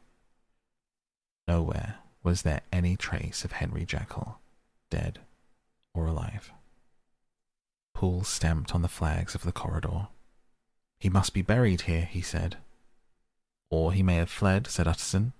Nowhere 1.46 1.98
was 2.22 2.42
there 2.42 2.62
any 2.72 2.96
trace 2.96 3.44
of 3.44 3.52
Henry 3.52 3.84
Jekyll, 3.84 4.40
dead 4.88 5.20
or 5.94 6.06
alive. 6.06 6.52
Poole 7.94 8.24
stamped 8.24 8.74
on 8.74 8.82
the 8.82 8.88
flags 8.88 9.34
of 9.34 9.42
the 9.42 9.52
corridor. 9.52 10.08
He 10.98 11.10
must 11.10 11.34
be 11.34 11.42
buried 11.42 11.82
here, 11.82 12.06
he 12.06 12.22
said. 12.22 12.56
Or 13.70 13.92
he 13.92 14.02
may 14.02 14.16
have 14.16 14.30
fled, 14.30 14.66
said 14.66 14.88
Utterson. 14.88 15.32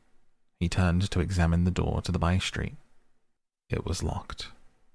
He 0.58 0.68
turned 0.68 1.10
to 1.10 1.20
examine 1.20 1.64
the 1.64 1.70
door 1.70 2.00
to 2.02 2.12
the 2.12 2.18
by 2.18 2.38
street. 2.38 2.76
It 3.68 3.84
was 3.84 4.02
locked, 4.02 4.48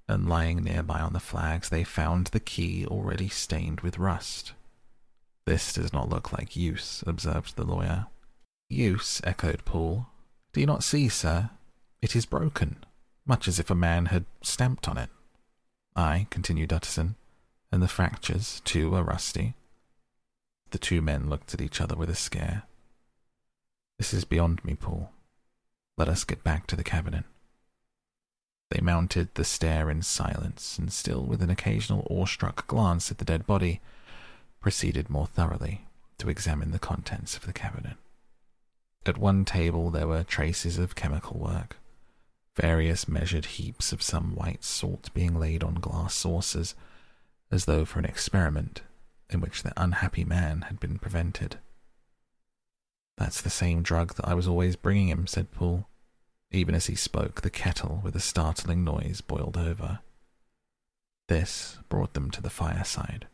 and 0.07 0.29
lying 0.29 0.63
nearby 0.63 0.99
on 0.99 1.13
the 1.13 1.19
flags 1.19 1.69
they 1.69 1.83
found 1.83 2.27
the 2.27 2.39
key 2.39 2.85
already 2.85 3.29
stained 3.29 3.81
with 3.81 3.97
rust. 3.97 4.53
This 5.45 5.73
does 5.73 5.93
not 5.93 6.09
look 6.09 6.33
like 6.33 6.55
use, 6.55 7.03
observed 7.05 7.55
the 7.55 7.65
lawyer. 7.65 8.07
Use, 8.69 9.21
echoed 9.23 9.63
Poole. 9.65 10.07
Do 10.53 10.59
you 10.59 10.65
not 10.65 10.83
see, 10.83 11.07
sir? 11.09 11.51
It 12.01 12.15
is 12.15 12.25
broken, 12.25 12.77
much 13.25 13.47
as 13.47 13.59
if 13.59 13.69
a 13.69 13.75
man 13.75 14.07
had 14.07 14.25
stamped 14.41 14.87
on 14.87 14.97
it. 14.97 15.09
Ay, 15.95 16.27
continued 16.29 16.73
Utterson, 16.73 17.15
and 17.71 17.81
the 17.81 17.87
fractures, 17.87 18.61
too, 18.65 18.95
are 18.95 19.03
rusty. 19.03 19.53
The 20.71 20.77
two 20.77 21.01
men 21.01 21.29
looked 21.29 21.53
at 21.53 21.61
each 21.61 21.79
other 21.79 21.95
with 21.95 22.09
a 22.09 22.15
scare. 22.15 22.63
This 23.97 24.13
is 24.13 24.25
beyond 24.25 24.63
me, 24.65 24.75
Poole. 24.75 25.11
Let 25.97 26.09
us 26.09 26.25
get 26.25 26.43
back 26.43 26.67
to 26.67 26.75
the 26.75 26.83
cabinet. 26.83 27.23
They 28.69 28.81
mounted 28.81 29.29
the 29.35 29.45
stair 29.45 29.89
in 29.89 30.01
silence, 30.01 30.77
and 30.77 30.91
still 30.91 31.23
with 31.23 31.41
an 31.41 31.49
occasional 31.49 32.05
awestruck 32.09 32.67
glance 32.67 33.09
at 33.09 33.19
the 33.19 33.25
dead 33.25 33.45
body, 33.45 33.79
proceeded 34.59 35.09
more 35.09 35.27
thoroughly 35.27 35.85
to 36.17 36.29
examine 36.29 36.71
the 36.71 36.79
contents 36.79 37.37
of 37.37 37.45
the 37.45 37.53
cabinet. 37.53 37.95
At 39.05 39.17
one 39.17 39.45
table 39.45 39.91
there 39.91 40.07
were 40.07 40.23
traces 40.23 40.77
of 40.77 40.95
chemical 40.95 41.39
work, 41.39 41.77
various 42.55 43.07
measured 43.07 43.45
heaps 43.45 43.93
of 43.93 44.01
some 44.01 44.35
white 44.35 44.63
salt 44.63 45.13
being 45.13 45.39
laid 45.39 45.63
on 45.63 45.75
glass 45.75 46.15
saucers, 46.15 46.75
as 47.51 47.65
though 47.65 47.85
for 47.85 47.99
an 47.99 48.05
experiment 48.05 48.81
in 49.29 49.39
which 49.39 49.63
the 49.63 49.73
unhappy 49.77 50.23
man 50.23 50.63
had 50.63 50.79
been 50.79 50.97
prevented. 50.97 51.57
That's 53.17 53.41
the 53.41 53.49
same 53.49 53.81
drug 53.81 54.15
that 54.15 54.27
I 54.27 54.33
was 54.33 54.47
always 54.47 54.75
bringing 54.75 55.07
him, 55.07 55.27
said 55.27 55.51
Poole. 55.51 55.87
Even 56.51 56.75
as 56.75 56.87
he 56.87 56.95
spoke, 56.95 57.41
the 57.41 57.49
kettle, 57.49 58.01
with 58.03 58.15
a 58.15 58.19
startling 58.19 58.83
noise, 58.83 59.21
boiled 59.21 59.57
over. 59.57 59.99
This 61.27 61.79
brought 61.89 62.13
them 62.13 62.29
to 62.31 62.41
the 62.41 62.49
fireside, 62.49 63.27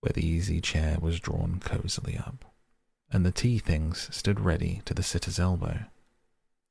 where 0.00 0.12
the 0.12 0.26
easy 0.26 0.60
chair 0.60 0.98
was 1.00 1.20
drawn 1.20 1.60
cosily 1.60 2.18
up, 2.18 2.44
and 3.10 3.24
the 3.24 3.32
tea 3.32 3.58
things 3.58 4.14
stood 4.14 4.40
ready 4.40 4.82
to 4.84 4.94
the 4.94 5.02
sitter's 5.02 5.38
elbow, 5.38 5.84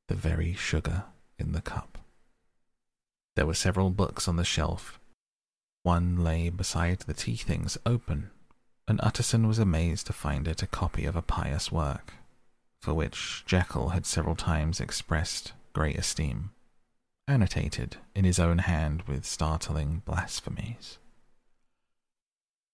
the 0.07 0.15
very 0.15 0.53
sugar 0.53 1.05
in 1.39 1.53
the 1.53 1.61
cup. 1.61 1.97
There 3.35 3.45
were 3.45 3.53
several 3.53 3.89
books 3.91 4.27
on 4.27 4.35
the 4.35 4.43
shelf. 4.43 4.99
One 5.83 6.17
lay 6.23 6.49
beside 6.49 6.99
the 6.99 7.13
tea 7.13 7.35
things 7.35 7.77
open, 7.85 8.31
and 8.87 8.99
Utterson 9.03 9.47
was 9.47 9.59
amazed 9.59 10.07
to 10.07 10.13
find 10.13 10.47
it 10.47 10.63
a 10.63 10.67
copy 10.67 11.05
of 11.05 11.15
a 11.15 11.21
pious 11.21 11.71
work, 11.71 12.13
for 12.81 12.93
which 12.93 13.43
Jekyll 13.45 13.89
had 13.89 14.05
several 14.05 14.35
times 14.35 14.79
expressed 14.79 15.53
great 15.73 15.97
esteem, 15.97 16.51
annotated 17.27 17.97
in 18.15 18.25
his 18.25 18.39
own 18.39 18.59
hand 18.59 19.03
with 19.03 19.25
startling 19.25 20.01
blasphemies. 20.05 20.97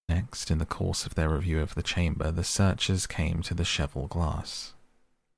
Next, 0.09 0.51
in 0.51 0.59
the 0.59 0.65
course 0.65 1.05
of 1.05 1.15
their 1.15 1.29
review 1.29 1.61
of 1.61 1.75
the 1.75 1.83
chamber, 1.83 2.29
the 2.29 2.43
searchers 2.43 3.07
came 3.07 3.41
to 3.43 3.53
the 3.53 3.65
cheval 3.65 4.07
glass, 4.07 4.73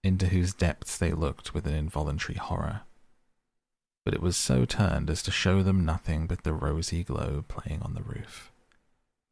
into 0.04 0.28
whose 0.28 0.54
depths 0.54 0.98
they 0.98 1.12
looked 1.12 1.54
with 1.54 1.66
an 1.66 1.76
involuntary 1.76 2.38
horror 2.38 2.82
but 4.06 4.14
it 4.14 4.22
was 4.22 4.38
so 4.38 4.64
turned 4.64 5.10
as 5.10 5.24
to 5.24 5.32
show 5.32 5.64
them 5.64 5.84
nothing 5.84 6.28
but 6.28 6.44
the 6.44 6.54
rosy 6.54 7.04
glow 7.04 7.44
playing 7.48 7.82
on 7.82 7.96
the 7.96 8.04
roof, 8.04 8.52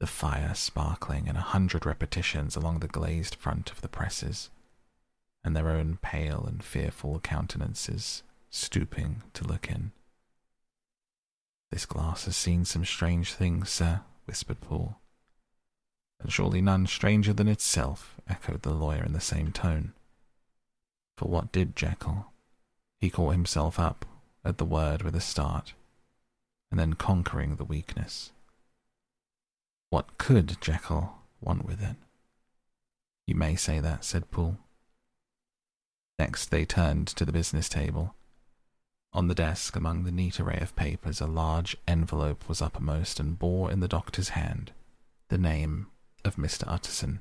the 0.04 0.08
fire 0.08 0.54
sparkling 0.54 1.28
in 1.28 1.38
a 1.38 1.52
hundred 1.56 1.86
repetitions 1.86 2.58
along 2.58 2.80
the 2.80 2.90
glazed 2.90 3.36
front 3.36 3.72
of 3.72 3.80
the 3.80 3.88
presses, 3.88 4.50
and 5.46 5.56
their 5.56 5.70
own 5.70 5.98
pale 6.02 6.44
and 6.46 6.62
fearful 6.62 7.22
countenances 7.22 8.22
stooping 8.50 9.24
to 9.34 9.48
look 9.48 9.70
in. 9.72 9.94
This 11.72 11.86
glass 11.86 12.26
has 12.26 12.36
seen 12.36 12.66
some 12.66 12.84
strange 12.84 13.34
things, 13.34 13.70
sir, 13.70 14.02
whispered 14.26 14.60
Poole. 14.60 14.98
And 16.20 16.30
surely 16.30 16.60
none 16.60 16.86
stranger 16.86 17.32
than 17.32 17.48
itself, 17.48 18.20
echoed 18.28 18.64
the 18.64 18.74
lawyer 18.74 19.06
in 19.06 19.14
the 19.14 19.22
same 19.22 19.54
tone. 19.54 19.94
For 21.16 21.30
what 21.30 21.54
did 21.54 21.78
Jekyll? 21.78 22.26
He 23.00 23.10
caught 23.10 23.32
himself 23.32 23.80
up 23.80 24.06
at 24.44 24.58
the 24.58 24.66
word 24.66 25.02
with 25.02 25.16
a 25.16 25.22
start, 25.22 25.76
and 26.70 26.78
then 26.78 26.96
conquering 26.96 27.56
the 27.56 27.64
weakness. 27.64 28.34
What 29.94 30.18
could 30.18 30.60
Jekyll 30.60 31.20
want 31.40 31.66
with 31.66 31.80
it? 31.80 31.98
You 33.28 33.36
may 33.36 33.56
say 33.56 33.80
that, 33.80 34.04
said 34.04 34.32
Poole. 34.32 34.58
Next, 36.18 36.48
they 36.48 36.66
turned 36.66 37.06
to 37.10 37.24
the 37.24 37.32
business 37.32 37.70
table. 37.70 38.16
On 39.14 39.28
the 39.28 39.36
desk, 39.36 39.76
among 39.76 40.04
the 40.04 40.12
neat 40.12 40.40
array 40.40 40.58
of 40.60 40.76
papers, 40.76 41.22
a 41.22 41.28
large 41.28 41.78
envelope 41.88 42.50
was 42.50 42.60
uppermost 42.60 43.20
and 43.20 43.38
bore 43.38 43.70
in 43.70 43.82
the 43.82 43.88
doctor's 43.88 44.30
hand 44.30 44.72
the 45.30 45.38
name 45.38 45.92
of 46.26 46.38
Mr. 46.38 46.64
Utterson. 46.66 47.20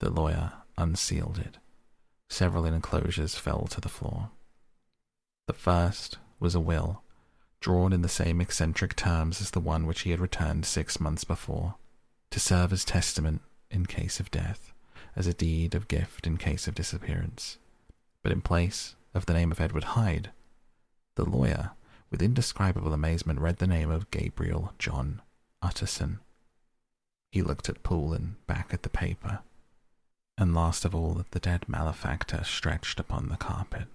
The 0.00 0.08
lawyer 0.08 0.54
unsealed 0.78 1.36
it. 1.36 1.58
Several 2.30 2.64
enclosures 2.64 3.34
fell 3.34 3.66
to 3.66 3.80
the 3.82 3.90
floor. 3.90 4.30
The 5.48 5.52
first 5.52 6.16
was 6.40 6.54
a 6.54 6.60
will, 6.60 7.02
drawn 7.60 7.92
in 7.92 8.02
the 8.02 8.08
same 8.08 8.40
eccentric 8.40 8.94
terms 8.96 9.40
as 9.40 9.50
the 9.50 9.60
one 9.60 9.86
which 9.86 10.02
he 10.02 10.10
had 10.10 10.20
returned 10.20 10.64
six 10.64 11.00
months 11.00 11.24
before, 11.24 11.74
to 12.30 12.40
serve 12.40 12.72
as 12.72 12.84
testament 12.84 13.40
in 13.70 13.86
case 13.86 14.20
of 14.20 14.30
death, 14.30 14.72
as 15.14 15.26
a 15.26 15.34
deed 15.34 15.74
of 15.74 15.88
gift 15.88 16.26
in 16.26 16.36
case 16.36 16.68
of 16.68 16.74
disappearance. 16.74 17.58
But 18.22 18.32
in 18.32 18.40
place 18.40 18.94
of 19.14 19.26
the 19.26 19.34
name 19.34 19.50
of 19.50 19.60
Edward 19.60 19.84
Hyde, 19.84 20.30
the 21.16 21.24
lawyer, 21.24 21.72
with 22.10 22.22
indescribable 22.22 22.92
amazement, 22.92 23.40
read 23.40 23.58
the 23.58 23.66
name 23.66 23.90
of 23.90 24.10
Gabriel 24.10 24.72
John 24.78 25.22
Utterson. 25.62 26.20
He 27.32 27.42
looked 27.42 27.68
at 27.68 27.82
Poole 27.82 28.12
and 28.12 28.36
back 28.46 28.72
at 28.72 28.82
the 28.82 28.88
paper, 28.88 29.40
and 30.38 30.54
last 30.54 30.84
of 30.84 30.94
all 30.94 31.18
at 31.18 31.30
the 31.30 31.40
dead 31.40 31.68
malefactor 31.68 32.44
stretched 32.44 33.00
upon 33.00 33.28
the 33.28 33.36
carpet. 33.36 33.88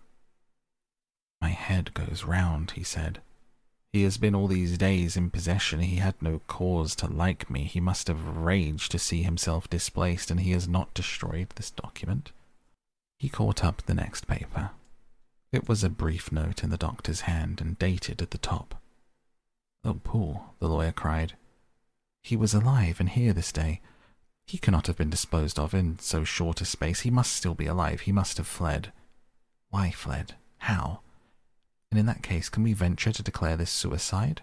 My 1.41 1.49
head 1.49 1.93
goes 1.93 2.23
round, 2.23 2.71
he 2.71 2.83
said. 2.83 3.21
He 3.93 4.03
has 4.03 4.17
been 4.17 4.33
all 4.33 4.47
these 4.47 4.77
days 4.77 5.17
in 5.17 5.31
possession. 5.31 5.81
He 5.81 5.97
had 5.97 6.21
no 6.21 6.39
cause 6.47 6.95
to 6.95 7.07
like 7.07 7.49
me. 7.49 7.65
He 7.65 7.81
must 7.81 8.07
have 8.07 8.37
raged 8.37 8.91
to 8.91 8.99
see 8.99 9.21
himself 9.21 9.69
displaced, 9.69 10.31
and 10.31 10.39
he 10.39 10.51
has 10.51 10.67
not 10.67 10.93
destroyed 10.93 11.49
this 11.55 11.71
document. 11.71 12.31
He 13.19 13.27
caught 13.27 13.63
up 13.63 13.81
the 13.81 13.93
next 13.93 14.27
paper. 14.27 14.71
It 15.51 15.67
was 15.67 15.83
a 15.83 15.89
brief 15.89 16.31
note 16.31 16.63
in 16.63 16.69
the 16.69 16.77
doctor's 16.77 17.21
hand 17.21 17.59
and 17.59 17.77
dated 17.77 18.21
at 18.21 18.31
the 18.31 18.37
top. 18.37 18.75
Oh, 19.83 19.95
Poole, 19.95 20.55
the 20.59 20.69
lawyer 20.69 20.93
cried. 20.93 21.33
He 22.23 22.37
was 22.37 22.53
alive 22.53 22.99
and 22.99 23.09
here 23.09 23.33
this 23.33 23.51
day. 23.51 23.81
He 24.45 24.57
cannot 24.57 24.87
have 24.87 24.97
been 24.97 25.09
disposed 25.09 25.59
of 25.59 25.73
in 25.73 25.99
so 25.99 26.23
short 26.23 26.61
a 26.61 26.65
space. 26.65 27.01
He 27.01 27.11
must 27.11 27.33
still 27.33 27.55
be 27.55 27.65
alive. 27.65 28.01
He 28.01 28.11
must 28.13 28.37
have 28.37 28.47
fled. 28.47 28.93
Why 29.69 29.91
fled? 29.91 30.35
How? 30.59 31.01
And 31.91 31.99
in 31.99 32.05
that 32.05 32.23
case, 32.23 32.47
can 32.49 32.63
we 32.63 32.73
venture 32.73 33.11
to 33.11 33.21
declare 33.21 33.57
this 33.57 33.69
suicide? 33.69 34.41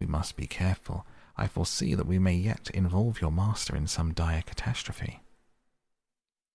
We 0.00 0.06
must 0.06 0.36
be 0.36 0.46
careful. 0.46 1.06
I 1.36 1.46
foresee 1.46 1.94
that 1.94 2.06
we 2.06 2.18
may 2.18 2.34
yet 2.34 2.70
involve 2.72 3.20
your 3.20 3.30
master 3.30 3.76
in 3.76 3.86
some 3.86 4.14
dire 4.14 4.42
catastrophe. 4.42 5.20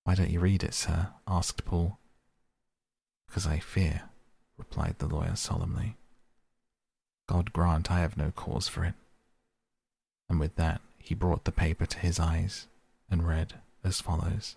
Why 0.04 0.16
don't 0.16 0.32
you 0.32 0.40
read 0.40 0.64
it, 0.64 0.74
sir? 0.74 1.10
asked 1.28 1.64
Poole. 1.66 2.00
Because 3.28 3.46
I 3.46 3.60
fear, 3.60 4.04
replied 4.58 4.96
the 4.98 5.08
lawyer 5.08 5.36
solemnly. 5.36 5.98
God 7.28 7.54
grant 7.54 7.92
I 7.92 8.00
have 8.00 8.18
no 8.18 8.32
cause 8.32 8.68
for 8.68 8.84
it. 8.84 8.96
And 10.28 10.40
with 10.40 10.56
that, 10.56 10.82
he 10.98 11.14
brought 11.14 11.46
the 11.46 11.52
paper 11.52 11.86
to 11.86 12.00
his 12.00 12.20
eyes 12.20 12.68
and 13.10 13.28
read 13.28 13.54
as 13.84 14.02
follows 14.02 14.56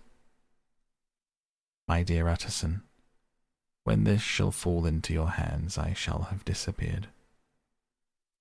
My 1.86 2.02
dear 2.02 2.28
Utterson, 2.28 2.82
when 3.84 4.04
this 4.04 4.22
shall 4.22 4.50
fall 4.50 4.86
into 4.86 5.12
your 5.12 5.30
hands, 5.30 5.76
I 5.76 5.92
shall 5.92 6.22
have 6.30 6.44
disappeared. 6.44 7.08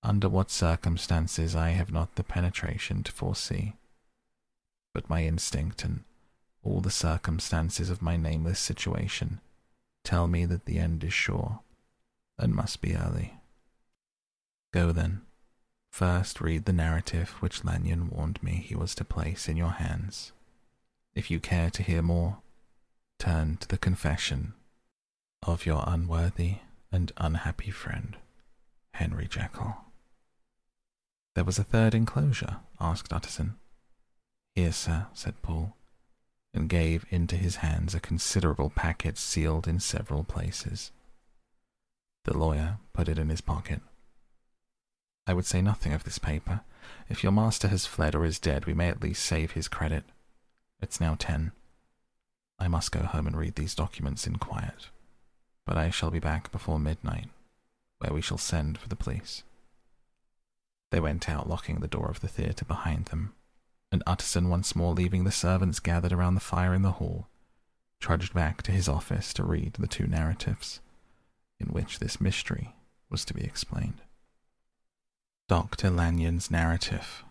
Under 0.02 0.28
what 0.28 0.50
circumstances 0.50 1.54
I 1.54 1.70
have 1.70 1.92
not 1.92 2.16
the 2.16 2.24
penetration 2.24 3.02
to 3.04 3.12
foresee, 3.12 3.74
but 4.94 5.08
my 5.08 5.24
instinct 5.24 5.84
and 5.84 6.04
all 6.62 6.80
the 6.80 6.90
circumstances 6.90 7.90
of 7.90 8.02
my 8.02 8.16
nameless 8.16 8.58
situation 8.58 9.40
tell 10.02 10.26
me 10.26 10.46
that 10.46 10.64
the 10.64 10.78
end 10.78 11.04
is 11.04 11.12
sure 11.12 11.60
and 12.38 12.54
must 12.54 12.80
be 12.80 12.96
early. 12.96 13.34
Go 14.72 14.92
then. 14.92 15.22
First 15.92 16.40
read 16.40 16.64
the 16.64 16.72
narrative 16.72 17.30
which 17.40 17.64
Lanyon 17.64 18.10
warned 18.10 18.42
me 18.42 18.52
he 18.66 18.74
was 18.74 18.94
to 18.96 19.04
place 19.04 19.48
in 19.48 19.56
your 19.56 19.72
hands. 19.72 20.32
If 21.14 21.30
you 21.30 21.38
care 21.38 21.70
to 21.70 21.82
hear 21.82 22.02
more, 22.02 22.38
turn 23.18 23.58
to 23.58 23.68
the 23.68 23.78
confession 23.78 24.54
of 25.46 25.66
your 25.66 25.84
unworthy 25.86 26.56
and 26.90 27.12
unhappy 27.16 27.70
friend, 27.70 28.16
Henry 28.94 29.26
Jekyll. 29.26 29.76
There 31.34 31.44
was 31.44 31.58
a 31.58 31.64
third 31.64 31.94
enclosure, 31.94 32.58
asked 32.80 33.12
Utterson. 33.12 33.56
Here, 34.54 34.72
sir, 34.72 35.06
said 35.12 35.42
Poole, 35.42 35.76
and 36.52 36.68
gave 36.68 37.04
into 37.10 37.36
his 37.36 37.56
hands 37.56 37.94
a 37.94 38.00
considerable 38.00 38.70
packet 38.70 39.18
sealed 39.18 39.66
in 39.66 39.80
several 39.80 40.22
places. 40.22 40.92
The 42.24 42.36
lawyer 42.36 42.78
put 42.92 43.08
it 43.08 43.18
in 43.18 43.28
his 43.28 43.40
pocket. 43.40 43.80
I 45.26 45.34
would 45.34 45.46
say 45.46 45.60
nothing 45.60 45.92
of 45.92 46.04
this 46.04 46.18
paper. 46.18 46.60
If 47.08 47.22
your 47.22 47.32
master 47.32 47.68
has 47.68 47.86
fled 47.86 48.14
or 48.14 48.24
is 48.24 48.38
dead, 48.38 48.66
we 48.66 48.74
may 48.74 48.88
at 48.88 49.02
least 49.02 49.24
save 49.24 49.52
his 49.52 49.68
credit. 49.68 50.04
It's 50.80 51.00
now 51.00 51.16
ten. 51.18 51.52
I 52.58 52.68
must 52.68 52.92
go 52.92 53.00
home 53.00 53.26
and 53.26 53.36
read 53.36 53.56
these 53.56 53.74
documents 53.74 54.26
in 54.26 54.36
quiet, 54.36 54.88
but 55.66 55.76
I 55.76 55.90
shall 55.90 56.10
be 56.10 56.18
back 56.18 56.52
before 56.52 56.78
midnight, 56.78 57.28
where 57.98 58.12
we 58.12 58.20
shall 58.20 58.38
send 58.38 58.78
for 58.78 58.88
the 58.88 58.96
police. 58.96 59.42
They 60.90 61.00
went 61.00 61.28
out, 61.28 61.48
locking 61.48 61.80
the 61.80 61.88
door 61.88 62.08
of 62.08 62.20
the 62.20 62.28
theatre 62.28 62.64
behind 62.64 63.06
them, 63.06 63.34
and 63.90 64.02
Utterson, 64.06 64.48
once 64.48 64.76
more 64.76 64.92
leaving 64.92 65.24
the 65.24 65.32
servants 65.32 65.80
gathered 65.80 66.12
around 66.12 66.34
the 66.34 66.40
fire 66.40 66.74
in 66.74 66.82
the 66.82 66.92
hall, 66.92 67.28
trudged 68.00 68.34
back 68.34 68.62
to 68.62 68.72
his 68.72 68.88
office 68.88 69.32
to 69.34 69.44
read 69.44 69.74
the 69.74 69.86
two 69.86 70.06
narratives 70.06 70.80
in 71.58 71.68
which 71.68 71.98
this 71.98 72.20
mystery 72.20 72.74
was 73.08 73.24
to 73.24 73.34
be 73.34 73.42
explained. 73.42 74.02
Dr. 75.48 75.90
Lanyon's 75.90 76.50
narrative. 76.50 77.22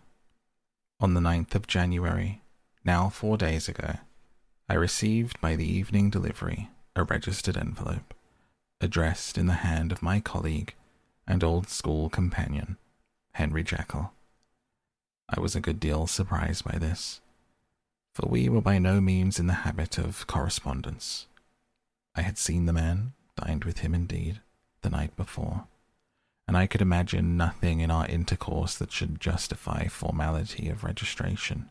On 1.00 1.14
the 1.14 1.20
9th 1.20 1.54
of 1.54 1.66
January, 1.66 2.42
now 2.84 3.08
four 3.08 3.36
days 3.36 3.68
ago, 3.68 3.96
I 4.68 4.74
received 4.74 5.40
by 5.40 5.56
the 5.56 5.70
evening 5.70 6.10
delivery 6.10 6.70
a 6.96 7.02
registered 7.02 7.56
envelope, 7.56 8.13
addressed 8.80 9.38
in 9.38 9.46
the 9.46 9.64
hand 9.64 9.92
of 9.92 10.02
my 10.02 10.20
colleague 10.20 10.74
and 11.26 11.42
old 11.42 11.68
school 11.68 12.08
companion, 12.08 12.76
Henry 13.32 13.62
Jekyll. 13.62 14.12
I 15.28 15.40
was 15.40 15.56
a 15.56 15.60
good 15.60 15.80
deal 15.80 16.06
surprised 16.06 16.64
by 16.64 16.78
this, 16.78 17.20
for 18.14 18.28
we 18.28 18.48
were 18.48 18.60
by 18.60 18.78
no 18.78 19.00
means 19.00 19.38
in 19.38 19.46
the 19.46 19.64
habit 19.64 19.98
of 19.98 20.26
correspondence. 20.26 21.26
I 22.14 22.22
had 22.22 22.38
seen 22.38 22.66
the 22.66 22.72
man, 22.72 23.12
dined 23.36 23.64
with 23.64 23.78
him 23.78 23.94
indeed, 23.94 24.40
the 24.82 24.90
night 24.90 25.16
before 25.16 25.66
and 26.46 26.56
I 26.56 26.66
could 26.66 26.82
imagine 26.82 27.36
nothing 27.36 27.80
in 27.80 27.90
our 27.90 28.06
intercourse 28.06 28.74
that 28.76 28.92
should 28.92 29.20
justify 29.20 29.86
formality 29.86 30.68
of 30.68 30.84
registration. 30.84 31.70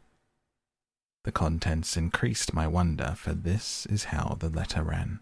The 1.23 1.31
contents 1.31 1.95
increased 1.95 2.53
my 2.53 2.67
wonder, 2.67 3.13
for 3.15 3.33
this 3.33 3.85
is 3.85 4.05
how 4.05 4.35
the 4.39 4.49
letter 4.49 4.83
ran. 4.83 5.21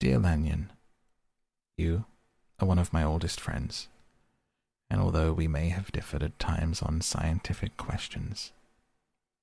Dear 0.00 0.18
Lanyon, 0.18 0.72
you 1.76 2.06
are 2.58 2.66
one 2.66 2.78
of 2.78 2.90
my 2.90 3.04
oldest 3.04 3.38
friends, 3.38 3.88
and 4.88 4.98
although 4.98 5.34
we 5.34 5.46
may 5.46 5.68
have 5.68 5.92
differed 5.92 6.22
at 6.22 6.38
times 6.38 6.80
on 6.80 7.02
scientific 7.02 7.76
questions, 7.76 8.50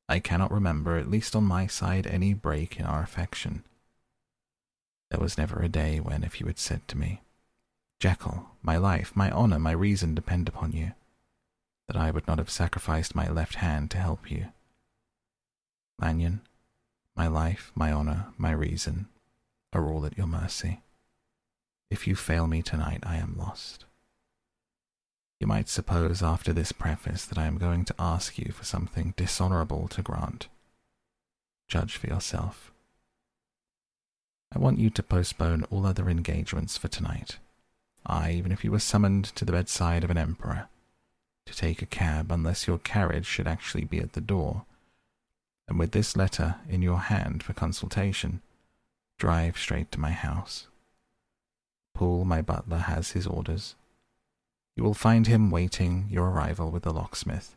I 0.09 0.17
cannot 0.17 0.51
remember, 0.51 0.97
at 0.97 1.11
least 1.11 1.35
on 1.35 1.43
my 1.43 1.67
side, 1.67 2.07
any 2.07 2.33
break 2.33 2.79
in 2.79 2.87
our 2.87 3.03
affection. 3.03 3.65
There 5.11 5.19
was 5.19 5.37
never 5.37 5.61
a 5.61 5.69
day 5.69 5.99
when, 5.99 6.23
if 6.23 6.41
you 6.41 6.47
had 6.47 6.57
said 6.57 6.87
to 6.87 6.97
me, 6.97 7.21
Jekyll, 7.99 8.47
my 8.63 8.77
life, 8.77 9.15
my 9.15 9.29
honor, 9.29 9.59
my 9.59 9.73
reason 9.73 10.15
depend 10.15 10.47
upon 10.47 10.71
you, 10.71 10.93
that 11.87 11.97
I 11.97 12.09
would 12.09 12.27
not 12.27 12.39
have 12.39 12.49
sacrificed 12.49 13.13
my 13.13 13.29
left 13.29 13.55
hand 13.55 13.91
to 13.91 13.99
help 13.99 14.31
you. 14.31 14.47
Lanyon, 16.01 16.41
my 17.15 17.27
life, 17.27 17.71
my 17.75 17.91
honor, 17.91 18.29
my 18.39 18.49
reason 18.49 19.05
are 19.77 19.89
all 19.89 20.05
at 20.05 20.17
your 20.17 20.27
mercy. 20.27 20.81
If 21.89 22.07
you 22.07 22.15
fail 22.15 22.47
me 22.47 22.61
tonight, 22.61 23.03
I 23.03 23.15
am 23.15 23.35
lost. 23.37 23.85
You 25.39 25.47
might 25.47 25.69
suppose 25.69 26.21
after 26.21 26.51
this 26.51 26.71
preface 26.71 27.23
that 27.25 27.37
I 27.37 27.45
am 27.45 27.57
going 27.57 27.85
to 27.85 27.95
ask 27.97 28.37
you 28.37 28.51
for 28.51 28.65
something 28.65 29.13
dishonorable 29.15 29.87
to 29.89 30.01
grant. 30.01 30.47
Judge 31.69 31.95
for 31.95 32.07
yourself. 32.07 32.71
I 34.53 34.59
want 34.59 34.79
you 34.79 34.89
to 34.89 35.03
postpone 35.03 35.65
all 35.69 35.85
other 35.85 36.09
engagements 36.09 36.77
for 36.77 36.87
tonight 36.87 37.37
Ay, 38.09 38.31
even 38.31 38.53
if 38.53 38.63
you 38.63 38.71
were 38.71 38.79
summoned 38.79 39.25
to 39.25 39.43
the 39.43 39.51
bedside 39.51 40.03
of 40.03 40.09
an 40.09 40.17
emperor, 40.17 40.69
to 41.45 41.53
take 41.53 41.81
a 41.81 41.85
cab 41.85 42.31
unless 42.31 42.65
your 42.65 42.77
carriage 42.77 43.25
should 43.25 43.47
actually 43.47 43.83
be 43.83 43.99
at 43.99 44.13
the 44.13 44.21
door, 44.21 44.65
and 45.67 45.77
with 45.77 45.91
this 45.91 46.15
letter 46.15 46.55
in 46.69 46.81
your 46.81 46.99
hand 46.99 47.43
for 47.43 47.51
consultation, 47.51 48.41
drive 49.17 49.57
straight 49.57 49.91
to 49.91 49.99
my 49.99 50.11
house. 50.11 50.67
Poole, 51.93 52.25
my 52.25 52.41
butler, 52.41 52.77
has 52.77 53.11
his 53.11 53.25
orders. 53.25 53.75
You 54.75 54.83
will 54.83 54.93
find 54.93 55.27
him 55.27 55.49
waiting 55.49 56.07
your 56.09 56.29
arrival 56.29 56.69
with 56.69 56.83
the 56.83 56.93
locksmith. 56.93 57.55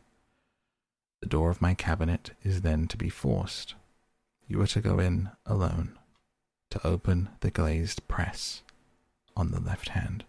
The 1.21 1.29
door 1.29 1.51
of 1.51 1.61
my 1.61 1.73
cabinet 1.73 2.31
is 2.43 2.61
then 2.61 2.87
to 2.87 2.97
be 2.97 3.09
forced. 3.09 3.75
You 4.47 4.59
are 4.61 4.67
to 4.67 4.81
go 4.81 4.99
in 4.99 5.29
alone, 5.45 5.99
to 6.71 6.85
open 6.85 7.29
the 7.41 7.51
glazed 7.51 8.07
press 8.07 8.63
on 9.35 9.51
the 9.51 9.59
left 9.59 9.89
hand 9.89 10.25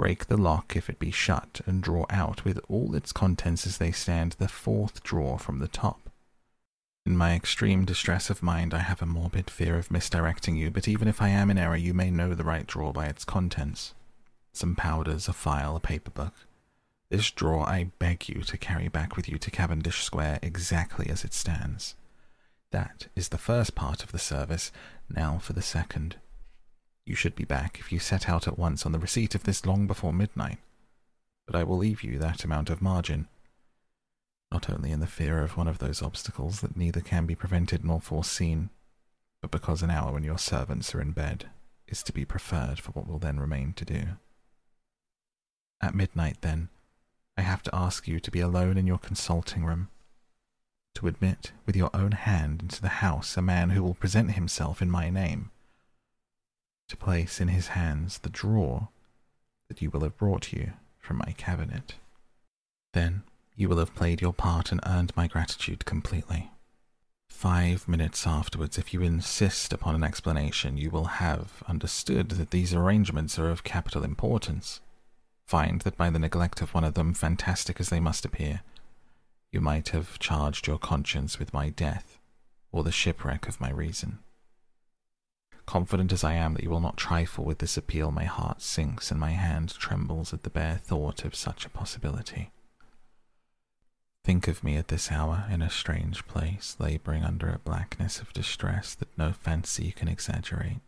break 0.00 0.28
the 0.28 0.36
lock 0.38 0.76
if 0.76 0.88
it 0.88 0.98
be 0.98 1.10
shut, 1.10 1.60
and 1.66 1.82
draw 1.82 2.06
out 2.08 2.42
with 2.42 2.58
all 2.70 2.94
its 2.94 3.12
contents 3.12 3.66
as 3.66 3.76
they 3.76 3.92
stand 3.92 4.32
the 4.38 4.48
fourth 4.48 5.02
drawer 5.02 5.38
from 5.38 5.58
the 5.58 5.68
top. 5.68 6.09
In 7.06 7.16
my 7.16 7.34
extreme 7.34 7.86
distress 7.86 8.28
of 8.28 8.42
mind, 8.42 8.74
I 8.74 8.80
have 8.80 9.00
a 9.00 9.06
morbid 9.06 9.48
fear 9.48 9.78
of 9.78 9.90
misdirecting 9.90 10.56
you, 10.56 10.70
but 10.70 10.86
even 10.86 11.08
if 11.08 11.22
I 11.22 11.28
am 11.28 11.50
in 11.50 11.56
error, 11.58 11.76
you 11.76 11.94
may 11.94 12.10
know 12.10 12.34
the 12.34 12.44
right 12.44 12.66
drawer 12.66 12.92
by 12.92 13.06
its 13.06 13.24
contents. 13.24 13.94
Some 14.52 14.76
powders, 14.76 15.26
a 15.26 15.32
file, 15.32 15.76
a 15.76 15.80
paper 15.80 16.10
book. 16.10 16.34
This 17.08 17.30
drawer 17.30 17.66
I 17.66 17.90
beg 17.98 18.28
you 18.28 18.42
to 18.42 18.58
carry 18.58 18.88
back 18.88 19.16
with 19.16 19.28
you 19.28 19.38
to 19.38 19.50
Cavendish 19.50 20.02
Square 20.02 20.40
exactly 20.42 21.08
as 21.08 21.24
it 21.24 21.32
stands. 21.32 21.94
That 22.70 23.08
is 23.16 23.30
the 23.30 23.38
first 23.38 23.74
part 23.74 24.04
of 24.04 24.12
the 24.12 24.18
service. 24.18 24.70
Now 25.08 25.38
for 25.38 25.54
the 25.54 25.62
second. 25.62 26.16
You 27.06 27.16
should 27.16 27.34
be 27.34 27.44
back 27.44 27.78
if 27.80 27.90
you 27.90 27.98
set 27.98 28.28
out 28.28 28.46
at 28.46 28.58
once 28.58 28.84
on 28.84 28.92
the 28.92 28.98
receipt 28.98 29.34
of 29.34 29.44
this 29.44 29.64
long 29.64 29.86
before 29.86 30.12
midnight. 30.12 30.58
But 31.46 31.56
I 31.56 31.64
will 31.64 31.78
leave 31.78 32.04
you 32.04 32.18
that 32.18 32.44
amount 32.44 32.70
of 32.70 32.82
margin, 32.82 33.26
not 34.52 34.68
only 34.68 34.90
in 34.90 35.00
the 35.00 35.06
fear 35.06 35.42
of 35.42 35.56
one 35.56 35.68
of 35.68 35.78
those 35.78 36.02
obstacles 36.02 36.60
that 36.60 36.76
neither 36.76 37.00
can 37.00 37.26
be 37.26 37.34
prevented 37.34 37.84
nor 37.84 38.00
foreseen, 38.00 38.70
but 39.40 39.50
because 39.50 39.82
an 39.82 39.90
hour 39.90 40.12
when 40.12 40.24
your 40.24 40.38
servants 40.38 40.94
are 40.94 41.00
in 41.00 41.12
bed 41.12 41.50
is 41.86 42.02
to 42.02 42.12
be 42.12 42.24
preferred 42.24 42.78
for 42.78 42.92
what 42.92 43.06
will 43.06 43.18
then 43.18 43.38
remain 43.38 43.72
to 43.74 43.84
do. 43.84 44.02
At 45.80 45.94
midnight, 45.94 46.38
then, 46.40 46.68
I 47.36 47.42
have 47.42 47.62
to 47.64 47.74
ask 47.74 48.06
you 48.06 48.20
to 48.20 48.30
be 48.30 48.40
alone 48.40 48.76
in 48.76 48.86
your 48.86 48.98
consulting 48.98 49.64
room, 49.64 49.88
to 50.94 51.06
admit 51.06 51.52
with 51.64 51.76
your 51.76 51.90
own 51.94 52.12
hand 52.12 52.62
into 52.62 52.82
the 52.82 52.88
house 52.88 53.36
a 53.36 53.42
man 53.42 53.70
who 53.70 53.82
will 53.82 53.94
present 53.94 54.32
himself 54.32 54.82
in 54.82 54.90
my 54.90 55.08
name 55.08 55.50
to 56.90 56.96
place 56.96 57.40
in 57.40 57.46
his 57.46 57.68
hands 57.68 58.18
the 58.18 58.28
drawer 58.28 58.88
that 59.68 59.80
you 59.80 59.88
will 59.88 60.00
have 60.00 60.16
brought 60.16 60.52
you 60.52 60.72
from 60.98 61.18
my 61.18 61.32
cabinet. 61.38 61.94
Then 62.92 63.22
you 63.60 63.68
will 63.68 63.76
have 63.76 63.94
played 63.94 64.22
your 64.22 64.32
part 64.32 64.72
and 64.72 64.80
earned 64.86 65.14
my 65.14 65.26
gratitude 65.26 65.84
completely. 65.84 66.50
Five 67.28 67.86
minutes 67.86 68.26
afterwards, 68.26 68.78
if 68.78 68.94
you 68.94 69.02
insist 69.02 69.74
upon 69.74 69.94
an 69.94 70.02
explanation, 70.02 70.78
you 70.78 70.88
will 70.88 71.04
have 71.04 71.62
understood 71.68 72.30
that 72.30 72.52
these 72.52 72.72
arrangements 72.72 73.38
are 73.38 73.50
of 73.50 73.62
capital 73.62 74.02
importance. 74.02 74.80
Find 75.46 75.82
that 75.82 75.98
by 75.98 76.08
the 76.08 76.18
neglect 76.18 76.62
of 76.62 76.72
one 76.72 76.84
of 76.84 76.94
them, 76.94 77.12
fantastic 77.12 77.78
as 77.80 77.90
they 77.90 78.00
must 78.00 78.24
appear, 78.24 78.62
you 79.52 79.60
might 79.60 79.90
have 79.90 80.18
charged 80.18 80.66
your 80.66 80.78
conscience 80.78 81.38
with 81.38 81.52
my 81.52 81.68
death 81.68 82.18
or 82.72 82.82
the 82.82 82.90
shipwreck 82.90 83.46
of 83.46 83.60
my 83.60 83.70
reason. 83.70 84.20
Confident 85.66 86.12
as 86.12 86.24
I 86.24 86.32
am 86.32 86.54
that 86.54 86.62
you 86.62 86.70
will 86.70 86.80
not 86.80 86.96
trifle 86.96 87.44
with 87.44 87.58
this 87.58 87.76
appeal, 87.76 88.10
my 88.10 88.24
heart 88.24 88.62
sinks 88.62 89.10
and 89.10 89.20
my 89.20 89.32
hand 89.32 89.74
trembles 89.74 90.32
at 90.32 90.44
the 90.44 90.50
bare 90.50 90.80
thought 90.82 91.26
of 91.26 91.34
such 91.34 91.66
a 91.66 91.70
possibility. 91.70 92.52
Think 94.24 94.48
of 94.48 94.62
me 94.62 94.76
at 94.76 94.88
this 94.88 95.10
hour 95.10 95.46
in 95.50 95.62
a 95.62 95.70
strange 95.70 96.26
place, 96.26 96.76
labouring 96.78 97.24
under 97.24 97.48
a 97.48 97.58
blackness 97.58 98.20
of 98.20 98.32
distress 98.32 98.94
that 98.94 99.16
no 99.16 99.32
fancy 99.32 99.92
can 99.92 100.08
exaggerate, 100.08 100.80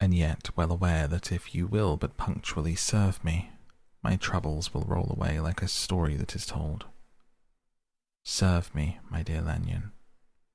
and 0.00 0.14
yet 0.14 0.50
well 0.56 0.72
aware 0.72 1.06
that 1.06 1.30
if 1.30 1.54
you 1.54 1.66
will 1.66 1.96
but 1.96 2.16
punctually 2.16 2.74
serve 2.74 3.22
me, 3.22 3.50
my 4.02 4.16
troubles 4.16 4.72
will 4.72 4.82
roll 4.82 5.14
away 5.14 5.38
like 5.38 5.60
a 5.60 5.68
story 5.68 6.14
that 6.16 6.34
is 6.34 6.46
told. 6.46 6.86
Serve 8.24 8.74
me, 8.74 8.98
my 9.10 9.22
dear 9.22 9.42
Lanyon, 9.42 9.92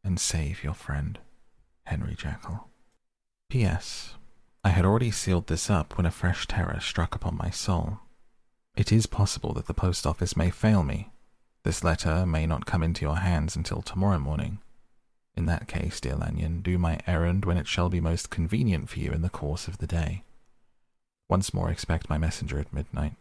and 0.03 0.19
save 0.19 0.63
your 0.63 0.73
friend, 0.73 1.19
Henry 1.85 2.15
Jekyll. 2.15 2.69
P.S. 3.49 4.15
I 4.63 4.69
had 4.69 4.85
already 4.85 5.11
sealed 5.11 5.47
this 5.47 5.69
up 5.69 5.97
when 5.97 6.05
a 6.05 6.11
fresh 6.11 6.47
terror 6.47 6.79
struck 6.81 7.13
upon 7.13 7.37
my 7.37 7.51
soul. 7.51 7.99
It 8.75 8.91
is 8.91 9.05
possible 9.05 9.53
that 9.53 9.67
the 9.67 9.73
post 9.73 10.07
office 10.07 10.35
may 10.35 10.49
fail 10.49 10.83
me, 10.83 11.12
This 11.63 11.83
letter 11.83 12.25
may 12.25 12.45
not 12.45 12.65
come 12.65 12.83
into 12.83 13.05
your 13.05 13.17
hands 13.17 13.55
until 13.55 13.81
tomorrow 13.81 14.19
morning. 14.19 14.59
In 15.35 15.45
that 15.45 15.67
case, 15.67 16.01
dear 16.01 16.15
Lanyon, 16.15 16.61
do 16.61 16.77
my 16.77 16.99
errand 17.07 17.45
when 17.45 17.57
it 17.57 17.67
shall 17.67 17.89
be 17.89 18.01
most 18.01 18.29
convenient 18.29 18.89
for 18.89 18.99
you 18.99 19.11
in 19.11 19.21
the 19.21 19.29
course 19.29 19.67
of 19.67 19.77
the 19.77 19.87
day. 19.87 20.23
Once 21.29 21.53
more 21.53 21.71
expect 21.71 22.09
my 22.09 22.17
messenger 22.17 22.59
at 22.59 22.73
midnight. 22.73 23.15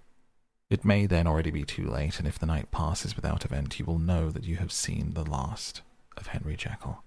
It 0.69 0.85
may 0.85 1.07
then 1.07 1.27
already 1.27 1.51
be 1.51 1.65
too 1.65 1.89
late, 1.89 2.19
and 2.19 2.27
if 2.27 2.39
the 2.39 2.47
night 2.47 2.71
passes 2.71 3.15
without 3.15 3.45
event, 3.45 3.79
you 3.79 3.85
will 3.85 3.99
know 3.99 4.31
that 4.31 4.45
you 4.45 4.57
have 4.57 4.73
seen 4.73 5.13
the 5.13 5.25
last 5.25 5.83
of 6.17 6.29
Henry 6.29 6.57
Jekyll. 6.57 7.05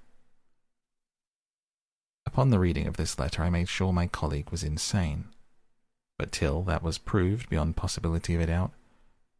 Upon 2.26 2.49
the 2.49 2.60
reading 2.60 2.88
of 2.88 2.98
this 2.98 3.20
letter, 3.20 3.44
I 3.44 3.49
made 3.49 3.68
sure 3.70 3.91
my 3.91 4.07
colleague 4.07 4.52
was 4.52 4.64
insane. 4.64 5.26
But 6.18 6.32
till 6.32 6.64
that 6.64 6.82
was 6.82 6.98
proved 6.98 7.49
beyond 7.49 7.76
possibility 7.76 8.36
of 8.36 8.41
a 8.41 8.48
doubt, 8.48 8.72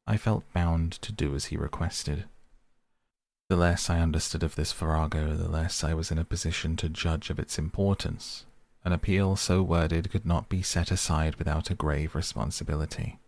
I 0.08 0.18
felt 0.18 0.52
bound 0.54 0.94
to 1.02 1.12
do 1.12 1.34
as 1.34 1.46
he 1.46 1.58
requested. 1.58 2.26
The 3.50 3.56
less 3.56 3.90
I 3.90 4.00
understood 4.00 4.44
of 4.44 4.56
this 4.56 4.72
farrago, 4.72 5.36
the 5.36 5.50
less 5.50 5.84
I 5.84 5.94
was 5.94 6.12
in 6.12 6.18
a 6.18 6.26
position 6.26 6.76
to 6.78 6.90
judge 6.90 7.30
of 7.30 7.40
its 7.40 7.58
importance. 7.58 8.46
An 8.84 8.92
appeal 8.92 9.36
so 9.36 9.64
worded 9.64 10.12
could 10.12 10.26
not 10.26 10.48
be 10.48 10.62
set 10.62 10.92
aside 10.92 11.36
without 11.36 11.72
a 11.72 11.76
grave 11.76 12.14
responsibility. 12.14 13.20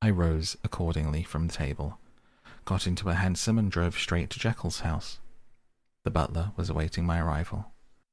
I 0.00 0.10
rose 0.10 0.56
accordingly 0.64 1.22
from 1.22 1.48
the 1.48 1.54
table, 1.54 1.98
got 2.64 2.86
into 2.86 3.10
a 3.10 3.14
hansom, 3.14 3.58
and 3.58 3.70
drove 3.70 3.98
straight 3.98 4.30
to 4.30 4.38
Jekyll's 4.38 4.80
house. 4.80 5.18
The 6.04 6.10
butler 6.10 6.52
was 6.56 6.70
awaiting 6.70 7.04
my 7.04 7.20
arrival. 7.20 7.72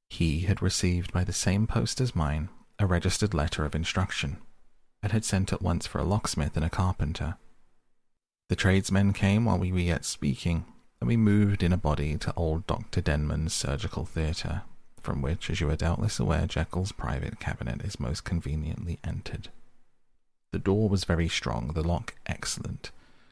He 0.09 0.41
had 0.41 0.61
received 0.61 1.13
by 1.13 1.23
the 1.23 1.33
same 1.33 1.67
post 1.67 2.01
as 2.01 2.15
mine 2.15 2.49
a 2.79 2.85
registered 2.85 3.33
letter 3.33 3.63
of 3.63 3.75
instruction, 3.75 4.37
and 5.01 5.11
had 5.11 5.23
sent 5.23 5.53
at 5.53 5.61
once 5.61 5.87
for 5.87 5.99
a 5.99 6.03
locksmith 6.03 6.55
and 6.55 6.65
a 6.65 6.69
carpenter. 6.69 7.37
The 8.51 8.57
tradesmen 8.57 9.13
came 9.13 9.45
while 9.45 9.57
we 9.57 9.71
were 9.71 9.79
yet 9.79 10.03
speaking, 10.03 10.65
and 10.99 11.07
we 11.07 11.15
moved 11.15 11.63
in 11.63 11.71
a 11.71 11.77
body 11.77 12.17
to 12.17 12.33
old 12.35 12.67
Dr. 12.67 12.99
Denman's 12.99 13.53
surgical 13.53 14.03
theatre, 14.03 14.63
from 14.99 15.21
which, 15.21 15.49
as 15.49 15.61
you 15.61 15.69
are 15.69 15.77
doubtless 15.77 16.19
aware, 16.19 16.47
Jekyll's 16.47 16.91
private 16.91 17.39
cabinet 17.39 17.81
is 17.81 17.97
most 17.97 18.25
conveniently 18.25 18.99
entered. 19.05 19.47
The 20.51 20.59
door 20.59 20.89
was 20.89 21.05
very 21.05 21.29
strong, 21.29 21.69
the 21.69 21.81
lock 21.81 22.15
excellent. 22.25 22.91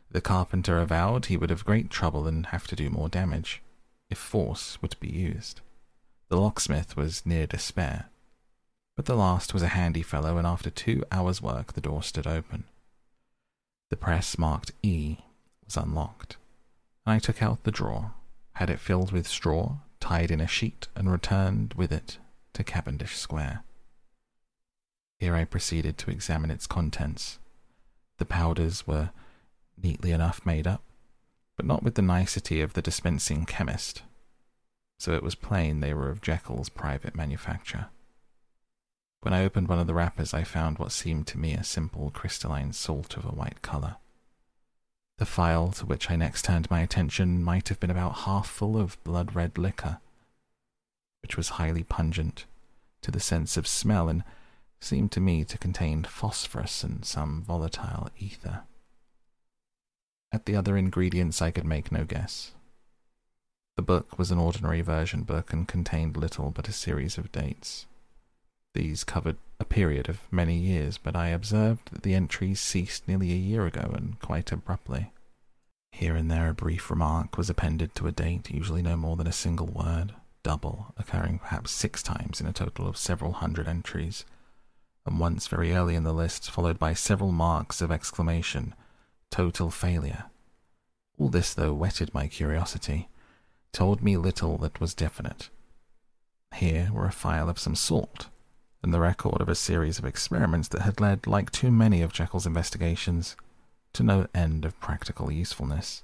The 0.09 0.21
carpenter 0.21 0.79
avowed 0.79 1.25
he 1.25 1.35
would 1.35 1.49
have 1.49 1.65
great 1.65 1.89
trouble 1.89 2.25
and 2.25 2.45
have 2.45 2.65
to 2.67 2.77
do 2.77 2.89
more 2.89 3.09
damage, 3.09 3.61
if 4.09 4.17
force 4.17 4.81
were 4.81 4.87
to 4.87 4.99
be 5.01 5.09
used. 5.09 5.59
The 6.29 6.39
locksmith 6.39 6.95
was 6.95 7.25
near 7.25 7.45
despair. 7.45 8.05
But 8.95 9.05
the 9.05 9.17
last 9.17 9.53
was 9.53 9.63
a 9.63 9.67
handy 9.75 10.01
fellow, 10.01 10.37
and 10.37 10.47
after 10.47 10.69
two 10.69 11.03
hours' 11.11 11.41
work 11.41 11.73
the 11.73 11.81
door 11.81 12.03
stood 12.03 12.25
open. 12.25 12.63
The 13.89 13.97
press 13.97 14.37
marked 14.37 14.71
E 14.83 15.17
was 15.65 15.75
unlocked, 15.75 16.37
and 17.05 17.13
I 17.13 17.19
took 17.19 17.41
out 17.41 17.63
the 17.63 17.71
drawer, 17.71 18.13
had 18.53 18.69
it 18.69 18.79
filled 18.79 19.11
with 19.11 19.27
straw, 19.27 19.77
tied 19.99 20.29
in 20.31 20.39
a 20.39 20.47
sheet, 20.47 20.87
and 20.95 21.11
returned 21.11 21.73
with 21.73 21.91
it 21.91 22.19
to 22.53 22.63
Cavendish 22.63 23.17
Square. 23.17 23.63
Here 25.17 25.35
I 25.35 25.43
proceeded 25.43 25.97
to 25.97 26.11
examine 26.11 26.51
its 26.51 26.67
contents. 26.67 27.39
The 28.17 28.25
powders 28.25 28.85
were 28.85 29.09
neatly 29.81 30.11
enough 30.11 30.45
made 30.45 30.67
up, 30.67 30.83
but 31.57 31.65
not 31.65 31.83
with 31.83 31.95
the 31.95 32.01
nicety 32.01 32.61
of 32.61 32.73
the 32.73 32.81
dispensing 32.81 33.45
chemist, 33.45 34.03
so 34.97 35.13
it 35.13 35.23
was 35.23 35.35
plain 35.35 35.79
they 35.79 35.93
were 35.93 36.09
of 36.09 36.21
Jekyll's 36.21 36.69
private 36.69 37.15
manufacture. 37.15 37.87
When 39.21 39.33
I 39.33 39.43
opened 39.43 39.67
one 39.67 39.79
of 39.79 39.87
the 39.87 39.93
wrappers, 39.93 40.33
I 40.33 40.43
found 40.43 40.79
what 40.79 40.93
seemed 40.93 41.27
to 41.27 41.37
me 41.37 41.53
a 41.53 41.63
simple 41.63 42.09
crystalline 42.11 42.71
salt 42.71 43.17
of 43.17 43.25
a 43.25 43.29
white 43.29 43.61
colour. 43.61 43.97
The 45.17 45.25
phial 45.25 45.73
to 45.73 45.85
which 45.85 46.09
I 46.09 46.15
next 46.15 46.45
turned 46.45 46.71
my 46.71 46.79
attention 46.79 47.43
might 47.43 47.67
have 47.67 47.79
been 47.79 47.91
about 47.91 48.19
half 48.19 48.47
full 48.47 48.77
of 48.77 49.03
blood 49.03 49.35
red 49.35 49.57
liquor, 49.57 49.99
which 51.21 51.35
was 51.35 51.49
highly 51.49 51.83
pungent 51.83 52.45
to 53.01 53.11
the 53.11 53.19
sense 53.19 53.57
of 53.57 53.67
smell 53.67 54.07
and 54.07 54.23
seemed 54.79 55.11
to 55.11 55.19
me 55.19 55.43
to 55.43 55.57
contain 55.57 56.03
phosphorus 56.05 56.83
and 56.85 57.03
some 57.03 57.41
volatile 57.41 58.09
ether. 58.17 58.63
At 60.31 60.45
the 60.45 60.55
other 60.55 60.77
ingredients 60.77 61.41
I 61.41 61.51
could 61.51 61.65
make 61.65 61.91
no 61.91 62.05
guess. 62.05 62.53
The 63.75 63.81
book 63.81 64.17
was 64.17 64.31
an 64.31 64.39
ordinary 64.39 64.81
version 64.81 65.23
book 65.23 65.51
and 65.51 65.67
contained 65.67 66.15
little 66.15 66.51
but 66.51 66.69
a 66.69 66.73
series 66.73 67.17
of 67.17 67.31
dates. 67.33 67.85
These 68.79 69.03
covered 69.03 69.35
a 69.59 69.65
period 69.65 70.07
of 70.07 70.21
many 70.31 70.57
years, 70.57 70.97
but 70.97 71.13
I 71.13 71.27
observed 71.27 71.91
that 71.91 72.03
the 72.03 72.15
entries 72.15 72.61
ceased 72.61 73.09
nearly 73.09 73.33
a 73.33 73.35
year 73.35 73.65
ago 73.65 73.91
and 73.93 74.17
quite 74.21 74.53
abruptly. 74.53 75.11
Here 75.91 76.15
and 76.15 76.31
there 76.31 76.47
a 76.47 76.53
brief 76.53 76.89
remark 76.89 77.37
was 77.37 77.49
appended 77.49 77.93
to 77.95 78.07
a 78.07 78.13
date, 78.13 78.49
usually 78.49 78.81
no 78.81 78.95
more 78.95 79.17
than 79.17 79.27
a 79.27 79.33
single 79.33 79.67
word, 79.67 80.13
double, 80.43 80.93
occurring 80.95 81.39
perhaps 81.39 81.71
six 81.71 82.01
times 82.01 82.39
in 82.39 82.47
a 82.47 82.53
total 82.53 82.87
of 82.87 82.95
several 82.95 83.33
hundred 83.33 83.67
entries 83.67 84.23
and 85.05 85.19
once 85.19 85.47
very 85.47 85.73
early 85.73 85.95
in 85.95 86.05
the 86.05 86.13
list, 86.13 86.49
followed 86.49 86.79
by 86.79 86.93
several 86.93 87.33
marks 87.33 87.81
of 87.81 87.91
exclamation. 87.91 88.73
Total 89.29 89.69
failure. 89.69 90.23
All 91.17 91.27
this, 91.27 91.53
though, 91.53 91.73
whetted 91.73 92.13
my 92.13 92.29
curiosity, 92.29 93.09
told 93.73 94.01
me 94.01 94.15
little 94.15 94.57
that 94.59 94.79
was 94.79 94.93
definite. 94.93 95.49
Here 96.55 96.91
were 96.93 97.07
a 97.07 97.11
phial 97.11 97.49
of 97.49 97.59
some 97.59 97.75
sort, 97.75 98.29
and 98.81 98.93
the 98.93 98.99
record 98.99 99.41
of 99.41 99.49
a 99.49 99.55
series 99.55 99.99
of 99.99 100.05
experiments 100.05 100.67
that 100.69 100.81
had 100.81 100.99
led, 100.99 101.27
like 101.27 101.51
too 101.51 101.71
many 101.71 102.01
of 102.01 102.13
Jekyll's 102.13 102.47
investigations, 102.47 103.35
to 103.93 104.03
no 104.03 104.27
end 104.33 104.65
of 104.65 104.79
practical 104.79 105.31
usefulness. 105.31 106.03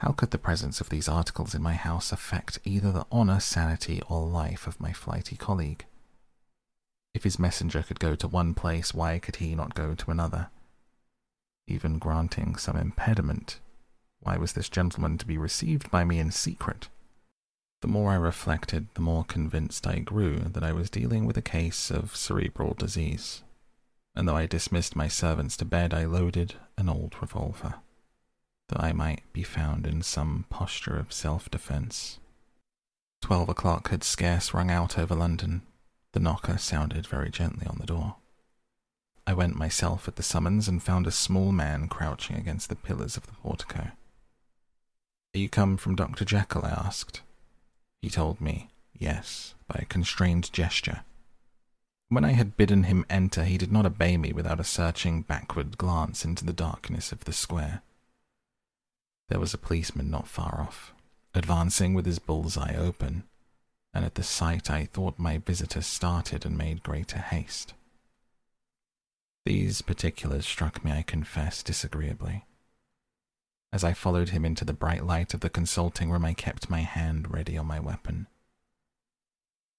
How 0.00 0.12
could 0.12 0.30
the 0.30 0.38
presence 0.38 0.80
of 0.80 0.88
these 0.88 1.08
articles 1.08 1.54
in 1.54 1.62
my 1.62 1.74
house 1.74 2.12
affect 2.12 2.60
either 2.64 2.92
the 2.92 3.06
honour, 3.10 3.40
sanity, 3.40 4.00
or 4.08 4.26
life 4.26 4.66
of 4.66 4.80
my 4.80 4.92
flighty 4.92 5.36
colleague? 5.36 5.84
If 7.14 7.24
his 7.24 7.38
messenger 7.38 7.82
could 7.82 7.98
go 7.98 8.14
to 8.14 8.28
one 8.28 8.54
place, 8.54 8.94
why 8.94 9.18
could 9.18 9.36
he 9.36 9.54
not 9.54 9.74
go 9.74 9.94
to 9.94 10.10
another? 10.10 10.50
Even 11.66 11.98
granting 11.98 12.56
some 12.56 12.76
impediment, 12.76 13.60
why 14.20 14.36
was 14.36 14.52
this 14.52 14.68
gentleman 14.68 15.18
to 15.18 15.26
be 15.26 15.38
received 15.38 15.90
by 15.90 16.04
me 16.04 16.18
in 16.18 16.30
secret? 16.30 16.88
The 17.80 17.88
more 17.88 18.10
I 18.10 18.16
reflected, 18.16 18.88
the 18.94 19.00
more 19.00 19.24
convinced 19.24 19.86
I 19.86 20.00
grew 20.00 20.38
that 20.38 20.64
I 20.64 20.72
was 20.72 20.90
dealing 20.90 21.26
with 21.26 21.36
a 21.36 21.42
case 21.42 21.90
of 21.90 22.16
cerebral 22.16 22.74
disease. 22.74 23.42
And 24.14 24.28
though 24.28 24.36
I 24.36 24.46
dismissed 24.46 24.96
my 24.96 25.06
servants 25.06 25.56
to 25.58 25.64
bed, 25.64 25.94
I 25.94 26.04
loaded 26.04 26.54
an 26.76 26.88
old 26.88 27.14
revolver, 27.20 27.74
that 28.68 28.82
I 28.82 28.92
might 28.92 29.22
be 29.32 29.44
found 29.44 29.86
in 29.86 30.02
some 30.02 30.46
posture 30.50 30.96
of 30.96 31.12
self 31.12 31.48
defence. 31.50 32.18
Twelve 33.22 33.48
o'clock 33.48 33.90
had 33.90 34.02
scarce 34.02 34.52
rung 34.52 34.70
out 34.70 34.98
over 34.98 35.14
London 35.14 35.62
the 36.12 36.20
knocker 36.20 36.58
sounded 36.58 37.06
very 37.06 37.30
gently 37.30 37.66
on 37.66 37.78
the 37.78 37.86
door. 37.86 38.16
I 39.26 39.34
went 39.34 39.56
myself 39.56 40.08
at 40.08 40.16
the 40.16 40.22
summons 40.22 40.66
and 40.66 40.82
found 40.82 41.06
a 41.06 41.10
small 41.10 41.52
man 41.52 41.86
crouching 41.86 42.36
against 42.36 42.68
the 42.68 42.76
pillars 42.76 43.16
of 43.16 43.26
the 43.26 43.34
portico. 43.34 43.90
Are 45.34 45.38
you 45.38 45.48
come 45.48 45.76
from 45.76 45.96
Dr. 45.96 46.24
Jekyll? 46.24 46.64
I 46.64 46.70
asked. 46.70 47.20
He 48.02 48.10
told 48.10 48.40
me, 48.40 48.70
yes, 48.98 49.54
by 49.66 49.80
a 49.82 49.86
constrained 49.86 50.52
gesture. 50.52 51.00
When 52.08 52.24
I 52.24 52.32
had 52.32 52.56
bidden 52.56 52.84
him 52.84 53.04
enter, 53.10 53.44
he 53.44 53.58
did 53.58 53.70
not 53.70 53.84
obey 53.84 54.16
me 54.16 54.32
without 54.32 54.60
a 54.60 54.64
searching 54.64 55.22
backward 55.22 55.76
glance 55.76 56.24
into 56.24 56.44
the 56.44 56.52
darkness 56.52 57.12
of 57.12 57.24
the 57.24 57.32
square. 57.32 57.82
There 59.28 59.40
was 59.40 59.52
a 59.52 59.58
policeman 59.58 60.10
not 60.10 60.26
far 60.26 60.60
off, 60.60 60.94
advancing 61.34 61.92
with 61.92 62.06
his 62.06 62.18
bull's 62.18 62.56
eye 62.56 62.74
open, 62.78 63.24
and 63.92 64.04
at 64.04 64.14
the 64.14 64.22
sight 64.22 64.70
I 64.70 64.86
thought 64.86 65.18
my 65.18 65.38
visitor 65.38 65.82
started 65.82 66.46
and 66.46 66.56
made 66.56 66.82
greater 66.82 67.18
haste. 67.18 67.74
These 69.44 69.82
particulars 69.82 70.46
struck 70.46 70.84
me, 70.84 70.92
I 70.92 71.02
confess, 71.02 71.62
disagreeably. 71.62 72.44
As 73.72 73.84
I 73.84 73.92
followed 73.92 74.30
him 74.30 74.44
into 74.44 74.64
the 74.64 74.72
bright 74.72 75.04
light 75.04 75.34
of 75.34 75.40
the 75.40 75.50
consulting 75.50 76.10
room, 76.10 76.24
I 76.24 76.34
kept 76.34 76.70
my 76.70 76.80
hand 76.80 77.32
ready 77.32 77.58
on 77.58 77.66
my 77.66 77.78
weapon. 77.78 78.26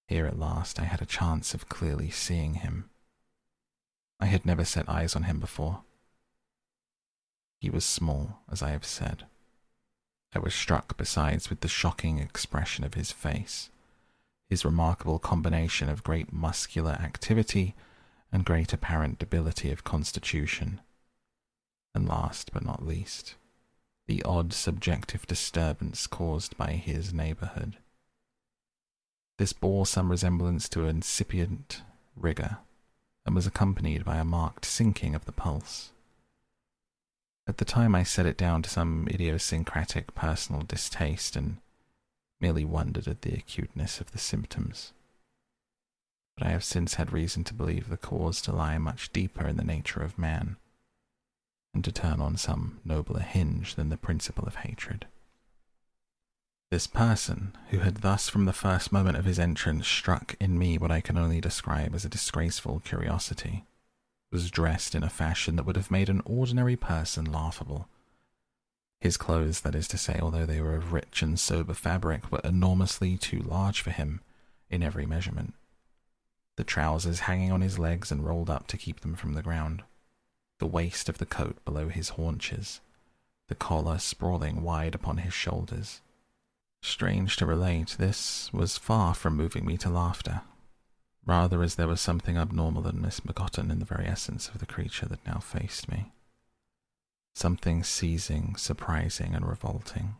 Here 0.06 0.26
at 0.26 0.38
last 0.38 0.78
I 0.78 0.84
had 0.84 1.02
a 1.02 1.06
chance 1.06 1.54
of 1.54 1.68
clearly 1.68 2.10
seeing 2.10 2.54
him. 2.54 2.90
I 4.18 4.26
had 4.26 4.46
never 4.46 4.64
set 4.64 4.88
eyes 4.88 5.16
on 5.16 5.24
him 5.24 5.40
before. 5.40 5.82
He 7.60 7.70
was 7.70 7.84
small, 7.84 8.40
as 8.50 8.62
I 8.62 8.70
have 8.70 8.84
said. 8.84 9.26
I 10.34 10.38
was 10.38 10.54
struck, 10.54 10.96
besides, 10.96 11.50
with 11.50 11.60
the 11.60 11.68
shocking 11.68 12.18
expression 12.18 12.84
of 12.84 12.94
his 12.94 13.12
face 13.12 13.70
his 14.50 14.64
remarkable 14.64 15.20
combination 15.20 15.88
of 15.88 16.02
great 16.02 16.32
muscular 16.32 16.90
activity 16.90 17.76
and 18.32 18.44
great 18.44 18.72
apparent 18.72 19.20
debility 19.20 19.70
of 19.70 19.84
constitution. 19.84 20.80
And 21.94 22.08
last 22.08 22.52
but 22.52 22.64
not 22.64 22.84
least, 22.84 23.36
the 24.10 24.24
odd 24.24 24.52
subjective 24.52 25.24
disturbance 25.28 26.08
caused 26.08 26.56
by 26.56 26.72
his 26.72 27.14
neighbourhood. 27.14 27.76
This 29.38 29.52
bore 29.52 29.86
some 29.86 30.10
resemblance 30.10 30.68
to 30.70 30.82
an 30.82 30.96
incipient 30.96 31.82
rigour, 32.16 32.58
and 33.24 33.36
was 33.36 33.46
accompanied 33.46 34.04
by 34.04 34.16
a 34.16 34.24
marked 34.24 34.64
sinking 34.64 35.14
of 35.14 35.26
the 35.26 35.32
pulse. 35.32 35.92
At 37.46 37.58
the 37.58 37.64
time, 37.64 37.94
I 37.94 38.02
set 38.02 38.26
it 38.26 38.36
down 38.36 38.62
to 38.62 38.70
some 38.70 39.06
idiosyncratic 39.08 40.12
personal 40.16 40.62
distaste 40.62 41.36
and 41.36 41.58
merely 42.40 42.64
wondered 42.64 43.06
at 43.06 43.22
the 43.22 43.34
acuteness 43.34 44.00
of 44.00 44.10
the 44.10 44.18
symptoms. 44.18 44.92
But 46.36 46.48
I 46.48 46.50
have 46.50 46.64
since 46.64 46.94
had 46.94 47.12
reason 47.12 47.44
to 47.44 47.54
believe 47.54 47.88
the 47.88 47.96
cause 47.96 48.42
to 48.42 48.52
lie 48.52 48.76
much 48.76 49.12
deeper 49.12 49.46
in 49.46 49.56
the 49.56 49.62
nature 49.62 50.02
of 50.02 50.18
man, 50.18 50.56
and 51.72 51.84
to 51.84 51.92
turn 51.92 52.20
on 52.20 52.36
some 52.36 52.80
nobler 52.84 53.20
hinge 53.20 53.74
than 53.74 53.88
the 53.88 53.96
principle 53.96 54.44
of 54.46 54.56
hatred. 54.56 55.06
This 56.70 56.86
person, 56.86 57.56
who 57.70 57.78
had 57.80 57.96
thus 57.96 58.28
from 58.28 58.44
the 58.44 58.52
first 58.52 58.92
moment 58.92 59.16
of 59.16 59.24
his 59.24 59.40
entrance 59.40 59.88
struck 59.88 60.36
in 60.40 60.56
me 60.56 60.78
what 60.78 60.92
I 60.92 61.00
can 61.00 61.18
only 61.18 61.40
describe 61.40 61.94
as 61.94 62.04
a 62.04 62.08
disgraceful 62.08 62.80
curiosity, 62.84 63.64
was 64.30 64.52
dressed 64.52 64.94
in 64.94 65.02
a 65.02 65.10
fashion 65.10 65.56
that 65.56 65.66
would 65.66 65.74
have 65.76 65.90
made 65.90 66.08
an 66.08 66.22
ordinary 66.24 66.76
person 66.76 67.24
laughable. 67.24 67.88
His 69.00 69.16
clothes, 69.16 69.62
that 69.62 69.74
is 69.74 69.88
to 69.88 69.98
say, 69.98 70.20
although 70.22 70.46
they 70.46 70.60
were 70.60 70.76
of 70.76 70.92
rich 70.92 71.22
and 71.22 71.40
sober 71.40 71.74
fabric, 71.74 72.30
were 72.30 72.40
enormously 72.44 73.16
too 73.16 73.40
large 73.40 73.80
for 73.80 73.90
him 73.90 74.20
in 74.68 74.82
every 74.82 75.06
measurement. 75.06 75.54
The 76.56 76.64
trousers 76.64 77.20
hanging 77.20 77.50
on 77.50 77.62
his 77.62 77.78
legs 77.78 78.12
and 78.12 78.24
rolled 78.24 78.50
up 78.50 78.66
to 78.68 78.76
keep 78.76 79.00
them 79.00 79.16
from 79.16 79.32
the 79.32 79.42
ground, 79.42 79.82
the 80.60 80.66
waist 80.66 81.08
of 81.08 81.18
the 81.18 81.26
coat 81.26 81.56
below 81.64 81.88
his 81.88 82.10
haunches, 82.10 82.80
the 83.48 83.56
collar 83.56 83.98
sprawling 83.98 84.62
wide 84.62 84.94
upon 84.94 85.18
his 85.18 85.34
shoulders 85.34 86.00
Strange 86.82 87.36
to 87.36 87.46
relate, 87.46 87.96
this 87.98 88.52
was 88.52 88.78
far 88.78 89.14
from 89.14 89.36
moving 89.36 89.66
me 89.66 89.76
to 89.76 89.90
laughter, 89.90 90.42
rather 91.26 91.62
as 91.62 91.74
there 91.74 91.88
was 91.88 92.00
something 92.00 92.38
abnormal 92.38 92.86
and 92.86 93.02
misbegotten 93.02 93.70
in 93.70 93.78
the 93.78 93.84
very 93.84 94.06
essence 94.06 94.48
of 94.48 94.58
the 94.58 94.66
creature 94.66 95.06
that 95.06 95.24
now 95.26 95.38
faced 95.38 95.90
me. 95.90 96.12
Something 97.34 97.84
seizing, 97.84 98.56
surprising, 98.56 99.34
and 99.34 99.46
revolting. 99.46 100.16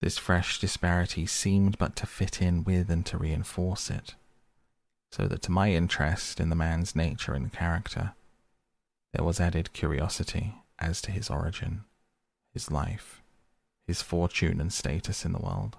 This 0.00 0.18
fresh 0.18 0.60
disparity 0.60 1.26
seemed 1.26 1.78
but 1.78 1.96
to 1.96 2.06
fit 2.06 2.40
in 2.40 2.62
with 2.62 2.88
and 2.88 3.04
to 3.06 3.18
reinforce 3.18 3.90
it, 3.90 4.14
so 5.10 5.26
that 5.26 5.42
to 5.42 5.50
my 5.50 5.72
interest 5.72 6.38
in 6.38 6.48
the 6.48 6.54
man's 6.54 6.94
nature 6.94 7.34
and 7.34 7.52
character, 7.52 8.14
there 9.12 9.24
was 9.24 9.40
added 9.40 9.72
curiosity 9.72 10.54
as 10.78 11.00
to 11.02 11.10
his 11.10 11.30
origin, 11.30 11.84
his 12.52 12.70
life, 12.70 13.22
his 13.86 14.02
fortune 14.02 14.60
and 14.60 14.72
status 14.72 15.24
in 15.24 15.32
the 15.32 15.38
world. 15.38 15.76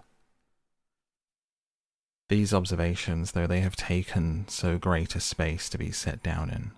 These 2.30 2.53
observations, 2.53 3.31
though 3.31 3.47
they 3.47 3.61
have 3.61 3.76
taken 3.76 4.47
so 4.47 4.77
great 4.77 5.15
a 5.15 5.19
space 5.19 5.68
to 5.69 5.77
be 5.77 5.91
set 5.91 6.22
down 6.22 6.49
in, 6.49 6.72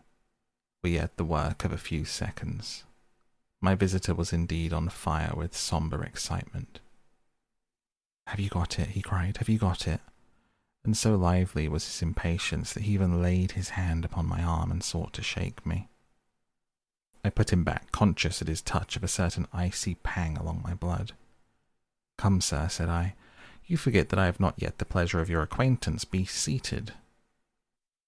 were 0.82 0.90
yet 0.90 1.18
the 1.18 1.26
work 1.26 1.66
of 1.66 1.72
a 1.72 1.78
few 1.78 2.06
seconds. 2.06 2.86
My 3.62 3.76
visitor 3.76 4.16
was 4.16 4.34
indeed 4.34 4.74
on 4.74 4.90
fire 4.90 5.34
with 5.36 5.56
sombre 5.56 6.06
excitement. 6.06 6.80
Have 8.28 8.40
you 8.40 8.50
got 8.50 8.80
it? 8.80 8.90
he 8.90 9.02
cried. 9.02 9.38
Have 9.38 9.50
you 9.50 9.58
got 9.58 9.88
it? 9.88 10.00
And 10.84 10.98
so 10.98 11.16
lively 11.16 11.68
was 11.68 11.86
his 11.86 12.02
impatience 12.02 12.74
that 12.74 12.84
he 12.84 12.94
even 12.94 13.22
laid 13.22 13.52
his 13.52 13.70
hand 13.70 14.04
upon 14.04 14.26
my 14.26 14.42
arm 14.42 14.72
and 14.72 14.84
sought 14.84 15.14
to 15.14 15.22
shake 15.22 15.66
me. 15.66 15.90
I 17.24 17.30
put 17.30 17.54
him 17.54 17.64
back, 17.64 17.92
conscious 17.92 18.42
at 18.42 18.48
his 18.48 18.62
touch 18.62 18.96
of 18.96 19.04
a 19.04 19.08
certain 19.08 19.48
icy 19.54 19.96
pang 19.96 20.38
along 20.38 20.62
my 20.64 20.74
blood. 20.74 21.14
Come, 22.18 22.42
sir, 22.42 22.68
said 22.70 22.90
I, 22.90 23.16
you 23.66 23.78
forget 23.78 24.10
that 24.10 24.20
I 24.20 24.26
have 24.26 24.40
not 24.40 24.56
yet 24.58 24.80
the 24.80 24.86
pleasure 24.86 25.20
of 25.20 25.30
your 25.30 25.42
acquaintance. 25.42 26.04
Be 26.04 26.26
seated. 26.26 26.94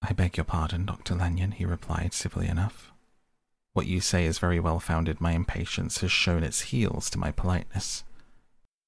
I 0.02 0.12
beg 0.12 0.36
your 0.36 0.44
pardon, 0.44 0.84
Dr. 0.84 1.14
Lanyon, 1.14 1.52
he 1.52 1.64
replied 1.64 2.12
civilly 2.12 2.48
enough. 2.48 2.92
What 3.72 3.86
you 3.86 4.00
say 4.00 4.24
is 4.26 4.38
very 4.38 4.60
well 4.60 4.78
founded. 4.78 5.20
My 5.20 5.32
impatience 5.32 5.98
has 5.98 6.12
shown 6.12 6.44
its 6.44 6.60
heels 6.62 7.08
to 7.10 7.18
my 7.18 7.30
politeness. 7.30 8.04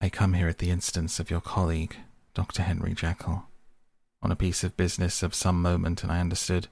I 0.00 0.08
come 0.10 0.34
here 0.34 0.48
at 0.48 0.58
the 0.58 0.70
instance 0.70 1.18
of 1.18 1.30
your 1.30 1.40
colleague, 1.40 1.96
Dr. 2.34 2.62
Henry 2.62 2.94
Jekyll, 2.94 3.46
on 4.22 4.30
a 4.30 4.36
piece 4.36 4.62
of 4.62 4.76
business 4.76 5.22
of 5.22 5.34
some 5.34 5.62
moment, 5.62 6.02
and 6.02 6.12
I 6.12 6.20
understood. 6.20 6.68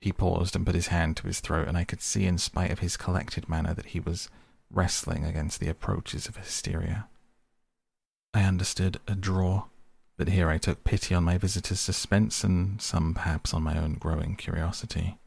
He 0.00 0.12
paused 0.12 0.56
and 0.56 0.64
put 0.64 0.74
his 0.74 0.86
hand 0.86 1.16
to 1.18 1.26
his 1.26 1.40
throat, 1.40 1.68
and 1.68 1.76
I 1.76 1.84
could 1.84 2.00
see, 2.00 2.26
in 2.26 2.38
spite 2.38 2.70
of 2.70 2.78
his 2.78 2.96
collected 2.96 3.48
manner, 3.48 3.74
that 3.74 3.86
he 3.86 4.00
was 4.00 4.30
wrestling 4.70 5.24
against 5.24 5.60
the 5.60 5.68
approaches 5.68 6.26
of 6.26 6.36
hysteria. 6.36 7.08
I 8.32 8.44
understood 8.44 9.00
a 9.06 9.14
draw, 9.14 9.64
but 10.16 10.28
here 10.28 10.48
I 10.48 10.58
took 10.58 10.84
pity 10.84 11.14
on 11.14 11.24
my 11.24 11.36
visitor's 11.36 11.80
suspense 11.80 12.44
and 12.44 12.80
some 12.80 13.14
perhaps 13.14 13.52
on 13.52 13.62
my 13.62 13.78
own 13.78 13.94
growing 13.94 14.36
curiosity. 14.36 15.18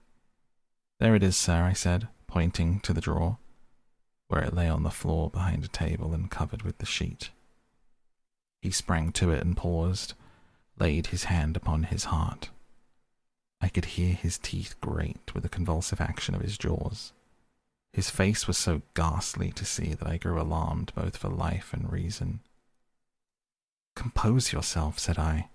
There 0.99 1.15
it 1.15 1.23
is, 1.23 1.37
sir, 1.37 1.63
I 1.63 1.73
said, 1.73 2.07
pointing 2.27 2.79
to 2.79 2.93
the 2.93 3.01
drawer, 3.01 3.37
where 4.27 4.41
it 4.41 4.53
lay 4.55 4.69
on 4.69 4.83
the 4.83 4.89
floor 4.89 5.29
behind 5.29 5.65
a 5.65 5.67
table 5.67 6.13
and 6.13 6.31
covered 6.31 6.63
with 6.63 6.79
the 6.79 6.85
sheet. 6.85 7.29
He 8.61 8.71
sprang 8.71 9.11
to 9.13 9.29
it 9.29 9.43
and 9.43 9.57
paused, 9.57 10.13
laid 10.79 11.07
his 11.07 11.25
hand 11.25 11.57
upon 11.57 11.83
his 11.83 12.05
heart. 12.05 12.49
I 13.63 13.69
could 13.69 13.85
hear 13.85 14.13
his 14.13 14.37
teeth 14.37 14.75
grate 14.81 15.33
with 15.33 15.43
the 15.43 15.49
convulsive 15.49 16.01
action 16.01 16.35
of 16.35 16.41
his 16.41 16.57
jaws. 16.57 17.13
His 17.93 18.09
face 18.09 18.45
was 18.45 18.57
so 18.57 18.81
ghastly 18.93 19.53
to 19.53 19.63
see 19.63 19.93
that 19.93 20.05
I 20.05 20.17
grew 20.17 20.37
alarmed 20.41 20.91
both 20.93 21.15
for 21.15 21.29
life 21.29 21.71
and 21.71 21.89
reason. 21.89 22.41
Compose 23.95 24.51
yourself, 24.51 24.99
said 24.99 25.17
I. 25.17 25.47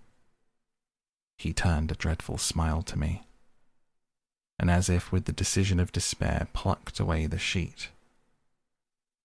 He 1.37 1.53
turned 1.53 1.93
a 1.93 1.97
dreadful 1.97 2.39
smile 2.39 2.81
to 2.85 2.99
me, 2.99 3.25
and 4.59 4.71
as 4.71 4.89
if 4.89 5.13
with 5.13 5.27
the 5.27 5.33
decision 5.33 5.79
of 5.79 5.93
despair 5.93 6.49
plucked 6.55 6.99
away 6.99 7.27
the 7.27 7.39
sheet. 7.39 7.91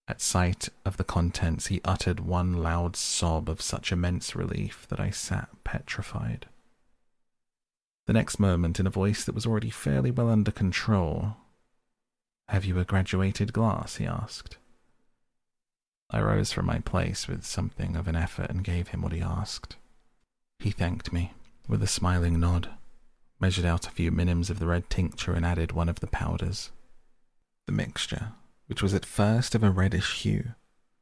At 0.09 0.19
sight 0.19 0.67
of 0.83 0.97
the 0.97 1.05
contents, 1.05 1.67
he 1.67 1.79
uttered 1.85 2.19
one 2.19 2.51
loud 2.51 2.97
sob 2.97 3.47
of 3.47 3.61
such 3.61 3.93
immense 3.93 4.35
relief 4.35 4.85
that 4.89 4.99
I 4.99 5.09
sat 5.09 5.47
petrified. 5.63 6.47
The 8.05 8.13
next 8.13 8.39
moment, 8.39 8.79
in 8.79 8.87
a 8.87 8.91
voice 8.91 9.23
that 9.23 9.35
was 9.35 9.45
already 9.45 9.69
fairly 9.69 10.11
well 10.11 10.29
under 10.29 10.51
control, 10.51 11.37
Have 12.49 12.65
you 12.65 12.77
a 12.79 12.85
graduated 12.85 13.53
glass? 13.53 13.95
he 13.95 14.05
asked. 14.05 14.57
I 16.09 16.21
rose 16.21 16.51
from 16.51 16.65
my 16.65 16.79
place 16.79 17.27
with 17.27 17.45
something 17.45 17.95
of 17.95 18.07
an 18.07 18.15
effort 18.15 18.49
and 18.49 18.63
gave 18.63 18.89
him 18.89 19.01
what 19.01 19.13
he 19.13 19.21
asked. 19.21 19.77
He 20.59 20.69
thanked 20.69 21.11
me 21.13 21.33
with 21.67 21.81
a 21.81 21.87
smiling 21.87 22.39
nod, 22.39 22.69
measured 23.39 23.65
out 23.65 23.87
a 23.87 23.91
few 23.91 24.11
minims 24.11 24.49
of 24.49 24.59
the 24.59 24.67
red 24.67 24.89
tincture, 24.89 25.33
and 25.33 25.45
added 25.45 25.71
one 25.71 25.89
of 25.89 26.01
the 26.01 26.07
powders. 26.07 26.71
The 27.67 27.71
mixture, 27.71 28.33
which 28.67 28.83
was 28.83 28.93
at 28.93 29.05
first 29.05 29.55
of 29.55 29.63
a 29.63 29.71
reddish 29.71 30.21
hue, 30.21 30.53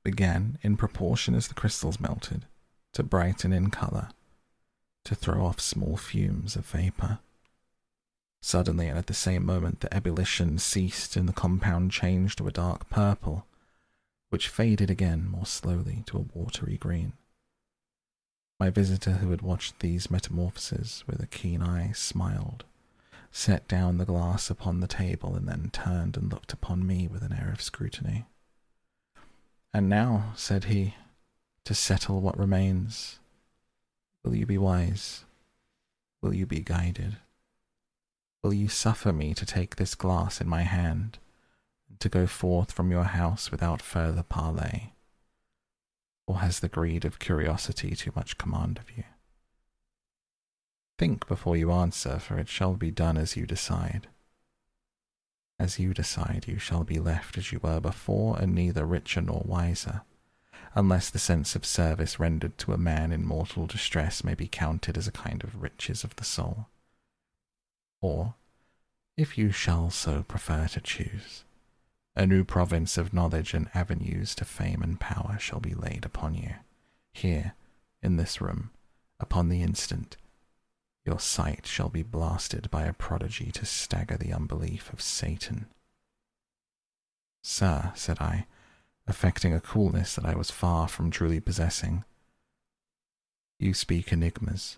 began, 0.03 0.59
in 0.61 0.77
proportion 0.77 1.35
as 1.35 1.47
the 1.47 1.53
crystals 1.55 1.99
melted, 1.99 2.45
to 2.93 3.03
brighten 3.03 3.51
in 3.51 3.69
colour, 3.69 4.09
to 5.05 5.15
throw 5.15 5.45
off 5.45 5.59
small 5.59 5.97
fumes 5.97 6.55
of 6.55 6.65
vapour. 6.65 7.19
Suddenly, 8.41 8.87
and 8.87 8.97
at 8.97 9.07
the 9.07 9.13
same 9.13 9.45
moment, 9.45 9.81
the 9.81 9.93
ebullition 9.93 10.57
ceased 10.57 11.15
and 11.15 11.29
the 11.29 11.33
compound 11.33 11.91
changed 11.91 12.39
to 12.39 12.47
a 12.47 12.51
dark 12.51 12.89
purple, 12.89 13.45
which 14.29 14.47
faded 14.47 14.89
again 14.89 15.27
more 15.29 15.45
slowly 15.45 16.03
to 16.07 16.17
a 16.17 16.37
watery 16.37 16.77
green. 16.77 17.13
My 18.59 18.69
visitor, 18.69 19.13
who 19.13 19.31
had 19.31 19.41
watched 19.41 19.79
these 19.79 20.11
metamorphoses 20.11 21.03
with 21.07 21.21
a 21.21 21.27
keen 21.27 21.61
eye, 21.61 21.91
smiled, 21.93 22.63
set 23.31 23.67
down 23.67 23.97
the 23.97 24.05
glass 24.05 24.49
upon 24.49 24.79
the 24.79 24.87
table, 24.87 25.35
and 25.35 25.47
then 25.47 25.69
turned 25.71 26.17
and 26.17 26.31
looked 26.31 26.53
upon 26.53 26.85
me 26.85 27.07
with 27.07 27.23
an 27.23 27.33
air 27.33 27.51
of 27.51 27.61
scrutiny. 27.61 28.25
And 29.73 29.87
now, 29.87 30.33
said 30.35 30.65
he, 30.65 30.95
to 31.65 31.73
settle 31.73 32.21
what 32.21 32.37
remains, 32.37 33.19
will 34.23 34.35
you 34.35 34.45
be 34.45 34.57
wise? 34.57 35.25
Will 36.21 36.33
you 36.33 36.45
be 36.45 36.61
guided? 36.61 37.17
Will 38.43 38.53
you 38.53 38.69
suffer 38.69 39.13
me 39.13 39.33
to 39.33 39.45
take 39.45 39.75
this 39.75 39.95
glass 39.95 40.41
in 40.41 40.47
my 40.47 40.61
hand? 40.61 41.19
And 41.89 41.99
to 41.99 42.09
go 42.09 42.27
forth 42.27 42.71
from 42.71 42.91
your 42.91 43.03
house 43.03 43.51
without 43.51 43.81
further 43.81 44.23
parley? 44.23 44.93
Or 46.27 46.39
has 46.39 46.59
the 46.59 46.69
greed 46.69 47.05
of 47.05 47.19
curiosity 47.19 47.95
too 47.95 48.11
much 48.15 48.37
command 48.37 48.77
of 48.77 48.95
you? 48.95 49.03
Think 50.97 51.27
before 51.27 51.57
you 51.57 51.71
answer, 51.71 52.19
for 52.19 52.37
it 52.37 52.47
shall 52.47 52.75
be 52.75 52.91
done 52.91 53.17
as 53.17 53.35
you 53.35 53.47
decide. 53.47 54.07
As 55.59 55.79
you 55.79 55.93
decide, 55.93 56.45
you 56.47 56.57
shall 56.57 56.83
be 56.83 56.99
left 56.99 57.37
as 57.37 57.51
you 57.51 57.59
were 57.61 57.79
before, 57.79 58.37
and 58.39 58.53
neither 58.53 58.85
richer 58.85 59.21
nor 59.21 59.43
wiser, 59.45 60.01
unless 60.73 61.09
the 61.09 61.19
sense 61.19 61.55
of 61.55 61.65
service 61.65 62.19
rendered 62.19 62.57
to 62.57 62.73
a 62.73 62.77
man 62.77 63.11
in 63.11 63.25
mortal 63.25 63.67
distress 63.67 64.23
may 64.23 64.33
be 64.33 64.47
counted 64.47 64.97
as 64.97 65.07
a 65.07 65.11
kind 65.11 65.43
of 65.43 65.61
riches 65.61 66.03
of 66.03 66.15
the 66.15 66.23
soul. 66.23 66.67
Or, 68.01 68.35
if 69.17 69.37
you 69.37 69.51
shall 69.51 69.89
so 69.89 70.23
prefer 70.23 70.67
to 70.69 70.81
choose, 70.81 71.43
a 72.15 72.25
new 72.25 72.43
province 72.43 72.97
of 72.97 73.13
knowledge 73.13 73.53
and 73.53 73.69
avenues 73.73 74.33
to 74.35 74.45
fame 74.45 74.81
and 74.81 74.99
power 74.99 75.37
shall 75.39 75.59
be 75.59 75.73
laid 75.73 76.05
upon 76.05 76.33
you. 76.33 76.55
Here, 77.13 77.53
in 78.01 78.17
this 78.17 78.41
room, 78.41 78.71
upon 79.19 79.49
the 79.49 79.61
instant, 79.61 80.17
your 81.05 81.19
sight 81.19 81.65
shall 81.65 81.89
be 81.89 82.03
blasted 82.03 82.69
by 82.71 82.83
a 82.83 82.93
prodigy 82.93 83.51
to 83.51 83.65
stagger 83.65 84.17
the 84.17 84.33
unbelief 84.33 84.91
of 84.93 85.01
Satan. 85.01 85.67
Sir, 87.43 87.91
said 87.95 88.19
I, 88.19 88.45
affecting 89.11 89.53
a 89.53 89.59
coolness 89.59 90.15
that 90.15 90.25
I 90.25 90.35
was 90.35 90.49
far 90.49 90.87
from 90.87 91.11
truly 91.11 91.41
possessing, 91.41 92.05
you 93.59 93.73
speak 93.73 94.13
enigmas, 94.13 94.77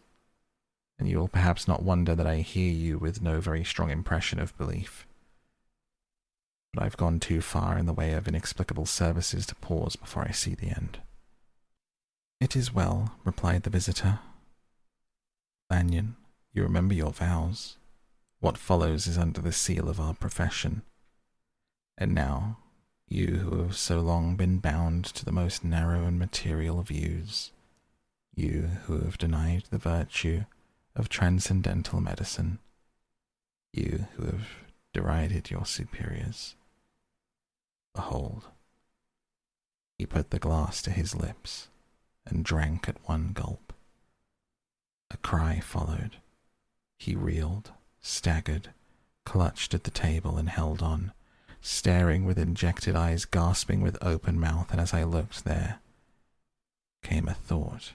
and 0.98 1.08
you 1.08 1.20
will 1.20 1.28
perhaps 1.28 1.68
not 1.68 1.84
wonder 1.84 2.16
that 2.16 2.26
I 2.26 2.38
hear 2.38 2.72
you 2.72 2.98
with 2.98 3.22
no 3.22 3.40
very 3.40 3.64
strong 3.64 3.92
impression 3.92 4.40
of 4.40 4.58
belief. 4.58 5.06
But 6.74 6.82
I've 6.82 6.98
gone 6.98 7.20
too 7.20 7.42
far 7.42 7.78
in 7.78 7.86
the 7.86 7.94
way 7.94 8.14
of 8.14 8.28
inexplicable 8.28 8.88
services 8.88 9.46
to 9.46 9.56
pause 9.56 9.96
before 9.96 10.24
I 10.28 10.32
see 10.32 10.56
the 10.56 10.70
end. 10.70 10.98
It 12.42 12.56
is 12.56 12.74
well, 12.74 13.14
replied 13.24 13.64
the 13.64 13.70
visitor. 13.70 14.20
Lanyon, 15.70 16.16
you 16.54 16.64
remember 16.64 16.96
your 16.96 17.12
vows. 17.12 17.78
What 18.40 18.58
follows 18.58 19.06
is 19.06 19.18
under 19.18 19.42
the 19.42 19.52
seal 19.52 19.88
of 19.88 20.00
our 20.00 20.16
profession. 20.16 20.82
And 22.00 22.16
now, 22.16 22.58
you 23.14 23.28
who 23.38 23.62
have 23.62 23.78
so 23.78 24.00
long 24.00 24.36
been 24.36 24.58
bound 24.58 25.06
to 25.06 25.24
the 25.24 25.32
most 25.32 25.64
narrow 25.64 26.06
and 26.06 26.18
material 26.18 26.82
views, 26.82 27.52
you 28.36 28.70
who 28.86 29.00
have 29.02 29.20
denied 29.20 29.64
the 29.70 29.78
virtue 29.78 30.46
of 30.96 31.10
transcendental 31.10 32.02
medicine, 32.02 32.58
you 33.72 34.08
who 34.16 34.26
have 34.26 34.48
derided 34.94 35.52
your 35.52 35.66
superiors, 35.66 36.56
behold, 37.94 38.48
he 40.00 40.06
put 40.08 40.32
the 40.32 40.40
glass 40.40 40.82
to 40.82 40.90
his 40.90 41.16
lips 41.16 41.68
and 42.26 42.44
drank 42.44 42.90
at 42.90 43.08
one 43.08 43.32
gulp. 43.34 43.74
A 45.12 45.18
cry 45.18 45.60
followed. 45.60 46.18
He 46.98 47.16
reeled, 47.16 47.72
staggered, 48.02 48.72
clutched 49.24 49.76
at 49.76 49.84
the 49.84 49.92
table, 49.92 50.38
and 50.38 50.50
held 50.50 50.82
on, 50.82 51.12
staring 51.66 52.26
with 52.26 52.38
injected 52.38 52.94
eyes, 52.94 53.24
gasping 53.24 53.80
with 53.80 53.98
open 54.02 54.38
mouth, 54.38 54.70
and 54.72 54.82
as 54.82 54.94
I 54.94 55.04
looked 55.06 55.46
there 55.46 55.80
came 57.02 57.28
a 57.28 57.34
thought, 57.34 57.94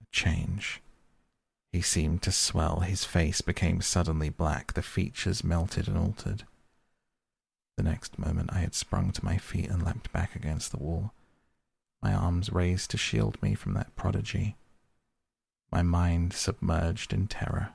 a 0.00 0.06
change. 0.12 0.80
He 1.72 1.82
seemed 1.82 2.22
to 2.22 2.32
swell, 2.32 2.80
his 2.80 3.04
face 3.04 3.40
became 3.40 3.80
suddenly 3.80 4.28
black, 4.28 4.74
the 4.74 4.82
features 4.82 5.42
melted 5.42 5.88
and 5.88 5.98
altered. 5.98 6.44
The 7.76 7.82
next 7.82 8.18
moment 8.18 8.50
I 8.52 8.58
had 8.60 8.74
sprung 8.74 9.10
to 9.12 9.24
my 9.24 9.38
feet 9.38 9.70
and 9.70 9.84
leapt 9.84 10.12
back 10.12 10.36
against 10.36 10.70
the 10.70 10.78
wall, 10.78 11.12
my 12.00 12.14
arms 12.14 12.52
raised 12.52 12.90
to 12.92 12.96
shield 12.96 13.42
me 13.42 13.54
from 13.54 13.74
that 13.74 13.94
prodigy, 13.96 14.56
my 15.72 15.82
mind 15.82 16.32
submerged 16.32 17.12
in 17.12 17.26
terror. 17.26 17.70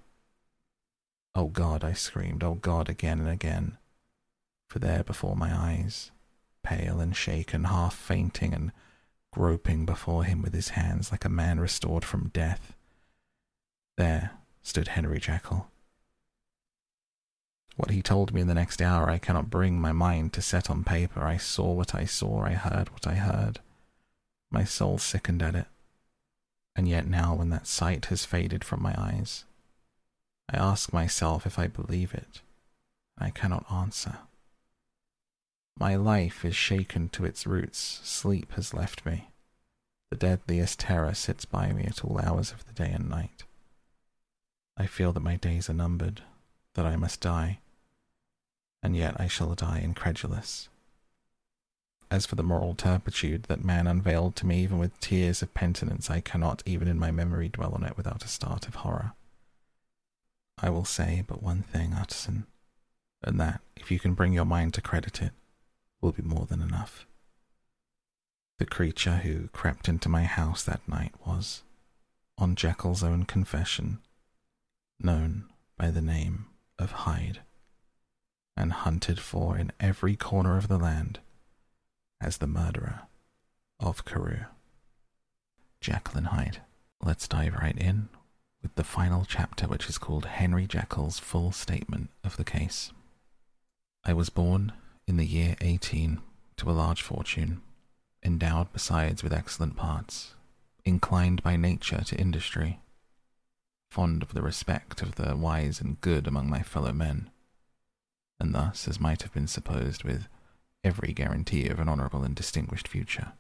Oh 1.34 1.48
God, 1.48 1.84
I 1.84 1.92
screamed, 1.92 2.42
oh 2.42 2.56
God, 2.56 2.88
again 2.88 3.20
and 3.20 3.30
again, 3.30 3.78
for 4.68 4.80
there 4.80 5.04
before 5.04 5.36
my 5.36 5.56
eyes, 5.56 6.12
pale 6.64 7.00
and 7.00 7.16
shaken, 7.16 7.66
half 7.66 7.96
fainting 7.96 8.54
and 8.54 8.72
groping 9.32 9.86
before 9.86 10.24
him 10.24 10.42
with 10.42 10.54
his 10.54 10.70
hands 10.70 11.12
like 11.12 11.26
a 11.26 11.30
man 11.30 11.60
restored 11.60 12.06
from 12.06 12.30
death, 12.30 12.76
there 13.98 14.32
stood 14.62 14.90
Henry 14.90 15.20
Jekyll. 15.20 15.68
What 17.76 17.92
he 17.92 18.02
told 18.02 18.34
me 18.34 18.42
in 18.42 18.48
the 18.48 18.54
next 18.54 18.82
hour 18.82 19.10
I 19.10 19.18
cannot 19.18 19.50
bring 19.50 19.80
my 19.80 19.92
mind 19.92 20.32
to 20.34 20.42
set 20.42 20.70
on 20.70 20.84
paper. 20.84 21.24
I 21.24 21.38
saw 21.38 21.74
what 21.74 21.94
I 21.94 22.06
saw, 22.06 22.44
I 22.44 22.54
heard 22.54 22.90
what 22.90 23.06
I 23.06 23.16
heard. 23.16 23.60
My 24.50 24.64
soul 24.64 24.98
sickened 24.98 25.44
at 25.44 25.56
it. 25.56 25.68
And 26.76 26.88
yet 26.88 27.08
now, 27.08 27.36
when 27.36 27.50
that 27.50 27.68
sight 27.68 28.06
has 28.06 28.26
faded 28.26 28.64
from 28.64 28.82
my 28.82 28.96
eyes, 28.98 29.46
I 30.50 30.58
ask 30.58 30.94
myself 30.94 31.46
if 31.46 31.58
I 31.58 31.68
believe 31.68 32.14
it. 32.14 32.42
I 33.18 33.30
cannot 33.30 33.66
answer. 33.72 34.20
My 35.78 35.96
life 35.96 36.46
is 36.46 36.56
shaken 36.56 37.10
to 37.10 37.26
its 37.26 37.46
roots. 37.46 38.00
Sleep 38.04 38.54
has 38.54 38.74
left 38.74 39.06
me. 39.06 39.30
The 40.10 40.16
deadliest 40.16 40.80
terror 40.80 41.14
sits 41.14 41.44
by 41.44 41.74
me 41.74 41.84
at 41.84 42.04
all 42.04 42.20
hours 42.20 42.52
of 42.54 42.66
the 42.66 42.74
day 42.74 42.92
and 42.92 43.10
night. 43.10 43.44
I 44.78 44.86
feel 44.86 45.12
that 45.14 45.20
my 45.20 45.36
days 45.36 45.70
are 45.70 45.74
numbered, 45.74 46.22
that 46.76 46.86
I 46.86 46.96
must 46.96 47.20
die, 47.20 47.60
and 48.82 48.96
yet 48.96 49.20
I 49.20 49.28
shall 49.28 49.54
die 49.56 49.80
incredulous. 49.80 50.70
As 52.10 52.26
for 52.26 52.36
the 52.36 52.44
moral 52.44 52.76
turpitude 52.76 53.44
that 53.44 53.66
man 53.66 53.88
unveiled 53.88 54.36
to 54.38 54.46
me, 54.46 54.64
even 54.64 54.78
with 54.78 54.98
tears 55.02 55.42
of 55.42 55.54
penitence, 55.54 56.10
I 56.10 56.22
cannot, 56.22 56.64
even 56.66 56.88
in 56.88 57.00
my 57.00 57.12
memory, 57.12 57.50
dwell 57.50 57.74
on 57.74 57.84
it 57.84 57.98
without 57.98 58.24
a 58.24 58.30
start 58.30 58.68
of 58.68 58.76
horror. 58.76 59.14
I 60.58 60.70
will 60.70 60.86
say 60.86 61.24
but 61.28 61.44
one 61.44 61.64
thing, 61.64 61.94
Utterson, 61.94 62.46
and 63.22 63.42
that, 63.42 63.60
if 63.76 63.92
you 63.92 64.00
can 64.00 64.14
bring 64.14 64.32
your 64.32 64.46
mind 64.46 64.74
to 64.76 64.82
credit 64.82 65.22
it, 65.22 65.32
will 66.06 66.12
be 66.12 66.22
more 66.22 66.46
than 66.46 66.62
enough. 66.62 67.08
The 68.60 68.66
creature 68.68 69.18
who 69.18 69.48
crept 69.48 69.90
into 69.90 70.08
my 70.08 70.24
house 70.24 70.62
that 70.62 70.88
night 70.88 71.14
was, 71.26 71.64
on 72.38 72.56
Jekyll's 72.56 73.04
own 73.04 73.24
confession, 73.24 73.98
known 75.00 75.46
by 75.78 75.90
the 75.90 76.04
name 76.04 76.46
of 76.78 76.92
Hyde, 76.92 77.40
and 78.56 78.72
hunted 78.72 79.20
for 79.20 79.58
in 79.58 79.72
every 79.80 80.16
corner 80.16 80.58
of 80.58 80.68
the 80.68 80.78
land 80.78 81.20
as 82.22 82.38
the 82.38 82.46
murderer 82.46 83.02
of 83.80 84.06
Carew. 84.06 84.46
Jekyll 85.82 86.20
and 86.20 86.28
Hyde. 86.28 86.62
Let's 87.02 87.28
dive 87.28 87.56
right 87.56 87.78
in 87.78 88.10
with 88.62 88.76
the 88.76 88.84
final 88.84 89.26
chapter, 89.28 89.68
which 89.68 89.90
is 89.90 89.98
called 89.98 90.26
Henry 90.26 90.68
Jekyll's 90.68 91.18
Full 91.18 91.52
Statement 91.52 92.12
of 92.24 92.38
the 92.38 92.44
Case. 92.44 92.92
I 94.04 94.14
was 94.14 94.30
born 94.30 94.72
in 95.08 95.18
the 95.18 95.26
year 95.26 95.56
18 95.62 96.20
to 96.58 96.70
a 96.70 96.74
large 96.74 97.02
fortune, 97.02 97.62
endowed 98.24 98.72
besides 98.74 99.24
with 99.24 99.34
excellent 99.34 99.76
parts, 99.76 100.34
inclined 100.84 101.44
by 101.44 101.56
nature 101.56 102.02
to 102.04 102.20
industry, 102.20 102.80
fond 103.90 104.24
of 104.24 104.34
the 104.34 104.42
respect 104.42 105.02
of 105.02 105.16
the 105.16 105.36
wise 105.36 105.80
and 105.80 106.02
good 106.02 106.28
among 106.28 106.50
my 106.50 106.62
fellow 106.62 106.92
men, 106.92 107.30
and 108.40 108.54
thus, 108.54 108.88
as 108.88 109.00
might 109.00 109.22
have 109.22 109.34
been 109.34 109.48
supposed, 109.48 110.04
with 110.04 110.28
every 110.84 111.14
guarantee 111.14 111.68
of 111.68 111.80
an 111.80 111.88
honourable 111.88 112.24
and 112.24 112.36
distinguished 112.36 112.88
future. 112.88 113.34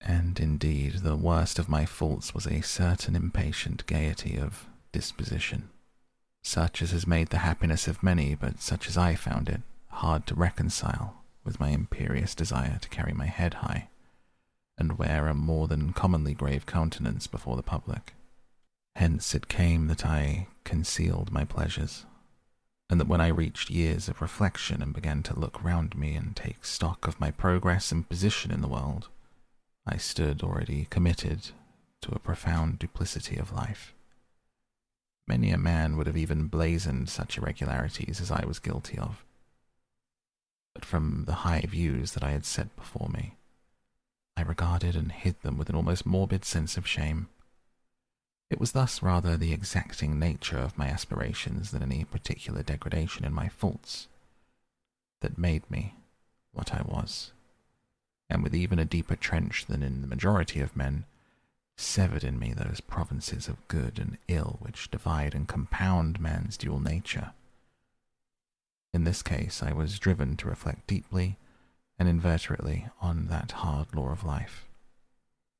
And 0.00 0.40
indeed, 0.40 0.94
the 0.96 1.16
worst 1.16 1.58
of 1.58 1.68
my 1.68 1.86
faults 1.86 2.34
was 2.34 2.46
a 2.46 2.62
certain 2.62 3.14
impatient 3.14 3.86
gaiety 3.86 4.36
of 4.36 4.66
disposition, 4.90 5.68
such 6.42 6.82
as 6.82 6.90
has 6.90 7.06
made 7.06 7.28
the 7.28 7.38
happiness 7.38 7.86
of 7.86 8.02
many, 8.02 8.34
but 8.34 8.60
such 8.60 8.88
as 8.88 8.96
I 8.96 9.14
found 9.14 9.48
it, 9.48 9.60
hard 9.92 10.26
to 10.26 10.34
reconcile 10.34 11.22
with 11.44 11.60
my 11.60 11.68
imperious 11.68 12.34
desire 12.34 12.78
to 12.80 12.88
carry 12.88 13.12
my 13.12 13.26
head 13.26 13.54
high 13.54 13.88
and 14.78 14.98
wear 14.98 15.28
a 15.28 15.34
more 15.34 15.68
than 15.68 15.92
commonly 15.92 16.34
grave 16.34 16.66
countenance 16.66 17.26
before 17.26 17.56
the 17.56 17.62
public. 17.62 18.14
Hence 18.96 19.34
it 19.34 19.48
came 19.48 19.86
that 19.86 20.04
I 20.04 20.48
concealed 20.64 21.32
my 21.32 21.44
pleasures, 21.44 22.04
and 22.90 23.00
that 23.00 23.08
when 23.08 23.20
I 23.20 23.28
reached 23.28 23.70
years 23.70 24.08
of 24.08 24.20
reflection 24.20 24.82
and 24.82 24.92
began 24.92 25.22
to 25.24 25.38
look 25.38 25.62
round 25.62 25.96
me 25.96 26.14
and 26.14 26.34
take 26.34 26.64
stock 26.64 27.06
of 27.06 27.20
my 27.20 27.30
progress 27.30 27.92
and 27.92 28.08
position 28.08 28.50
in 28.50 28.60
the 28.60 28.68
world, 28.68 29.08
I 29.86 29.96
stood 29.96 30.42
already 30.42 30.86
committed 30.90 31.50
to 32.02 32.14
a 32.14 32.18
profound 32.18 32.78
duplicity 32.78 33.36
of 33.36 33.52
life. 33.52 33.94
Many 35.26 35.50
a 35.50 35.58
man 35.58 35.96
would 35.96 36.06
have 36.06 36.16
even 36.16 36.48
blazoned 36.48 37.08
such 37.08 37.38
irregularities 37.38 38.20
as 38.20 38.30
I 38.30 38.44
was 38.44 38.58
guilty 38.58 38.98
of. 38.98 39.24
But 40.74 40.84
from 40.84 41.24
the 41.24 41.34
high 41.46 41.60
views 41.68 42.12
that 42.12 42.22
I 42.22 42.30
had 42.30 42.44
set 42.44 42.74
before 42.76 43.08
me, 43.08 43.36
I 44.36 44.42
regarded 44.42 44.96
and 44.96 45.12
hid 45.12 45.40
them 45.42 45.58
with 45.58 45.68
an 45.68 45.76
almost 45.76 46.06
morbid 46.06 46.44
sense 46.44 46.76
of 46.76 46.86
shame. 46.86 47.28
It 48.50 48.60
was 48.60 48.72
thus 48.72 49.02
rather 49.02 49.36
the 49.36 49.52
exacting 49.52 50.18
nature 50.18 50.58
of 50.58 50.76
my 50.76 50.88
aspirations 50.88 51.70
than 51.70 51.82
any 51.82 52.04
particular 52.04 52.62
degradation 52.62 53.24
in 53.24 53.32
my 53.32 53.48
faults 53.48 54.08
that 55.20 55.38
made 55.38 55.70
me 55.70 55.94
what 56.52 56.74
I 56.74 56.82
was, 56.82 57.32
and 58.28 58.42
with 58.42 58.54
even 58.54 58.78
a 58.78 58.84
deeper 58.84 59.16
trench 59.16 59.66
than 59.66 59.82
in 59.82 60.00
the 60.00 60.06
majority 60.06 60.60
of 60.60 60.76
men, 60.76 61.04
severed 61.76 62.24
in 62.24 62.38
me 62.38 62.52
those 62.52 62.80
provinces 62.80 63.48
of 63.48 63.66
good 63.68 63.98
and 63.98 64.18
ill 64.28 64.58
which 64.60 64.90
divide 64.90 65.34
and 65.34 65.48
compound 65.48 66.20
man's 66.20 66.56
dual 66.56 66.80
nature. 66.80 67.32
In 68.92 69.04
this 69.04 69.22
case, 69.22 69.62
I 69.62 69.72
was 69.72 69.98
driven 69.98 70.36
to 70.36 70.48
reflect 70.48 70.86
deeply 70.86 71.38
and 71.98 72.08
inveterately 72.08 72.88
on 73.00 73.28
that 73.28 73.52
hard 73.52 73.94
law 73.94 74.10
of 74.10 74.24
life, 74.24 74.66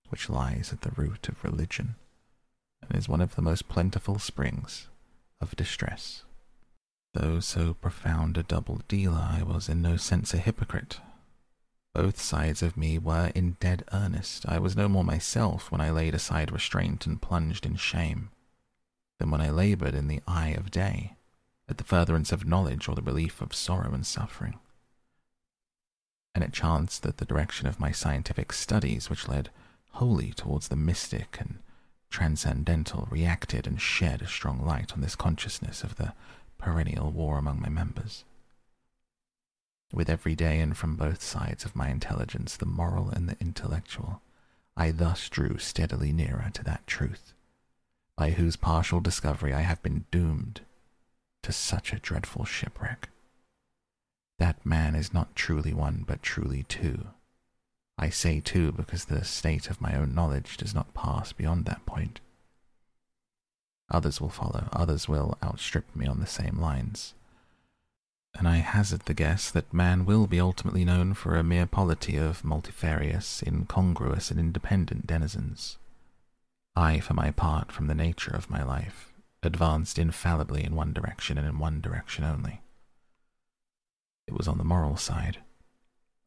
which 0.09 0.29
lies 0.29 0.73
at 0.73 0.83
the 0.83 0.91
root 0.91 1.29
of 1.29 1.43
religion 1.43 1.95
and 2.83 2.99
is 2.99 3.09
one 3.09 3.21
of 3.21 3.35
the 3.35 3.43
most 3.43 3.69
plentiful 3.69 4.19
springs 4.19 4.89
of 5.41 5.57
distress. 5.57 6.25
Though 7.15 7.41
so 7.41 7.75
profound 7.75 8.37
a 8.37 8.43
double 8.43 8.81
dealer, 8.89 9.29
I 9.31 9.43
was 9.43 9.69
in 9.69 9.81
no 9.81 9.97
sense 9.97 10.35
a 10.35 10.39
hypocrite. 10.39 11.01
Both 11.95 12.21
sides 12.21 12.63
of 12.63 12.77
me 12.77 12.99
were 12.99 13.33
in 13.35 13.57
dead 13.61 13.85
earnest. 13.93 14.47
I 14.49 14.59
was 14.59 14.77
no 14.77 14.89
more 14.89 15.05
myself 15.05 15.71
when 15.71 15.81
I 15.81 15.91
laid 15.91 16.15
aside 16.15 16.51
restraint 16.51 17.07
and 17.07 17.21
plunged 17.21 17.67
in 17.67 17.77
shame 17.77 18.31
than 19.19 19.31
when 19.31 19.41
I 19.41 19.51
laboured 19.51 19.95
in 19.95 20.09
the 20.09 20.23
eye 20.27 20.51
of 20.51 20.71
day 20.71 21.17
at 21.73 21.79
the 21.79 21.85
furtherance 21.85 22.33
of 22.33 22.45
knowledge 22.45 22.87
or 22.87 22.95
the 22.95 23.01
relief 23.01 23.41
of 23.41 23.55
sorrow 23.55 23.95
and 23.95 24.07
suffering. 24.07 24.59
and 26.35 26.45
it 26.45 26.53
chanced 26.53 27.03
that 27.03 27.17
the 27.17 27.25
direction 27.25 27.67
of 27.67 27.81
my 27.81 27.91
scientific 27.91 28.53
studies, 28.53 29.09
which 29.09 29.27
led 29.27 29.51
wholly 29.93 30.33
towards 30.33 30.69
the 30.69 30.77
mystic 30.77 31.39
and 31.41 31.61
transcendental, 32.11 33.09
reacted 33.11 33.67
and 33.67 33.81
shed 33.81 34.21
a 34.21 34.27
strong 34.27 34.63
light 34.65 34.93
on 34.93 35.01
this 35.01 35.17
consciousness 35.17 35.83
of 35.83 35.97
the 35.97 36.13
perennial 36.59 37.11
war 37.11 37.39
among 37.39 37.59
my 37.59 37.71
members. 37.71 38.25
With 39.93 40.11
every 40.11 40.35
day 40.35 40.61
and 40.61 40.77
from 40.77 40.97
both 40.97 41.23
sides 41.23 41.65
of 41.65 41.77
my 41.77 41.89
intelligence, 41.89 42.57
the 42.57 42.67
moral 42.67 43.09
and 43.09 43.29
the 43.29 43.37
intellectual, 43.41 44.21
I 44.77 44.91
thus 44.91 45.29
drew 45.31 45.57
steadily 45.57 46.13
nearer 46.13 46.51
to 46.53 46.65
that 46.65 46.87
truth, 46.87 47.33
by 48.17 48.33
whose 48.33 48.57
partial 48.57 49.01
discovery 49.01 49.55
I 49.55 49.63
have 49.63 49.83
been 49.83 50.05
doomed 50.11 50.61
to 51.43 51.53
such 51.53 51.93
a 51.93 51.99
dreadful 51.99 52.45
shipwreck. 52.45 53.09
That 54.39 54.65
man 54.65 54.95
is 54.95 55.15
not 55.15 55.37
truly 55.37 55.73
one, 55.73 56.05
but 56.07 56.23
truly 56.23 56.65
two. 56.65 57.07
I 57.99 58.09
say 58.11 58.41
two 58.41 58.73
because 58.73 59.05
the 59.05 59.25
state 59.25 59.71
of 59.71 59.81
my 59.81 59.95
own 59.95 60.15
knowledge 60.15 60.57
does 60.57 60.75
not 60.75 60.95
pass 60.95 61.33
beyond 61.33 61.65
that 61.67 61.87
point. 61.87 62.21
Others 63.91 64.21
will 64.21 64.31
follow, 64.31 64.69
others 64.73 65.09
will 65.09 65.37
outstrip 65.45 65.95
me 65.95 66.07
on 66.07 66.21
the 66.21 66.27
same 66.27 66.59
lines. 66.59 67.15
And 68.35 68.49
I 68.49 68.57
hazard 68.57 69.03
the 69.03 69.15
guess 69.15 69.51
that 69.51 69.75
man 69.75 70.07
will 70.07 70.27
be 70.27 70.41
ultimately 70.41 70.85
known 70.85 71.13
for 71.13 71.37
a 71.37 71.43
mere 71.43 71.67
polity 71.67 72.17
of 72.17 72.45
multifarious, 72.45 73.43
incongruous, 73.43 74.31
and 74.31 74.41
independent 74.41 75.07
denizens. 75.07 75.77
I, 76.75 77.01
for 77.01 77.13
my 77.13 77.31
part, 77.31 77.71
from 77.71 77.89
the 77.89 77.95
nature 77.95 78.35
of 78.35 78.49
my 78.49 78.63
life, 78.63 79.12
advanced 79.43 79.99
infallibly 79.99 80.65
in 80.65 80.75
one 80.75 80.93
direction 80.93 81.39
and 81.39 81.47
in 81.47 81.59
one 81.59 81.81
direction 81.81 82.25
only. 82.25 82.61
It 84.27 84.35
was 84.35 84.47
on 84.47 84.59
the 84.59 84.65
moral 84.65 84.97
side, 84.97 85.39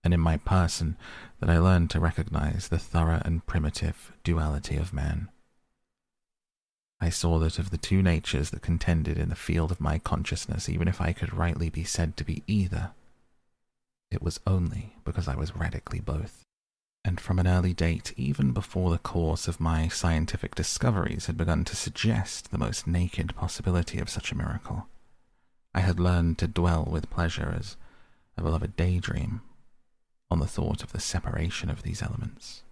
and 0.03 0.13
in 0.13 0.19
my 0.19 0.37
person 0.37 0.97
that 1.39 1.49
I 1.49 1.57
learned 1.57 1.89
to 1.91 1.99
recognize 1.99 2.67
the 2.67 2.77
thorough 2.77 3.21
and 3.23 3.45
primitive 3.45 4.13
duality 4.23 4.75
of 4.75 4.93
man. 4.93 5.29
I 7.01 7.09
saw 7.09 7.39
that 7.39 7.59
of 7.59 7.71
the 7.71 7.77
two 7.77 8.01
natures 8.01 8.51
that 8.51 8.61
contended 8.61 9.17
in 9.17 9.29
the 9.29 9.35
field 9.35 9.71
of 9.71 9.81
my 9.81 9.99
consciousness, 9.99 10.69
even 10.69 10.87
if 10.87 11.01
I 11.01 11.13
could 11.13 11.33
rightly 11.33 11.69
be 11.69 11.83
said 11.83 12.15
to 12.17 12.23
be 12.23 12.43
either, 12.47 12.91
it 14.11 14.21
was 14.21 14.39
only 14.47 14.95
because 15.03 15.27
I 15.27 15.35
was 15.35 15.55
radically 15.55 15.99
both. 15.99 16.44
And 17.05 17.21
from 17.21 17.37
an 17.37 17.45
early 17.45 17.71
date, 17.71 18.15
even 18.17 18.51
before 18.51 18.89
the 18.89 18.97
course 18.97 19.47
of 19.47 19.59
my 19.59 19.87
scientific 19.87 20.55
discoveries 20.55 21.27
had 21.27 21.37
begun 21.37 21.63
to 21.65 21.75
suggest 21.75 22.49
the 22.49 22.57
most 22.57 22.87
naked 22.87 23.35
possibility 23.35 23.99
of 23.99 24.09
such 24.09 24.31
a 24.31 24.35
miracle, 24.35 24.87
I 25.75 25.81
had 25.81 25.99
learned 25.99 26.39
to 26.39 26.47
dwell 26.47 26.83
with 26.83 27.11
pleasure 27.11 27.53
as 27.55 27.77
a 28.35 28.41
beloved 28.41 28.75
daydream 28.75 29.41
on 30.31 30.39
the 30.39 30.47
thought 30.47 30.81
of 30.81 30.93
the 30.93 30.99
separation 30.99 31.69
of 31.69 31.83
these 31.83 32.01
elements. 32.01 32.63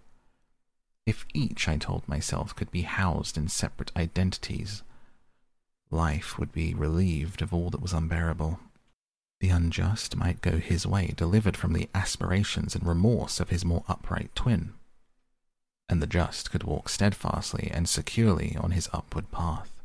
If 1.06 1.26
each, 1.32 1.68
I 1.68 1.76
told 1.76 2.08
myself, 2.08 2.56
could 2.56 2.72
be 2.72 2.82
housed 2.82 3.38
in 3.38 3.46
separate 3.46 3.92
identities, 3.96 4.82
life 5.92 6.40
would 6.40 6.50
be 6.50 6.74
relieved 6.74 7.40
of 7.40 7.54
all 7.54 7.70
that 7.70 7.80
was 7.80 7.92
unbearable. 7.92 8.58
The 9.44 9.50
unjust 9.50 10.16
might 10.16 10.40
go 10.40 10.56
his 10.56 10.86
way, 10.86 11.12
delivered 11.14 11.54
from 11.54 11.74
the 11.74 11.90
aspirations 11.94 12.74
and 12.74 12.86
remorse 12.86 13.40
of 13.40 13.50
his 13.50 13.62
more 13.62 13.84
upright 13.86 14.34
twin, 14.34 14.72
and 15.86 16.00
the 16.00 16.06
just 16.06 16.50
could 16.50 16.62
walk 16.62 16.88
steadfastly 16.88 17.70
and 17.70 17.86
securely 17.86 18.56
on 18.56 18.70
his 18.70 18.88
upward 18.94 19.30
path, 19.30 19.82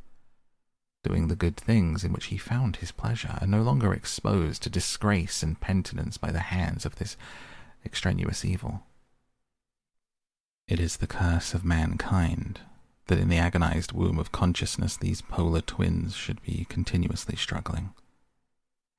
doing 1.04 1.28
the 1.28 1.36
good 1.36 1.58
things 1.58 2.06
in 2.06 2.14
which 2.14 2.28
he 2.28 2.38
found 2.38 2.78
his 2.78 2.94
pleasure, 2.94 3.38
and 3.42 3.52
no 3.52 3.62
longer 3.62 3.94
exposed 3.94 4.64
to 4.64 4.70
disgrace 4.70 5.44
and 5.44 5.60
penitence 5.60 6.18
by 6.18 6.32
the 6.32 6.40
hands 6.40 6.86
of 6.86 6.96
this 6.96 7.18
extraneous 7.86 8.46
evil. 8.46 8.86
It 10.70 10.80
is 10.80 10.96
the 10.96 11.06
curse 11.06 11.54
of 11.54 11.66
mankind 11.66 12.62
that 13.08 13.20
in 13.20 13.28
the 13.28 13.38
agonized 13.38 13.92
womb 13.92 14.20
of 14.20 14.32
consciousness 14.32 14.96
these 14.96 15.22
polar 15.22 15.60
twins 15.60 16.16
should 16.16 16.42
be 16.44 16.66
continuously 16.70 17.36
struggling. 17.36 17.94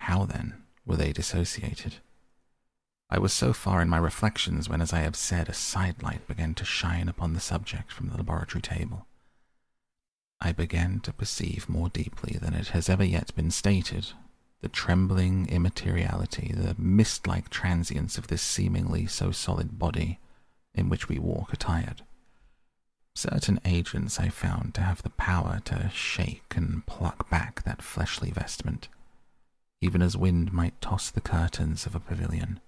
How, 0.01 0.24
then, 0.24 0.62
were 0.85 0.97
they 0.97 1.12
dissociated? 1.12 1.97
I 3.09 3.18
was 3.18 3.32
so 3.32 3.52
far 3.52 3.81
in 3.81 3.89
my 3.89 3.98
reflections 3.98 4.68
when, 4.68 4.81
as 4.81 4.93
I 4.93 5.01
have 5.01 5.16
said, 5.16 5.48
a 5.48 5.55
sidelight 5.55 6.28
began 6.28 6.55
to 6.55 6.64
shine 6.64 7.09
upon 7.09 7.32
the 7.32 7.40
subject 7.40 7.90
from 7.90 8.09
the 8.09 8.16
laboratory 8.16 8.62
table. 8.62 9.06
I 10.40 10.52
began 10.52 11.01
to 11.01 11.12
perceive 11.12 11.68
more 11.68 11.89
deeply 11.89 12.39
than 12.40 12.55
it 12.55 12.68
has 12.68 12.89
ever 12.89 13.05
yet 13.05 13.35
been 13.35 13.51
stated 13.51 14.12
the 14.62 14.68
trembling 14.68 15.48
immateriality, 15.48 16.52
the 16.55 16.74
mist 16.78 17.27
like 17.27 17.48
transience 17.48 18.18
of 18.18 18.27
this 18.27 18.43
seemingly 18.43 19.06
so 19.06 19.31
solid 19.31 19.78
body 19.78 20.18
in 20.74 20.89
which 20.89 21.09
we 21.09 21.18
walk 21.18 21.52
attired. 21.52 22.02
Certain 23.14 23.59
agents 23.64 24.20
I 24.20 24.28
found 24.28 24.74
to 24.74 24.82
have 24.82 25.02
the 25.02 25.10
power 25.10 25.60
to 25.64 25.90
shake 25.93 26.55
and 26.56 26.85
pluck 26.86 27.28
back 27.31 27.62
that 27.62 27.82
fleshly 27.82 28.31
vestment, 28.31 28.89
even 29.81 30.02
as 30.02 30.16
wind 30.16 30.52
might 30.52 30.81
toss 30.81 31.11
the 31.11 31.20
curtains 31.20 31.86
of 31.86 31.94
a 31.94 32.01
pavilion. 32.01 32.61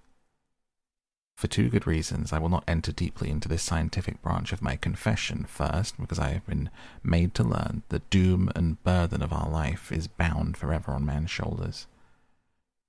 For 1.35 1.47
two 1.47 1.69
good 1.69 1.87
reasons, 1.87 2.31
I 2.31 2.39
will 2.39 2.49
not 2.49 2.63
enter 2.67 2.91
deeply 2.91 3.29
into 3.29 3.49
this 3.49 3.63
scientific 3.63 4.21
branch 4.21 4.53
of 4.53 4.61
my 4.61 4.75
confession. 4.75 5.45
First, 5.45 5.99
because 5.99 6.19
I 6.19 6.29
have 6.29 6.45
been 6.45 6.69
made 7.03 7.33
to 7.35 7.43
learn 7.43 7.83
the 7.89 7.99
doom 8.09 8.51
and 8.55 8.81
burden 8.83 9.21
of 9.21 9.33
our 9.33 9.49
life 9.49 9.91
is 9.91 10.07
bound 10.07 10.57
forever 10.57 10.91
on 10.91 11.05
man's 11.05 11.31
shoulders. 11.31 11.87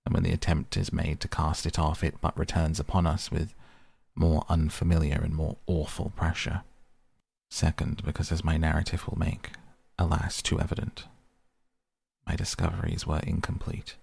And 0.05 0.15
when 0.15 0.23
the 0.23 0.33
attempt 0.33 0.77
is 0.77 0.93
made 0.93 1.21
to 1.21 1.29
cast 1.29 1.65
it 1.67 1.79
off, 1.79 2.05
it 2.05 2.21
but 2.21 2.39
returns 2.39 2.79
upon 2.79 3.07
us 3.07 3.31
with 3.31 3.55
more 4.15 4.45
unfamiliar 4.49 5.21
and 5.23 5.35
more 5.35 5.57
awful 5.67 6.13
pressure. 6.15 6.63
Second, 7.51 8.05
because 8.05 8.31
as 8.31 8.45
my 8.45 8.57
narrative 8.57 9.09
will 9.09 9.19
make, 9.19 9.53
alas, 9.99 10.43
too 10.43 10.61
evident, 10.61 11.07
my 12.27 12.37
discoveries 12.37 13.07
were 13.07 13.21
incomplete. 13.21 13.97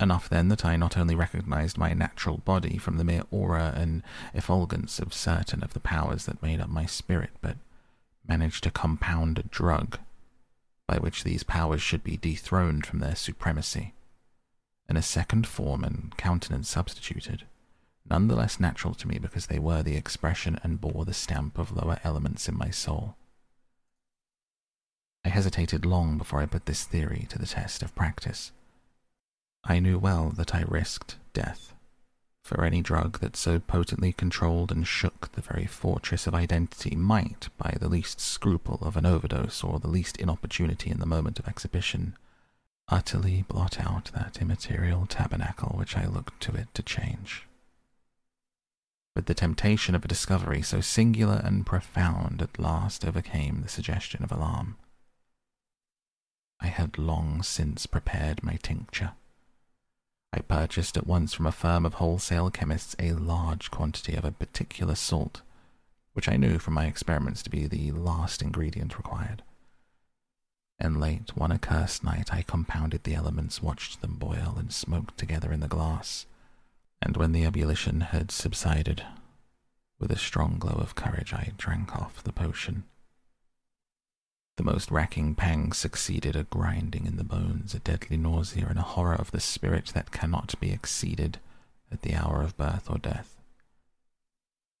Enough 0.00 0.28
then 0.28 0.48
that 0.48 0.64
I 0.64 0.76
not 0.76 0.96
only 0.96 1.14
recognized 1.14 1.76
my 1.76 1.92
natural 1.92 2.38
body 2.38 2.78
from 2.78 2.98
the 2.98 3.04
mere 3.04 3.24
aura 3.30 3.72
and 3.76 4.02
effulgence 4.32 4.98
of 4.98 5.12
certain 5.12 5.62
of 5.62 5.74
the 5.74 5.80
powers 5.80 6.26
that 6.26 6.42
made 6.42 6.60
up 6.60 6.68
my 6.68 6.86
spirit, 6.86 7.30
but 7.40 7.56
managed 8.26 8.62
to 8.64 8.70
compound 8.70 9.38
a 9.38 9.42
drug 9.44 9.98
by 10.86 10.98
which 10.98 11.24
these 11.24 11.42
powers 11.42 11.82
should 11.82 12.04
be 12.04 12.16
dethroned 12.16 12.86
from 12.86 13.00
their 13.00 13.16
supremacy, 13.16 13.92
and 14.88 14.96
a 14.96 15.02
second 15.02 15.46
form 15.46 15.82
and 15.82 16.16
countenance 16.16 16.68
substituted 16.68 17.44
none 18.10 18.28
the 18.28 18.36
less 18.36 18.58
natural 18.58 18.94
to 18.94 19.08
me 19.08 19.18
because 19.18 19.46
they 19.46 19.58
were 19.58 19.82
the 19.82 19.96
expression 19.96 20.58
and 20.62 20.80
bore 20.80 21.04
the 21.04 21.14
stamp 21.14 21.58
of 21.58 21.72
lower 21.72 21.98
elements 22.04 22.48
in 22.48 22.56
my 22.56 22.70
soul. 22.70 23.16
I 25.24 25.28
hesitated 25.30 25.84
long 25.84 26.16
before 26.16 26.40
I 26.40 26.46
put 26.46 26.66
this 26.66 26.84
theory 26.84 27.26
to 27.30 27.38
the 27.38 27.46
test 27.46 27.82
of 27.82 27.94
practice. 27.94 28.52
I 29.64 29.80
knew 29.80 29.98
well 29.98 30.30
that 30.30 30.54
I 30.54 30.62
risked 30.62 31.16
death, 31.32 31.74
for 32.42 32.64
any 32.64 32.80
drug 32.80 33.20
that 33.20 33.36
so 33.36 33.58
potently 33.58 34.12
controlled 34.12 34.72
and 34.72 34.86
shook 34.86 35.32
the 35.32 35.42
very 35.42 35.66
fortress 35.66 36.26
of 36.26 36.34
identity 36.34 36.96
might, 36.96 37.48
by 37.58 37.76
the 37.78 37.88
least 37.88 38.20
scruple 38.20 38.78
of 38.82 38.96
an 38.96 39.06
overdose 39.06 39.62
or 39.62 39.78
the 39.78 39.88
least 39.88 40.16
inopportunity 40.16 40.90
in 40.90 41.00
the 41.00 41.06
moment 41.06 41.38
of 41.38 41.48
exhibition, 41.48 42.16
utterly 42.88 43.44
blot 43.48 43.78
out 43.78 44.10
that 44.14 44.40
immaterial 44.40 45.06
tabernacle 45.06 45.76
which 45.76 45.96
I 45.96 46.06
looked 46.06 46.40
to 46.42 46.54
it 46.54 46.68
to 46.74 46.82
change 46.82 47.48
but 49.18 49.26
the 49.26 49.34
temptation 49.34 49.96
of 49.96 50.04
a 50.04 50.08
discovery 50.08 50.62
so 50.62 50.80
singular 50.80 51.40
and 51.42 51.66
profound 51.66 52.40
at 52.40 52.56
last 52.56 53.04
overcame 53.04 53.62
the 53.62 53.68
suggestion 53.68 54.22
of 54.22 54.30
alarm. 54.30 54.76
I 56.60 56.68
had 56.68 56.98
long 56.98 57.42
since 57.42 57.84
prepared 57.86 58.44
my 58.44 58.60
tincture. 58.62 59.14
I 60.32 60.40
purchased 60.40 60.96
at 60.96 61.06
once 61.06 61.34
from 61.34 61.46
a 61.46 61.52
firm 61.52 61.86
of 61.86 61.94
wholesale 61.94 62.50
chemists 62.50 62.94
a 62.98 63.12
large 63.12 63.70
quantity 63.70 64.14
of 64.14 64.24
a 64.24 64.32
particular 64.32 64.94
salt, 64.94 65.42
which 66.12 66.28
I 66.28 66.36
knew 66.36 66.58
from 66.58 66.74
my 66.74 66.86
experiments 66.86 67.42
to 67.44 67.50
be 67.50 67.66
the 67.66 67.92
last 67.92 68.42
ingredient 68.42 68.96
required. 68.96 69.42
And 70.78 71.00
late 71.00 71.36
one 71.36 71.52
accursed 71.52 72.04
night 72.04 72.32
I 72.32 72.42
compounded 72.42 73.04
the 73.04 73.14
elements, 73.14 73.62
watched 73.62 74.00
them 74.00 74.16
boil, 74.16 74.56
and 74.58 74.72
smoke 74.72 75.16
together 75.16 75.52
in 75.52 75.60
the 75.60 75.68
glass 75.68 76.26
and 77.00 77.16
when 77.16 77.32
the 77.32 77.44
ebullition 77.44 78.00
had 78.00 78.30
subsided, 78.30 79.04
with 79.98 80.10
a 80.10 80.18
strong 80.18 80.58
glow 80.58 80.74
of 80.74 80.94
courage 80.94 81.32
I 81.32 81.52
drank 81.56 81.94
off 81.96 82.22
the 82.22 82.32
potion. 82.32 82.84
The 84.58 84.64
most 84.64 84.90
racking 84.90 85.36
pang 85.36 85.72
succeeded 85.72 86.34
a 86.34 86.42
grinding 86.42 87.06
in 87.06 87.16
the 87.16 87.22
bones, 87.22 87.74
a 87.74 87.78
deadly 87.78 88.16
nausea, 88.16 88.66
and 88.66 88.76
a 88.76 88.82
horror 88.82 89.14
of 89.14 89.30
the 89.30 89.38
spirit 89.38 89.92
that 89.94 90.10
cannot 90.10 90.58
be 90.58 90.72
exceeded 90.72 91.38
at 91.92 92.02
the 92.02 92.16
hour 92.16 92.42
of 92.42 92.56
birth 92.56 92.90
or 92.90 92.98
death. 92.98 93.36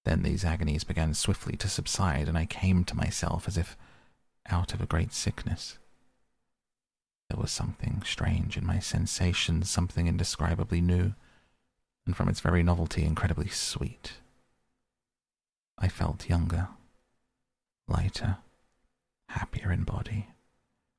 Then 0.04 0.24
these 0.24 0.44
agonies 0.44 0.82
began 0.82 1.14
swiftly 1.14 1.56
to 1.58 1.68
subside, 1.68 2.28
and 2.28 2.36
I 2.36 2.44
came 2.44 2.82
to 2.86 2.96
myself 2.96 3.46
as 3.46 3.56
if 3.56 3.76
out 4.50 4.74
of 4.74 4.80
a 4.80 4.86
great 4.86 5.12
sickness. 5.12 5.78
There 7.30 7.40
was 7.40 7.52
something 7.52 8.02
strange 8.04 8.56
in 8.56 8.66
my 8.66 8.80
sensations, 8.80 9.70
something 9.70 10.08
indescribably 10.08 10.80
new 10.80 11.14
and 12.04 12.16
from 12.16 12.28
its 12.28 12.40
very 12.40 12.64
novelty, 12.64 13.04
incredibly 13.04 13.48
sweet. 13.48 14.14
I 15.78 15.86
felt 15.86 16.28
younger, 16.28 16.66
lighter, 17.86 18.38
happier 19.28 19.72
in 19.72 19.84
body. 19.84 20.28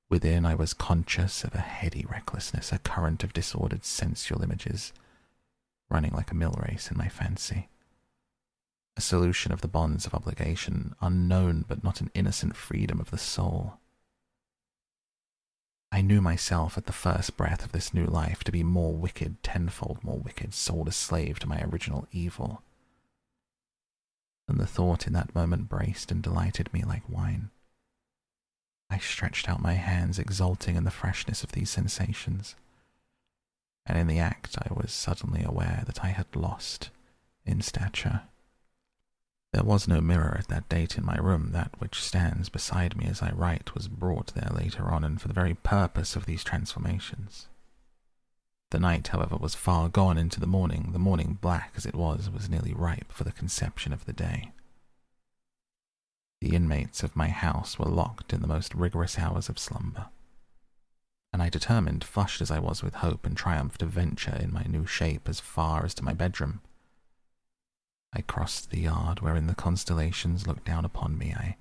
Within, 0.09 0.45
I 0.45 0.55
was 0.55 0.73
conscious 0.73 1.43
of 1.43 1.53
a 1.53 1.59
heady 1.59 2.05
recklessness, 2.09 2.71
a 2.71 2.79
current 2.79 3.23
of 3.23 3.33
disordered 3.33 3.85
sensual 3.85 4.41
images 4.41 4.91
running 5.89 6.11
like 6.11 6.31
a 6.31 6.35
mill 6.35 6.55
race 6.67 6.89
in 6.91 6.97
my 6.97 7.07
fancy. 7.07 7.67
A 8.95 9.01
solution 9.01 9.51
of 9.51 9.61
the 9.61 9.67
bonds 9.67 10.05
of 10.05 10.13
obligation, 10.13 10.95
unknown 11.01 11.65
but 11.67 11.83
not 11.83 12.01
an 12.01 12.11
innocent 12.13 12.55
freedom 12.55 12.99
of 12.99 13.11
the 13.11 13.17
soul. 13.17 13.79
I 15.91 16.01
knew 16.01 16.21
myself 16.21 16.77
at 16.77 16.85
the 16.85 16.93
first 16.93 17.35
breath 17.35 17.65
of 17.65 17.71
this 17.71 17.93
new 17.93 18.05
life 18.05 18.43
to 18.43 18.51
be 18.51 18.61
more 18.61 18.93
wicked, 18.93 19.41
tenfold 19.41 20.03
more 20.03 20.19
wicked, 20.19 20.53
sold 20.53 20.87
a 20.87 20.91
slave 20.91 21.39
to 21.39 21.49
my 21.49 21.61
original 21.61 22.07
evil. 22.11 22.61
And 24.47 24.59
the 24.59 24.67
thought 24.67 25.07
in 25.07 25.13
that 25.13 25.33
moment 25.33 25.69
braced 25.69 26.11
and 26.11 26.21
delighted 26.21 26.71
me 26.73 26.83
like 26.83 27.09
wine. 27.09 27.49
I 28.89 28.97
stretched 28.97 29.47
out 29.47 29.61
my 29.61 29.73
hands, 29.73 30.17
exulting 30.17 30.75
in 30.75 30.83
the 30.83 30.91
freshness 30.91 31.43
of 31.43 31.51
these 31.51 31.69
sensations. 31.69 32.55
And 33.85 33.97
in 33.97 34.07
the 34.07 34.19
act, 34.19 34.57
I 34.57 34.73
was 34.73 34.91
suddenly 34.91 35.43
aware 35.43 35.83
that 35.85 36.03
I 36.03 36.09
had 36.09 36.35
lost 36.35 36.89
in 37.45 37.61
stature. 37.61 38.21
There 39.51 39.63
was 39.63 39.87
no 39.87 39.99
mirror 39.99 40.37
at 40.39 40.47
that 40.49 40.69
date 40.69 40.97
in 40.97 41.05
my 41.05 41.17
room. 41.17 41.51
That 41.51 41.71
which 41.79 42.01
stands 42.01 42.49
beside 42.49 42.95
me 42.95 43.05
as 43.05 43.21
I 43.21 43.31
write 43.31 43.73
was 43.73 43.87
brought 43.87 44.33
there 44.35 44.51
later 44.53 44.89
on, 44.89 45.03
and 45.03 45.19
for 45.19 45.27
the 45.27 45.33
very 45.33 45.55
purpose 45.55 46.15
of 46.15 46.25
these 46.25 46.43
transformations. 46.43 47.47
The 48.71 48.79
night, 48.79 49.07
however, 49.07 49.35
was 49.35 49.55
far 49.55 49.89
gone 49.89 50.19
into 50.19 50.39
the 50.39 50.45
morning. 50.45 50.91
The 50.93 50.99
morning, 50.99 51.39
black 51.41 51.73
as 51.75 51.87
it 51.87 51.95
was, 51.95 52.29
was 52.29 52.49
nearly 52.49 52.73
ripe 52.73 53.11
for 53.11 53.23
the 53.23 53.31
conception 53.31 53.91
of 53.91 54.05
the 54.05 54.13
day. 54.13 54.51
The 56.41 56.55
inmates 56.55 57.03
of 57.03 57.15
my 57.15 57.27
house 57.27 57.77
were 57.77 57.89
locked 57.89 58.31
in 58.31 58.41
the 58.41 58.47
most 58.47 58.73
rigorous 58.73 59.19
hours 59.19 59.49
of 59.49 59.59
slumber, 59.59 60.07
and 61.33 61.41
I 61.41 61.49
determined, 61.49 62.03
flushed 62.03 62.41
as 62.41 62.49
I 62.49 62.59
was 62.59 62.81
with 62.81 62.95
hope 62.95 63.25
and 63.25 63.35
triumph, 63.35 63.77
to 63.79 63.85
venture 63.85 64.35
in 64.35 64.53
my 64.53 64.63
new 64.63 64.85
shape 64.85 65.27
as 65.27 65.39
far 65.39 65.85
as 65.85 65.93
to 65.95 66.03
my 66.03 66.13
bedroom. 66.13 66.61
I 68.13 68.21
crossed 68.21 68.71
the 68.71 68.79
yard 68.79 69.19
wherein 69.19 69.47
the 69.47 69.55
constellations 69.55 70.47
looked 70.47 70.65
down 70.65 70.85
upon 70.85 71.17
me. 71.17 71.33
I 71.33 71.57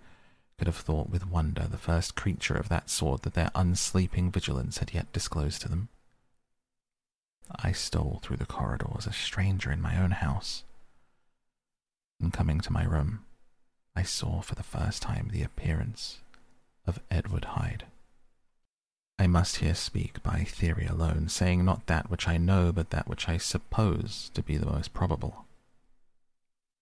could 0.57 0.67
have 0.67 0.77
thought 0.77 1.11
with 1.11 1.29
wonder 1.29 1.67
the 1.67 1.77
first 1.77 2.15
creature 2.15 2.55
of 2.55 2.69
that 2.69 2.89
sort 2.89 3.23
that 3.23 3.35
their 3.35 3.51
unsleeping 3.55 4.33
vigilance 4.33 4.79
had 4.79 4.95
yet 4.95 5.13
disclosed 5.13 5.61
to 5.63 5.69
them. 5.69 5.89
I 7.51 7.73
stole 7.73 8.21
through 8.23 8.39
the 8.39 8.47
corridors, 8.47 9.07
a 9.07 9.13
stranger 9.13 9.71
in 9.71 9.83
my 9.83 10.01
own 10.01 10.13
house, 10.13 10.65
and 12.21 12.33
coming 12.33 12.61
to 12.61 12.73
my 12.73 12.85
room, 12.85 13.25
I 13.99 14.05
saw 14.05 14.43
for 14.43 14.55
the 14.55 14.63
first 14.63 15.03
time 15.03 15.31
the 15.33 15.43
appearance 15.43 16.19
of 16.87 17.01
Edward 17.11 17.47
Hyde. 17.47 17.87
I 19.19 19.27
must 19.27 19.57
here 19.57 19.75
speak 19.75 20.23
by 20.23 20.45
theory 20.45 20.87
alone, 20.87 21.29
saying 21.29 21.65
not 21.65 21.87
that 21.87 22.09
which 22.09 22.29
I 22.29 22.37
know, 22.37 22.71
but 22.71 22.91
that 22.91 23.09
which 23.09 23.29
I 23.29 23.39
suppose 23.39 24.31
to 24.35 24.43
be 24.45 24.57
the 24.57 24.71
most 24.71 24.95
probable. 24.95 25.47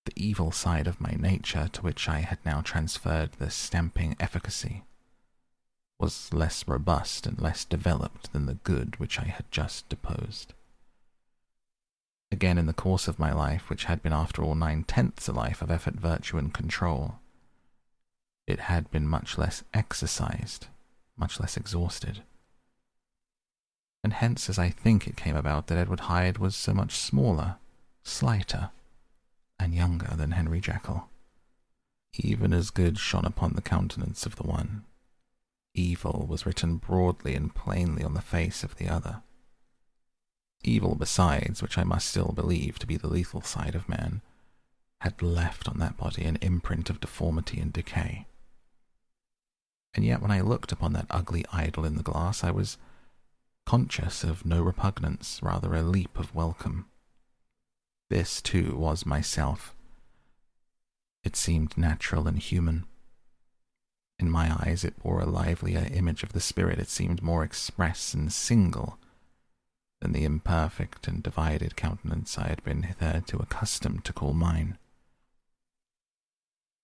The 0.05 0.12
evil 0.14 0.52
side 0.52 0.86
of 0.86 1.01
my 1.01 1.12
nature, 1.12 1.70
to 1.72 1.80
which 1.80 2.06
I 2.06 2.18
had 2.18 2.44
now 2.44 2.60
transferred 2.60 3.32
the 3.32 3.48
stamping 3.48 4.14
efficacy, 4.20 4.84
was 5.98 6.34
less 6.34 6.68
robust 6.68 7.26
and 7.26 7.40
less 7.40 7.64
developed 7.64 8.34
than 8.34 8.44
the 8.44 8.60
good 8.62 9.01
which 9.01 9.18
I 9.18 9.24
had 9.24 9.51
just 9.51 9.88
deposed. 9.88 10.52
Again, 12.32 12.59
in 12.59 12.66
the 12.66 12.73
course 12.73 13.07
of 13.07 13.19
my 13.19 13.32
life, 13.32 13.70
which 13.70 13.85
had 13.85 14.03
been 14.03 14.12
after 14.12 14.43
all 14.43 14.55
nine 14.55 14.85
tenths 14.85 15.28
a 15.28 15.32
life 15.32 15.62
of 15.62 15.70
effort, 15.70 15.94
virtue, 15.94 16.39
and 16.39 16.53
control, 16.53 17.16
it 18.47 18.61
had 18.61 18.90
been 18.90 19.07
much 19.07 19.39
less 19.39 19.62
exercised, 19.73 20.66
much 21.16 21.39
less 21.39 21.57
exhausted. 21.57 22.23
And 24.03 24.12
hence, 24.12 24.48
as 24.48 24.59
I 24.59 24.70
think 24.70 25.07
it 25.07 25.16
came 25.16 25.36
about 25.36 25.66
that 25.66 25.78
Edward 25.78 26.01
Hyde 26.01 26.39
was 26.39 26.55
so 26.55 26.73
much 26.73 26.97
smaller, 26.97 27.57
slighter, 28.05 28.70
and 29.59 29.74
younger 29.74 30.15
than 30.16 30.32
Henry 30.32 30.61
Jekyll. 30.61 31.09
Even 32.15 32.53
as 32.53 32.70
good 32.70 32.98
shone 32.98 33.24
upon 33.24 33.55
the 33.55 33.62
countenance 33.62 34.27
of 34.27 34.36
the 34.36 34.44
one, 34.44 34.85
evil 35.74 36.27
was 36.28 36.47
written 36.47 36.77
broadly 36.77 37.35
and 37.35 37.55
plainly 37.55 38.03
on 38.03 38.15
the 38.15 38.20
face 38.20 38.62
of 38.62 38.77
the 38.77 38.89
other. 38.89 39.23
Evil, 40.65 40.95
besides, 40.95 41.62
which 41.62 41.78
I 41.78 41.85
must 41.85 42.09
still 42.09 42.33
believe 42.35 42.78
to 42.78 42.87
be 42.87 42.97
the 42.97 43.09
lethal 43.09 43.43
side 43.43 43.74
of 43.74 43.89
man, 43.89 44.20
had 45.01 45.23
left 45.23 45.69
on 45.69 45.78
that 45.78 45.97
body 45.97 46.24
an 46.24 46.37
imprint 46.41 46.91
of 46.91 47.01
deformity 47.01 47.61
and 47.61 47.73
decay. 47.73 48.27
And 49.95 50.05
yet, 50.05 50.20
when 50.20 50.31
I 50.31 50.41
looked 50.41 50.73
upon 50.73 50.93
that 50.93 51.07
ugly 51.11 51.45
idol 51.53 51.85
in 51.85 51.97
the 51.97 52.03
glass, 52.03 52.43
I 52.43 52.51
was 52.51 52.78
conscious 53.65 54.24
of 54.24 54.45
no 54.45 54.62
repugnance, 54.62 55.41
rather 55.43 55.74
a 55.74 55.83
leap 55.83 56.19
of 56.19 56.35
welcome. 56.35 56.87
This, 58.11 58.41
too, 58.43 58.77
was 58.77 59.07
myself. 59.07 59.74
It 61.24 61.35
seemed 61.35 61.77
natural 61.77 62.28
and 62.28 62.39
human. 62.39 62.87
In 64.19 64.31
my 64.31 64.55
eyes, 64.61 64.85
it 64.85 65.03
bore 65.03 65.20
a 65.20 65.27
livelier 65.27 65.89
image 65.93 66.23
of 66.23 66.33
the 66.33 66.41
spirit. 66.41 66.78
It 66.78 66.89
seemed 66.89 67.23
more 67.23 67.43
express 67.43 68.15
and 68.15 68.33
single 68.33 68.99
than 70.07 70.12
the 70.12 70.24
imperfect 70.24 71.09
and 71.09 71.20
divided 71.20 71.74
countenance 71.74 72.39
I 72.39 72.47
had 72.47 72.62
been 72.62 72.85
hitherto 72.85 73.39
accustomed 73.39 74.05
to 74.05 74.12
call 74.12 74.35
mine. 74.35 74.78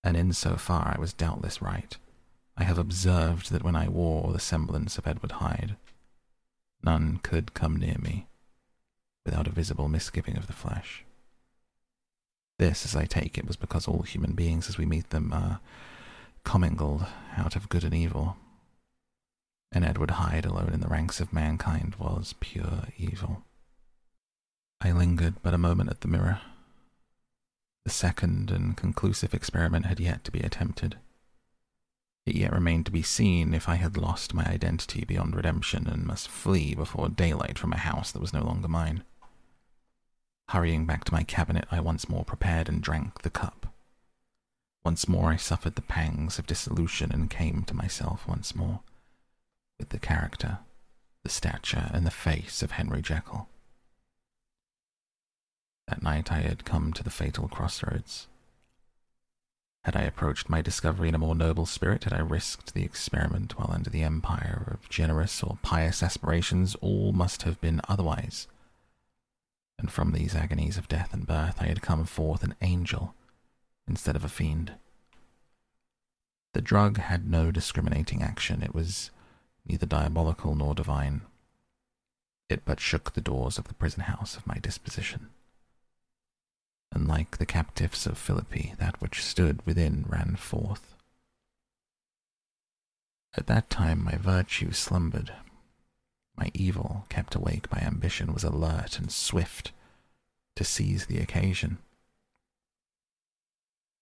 And 0.02 0.16
in 0.16 0.32
so 0.32 0.56
far 0.56 0.96
I 0.96 1.00
was 1.00 1.12
doubtless 1.12 1.62
right. 1.62 1.96
I 2.56 2.64
have 2.64 2.78
observed 2.78 3.52
that 3.52 3.62
when 3.62 3.76
I 3.76 3.86
wore 3.88 4.32
the 4.32 4.40
semblance 4.40 4.98
of 4.98 5.06
Edward 5.06 5.32
Hyde, 5.32 5.76
none 6.82 7.20
could 7.22 7.54
come 7.54 7.76
near 7.76 7.94
me 8.00 8.26
without 9.24 9.46
a 9.46 9.50
visible 9.50 9.88
misgiving 9.88 10.36
of 10.36 10.48
the 10.48 10.52
flesh. 10.52 11.04
This, 12.58 12.84
as 12.84 12.96
I 12.96 13.04
take 13.04 13.38
it, 13.38 13.46
was 13.46 13.54
because 13.54 13.86
all 13.86 14.02
human 14.02 14.32
beings 14.32 14.68
as 14.68 14.78
we 14.78 14.84
meet 14.84 15.10
them 15.10 15.32
are 15.32 15.60
commingled 16.42 17.06
out 17.36 17.54
of 17.54 17.68
good 17.68 17.84
and 17.84 17.94
evil, 17.94 18.36
and 19.72 19.84
Edward 19.84 20.12
Hyde 20.12 20.44
alone 20.44 20.70
in 20.72 20.80
the 20.80 20.88
ranks 20.88 21.18
of 21.18 21.32
mankind 21.32 21.96
was 21.98 22.34
pure 22.40 22.84
evil. 22.98 23.42
I 24.80 24.92
lingered 24.92 25.36
but 25.42 25.54
a 25.54 25.58
moment 25.58 25.90
at 25.90 26.02
the 26.02 26.08
mirror. 26.08 26.40
The 27.84 27.90
second 27.90 28.50
and 28.50 28.76
conclusive 28.76 29.32
experiment 29.32 29.86
had 29.86 29.98
yet 29.98 30.24
to 30.24 30.30
be 30.30 30.40
attempted. 30.40 30.98
It 32.26 32.36
yet 32.36 32.52
remained 32.52 32.86
to 32.86 32.92
be 32.92 33.02
seen 33.02 33.54
if 33.54 33.68
I 33.68 33.76
had 33.76 33.96
lost 33.96 34.34
my 34.34 34.44
identity 34.44 35.04
beyond 35.04 35.34
redemption 35.34 35.88
and 35.88 36.04
must 36.04 36.28
flee 36.28 36.74
before 36.74 37.08
daylight 37.08 37.58
from 37.58 37.72
a 37.72 37.78
house 37.78 38.12
that 38.12 38.20
was 38.20 38.32
no 38.32 38.44
longer 38.44 38.68
mine. 38.68 39.02
Hurrying 40.50 40.86
back 40.86 41.04
to 41.04 41.14
my 41.14 41.22
cabinet, 41.22 41.66
I 41.70 41.80
once 41.80 42.08
more 42.08 42.24
prepared 42.24 42.68
and 42.68 42.82
drank 42.82 43.22
the 43.22 43.30
cup. 43.30 43.74
Once 44.84 45.08
more 45.08 45.30
I 45.30 45.36
suffered 45.36 45.76
the 45.76 45.82
pangs 45.82 46.38
of 46.38 46.46
dissolution 46.46 47.10
and 47.10 47.30
came 47.30 47.62
to 47.62 47.74
myself 47.74 48.28
once 48.28 48.54
more 48.54 48.80
with 49.82 49.90
the 49.90 49.98
character, 49.98 50.60
the 51.24 51.28
stature, 51.28 51.90
and 51.92 52.06
the 52.06 52.10
face 52.12 52.62
of 52.62 52.70
Henry 52.70 53.02
Jekyll. 53.02 53.48
That 55.88 56.04
night 56.04 56.30
I 56.30 56.38
had 56.38 56.64
come 56.64 56.92
to 56.92 57.02
the 57.02 57.10
fatal 57.10 57.48
crossroads. 57.48 58.28
Had 59.82 59.96
I 59.96 60.02
approached 60.02 60.48
my 60.48 60.62
discovery 60.62 61.08
in 61.08 61.16
a 61.16 61.18
more 61.18 61.34
noble 61.34 61.66
spirit, 61.66 62.04
had 62.04 62.12
I 62.12 62.20
risked 62.20 62.74
the 62.74 62.84
experiment 62.84 63.58
while 63.58 63.72
under 63.72 63.90
the 63.90 64.04
empire 64.04 64.68
of 64.72 64.88
generous 64.88 65.42
or 65.42 65.58
pious 65.62 66.00
aspirations, 66.00 66.76
all 66.76 67.12
must 67.12 67.42
have 67.42 67.60
been 67.60 67.80
otherwise. 67.88 68.46
And 69.80 69.90
from 69.90 70.12
these 70.12 70.36
agonies 70.36 70.78
of 70.78 70.86
death 70.86 71.12
and 71.12 71.26
birth 71.26 71.56
I 71.60 71.66
had 71.66 71.82
come 71.82 72.04
forth 72.04 72.44
an 72.44 72.54
angel 72.62 73.16
instead 73.88 74.14
of 74.14 74.24
a 74.24 74.28
fiend. 74.28 74.74
The 76.54 76.62
drug 76.62 76.98
had 76.98 77.28
no 77.28 77.50
discriminating 77.50 78.22
action. 78.22 78.62
It 78.62 78.76
was 78.76 79.10
neither 79.64 79.86
diabolical 79.86 80.54
nor 80.54 80.74
divine. 80.74 81.22
It 82.48 82.64
but 82.64 82.80
shook 82.80 83.12
the 83.12 83.20
doors 83.20 83.58
of 83.58 83.68
the 83.68 83.74
prison 83.74 84.02
house 84.02 84.36
of 84.36 84.46
my 84.46 84.58
disposition. 84.58 85.30
And 86.92 87.08
like 87.08 87.38
the 87.38 87.46
captives 87.46 88.06
of 88.06 88.18
Philippi, 88.18 88.74
that 88.78 89.00
which 89.00 89.22
stood 89.22 89.64
within 89.64 90.04
ran 90.08 90.36
forth. 90.36 90.94
At 93.34 93.46
that 93.46 93.70
time 93.70 94.04
my 94.04 94.16
virtue 94.16 94.72
slumbered. 94.72 95.32
My 96.36 96.50
evil, 96.54 97.06
kept 97.08 97.34
awake 97.34 97.70
by 97.70 97.78
ambition, 97.78 98.32
was 98.32 98.44
alert 98.44 98.98
and 98.98 99.10
swift 99.10 99.72
to 100.56 100.64
seize 100.64 101.06
the 101.06 101.18
occasion. 101.18 101.78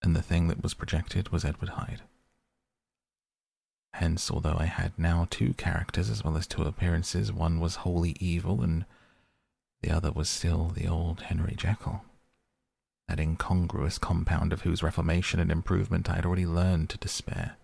And 0.02 0.16
the 0.16 0.22
thing 0.22 0.48
that 0.48 0.62
was 0.62 0.74
projected 0.74 1.28
was 1.28 1.44
Edward 1.44 1.70
Hyde. 1.70 2.02
Hence, 3.94 4.30
although 4.30 4.56
I 4.58 4.66
had 4.66 4.98
now 4.98 5.26
two 5.30 5.52
characters 5.54 6.08
as 6.10 6.24
well 6.24 6.36
as 6.36 6.46
two 6.46 6.62
appearances, 6.62 7.32
one 7.32 7.60
was 7.60 7.76
wholly 7.76 8.16
evil 8.20 8.62
and 8.62 8.84
The 9.82 9.90
other 9.90 10.12
was 10.12 10.28
still 10.28 10.68
the 10.68 10.86
old 10.86 11.22
Henry 11.22 11.54
Jekyll, 11.56 12.04
that 13.08 13.18
incongruous 13.20 13.98
compound 13.98 14.52
of 14.52 14.62
whose 14.62 14.82
reformation 14.82 15.40
and 15.40 15.50
improvement 15.50 16.10
I 16.10 16.16
had 16.16 16.26
already 16.26 16.46
learned 16.46 16.90
to 16.90 16.98
despair. 16.98 17.56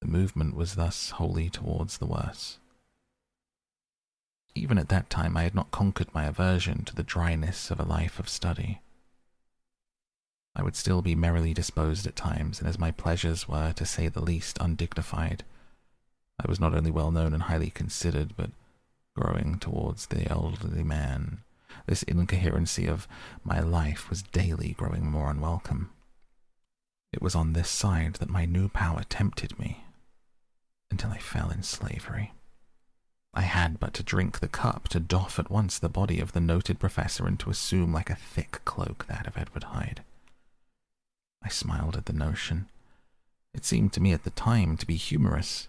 The 0.00 0.08
movement 0.08 0.54
was 0.54 0.76
thus 0.76 1.10
wholly 1.10 1.50
towards 1.50 1.98
the 1.98 2.06
worse. 2.06 2.58
Even 4.54 4.78
at 4.78 4.88
that 4.88 5.10
time, 5.10 5.36
I 5.36 5.42
had 5.42 5.54
not 5.54 5.70
conquered 5.70 6.14
my 6.14 6.24
aversion 6.24 6.84
to 6.84 6.94
the 6.94 7.02
dryness 7.02 7.70
of 7.70 7.78
a 7.78 7.84
life 7.84 8.18
of 8.18 8.28
study. 8.28 8.80
I 10.54 10.62
would 10.62 10.76
still 10.76 11.02
be 11.02 11.14
merrily 11.14 11.54
disposed 11.54 12.06
at 12.06 12.16
times, 12.16 12.58
and 12.58 12.68
as 12.68 12.78
my 12.78 12.90
pleasures 12.90 13.48
were, 13.48 13.72
to 13.72 13.86
say 13.86 14.08
the 14.08 14.20
least, 14.20 14.58
undignified, 14.60 15.44
I 16.38 16.48
was 16.48 16.58
not 16.58 16.74
only 16.74 16.90
well 16.90 17.10
known 17.10 17.34
and 17.34 17.44
highly 17.44 17.70
considered, 17.70 18.34
but 18.36 18.50
growing 19.14 19.58
towards 19.58 20.06
the 20.06 20.28
elderly 20.30 20.82
man. 20.82 21.42
This 21.86 22.02
incoherency 22.04 22.86
of 22.86 23.06
my 23.44 23.60
life 23.60 24.08
was 24.08 24.22
daily 24.22 24.72
growing 24.72 25.10
more 25.10 25.30
unwelcome. 25.30 25.90
It 27.12 27.20
was 27.20 27.34
on 27.34 27.52
this 27.52 27.68
side 27.68 28.14
that 28.14 28.30
my 28.30 28.44
new 28.44 28.68
power 28.68 29.02
tempted 29.08 29.58
me 29.58 29.84
until 30.90 31.10
I 31.10 31.18
fell 31.18 31.50
in 31.50 31.62
slavery. 31.62 32.32
I 33.34 33.42
had 33.42 33.78
but 33.78 33.94
to 33.94 34.02
drink 34.02 34.40
the 34.40 34.48
cup 34.48 34.88
to 34.88 35.00
doff 35.00 35.38
at 35.38 35.50
once 35.50 35.78
the 35.78 35.88
body 35.88 36.20
of 36.20 36.32
the 36.32 36.40
noted 36.40 36.80
professor 36.80 37.26
and 37.26 37.38
to 37.40 37.50
assume 37.50 37.92
like 37.92 38.10
a 38.10 38.16
thick 38.16 38.60
cloak 38.64 39.06
that 39.06 39.26
of 39.26 39.36
Edward 39.36 39.64
Hyde. 39.64 40.02
I 41.42 41.48
smiled 41.48 41.96
at 41.96 42.06
the 42.06 42.12
notion. 42.12 42.68
It 43.54 43.64
seemed 43.64 43.92
to 43.94 44.00
me 44.00 44.12
at 44.12 44.24
the 44.24 44.30
time 44.30 44.76
to 44.76 44.86
be 44.86 44.96
humorous, 44.96 45.68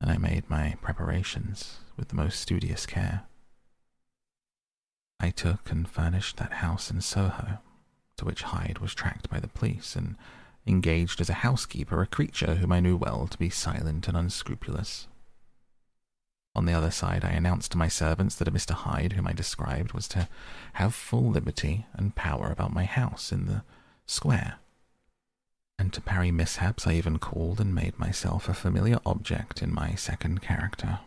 and 0.00 0.10
I 0.10 0.18
made 0.18 0.50
my 0.50 0.76
preparations 0.82 1.78
with 1.96 2.08
the 2.08 2.16
most 2.16 2.40
studious 2.40 2.84
care. 2.86 3.22
I 5.20 5.30
took 5.30 5.70
and 5.70 5.88
furnished 5.88 6.36
that 6.38 6.54
house 6.54 6.90
in 6.90 7.00
Soho, 7.00 7.58
to 8.16 8.24
which 8.24 8.42
Hyde 8.42 8.78
was 8.78 8.94
tracked 8.94 9.30
by 9.30 9.38
the 9.38 9.48
police, 9.48 9.94
and 9.94 10.16
engaged 10.66 11.20
as 11.20 11.30
a 11.30 11.44
housekeeper 11.44 12.02
a 12.02 12.06
creature 12.06 12.56
whom 12.56 12.72
I 12.72 12.80
knew 12.80 12.96
well 12.96 13.26
to 13.28 13.38
be 13.38 13.48
silent 13.48 14.08
and 14.08 14.16
unscrupulous. 14.16 15.06
On 16.54 16.66
the 16.66 16.74
other 16.74 16.90
side, 16.90 17.24
I 17.24 17.30
announced 17.30 17.72
to 17.72 17.78
my 17.78 17.88
servants 17.88 18.34
that 18.36 18.48
a 18.48 18.52
Mr. 18.52 18.72
Hyde, 18.72 19.14
whom 19.14 19.26
I 19.26 19.32
described, 19.32 19.92
was 19.92 20.06
to 20.08 20.28
have 20.74 20.94
full 20.94 21.30
liberty 21.30 21.86
and 21.94 22.14
power 22.14 22.50
about 22.50 22.74
my 22.74 22.84
house 22.84 23.32
in 23.32 23.46
the 23.46 23.62
square. 24.12 24.58
And 25.78 25.92
to 25.92 26.00
parry 26.00 26.30
mishaps, 26.30 26.86
I 26.86 26.92
even 26.92 27.18
called 27.18 27.60
and 27.60 27.74
made 27.74 27.98
myself 27.98 28.48
a 28.48 28.54
familiar 28.54 28.98
object 29.04 29.62
in 29.62 29.74
my 29.74 29.94
second 29.94 30.42
character. 30.42 31.00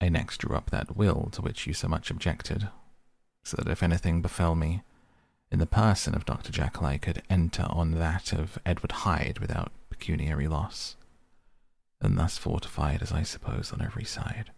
I 0.00 0.08
next 0.08 0.38
drew 0.38 0.56
up 0.56 0.70
that 0.70 0.96
will 0.96 1.28
to 1.32 1.42
which 1.42 1.66
you 1.66 1.74
so 1.74 1.88
much 1.88 2.10
objected, 2.10 2.68
so 3.44 3.56
that 3.56 3.70
if 3.70 3.82
anything 3.82 4.22
befell 4.22 4.54
me, 4.54 4.82
in 5.50 5.58
the 5.58 5.66
person 5.66 6.14
of 6.14 6.24
Dr. 6.24 6.52
Jekyll, 6.52 6.86
I 6.86 6.98
could 6.98 7.22
enter 7.28 7.66
on 7.68 7.92
that 7.92 8.32
of 8.32 8.58
Edward 8.64 8.92
Hyde 8.92 9.38
without 9.38 9.72
pecuniary 9.90 10.48
loss 10.48 10.96
and 12.00 12.18
thus 12.18 12.38
fortified 12.38 13.02
as 13.02 13.12
I 13.12 13.22
suppose 13.22 13.72
on 13.72 13.82
every 13.82 14.04
side, 14.04 14.50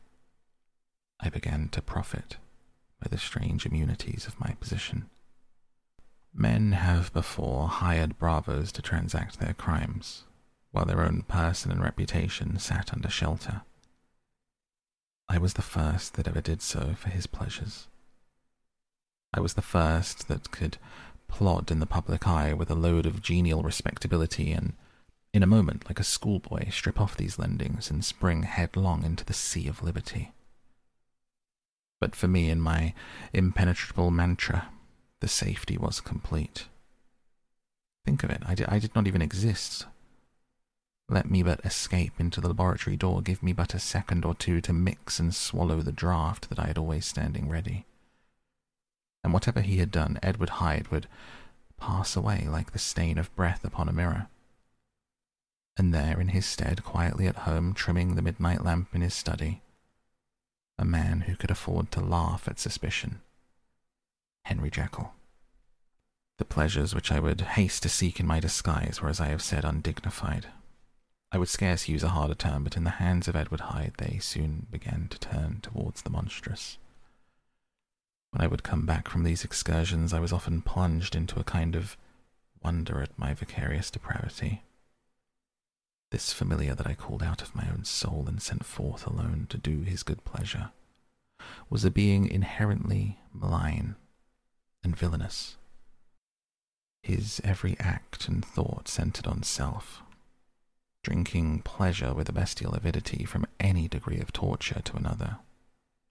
I 1.20 1.28
began 1.28 1.68
to 1.70 1.82
profit 1.82 2.36
by 3.00 3.08
the 3.10 3.18
strange 3.18 3.64
immunities 3.64 4.26
of 4.26 4.40
my 4.40 4.56
position. 4.60 5.08
Men 6.34 6.72
have 6.72 7.12
before 7.12 7.68
hired 7.68 8.18
bravos 8.18 8.72
to 8.72 8.82
transact 8.82 9.38
their 9.38 9.54
crimes, 9.54 10.24
while 10.70 10.84
their 10.84 11.02
own 11.02 11.22
person 11.22 11.70
and 11.70 11.82
reputation 11.82 12.58
sat 12.58 12.92
under 12.92 13.08
shelter. 13.08 13.62
I 15.28 15.38
was 15.38 15.54
the 15.54 15.62
first 15.62 16.14
that 16.14 16.28
ever 16.28 16.40
did 16.40 16.62
so 16.62 16.94
for 16.96 17.10
his 17.10 17.26
pleasures. 17.26 17.88
I 19.34 19.40
was 19.40 19.54
the 19.54 19.62
first 19.62 20.28
that 20.28 20.50
could 20.50 20.78
plod 21.28 21.70
in 21.70 21.80
the 21.80 21.86
public 21.86 22.26
eye 22.26 22.54
with 22.54 22.70
a 22.70 22.74
load 22.74 23.04
of 23.04 23.20
genial 23.20 23.62
respectability 23.62 24.52
and 24.52 24.72
in 25.34 25.42
a 25.42 25.46
moment, 25.46 25.86
like 25.86 26.00
a 26.00 26.04
schoolboy, 26.04 26.70
strip 26.70 26.98
off 27.00 27.16
these 27.16 27.36
lendings 27.38 27.90
and 27.90 28.02
spring 28.04 28.44
headlong 28.44 29.04
into 29.04 29.24
the 29.24 29.34
sea 29.34 29.68
of 29.68 29.82
liberty. 29.82 30.32
But 32.00 32.16
for 32.16 32.28
me, 32.28 32.48
in 32.48 32.60
my 32.60 32.94
impenetrable 33.32 34.10
mantra, 34.10 34.70
the 35.20 35.28
safety 35.28 35.76
was 35.76 36.00
complete. 36.00 36.66
Think 38.04 38.22
of 38.22 38.30
it, 38.30 38.42
I 38.46 38.54
did, 38.54 38.68
I 38.68 38.78
did 38.78 38.94
not 38.94 39.06
even 39.06 39.22
exist. 39.22 39.86
Let 41.08 41.30
me 41.30 41.42
but 41.42 41.64
escape 41.64 42.14
into 42.18 42.40
the 42.40 42.48
laboratory 42.48 42.96
door, 42.96 43.22
give 43.22 43.42
me 43.42 43.52
but 43.52 43.74
a 43.74 43.78
second 43.78 44.24
or 44.24 44.34
two 44.34 44.60
to 44.62 44.72
mix 44.72 45.18
and 45.18 45.34
swallow 45.34 45.80
the 45.80 45.92
draught 45.92 46.48
that 46.48 46.58
I 46.58 46.66
had 46.66 46.78
always 46.78 47.06
standing 47.06 47.48
ready. 47.48 47.86
And 49.24 49.32
whatever 49.32 49.60
he 49.60 49.78
had 49.78 49.90
done, 49.90 50.18
Edward 50.22 50.50
Hyde 50.50 50.88
would 50.88 51.06
pass 51.78 52.16
away 52.16 52.46
like 52.48 52.72
the 52.72 52.78
stain 52.78 53.18
of 53.18 53.34
breath 53.34 53.64
upon 53.64 53.88
a 53.88 53.92
mirror 53.92 54.28
and 55.78 55.94
there 55.94 56.20
in 56.20 56.28
his 56.28 56.44
stead, 56.44 56.82
quietly 56.82 57.26
at 57.26 57.36
home, 57.36 57.72
trimming 57.72 58.16
the 58.16 58.22
midnight 58.22 58.64
lamp 58.64 58.88
in 58.94 59.00
his 59.00 59.14
study, 59.14 59.62
a 60.76 60.84
man 60.84 61.22
who 61.22 61.36
could 61.36 61.50
afford 61.50 61.90
to 61.92 62.00
laugh 62.00 62.48
at 62.48 62.58
suspicion. 62.58 63.20
Henry 64.48 64.70
Jekyll. 64.70 65.12
The 66.38 66.46
pleasures 66.46 66.94
which 66.94 67.12
I 67.12 67.20
would 67.20 67.42
haste 67.42 67.82
to 67.82 67.90
seek 67.90 68.18
in 68.18 68.26
my 68.26 68.40
disguise 68.40 68.98
were, 68.98 69.10
as 69.10 69.20
I 69.20 69.28
have 69.28 69.42
said, 69.42 69.62
undignified. 69.62 70.46
I 71.30 71.36
would 71.36 71.50
scarce 71.50 71.86
use 71.86 72.02
a 72.02 72.08
harder 72.08 72.34
term, 72.34 72.64
but 72.64 72.74
in 72.74 72.84
the 72.84 72.96
hands 72.96 73.28
of 73.28 73.36
Edward 73.36 73.60
Hyde 73.60 73.92
they 73.98 74.18
soon 74.20 74.66
began 74.70 75.08
to 75.08 75.18
turn 75.18 75.60
towards 75.60 76.00
the 76.00 76.08
monstrous. 76.08 76.78
When 78.30 78.40
I 78.40 78.46
would 78.46 78.62
come 78.62 78.86
back 78.86 79.06
from 79.06 79.22
these 79.22 79.44
excursions, 79.44 80.14
I 80.14 80.20
was 80.20 80.32
often 80.32 80.62
plunged 80.62 81.14
into 81.14 81.38
a 81.38 81.44
kind 81.44 81.76
of 81.76 81.98
wonder 82.64 83.02
at 83.02 83.18
my 83.18 83.34
vicarious 83.34 83.90
depravity. 83.90 84.62
This 86.10 86.32
familiar 86.32 86.74
that 86.74 86.86
I 86.86 86.94
called 86.94 87.22
out 87.22 87.42
of 87.42 87.54
my 87.54 87.68
own 87.70 87.84
soul 87.84 88.24
and 88.26 88.40
sent 88.40 88.64
forth 88.64 89.06
alone 89.06 89.46
to 89.50 89.58
do 89.58 89.82
his 89.82 90.02
good 90.02 90.24
pleasure 90.24 90.70
was 91.68 91.84
a 91.84 91.90
being 91.90 92.26
inherently 92.26 93.18
malign 93.30 93.96
and 94.88 94.96
villainous. 94.96 95.58
His 97.02 97.42
every 97.44 97.78
act 97.78 98.26
and 98.26 98.42
thought 98.42 98.88
centered 98.88 99.26
on 99.26 99.42
self, 99.42 100.02
drinking 101.04 101.60
pleasure 101.60 102.14
with 102.14 102.30
a 102.30 102.32
bestial 102.32 102.72
avidity 102.72 103.26
from 103.26 103.44
any 103.60 103.86
degree 103.86 104.18
of 104.18 104.32
torture 104.32 104.80
to 104.80 104.96
another, 104.96 105.40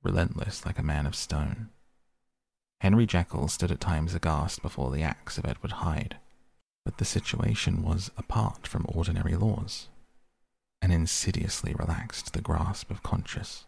relentless 0.03 0.63
like 0.63 0.77
a 0.77 0.83
man 0.83 1.07
of 1.07 1.15
stone. 1.15 1.69
Henry 2.81 3.07
Jekyll 3.07 3.47
stood 3.47 3.71
at 3.71 3.79
times 3.79 4.13
aghast 4.13 4.61
before 4.61 4.91
the 4.91 5.01
acts 5.01 5.39
of 5.39 5.45
Edward 5.45 5.71
Hyde, 5.71 6.17
but 6.85 6.99
the 6.99 7.05
situation 7.05 7.81
was 7.81 8.11
apart 8.15 8.67
from 8.67 8.85
ordinary 8.87 9.35
laws, 9.35 9.87
and 10.83 10.93
insidiously 10.93 11.73
relaxed 11.73 12.33
the 12.33 12.41
grasp 12.41 12.91
of 12.91 13.01
conscience. 13.01 13.65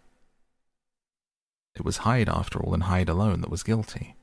It 1.73 1.84
was 1.84 1.98
Hyde, 1.98 2.30
after 2.30 2.60
all, 2.60 2.76
and 2.76 2.84
Hyde 2.84 3.10
alone 3.10 3.41
that 3.41 3.49
was 3.49 3.64
guilty. 3.64 4.15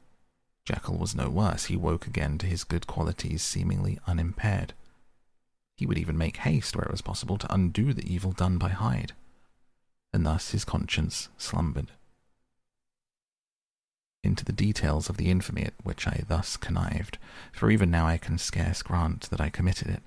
Jekyll 0.67 0.99
was 0.99 1.15
no 1.15 1.31
worse. 1.31 1.67
He 1.67 1.77
woke 1.77 2.07
again 2.07 2.37
to 2.39 2.47
his 2.47 2.65
good 2.65 2.87
qualities 2.87 3.43
seemingly 3.43 3.99
unimpaired. 4.07 4.75
He 5.77 5.87
would 5.87 5.99
even 5.99 6.19
make 6.19 6.39
haste, 6.39 6.77
where 6.77 6.85
it 6.85 6.91
was 6.91 7.03
possible, 7.03 7.39
to 7.39 7.55
undo 7.55 7.95
the 7.95 8.13
evil 8.13 8.33
done 8.33 8.59
by 8.59 8.71
Hyde, 8.71 9.13
and 10.13 10.27
thus 10.27 10.51
his 10.51 10.65
conscience 10.65 11.29
slumbered 11.39 11.93
into 14.27 14.45
the 14.45 14.53
details 14.53 15.09
of 15.09 15.17
the 15.17 15.31
infamy 15.31 15.63
at 15.63 15.75
which 15.83 16.07
I 16.07 16.25
thus 16.27 16.57
connived, 16.57 17.19
for 17.53 17.71
even 17.71 17.91
now 17.91 18.07
I 18.07 18.19
can 18.19 18.39
scarce 18.39 18.83
grant 18.83 19.31
that 19.31 19.41
I 19.41 19.49
committed 19.49 19.89
it. 19.89 20.03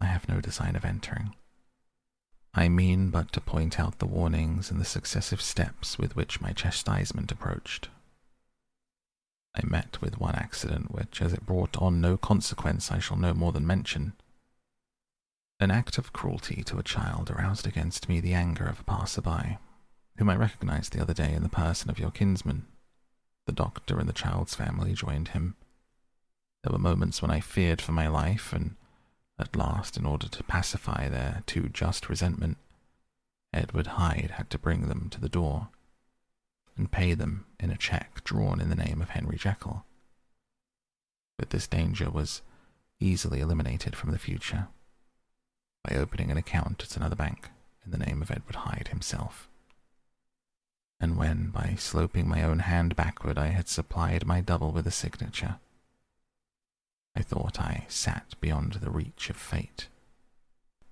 I 0.00 0.06
have 0.06 0.28
no 0.28 0.40
design 0.40 0.76
of 0.76 0.84
entering. 0.84 1.34
I 2.54 2.68
mean 2.68 3.10
but 3.10 3.32
to 3.32 3.40
point 3.40 3.80
out 3.80 3.98
the 3.98 4.06
warnings 4.06 4.70
and 4.70 4.80
the 4.80 4.84
successive 4.84 5.42
steps 5.42 5.98
with 5.98 6.14
which 6.14 6.40
my 6.40 6.52
chastisement 6.52 7.32
approached. 7.32 7.88
I 9.54 9.64
met 9.64 10.00
with 10.00 10.18
one 10.18 10.34
accident 10.34 10.90
which, 10.90 11.22
as 11.22 11.32
it 11.32 11.46
brought 11.46 11.76
on 11.80 12.00
no 12.00 12.16
consequence, 12.16 12.90
I 12.90 12.98
shall 12.98 13.16
no 13.16 13.32
more 13.34 13.52
than 13.52 13.66
mention. 13.66 14.14
An 15.60 15.70
act 15.70 15.96
of 15.96 16.12
cruelty 16.12 16.64
to 16.64 16.78
a 16.78 16.82
child 16.82 17.30
aroused 17.30 17.66
against 17.66 18.08
me 18.08 18.20
the 18.20 18.34
anger 18.34 18.66
of 18.66 18.80
a 18.80 18.84
passer-by, 18.84 19.58
whom 20.16 20.28
I 20.28 20.36
recognized 20.36 20.92
the 20.92 21.00
other 21.00 21.14
day 21.14 21.32
in 21.32 21.44
the 21.44 21.48
person 21.48 21.88
of 21.88 21.98
your 21.98 22.10
kinsman, 22.10 22.66
the 23.46 23.52
doctor 23.52 23.98
and 23.98 24.08
the 24.08 24.12
child's 24.12 24.54
family 24.54 24.92
joined 24.92 25.28
him. 25.28 25.54
There 26.62 26.72
were 26.72 26.78
moments 26.78 27.22
when 27.22 27.30
I 27.30 27.40
feared 27.40 27.80
for 27.80 27.92
my 27.92 28.08
life, 28.08 28.52
and 28.52 28.74
at 29.38 29.54
last, 29.54 29.96
in 29.96 30.04
order 30.04 30.28
to 30.28 30.42
pacify 30.44 31.08
their 31.08 31.42
too 31.46 31.68
just 31.68 32.08
resentment, 32.08 32.56
Edward 33.52 33.86
Hyde 33.86 34.32
had 34.32 34.50
to 34.50 34.58
bring 34.58 34.88
them 34.88 35.08
to 35.10 35.20
the 35.20 35.28
door 35.28 35.68
and 36.76 36.90
pay 36.90 37.14
them 37.14 37.46
in 37.60 37.70
a 37.70 37.76
cheque 37.76 38.24
drawn 38.24 38.60
in 38.60 38.68
the 38.68 38.76
name 38.76 39.00
of 39.00 39.10
Henry 39.10 39.36
Jekyll. 39.36 39.84
But 41.38 41.50
this 41.50 41.66
danger 41.66 42.10
was 42.10 42.42
easily 43.00 43.40
eliminated 43.40 43.96
from 43.96 44.10
the 44.12 44.18
future 44.18 44.68
by 45.82 45.96
opening 45.96 46.30
an 46.30 46.36
account 46.36 46.82
at 46.82 46.96
another 46.96 47.16
bank 47.16 47.50
in 47.84 47.90
the 47.90 47.98
name 47.98 48.22
of 48.22 48.30
Edward 48.30 48.56
Hyde 48.56 48.88
himself. 48.88 49.48
and 51.00 51.16
when, 51.18 51.50
by 51.50 51.74
sloping 51.76 52.28
my 52.28 52.42
own 52.42 52.60
hand 52.60 52.96
backward, 52.96 53.36
I 53.36 53.48
had 53.48 53.68
supplied 53.68 54.26
my 54.26 54.40
double 54.40 54.72
with 54.72 54.86
a 54.86 54.90
signature, 54.90 55.58
I 57.14 57.22
thought 57.22 57.60
I 57.60 57.84
sat 57.88 58.34
beyond 58.40 58.74
the 58.74 58.90
reach 58.90 59.28
of 59.30 59.36
fate. 59.36 59.88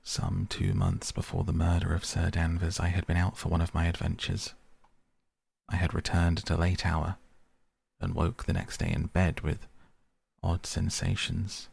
Some 0.02 0.46
two 0.50 0.74
months 0.74 1.12
before 1.12 1.44
the 1.44 1.52
murder 1.52 1.94
of 1.94 2.04
Sir 2.04 2.30
Danvers, 2.30 2.78
I 2.78 2.88
had 2.88 3.06
been 3.06 3.16
out 3.16 3.36
for 3.36 3.48
one 3.48 3.60
of 3.60 3.74
my 3.74 3.86
adventures. 3.86 4.54
I 5.72 5.76
had 5.76 5.94
returned 5.94 6.38
at 6.38 6.50
a 6.50 6.56
late 6.56 6.84
hour 6.84 7.16
and 8.00 8.14
woke 8.14 8.44
the 8.44 8.52
next 8.52 8.78
day 8.78 8.92
in 8.92 9.06
bed 9.06 9.40
with 9.40 9.66
odd 10.42 10.66
sensations. 10.66 11.68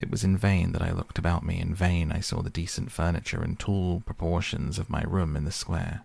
It 0.00 0.10
was 0.10 0.24
in 0.24 0.36
vain 0.36 0.72
that 0.72 0.82
I 0.82 0.92
looked 0.92 1.18
about 1.18 1.44
me, 1.44 1.60
in 1.60 1.74
vain 1.74 2.12
I 2.12 2.20
saw 2.20 2.42
the 2.42 2.50
decent 2.50 2.92
furniture 2.92 3.42
and 3.42 3.58
tall 3.58 4.00
proportions 4.00 4.78
of 4.78 4.90
my 4.90 5.02
room 5.02 5.36
in 5.36 5.44
the 5.44 5.52
square. 5.52 6.04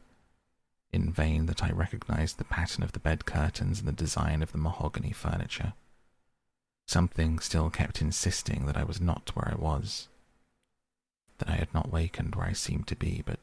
In 0.92 1.12
vain 1.12 1.46
that 1.48 1.64
I 1.64 1.72
recognized 1.72 2.38
the 2.38 2.46
pattern 2.46 2.84
of 2.84 2.94
the 2.94 3.00
bed 3.00 3.26
curtains 3.26 3.80
and 3.80 3.88
the 3.88 3.94
design 3.94 4.42
of 4.42 4.52
the 4.52 4.58
mahogany 4.58 5.12
furniture. 5.12 5.74
Something 6.88 7.40
still 7.40 7.70
kept 7.70 8.02
insisting 8.02 8.66
that 8.66 8.78
I 8.78 8.84
was 8.84 9.02
not 9.02 9.36
where 9.36 9.52
I 9.52 9.56
was, 9.56 10.08
that 11.40 11.50
I 11.50 11.56
had 11.56 11.74
not 11.74 11.92
wakened 11.92 12.36
where 12.36 12.48
I 12.48 12.54
seemed 12.54 12.88
to 12.88 12.96
be, 12.96 13.24
but 13.26 13.40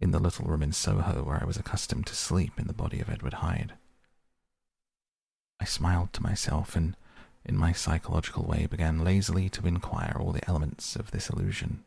in 0.00 0.10
the 0.10 0.18
little 0.18 0.46
room 0.46 0.62
in 0.62 0.72
Soho 0.72 1.22
where 1.22 1.40
I 1.40 1.46
was 1.46 1.56
accustomed 1.56 2.06
to 2.06 2.14
sleep 2.14 2.58
in 2.58 2.66
the 2.66 2.72
body 2.72 3.00
of 3.00 3.08
Edward 3.08 3.34
Hyde. 3.34 3.74
I 5.60 5.64
smiled 5.64 6.12
to 6.14 6.22
myself 6.22 6.76
and 6.76 6.96
in 7.44 7.56
my 7.56 7.72
psychological 7.72 8.44
way, 8.44 8.66
began 8.66 9.04
lazily 9.04 9.48
to 9.50 9.66
inquire 9.66 10.16
all 10.18 10.32
the 10.32 10.48
elements 10.48 10.96
of 10.96 11.10
this 11.10 11.28
illusion. 11.28 11.84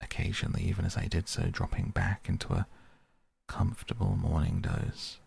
Occasionally, 0.00 0.64
even 0.64 0.84
as 0.84 0.96
I 0.96 1.06
did 1.06 1.28
so, 1.28 1.44
dropping 1.50 1.90
back 1.90 2.28
into 2.28 2.52
a 2.52 2.66
comfortable 3.48 4.16
morning 4.16 4.60
doze. 4.60 5.18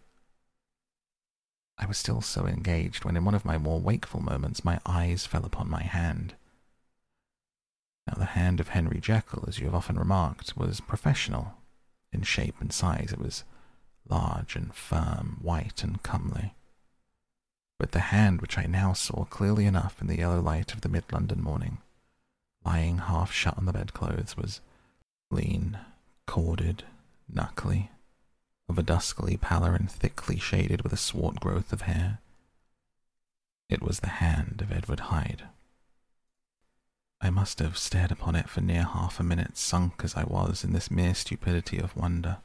I 1.78 1.86
was 1.88 1.98
still 1.98 2.22
so 2.22 2.46
engaged 2.46 3.04
when, 3.04 3.18
in 3.18 3.26
one 3.26 3.36
of 3.36 3.46
my 3.46 3.58
more 3.58 3.80
wakeful 3.80 4.22
moments, 4.22 4.64
my 4.64 4.80
eyes 4.86 5.26
fell 5.26 5.44
upon 5.44 5.70
my 5.70 5.84
hand. 5.84 6.36
Now, 8.08 8.14
the 8.18 8.26
hand 8.26 8.60
of 8.60 8.70
Henry 8.70 9.00
Jekyll, 9.00 9.46
as 9.48 9.60
you 9.60 9.66
have 9.66 9.76
often 9.76 9.98
remarked, 9.98 10.56
was 10.56 10.80
professional 10.80 11.56
in 12.12 12.22
shape 12.22 12.56
and 12.60 12.72
size. 12.72 13.12
It 13.12 13.20
was 13.20 13.44
large 14.08 14.56
and 14.56 14.74
firm, 14.74 15.40
white 15.42 15.84
and 15.84 16.02
comely 16.04 16.54
but 17.78 17.92
the 17.92 18.00
hand 18.00 18.42
which 18.42 18.58
I 18.58 18.66
now 18.66 18.94
saw 18.94 19.26
clearly 19.26 19.66
enough 19.66 20.00
in 20.02 20.08
the 20.08 20.18
yellow 20.18 20.42
light 20.42 20.74
of 20.74 20.82
the 20.82 20.90
mid 20.90 21.04
London 21.12 21.42
morning, 21.42 21.80
lying 22.64 23.00
half 23.00 23.32
shut 23.32 23.58
on 23.58 23.66
the 23.66 23.74
bedclothes, 23.74 24.38
was 24.38 24.62
lean, 25.30 25.78
corded, 26.26 26.84
knuckly, 27.28 27.92
of 28.70 28.80
a 28.80 28.84
dusky 28.84 29.38
pallor 29.38 29.76
and 29.76 29.92
thickly 29.92 30.40
shaded 30.40 30.82
with 30.82 30.94
a 30.94 30.98
swart 30.98 31.40
growth 31.40 31.74
of 31.74 31.82
hair. 31.82 32.20
It 33.70 33.82
was 33.82 34.00
the 34.00 34.08
hand 34.08 34.62
of 34.62 34.72
Edward 34.72 35.02
Hyde. 35.02 35.44
I 37.22 37.30
must 37.30 37.60
have 37.60 37.78
stared 37.78 38.12
upon 38.12 38.36
it 38.36 38.50
for 38.50 38.62
near 38.62 38.84
half 38.84 39.20
a 39.20 39.24
minute, 39.24 39.58
sunk 39.58 40.02
as 40.04 40.16
I 40.16 40.24
was 40.24 40.64
in 40.64 40.74
this 40.74 40.92
mere 40.92 41.16
stupidity 41.16 41.80
of 41.80 41.96
wonder 41.96 42.38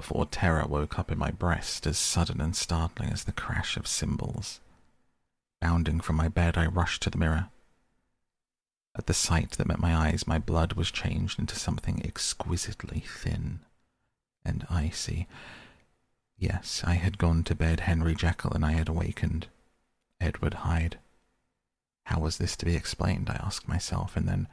before 0.00 0.24
terror 0.24 0.64
woke 0.66 0.98
up 0.98 1.12
in 1.12 1.18
my 1.18 1.30
breast 1.30 1.86
as 1.86 1.98
sudden 1.98 2.40
and 2.40 2.56
startling 2.56 3.10
as 3.10 3.24
the 3.24 3.32
crash 3.32 3.76
of 3.76 3.86
cymbals. 3.86 4.58
Bounding 5.60 6.00
from 6.00 6.16
my 6.16 6.26
bed, 6.26 6.56
I 6.56 6.64
rushed 6.64 7.02
to 7.02 7.10
the 7.10 7.18
mirror. 7.18 7.50
At 8.96 9.08
the 9.08 9.12
sight 9.12 9.50
that 9.50 9.66
met 9.66 9.78
my 9.78 9.94
eyes, 9.94 10.26
my 10.26 10.38
blood 10.38 10.72
was 10.72 10.90
changed 10.90 11.38
into 11.38 11.54
something 11.54 12.00
exquisitely 12.02 13.00
thin 13.00 13.60
and 14.42 14.66
icy. 14.70 15.28
Yes, 16.38 16.82
I 16.86 16.94
had 16.94 17.18
gone 17.18 17.44
to 17.44 17.54
bed 17.54 17.80
Henry 17.80 18.14
Jekyll 18.14 18.54
and 18.54 18.64
I 18.64 18.72
had 18.72 18.88
awakened 18.88 19.48
Edward 20.18 20.54
Hyde. 20.54 20.98
How 22.04 22.20
was 22.20 22.38
this 22.38 22.56
to 22.56 22.66
be 22.66 22.74
explained? 22.74 23.30
I 23.30 23.34
asked 23.34 23.68
myself, 23.68 24.16
and 24.16 24.28
then, 24.28 24.48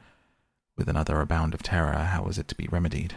with 0.76 0.88
another 0.88 1.24
bound 1.26 1.54
of 1.54 1.62
terror, 1.62 1.92
how 1.96 2.22
was 2.22 2.38
it 2.38 2.48
to 2.48 2.54
be 2.54 2.68
remedied? 2.70 3.16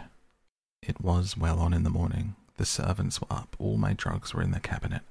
It 0.82 1.00
was 1.00 1.38
well 1.38 1.60
on 1.60 1.74
in 1.74 1.84
the 1.84 1.90
morning. 1.90 2.36
The 2.58 2.66
servants 2.66 3.22
were 3.22 3.32
up. 3.32 3.56
All 3.60 3.78
my 3.78 3.94
drugs 3.94 4.34
were 4.34 4.42
in 4.42 4.52
the 4.52 4.60
cabinet. 4.60 5.02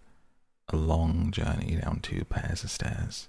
A 0.69 0.77
long 0.77 1.31
journey 1.31 1.79
down 1.83 2.01
two 2.01 2.25
pairs 2.25 2.65
of 2.65 2.71
stairs, 2.71 3.29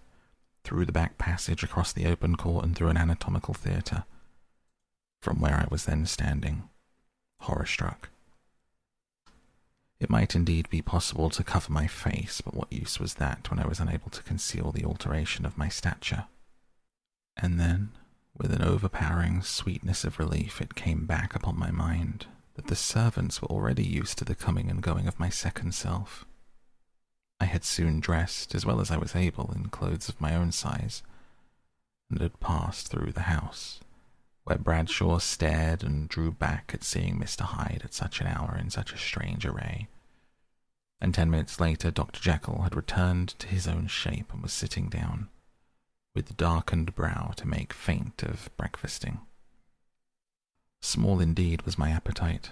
through 0.64 0.86
the 0.86 0.92
back 0.92 1.18
passage, 1.18 1.64
across 1.64 1.92
the 1.92 2.06
open 2.06 2.36
court, 2.36 2.66
and 2.66 2.76
through 2.76 2.90
an 2.90 2.98
anatomical 2.98 3.53
theatre, 3.53 4.03
from 5.22 5.40
where 5.40 5.56
I 5.56 5.68
was 5.70 5.86
then 5.86 6.06
standing, 6.06 6.70
horror 7.42 7.66
struck. 7.66 8.10
It 10.01 10.09
might 10.09 10.35
indeed 10.35 10.67
be 10.71 10.81
possible 10.81 11.30
to 11.30 11.43
cover 11.43 11.71
my 11.71 11.85
face, 11.85 12.41
but 12.41 12.55
what 12.55 12.73
use 12.73 12.99
was 12.99 13.13
that 13.13 13.51
when 13.51 13.59
I 13.59 13.67
was 13.67 13.80
unable 13.80 14.09
to 14.09 14.23
conceal 14.23 14.71
the 14.71 14.83
alteration 14.83 15.45
of 15.45 15.59
my 15.59 15.69
stature? 15.69 16.25
And 17.38 17.59
then, 17.59 17.91
with 18.35 18.51
an 18.51 18.63
overpowering 18.63 19.43
sweetness 19.43 20.03
of 20.03 20.17
relief, 20.17 20.59
it 20.59 20.73
came 20.73 21.05
back 21.05 21.35
upon 21.35 21.59
my 21.59 21.69
mind 21.69 22.25
that 22.55 22.65
the 22.65 22.75
servants 22.75 23.43
were 23.43 23.47
already 23.49 23.83
used 23.85 24.17
to 24.17 24.25
the 24.25 24.33
coming 24.33 24.71
and 24.71 24.81
going 24.81 25.07
of 25.07 25.19
my 25.19 25.30
second 25.30 25.75
self. 25.75 26.25
I 27.39 27.45
had 27.45 27.63
soon 27.63 27.99
dressed, 27.99 28.55
as 28.55 28.65
well 28.65 28.81
as 28.81 28.89
I 28.89 28.97
was 28.97 29.15
able, 29.15 29.51
in 29.53 29.69
clothes 29.69 30.09
of 30.09 30.19
my 30.19 30.35
own 30.35 30.51
size, 30.51 31.03
and 32.09 32.19
had 32.19 32.39
passed 32.39 32.88
through 32.88 33.11
the 33.11 33.30
house, 33.30 33.81
where 34.44 34.58
Bradshaw 34.58 35.20
stared 35.20 35.84
and 35.84 36.10
drew 36.10 36.32
back 36.32 36.72
at 36.74 36.84
seeing 36.84 37.20
Mr. 37.20 37.42
Hyde 37.42 37.82
at 37.84 37.94
such 37.94 38.22
an 38.22 38.28
hour 38.28 38.58
in 38.58 38.70
such 38.70 38.94
a 38.94 38.98
strange 38.98 39.45
array. 39.45 39.88
And 41.00 41.14
ten 41.14 41.30
minutes 41.30 41.60
later, 41.60 41.92
Dr. 41.92 42.20
Jekyll 42.20 42.61
had 42.64 42.76
returned 42.76 43.30
to 43.40 43.48
his 43.48 43.68
own 43.68 43.88
shape 43.88 44.32
and 44.34 44.42
was 44.42 44.53
sitting 44.53 44.90
down 44.90 45.30
with 46.14 46.38
darkened 46.38 46.94
brow 46.95 47.34
to 47.38 47.48
make 47.48 47.74
feint 47.74 48.24
of 48.24 48.50
breakfasting. 48.58 49.20
Small 50.82 51.20
indeed 51.20 51.61
was 51.61 51.78
my 51.78 51.90
appetite. 51.92 52.50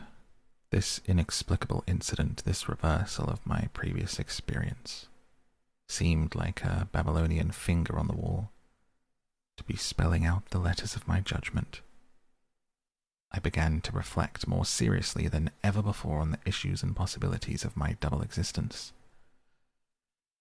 This 0.72 1.02
inexplicable 1.06 1.84
incident, 1.88 2.44
this 2.46 2.70
reversal 2.70 3.26
of 3.30 3.46
my 3.46 3.70
previous 3.74 4.20
experience, 4.20 5.08
seemed 5.88 6.36
like 6.36 6.64
a 6.64 6.88
Babylonian 6.92 7.52
finger 7.52 7.98
on 7.98 8.08
the 8.08 8.16
wall, 8.16 8.52
to 9.60 9.64
be 9.66 9.76
spelling 9.76 10.26
out 10.26 10.50
the 10.52 10.58
letters 10.58 10.96
of 10.96 11.06
my 11.06 11.20
judgment. 11.20 11.82
I 13.30 13.40
began 13.40 13.82
to 13.82 13.92
reflect 13.92 14.48
more 14.48 14.64
seriously 14.64 15.28
than 15.28 15.52
ever 15.62 15.82
before 15.82 16.22
on 16.22 16.32
the 16.32 16.40
issues 16.46 16.82
and 16.82 16.96
possibilities 16.96 17.66
of 17.66 17.76
my 17.76 17.98
double 18.00 18.22
existence. 18.22 18.94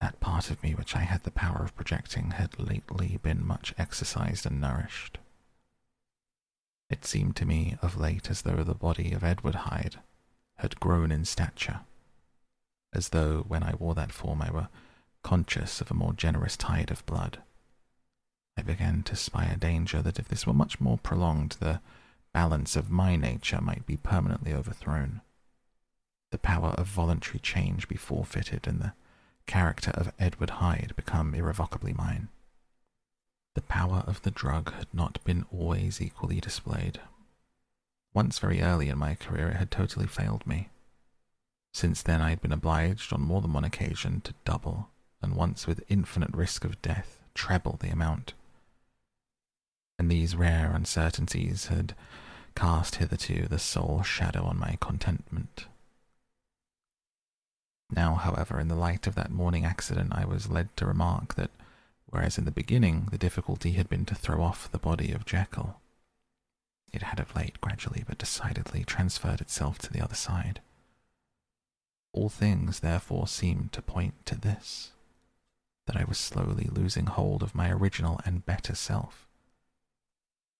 That 0.00 0.20
part 0.20 0.52
of 0.52 0.62
me 0.62 0.76
which 0.76 0.94
I 0.94 1.00
had 1.00 1.24
the 1.24 1.32
power 1.32 1.64
of 1.64 1.74
projecting 1.74 2.30
had 2.30 2.60
lately 2.60 3.18
been 3.20 3.44
much 3.44 3.74
exercised 3.76 4.46
and 4.46 4.60
nourished. 4.60 5.18
It 6.88 7.04
seemed 7.04 7.34
to 7.36 7.44
me 7.44 7.76
of 7.82 7.98
late 7.98 8.30
as 8.30 8.42
though 8.42 8.62
the 8.62 8.72
body 8.72 9.12
of 9.12 9.24
Edward 9.24 9.56
Hyde 9.56 9.96
had 10.58 10.78
grown 10.78 11.10
in 11.10 11.24
stature, 11.24 11.80
as 12.92 13.08
though 13.08 13.40
when 13.48 13.64
I 13.64 13.74
wore 13.74 13.96
that 13.96 14.12
form 14.12 14.40
I 14.40 14.52
were 14.52 14.68
conscious 15.24 15.80
of 15.80 15.90
a 15.90 15.94
more 15.94 16.12
generous 16.12 16.56
tide 16.56 16.92
of 16.92 17.04
blood. 17.04 17.42
I 18.58 18.62
began 18.62 19.04
to 19.04 19.14
spy 19.14 19.44
a 19.44 19.56
danger 19.56 20.02
that 20.02 20.18
if 20.18 20.26
this 20.26 20.44
were 20.44 20.52
much 20.52 20.80
more 20.80 20.98
prolonged, 20.98 21.52
the 21.60 21.80
balance 22.32 22.74
of 22.74 22.90
my 22.90 23.14
nature 23.14 23.60
might 23.60 23.86
be 23.86 23.96
permanently 23.96 24.52
overthrown, 24.52 25.20
the 26.32 26.38
power 26.38 26.70
of 26.70 26.88
voluntary 26.88 27.38
change 27.38 27.86
be 27.86 27.96
forfeited, 27.96 28.66
and 28.66 28.80
the 28.80 28.94
character 29.46 29.92
of 29.92 30.12
Edward 30.18 30.50
Hyde 30.50 30.92
become 30.96 31.36
irrevocably 31.36 31.92
mine. 31.92 32.30
The 33.54 33.62
power 33.62 34.02
of 34.08 34.22
the 34.22 34.32
drug 34.32 34.74
had 34.74 34.92
not 34.92 35.22
been 35.22 35.46
always 35.52 36.00
equally 36.02 36.40
displayed. 36.40 37.00
Once 38.12 38.40
very 38.40 38.60
early 38.60 38.88
in 38.88 38.98
my 38.98 39.14
career 39.14 39.50
it 39.50 39.56
had 39.56 39.70
totally 39.70 40.08
failed 40.08 40.44
me. 40.48 40.68
Since 41.72 42.02
then 42.02 42.20
I 42.20 42.30
had 42.30 42.42
been 42.42 42.52
obliged 42.52 43.12
on 43.12 43.20
more 43.20 43.40
than 43.40 43.52
one 43.52 43.64
occasion 43.64 44.20
to 44.22 44.34
double, 44.44 44.90
and 45.22 45.36
once 45.36 45.68
with 45.68 45.84
infinite 45.88 46.34
risk 46.34 46.64
of 46.64 46.82
death, 46.82 47.22
treble 47.34 47.76
the 47.80 47.90
amount. 47.90 48.34
And 49.98 50.10
these 50.10 50.36
rare 50.36 50.70
uncertainties 50.72 51.66
had 51.66 51.94
cast 52.54 52.96
hitherto 52.96 53.46
the 53.48 53.58
sole 53.58 54.02
shadow 54.02 54.44
on 54.44 54.58
my 54.58 54.76
contentment. 54.80 55.66
Now, 57.90 58.14
however, 58.14 58.60
in 58.60 58.68
the 58.68 58.74
light 58.74 59.06
of 59.06 59.14
that 59.14 59.30
morning 59.30 59.64
accident, 59.64 60.12
I 60.12 60.24
was 60.24 60.50
led 60.50 60.76
to 60.76 60.86
remark 60.86 61.34
that, 61.34 61.50
whereas 62.06 62.36
in 62.38 62.44
the 62.44 62.50
beginning 62.50 63.08
the 63.10 63.18
difficulty 63.18 63.72
had 63.72 63.88
been 63.88 64.04
to 64.06 64.14
throw 64.14 64.42
off 64.42 64.70
the 64.70 64.78
body 64.78 65.12
of 65.12 65.24
Jekyll, 65.24 65.80
it 66.92 67.02
had 67.02 67.20
of 67.20 67.34
late 67.36 67.60
gradually 67.60 68.04
but 68.06 68.18
decidedly 68.18 68.84
transferred 68.84 69.40
itself 69.40 69.78
to 69.78 69.92
the 69.92 70.02
other 70.02 70.14
side. 70.14 70.60
All 72.12 72.28
things 72.28 72.80
therefore 72.80 73.28
seemed 73.28 73.72
to 73.72 73.82
point 73.82 74.14
to 74.26 74.34
this 74.34 74.92
that 75.86 75.96
I 75.96 76.04
was 76.04 76.18
slowly 76.18 76.68
losing 76.70 77.06
hold 77.06 77.42
of 77.42 77.54
my 77.54 77.70
original 77.70 78.20
and 78.24 78.44
better 78.44 78.74
self, 78.74 79.27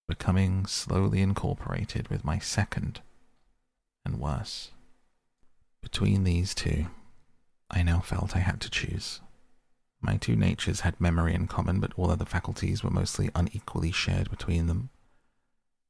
becoming 0.09 0.67
slowly 0.67 1.21
incorporated 1.21 2.09
with 2.09 2.25
my 2.25 2.39
second 2.39 3.01
and 4.05 4.19
worse. 4.19 4.73
Between 5.83 6.25
these 6.25 6.55
two, 6.55 6.87
I 7.71 7.83
now 7.83 8.01
felt 8.01 8.35
I 8.35 8.41
had 8.41 8.61
to 8.63 8.71
choose. 8.71 9.21
My 10.01 10.17
two 10.17 10.35
natures 10.35 10.81
had 10.81 11.01
memory 11.01 11.35
in 11.35 11.47
common, 11.47 11.79
but 11.79 11.93
all 11.97 12.11
other 12.11 12.25
faculties 12.25 12.83
were 12.83 12.91
mostly 12.91 13.31
unequally 13.35 13.93
shared 13.93 14.31
between 14.31 14.67
them. 14.67 14.89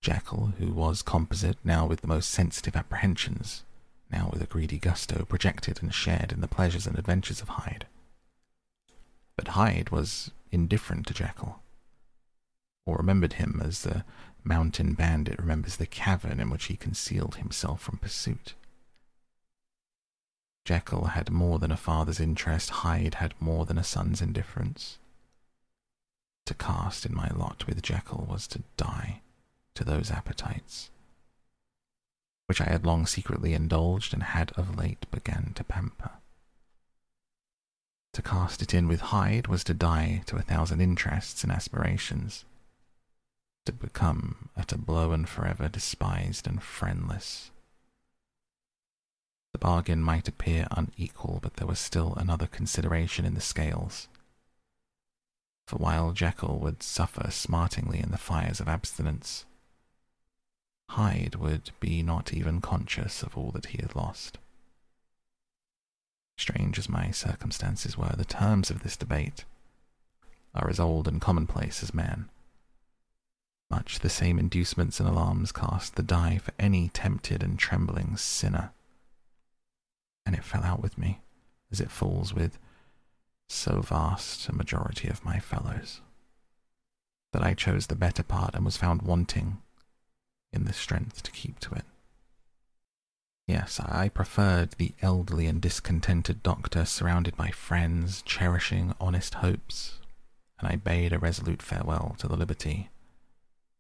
Jekyll, 0.00 0.52
who 0.58 0.72
was 0.72 1.02
composite, 1.02 1.58
now 1.64 1.86
with 1.86 2.00
the 2.00 2.08
most 2.08 2.30
sensitive 2.30 2.74
apprehensions, 2.74 3.64
now 4.10 4.30
with 4.32 4.42
a 4.42 4.46
greedy 4.46 4.78
gusto, 4.78 5.24
projected 5.28 5.82
and 5.82 5.94
shared 5.94 6.32
in 6.32 6.40
the 6.40 6.48
pleasures 6.48 6.86
and 6.86 6.98
adventures 6.98 7.40
of 7.40 7.48
Hyde. 7.48 7.86
But 9.36 9.48
Hyde 9.48 9.90
was 9.90 10.30
indifferent 10.50 11.06
to 11.06 11.14
Jekyll, 11.14 11.60
or 12.88 12.96
remembered 12.96 13.34
him 13.34 13.60
as 13.62 13.82
the 13.82 14.02
mountain 14.42 14.94
bandit 14.94 15.38
remembers 15.38 15.76
the 15.76 15.86
cavern 15.86 16.40
in 16.40 16.48
which 16.48 16.64
he 16.64 16.76
concealed 16.76 17.36
himself 17.36 17.82
from 17.82 17.98
pursuit. 17.98 18.54
Jekyll 20.64 21.08
had 21.08 21.30
more 21.30 21.58
than 21.58 21.70
a 21.70 21.76
father's 21.76 22.18
interest, 22.18 22.70
Hyde 22.70 23.16
had 23.16 23.34
more 23.40 23.66
than 23.66 23.76
a 23.76 23.84
son's 23.84 24.22
indifference. 24.22 24.98
To 26.46 26.54
cast 26.54 27.04
in 27.04 27.14
my 27.14 27.28
lot 27.28 27.66
with 27.66 27.82
Jekyll 27.82 28.26
was 28.26 28.46
to 28.48 28.62
die 28.78 29.20
to 29.74 29.84
those 29.84 30.10
appetites, 30.10 30.88
which 32.46 32.62
I 32.62 32.70
had 32.70 32.86
long 32.86 33.04
secretly 33.06 33.52
indulged 33.52 34.14
and 34.14 34.22
had 34.22 34.52
of 34.52 34.78
late 34.78 35.04
begun 35.10 35.52
to 35.56 35.64
pamper. 35.64 36.12
To 38.14 38.22
cast 38.22 38.62
it 38.62 38.72
in 38.72 38.88
with 38.88 39.00
Hyde 39.12 39.46
was 39.46 39.62
to 39.64 39.74
die 39.74 40.22
to 40.24 40.36
a 40.36 40.42
thousand 40.42 40.80
interests 40.80 41.42
and 41.44 41.52
aspirations, 41.52 42.46
to 43.68 43.72
become 43.74 44.48
at 44.56 44.72
a 44.72 44.78
blow 44.78 45.12
and 45.12 45.28
forever 45.28 45.68
despised 45.68 46.46
and 46.46 46.62
friendless. 46.62 47.50
The 49.52 49.58
bargain 49.58 50.02
might 50.02 50.26
appear 50.26 50.66
unequal, 50.70 51.40
but 51.42 51.56
there 51.56 51.66
was 51.66 51.78
still 51.78 52.14
another 52.16 52.46
consideration 52.46 53.26
in 53.26 53.34
the 53.34 53.42
scales. 53.42 54.08
For 55.66 55.76
while 55.76 56.12
Jekyll 56.12 56.58
would 56.60 56.82
suffer 56.82 57.30
smartingly 57.30 58.00
in 58.00 58.10
the 58.10 58.16
fires 58.16 58.58
of 58.58 58.68
abstinence, 58.68 59.44
Hyde 60.88 61.34
would 61.34 61.72
be 61.78 62.02
not 62.02 62.32
even 62.32 62.62
conscious 62.62 63.22
of 63.22 63.36
all 63.36 63.50
that 63.50 63.66
he 63.66 63.82
had 63.82 63.94
lost. 63.94 64.38
Strange 66.38 66.78
as 66.78 66.88
my 66.88 67.10
circumstances 67.10 67.98
were, 67.98 68.14
the 68.16 68.24
terms 68.24 68.70
of 68.70 68.82
this 68.82 68.96
debate 68.96 69.44
are 70.54 70.70
as 70.70 70.80
old 70.80 71.06
and 71.06 71.20
commonplace 71.20 71.82
as 71.82 71.92
man. 71.92 72.30
Much 73.70 73.98
the 73.98 74.08
same 74.08 74.38
inducements 74.38 74.98
and 74.98 75.08
alarms 75.08 75.52
cast 75.52 75.94
the 75.94 76.02
die 76.02 76.38
for 76.38 76.52
any 76.58 76.88
tempted 76.88 77.42
and 77.42 77.58
trembling 77.58 78.16
sinner. 78.16 78.70
And 80.24 80.34
it 80.34 80.44
fell 80.44 80.64
out 80.64 80.80
with 80.80 80.96
me, 80.96 81.20
as 81.70 81.80
it 81.80 81.90
falls 81.90 82.32
with 82.32 82.58
so 83.48 83.80
vast 83.80 84.48
a 84.48 84.54
majority 84.54 85.08
of 85.08 85.24
my 85.24 85.38
fellows, 85.38 86.00
that 87.32 87.42
I 87.42 87.54
chose 87.54 87.86
the 87.86 87.96
better 87.96 88.22
part 88.22 88.54
and 88.54 88.64
was 88.64 88.76
found 88.76 89.02
wanting 89.02 89.58
in 90.52 90.64
the 90.64 90.72
strength 90.72 91.22
to 91.24 91.30
keep 91.30 91.58
to 91.60 91.74
it. 91.74 91.84
Yes, 93.46 93.80
I 93.80 94.08
preferred 94.10 94.72
the 94.72 94.94
elderly 95.00 95.46
and 95.46 95.60
discontented 95.60 96.42
doctor 96.42 96.84
surrounded 96.84 97.36
by 97.36 97.50
friends, 97.50 98.22
cherishing 98.22 98.94
honest 99.00 99.34
hopes, 99.34 100.00
and 100.58 100.68
I 100.68 100.76
bade 100.76 101.12
a 101.12 101.18
resolute 101.18 101.62
farewell 101.62 102.14
to 102.18 102.28
the 102.28 102.36
liberty 102.36 102.90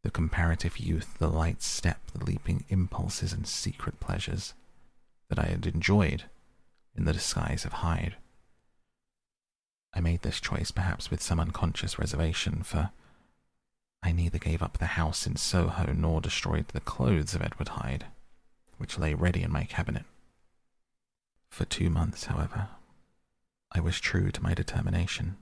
the 0.02 0.10
comparative 0.10 0.78
youth, 0.78 1.18
the 1.18 1.28
light 1.28 1.62
step, 1.62 2.10
the 2.12 2.24
leaping 2.24 2.64
impulses 2.68 3.32
and 3.32 3.46
secret 3.46 4.00
pleasures 4.00 4.54
that 5.28 5.38
I 5.38 5.46
had 5.46 5.66
enjoyed 5.66 6.24
in 6.96 7.04
the 7.04 7.12
disguise 7.12 7.64
of 7.64 7.74
Hyde. 7.74 8.16
I 9.94 10.00
made 10.00 10.22
this 10.22 10.40
choice 10.40 10.70
perhaps 10.70 11.10
with 11.10 11.22
some 11.22 11.40
unconscious 11.40 11.98
reservation, 11.98 12.62
for 12.62 12.90
I 14.02 14.12
neither 14.12 14.38
gave 14.38 14.62
up 14.62 14.78
the 14.78 14.86
house 14.86 15.26
in 15.26 15.36
Soho 15.36 15.92
nor 15.92 16.20
destroyed 16.20 16.68
the 16.68 16.80
clothes 16.80 17.34
of 17.34 17.42
Edward 17.42 17.68
Hyde, 17.68 18.06
which 18.76 18.98
lay 18.98 19.14
ready 19.14 19.42
in 19.42 19.50
my 19.50 19.64
cabinet. 19.64 20.04
For 21.50 21.64
two 21.64 21.90
months, 21.90 22.26
however, 22.26 22.68
I 23.72 23.80
was 23.80 23.98
true 24.00 24.30
to 24.30 24.42
my 24.42 24.54
determination 24.54 25.36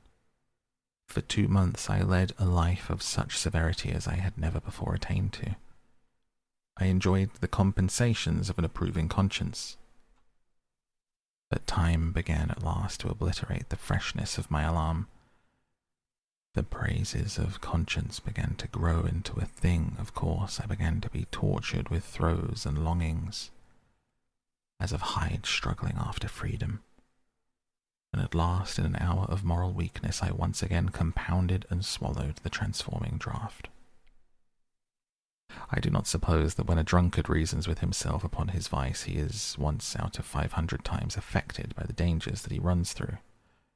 for 1.07 1.21
two 1.21 1.49
months 1.49 1.89
I 1.89 2.03
led 2.03 2.33
a 2.39 2.45
life 2.45 2.91
of 2.91 3.03
such 3.03 3.39
severity 3.39 3.91
as 3.93 4.07
I 4.07 4.17
had 4.17 4.37
never 4.37 4.61
before 4.61 4.95
attained 4.95 5.33
to. 5.35 5.57
I 6.77 6.87
enjoyed 6.87 7.31
the 7.41 7.49
compensations 7.49 8.51
of 8.51 8.59
an 8.59 8.65
approving 8.65 9.09
conscience. 9.09 9.77
But 11.49 11.67
time 11.67 12.13
began 12.13 12.51
at 12.51 12.63
last 12.63 13.01
to 13.01 13.09
obliterate 13.09 13.69
the 13.69 13.77
freshness 13.77 14.37
of 14.37 14.51
my 14.51 14.63
alarm. 14.65 15.09
The 16.55 16.63
praises 16.63 17.39
of 17.39 17.61
conscience 17.61 18.21
began 18.21 18.55
to 18.57 18.69
grow 18.69 19.05
into 19.05 19.39
a 19.39 19.45
thing, 19.45 19.97
of 19.99 20.15
course. 20.15 20.61
I 20.61 20.67
began 20.67 21.01
to 21.03 21.11
be 21.11 21.27
tortured 21.31 21.89
with 21.89 22.05
throes 22.05 22.65
and 22.67 22.85
longings, 22.85 23.51
as 24.81 24.93
of 24.93 25.01
Hyde 25.01 25.47
struggling 25.47 25.97
after 25.97 26.29
freedom 26.29 26.83
and 28.13 28.23
at 28.23 28.35
last, 28.35 28.79
in 28.79 28.85
an 28.85 28.97
hour 29.01 29.27
of 29.29 29.45
moral 29.45 29.73
weakness, 29.73 30.23
I 30.23 30.31
once 30.31 30.63
again 30.63 30.89
compounded 30.89 31.67
and 31.71 31.85
swallowed 31.85 32.37
the 32.37 32.51
transforming 32.51 33.19
draught. 33.19 33.69
I 35.71 35.81
do 35.81 35.91
not 35.91 36.07
suppose 36.07 36.55
that 36.55 36.67
when 36.67 36.79
a 36.79 36.85
drunkard 36.85 37.29
reasons 37.29 37.67
with 37.67 37.81
himself 37.81 38.25
upon 38.25 38.49
his 38.49 38.69
vice, 38.69 39.05
he 39.05 39.15
is 39.15 39.57
once 39.59 39.97
out 39.97 40.19
of 40.19 40.25
five 40.25 40.53
hundred 40.53 40.85
times 40.85 41.17
affected 41.17 41.75
by 41.75 41.85
the 41.85 41.93
dangers 41.93 42.43
that 42.43 42.53
he 42.53 42.59
runs 42.59 42.93
through. 42.93 43.19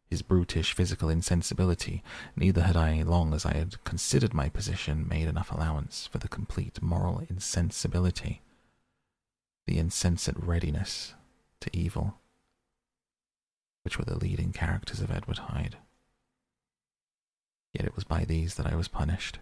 His 0.09 0.23
brutish 0.23 0.73
physical 0.73 1.09
insensibility, 1.09 2.03
neither 2.35 2.63
had 2.63 2.77
I, 2.77 3.03
long 3.03 3.33
as 3.33 3.47
I 3.47 3.55
had 3.55 3.83
considered 3.85 4.35
my 4.35 4.49
position, 4.49 5.07
made 5.09 5.29
enough 5.29 5.53
allowance 5.53 6.09
for 6.11 6.19
the 6.19 6.29
complete 6.29 6.83
moral 6.83 7.23
insensibility, 7.29 8.43
the 9.67 9.79
insensate 9.79 10.43
readiness 10.43 11.15
to 11.61 11.71
evil 11.77 12.19
which 13.91 13.99
were 13.99 14.05
the 14.05 14.17
leading 14.17 14.53
characters 14.53 15.01
of 15.01 15.11
Edward 15.11 15.39
Hyde. 15.39 15.77
Yet 17.75 17.85
it 17.85 17.97
was 17.97 18.05
by 18.05 18.25
these 18.25 18.55
that 18.55 18.73
I 18.73 18.77
was 18.77 18.87
punished. 18.87 19.41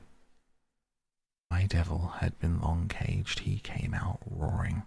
My 1.51 1.67
devil 1.67 2.15
had 2.21 2.39
been 2.39 2.59
long 2.59 2.89
caged, 2.89 3.41
he 3.41 3.59
came 3.59 3.93
out 3.93 4.21
roaring. 4.25 4.85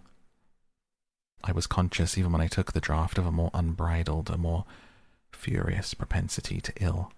I 1.44 1.52
was 1.52 1.68
conscious, 1.68 2.18
even 2.18 2.32
when 2.32 2.40
I 2.40 2.48
took 2.48 2.72
the 2.72 2.80
draught, 2.80 3.18
of 3.18 3.26
a 3.26 3.30
more 3.30 3.52
unbridled, 3.54 4.30
a 4.30 4.36
more 4.36 4.64
furious 5.30 5.94
propensity 5.94 6.60
to 6.60 6.72
ill. 6.80 7.12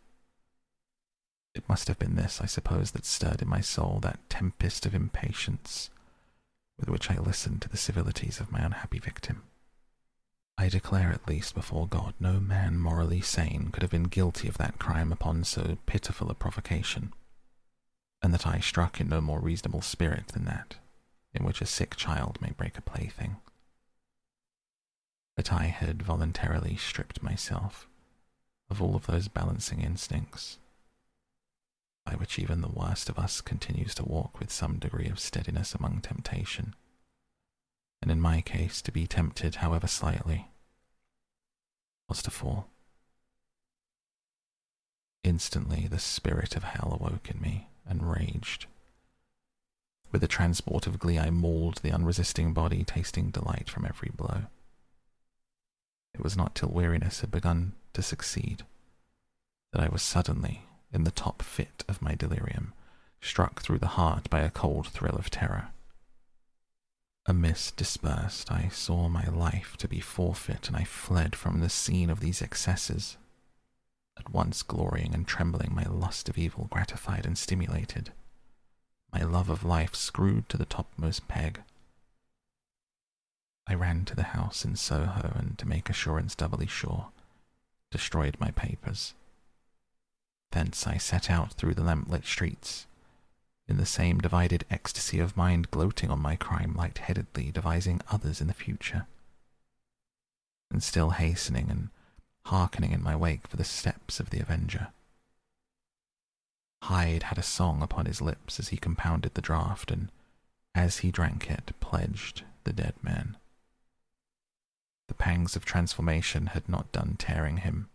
It 1.54 1.66
must 1.66 1.88
have 1.88 1.98
been 1.98 2.14
this, 2.14 2.42
I 2.42 2.46
suppose, 2.46 2.90
that 2.90 3.06
stirred 3.06 3.40
in 3.40 3.48
my 3.48 3.62
soul 3.62 4.00
that 4.02 4.20
tempest 4.28 4.84
of 4.84 4.94
impatience 4.94 5.88
with 6.78 6.90
which 6.90 7.10
I 7.10 7.16
listened 7.16 7.62
to 7.62 7.70
the 7.70 7.78
civilities 7.78 8.38
of 8.38 8.52
my 8.52 8.58
unhappy 8.58 8.98
victim. 8.98 9.44
I 10.56 10.68
declare 10.68 11.10
at 11.10 11.28
least 11.28 11.54
before 11.54 11.88
God, 11.88 12.14
no 12.20 12.38
man 12.38 12.78
morally 12.78 13.20
sane 13.20 13.70
could 13.72 13.82
have 13.82 13.90
been 13.90 14.04
guilty 14.04 14.48
of 14.48 14.56
that 14.58 14.78
crime 14.78 15.12
upon 15.12 15.44
so 15.44 15.78
pitiful 15.86 16.30
a 16.30 16.34
provocation, 16.34 17.12
and 18.22 18.32
that 18.32 18.46
I 18.46 18.60
struck 18.60 19.00
in 19.00 19.08
no 19.08 19.20
more 19.20 19.40
reasonable 19.40 19.82
spirit 19.82 20.28
than 20.28 20.44
that 20.44 20.76
in 21.34 21.44
which 21.44 21.60
a 21.60 21.66
sick 21.66 21.96
child 21.96 22.38
may 22.40 22.52
break 22.52 22.78
a 22.78 22.82
plaything. 22.82 23.36
That 25.36 25.52
I 25.52 25.64
had 25.64 26.02
voluntarily 26.02 26.76
stripped 26.76 27.22
myself 27.22 27.88
of 28.70 28.80
all 28.80 28.94
of 28.94 29.06
those 29.06 29.26
balancing 29.26 29.80
instincts, 29.80 30.58
by 32.06 32.12
which 32.12 32.38
even 32.38 32.60
the 32.60 32.68
worst 32.68 33.08
of 33.08 33.18
us 33.18 33.40
continues 33.40 33.94
to 33.96 34.04
walk 34.04 34.38
with 34.38 34.52
some 34.52 34.78
degree 34.78 35.08
of 35.08 35.18
steadiness 35.18 35.74
among 35.74 36.00
temptation 36.00 36.76
and 38.04 38.10
in 38.10 38.20
my 38.20 38.42
case, 38.42 38.82
to 38.82 38.92
be 38.92 39.06
tempted, 39.06 39.54
however 39.56 39.86
slightly, 39.86 40.48
was 42.06 42.22
to 42.22 42.30
fall. 42.30 42.68
Instantly, 45.22 45.88
the 45.88 45.98
spirit 45.98 46.54
of 46.54 46.64
hell 46.64 46.98
awoke 47.00 47.30
in 47.30 47.40
me 47.40 47.68
and 47.88 48.10
raged. 48.12 48.66
With 50.12 50.22
a 50.22 50.28
transport 50.28 50.86
of 50.86 50.98
glee, 50.98 51.18
I 51.18 51.30
mauled 51.30 51.78
the 51.78 51.92
unresisting 51.92 52.52
body, 52.52 52.84
tasting 52.84 53.30
delight 53.30 53.70
from 53.70 53.86
every 53.86 54.10
blow. 54.14 54.42
It 56.12 56.22
was 56.22 56.36
not 56.36 56.54
till 56.54 56.68
weariness 56.68 57.22
had 57.22 57.30
begun 57.30 57.72
to 57.94 58.02
succeed 58.02 58.64
that 59.72 59.82
I 59.82 59.88
was 59.88 60.02
suddenly, 60.02 60.66
in 60.92 61.04
the 61.04 61.10
top 61.10 61.40
fit 61.40 61.84
of 61.88 62.02
my 62.02 62.14
delirium, 62.14 62.74
struck 63.22 63.62
through 63.62 63.78
the 63.78 63.96
heart 63.96 64.28
by 64.28 64.40
a 64.40 64.50
cold 64.50 64.88
thrill 64.88 65.16
of 65.16 65.30
terror. 65.30 65.70
A 67.26 67.32
mist 67.32 67.76
dispersed. 67.76 68.52
I 68.52 68.68
saw 68.68 69.08
my 69.08 69.24
life 69.24 69.76
to 69.78 69.88
be 69.88 70.00
forfeit, 70.00 70.68
and 70.68 70.76
I 70.76 70.84
fled 70.84 71.34
from 71.34 71.60
the 71.60 71.70
scene 71.70 72.10
of 72.10 72.20
these 72.20 72.42
excesses. 72.42 73.16
At 74.18 74.30
once 74.30 74.62
glorying 74.62 75.14
and 75.14 75.26
trembling, 75.26 75.74
my 75.74 75.84
lust 75.84 76.28
of 76.28 76.38
evil 76.38 76.68
gratified 76.70 77.24
and 77.26 77.36
stimulated, 77.36 78.12
my 79.12 79.22
love 79.22 79.48
of 79.48 79.64
life 79.64 79.94
screwed 79.94 80.48
to 80.48 80.56
the 80.56 80.64
topmost 80.64 81.28
peg. 81.28 81.62
I 83.66 83.74
ran 83.74 84.04
to 84.06 84.16
the 84.16 84.34
house 84.34 84.64
in 84.64 84.76
Soho 84.76 85.32
and, 85.36 85.56
to 85.58 85.68
make 85.68 85.88
assurance 85.88 86.34
doubly 86.34 86.66
sure, 86.66 87.08
destroyed 87.90 88.36
my 88.38 88.50
papers. 88.50 89.14
Thence 90.50 90.86
I 90.86 90.98
set 90.98 91.30
out 91.30 91.52
through 91.54 91.74
the 91.74 91.82
lamplit 91.82 92.24
streets, 92.24 92.86
in 93.66 93.76
the 93.76 93.86
same 93.86 94.18
divided 94.18 94.64
ecstasy 94.70 95.18
of 95.18 95.36
mind, 95.36 95.70
gloating 95.70 96.10
on 96.10 96.20
my 96.20 96.36
crime 96.36 96.74
light-headedly, 96.74 97.50
devising 97.50 98.00
others 98.10 98.40
in 98.40 98.46
the 98.46 98.54
future, 98.54 99.06
and 100.70 100.82
still 100.82 101.10
hastening 101.10 101.70
and 101.70 101.88
hearkening 102.46 102.92
in 102.92 103.02
my 103.02 103.16
wake 103.16 103.46
for 103.46 103.56
the 103.56 103.64
steps 103.64 104.20
of 104.20 104.30
the 104.30 104.40
avenger. 104.40 104.88
Hyde 106.82 107.24
had 107.24 107.38
a 107.38 107.42
song 107.42 107.80
upon 107.82 108.04
his 108.04 108.20
lips 108.20 108.60
as 108.60 108.68
he 108.68 108.76
compounded 108.76 109.32
the 109.32 109.40
draught, 109.40 109.90
and 109.90 110.10
as 110.74 110.98
he 110.98 111.10
drank 111.10 111.50
it, 111.50 111.72
pledged 111.80 112.42
the 112.64 112.72
dead 112.74 112.94
man. 113.02 113.38
The 115.08 115.14
pangs 115.14 115.56
of 115.56 115.64
transformation 115.64 116.48
had 116.48 116.68
not 116.68 116.92
done 116.92 117.16
tearing 117.18 117.58
him. 117.58 117.88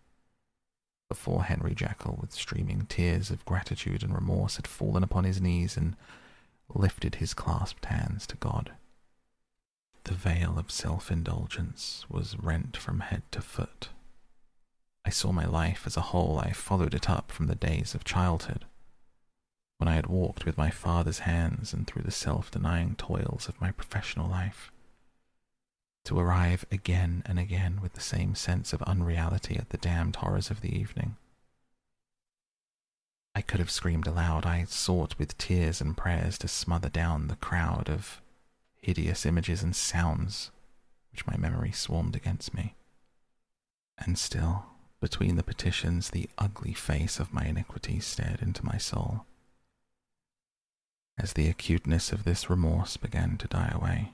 Before 1.10 1.44
Henry 1.44 1.74
Jekyll, 1.74 2.18
with 2.22 2.32
streaming 2.32 2.86
tears 2.86 3.32
of 3.32 3.44
gratitude 3.44 4.04
and 4.04 4.14
remorse, 4.14 4.58
had 4.58 4.68
fallen 4.68 5.04
upon 5.04 5.24
his 5.24 5.42
knees 5.42 5.76
and 5.76 5.96
lifted 6.74 7.16
his 7.16 7.34
clasped 7.34 7.86
hands 7.86 8.28
to 8.28 8.38
God. 8.38 8.74
The 10.04 10.14
veil 10.14 10.58
of 10.60 10.72
self 10.72 11.12
indulgence 11.12 12.06
was 12.10 12.38
rent 12.38 12.78
from 12.78 13.00
head 13.00 13.24
to 13.32 13.42
foot. 13.42 13.90
I 15.04 15.10
saw 15.10 15.32
my 15.32 15.46
life 15.46 15.84
as 15.88 15.98
a 15.98 16.02
whole. 16.02 16.40
I 16.40 16.52
followed 16.52 16.94
it 16.94 17.10
up 17.10 17.32
from 17.32 17.48
the 17.48 17.56
days 17.56 17.96
of 17.96 18.04
childhood, 18.04 18.66
when 19.78 19.88
I 19.88 19.96
had 19.96 20.08
walked 20.08 20.46
with 20.46 20.58
my 20.58 20.70
father's 20.70 21.20
hands 21.20 21.74
and 21.74 21.88
through 21.88 22.04
the 22.04 22.12
self 22.12 22.52
denying 22.52 22.96
toils 22.96 23.48
of 23.50 23.60
my 23.60 23.72
professional 23.72 24.30
life, 24.30 24.72
to 26.10 26.20
arrive 26.20 26.66
again 26.72 27.22
and 27.28 27.38
again 27.38 27.80
with 27.84 27.94
the 27.94 28.02
same 28.02 28.34
sense 28.34 28.74
of 28.74 28.82
unreality 28.82 29.56
at 29.58 29.70
the 29.70 29.78
damned 29.78 30.16
horrors 30.16 30.50
of 30.50 30.62
the 30.62 30.76
evening. 30.76 31.16
I 33.36 33.42
could 33.42 33.60
have 33.60 33.70
screamed 33.70 34.08
aloud. 34.08 34.44
I 34.44 34.64
sought 34.64 35.20
with 35.20 35.38
tears 35.38 35.82
and 35.82 35.96
prayers 35.96 36.40
to 36.40 36.48
smother 36.48 36.90
down 36.90 37.28
the 37.28 37.36
crowd 37.36 37.92
of 37.92 38.24
hideous 38.82 39.24
images 39.24 39.62
and 39.62 39.76
sounds 39.76 40.50
which 41.12 41.28
my 41.28 41.38
memory 41.38 41.72
swarmed 41.72 42.16
against 42.16 42.56
me. 42.56 42.74
And 44.00 44.18
still, 44.18 44.66
between 45.00 45.36
the 45.36 45.44
petitions, 45.44 46.10
the 46.10 46.28
ugly 46.40 46.74
face 46.74 47.20
of 47.20 47.32
my 47.32 47.46
iniquity 47.46 48.00
stared 48.00 48.42
into 48.42 48.66
my 48.66 48.80
soul. 48.80 49.28
As 51.20 51.34
the 51.34 51.50
acuteness 51.50 52.12
of 52.12 52.24
this 52.24 52.50
remorse 52.50 52.98
began 52.98 53.38
to 53.38 53.48
die 53.48 53.72
away, 53.76 54.14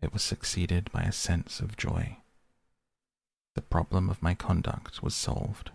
it 0.00 0.12
was 0.12 0.22
succeeded 0.22 0.90
by 0.92 1.02
a 1.02 1.12
sense 1.12 1.60
of 1.60 1.76
joy. 1.76 2.18
The 3.54 3.62
problem 3.62 4.10
of 4.10 4.22
my 4.22 4.34
conduct 4.34 5.02
was 5.02 5.14
solved. 5.14 5.70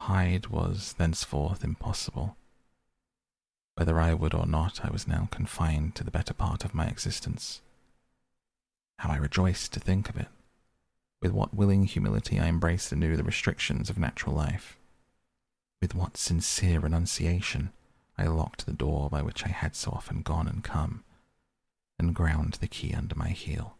Hyde 0.00 0.48
was 0.48 0.94
thenceforth 0.94 1.64
impossible. 1.64 2.36
Whether 3.76 4.00
I 4.00 4.14
would 4.14 4.34
or 4.34 4.46
not, 4.46 4.84
I 4.84 4.90
was 4.90 5.08
now 5.08 5.28
confined 5.30 5.94
to 5.96 6.04
the 6.04 6.10
better 6.10 6.34
part 6.34 6.64
of 6.64 6.74
my 6.74 6.86
existence. 6.86 7.62
How 8.98 9.10
I 9.10 9.16
rejoiced 9.16 9.72
to 9.72 9.80
think 9.80 10.08
of 10.08 10.16
it! 10.16 10.28
With 11.22 11.32
what 11.32 11.54
willing 11.54 11.84
humility 11.84 12.38
I 12.38 12.46
embraced 12.46 12.92
anew 12.92 13.16
the 13.16 13.24
restrictions 13.24 13.88
of 13.88 13.98
natural 13.98 14.34
life. 14.34 14.78
With 15.80 15.94
what 15.94 16.16
sincere 16.16 16.80
renunciation 16.80 17.72
I 18.16 18.26
locked 18.26 18.66
the 18.66 18.72
door 18.72 19.08
by 19.10 19.22
which 19.22 19.44
I 19.44 19.48
had 19.48 19.74
so 19.74 19.90
often 19.90 20.22
gone 20.22 20.46
and 20.46 20.62
come, 20.62 21.02
and 22.04 22.14
ground 22.14 22.58
the 22.60 22.66
key 22.66 22.94
under 22.94 23.14
my 23.14 23.30
heel. 23.30 23.76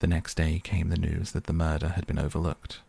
The 0.00 0.06
next 0.06 0.36
day 0.36 0.60
came 0.62 0.90
the 0.90 0.96
news 0.96 1.32
that 1.32 1.44
the 1.44 1.52
murder 1.52 1.90
had 1.90 2.06
been 2.06 2.18
overlooked, 2.18 2.80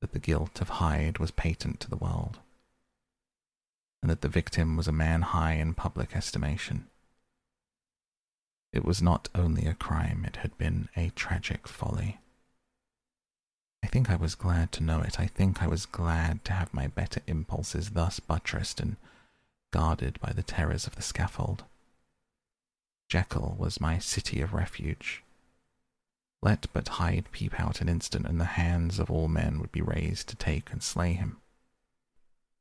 that 0.00 0.12
the 0.12 0.18
guilt 0.18 0.60
of 0.60 0.68
Hyde 0.68 1.18
was 1.18 1.30
patent 1.30 1.80
to 1.80 1.90
the 1.90 1.96
world, 1.96 2.38
and 4.02 4.10
that 4.10 4.20
the 4.20 4.28
victim 4.28 4.76
was 4.76 4.86
a 4.86 4.92
man 4.92 5.22
high 5.22 5.54
in 5.54 5.74
public 5.74 6.14
estimation. 6.14 6.86
It 8.72 8.84
was 8.84 9.00
not 9.00 9.28
only 9.34 9.66
a 9.66 9.74
crime, 9.74 10.24
it 10.26 10.36
had 10.36 10.56
been 10.58 10.88
a 10.94 11.10
tragic 11.10 11.66
folly. 11.66 12.18
I 13.82 13.86
think 13.86 14.10
I 14.10 14.16
was 14.16 14.34
glad 14.34 14.72
to 14.72 14.82
know 14.82 15.00
it. 15.00 15.18
I 15.18 15.26
think 15.26 15.62
I 15.62 15.66
was 15.66 15.86
glad 15.86 16.44
to 16.44 16.52
have 16.52 16.74
my 16.74 16.86
better 16.86 17.22
impulses 17.26 17.90
thus 17.90 18.20
buttressed 18.20 18.80
and 18.80 18.96
guarded 19.72 20.20
by 20.20 20.32
the 20.32 20.42
terrors 20.42 20.86
of 20.86 20.96
the 20.96 21.02
scaffold. 21.02 21.64
Jekyll 23.08 23.56
was 23.58 23.80
my 23.80 23.98
city 23.98 24.40
of 24.42 24.52
refuge. 24.52 25.24
Let 26.42 26.66
but 26.72 26.88
Hyde 26.88 27.26
peep 27.32 27.58
out 27.58 27.80
an 27.80 27.88
instant, 27.88 28.26
and 28.26 28.38
the 28.38 28.44
hands 28.44 28.98
of 28.98 29.10
all 29.10 29.28
men 29.28 29.58
would 29.58 29.72
be 29.72 29.80
raised 29.80 30.28
to 30.28 30.36
take 30.36 30.70
and 30.70 30.82
slay 30.82 31.14
him. 31.14 31.38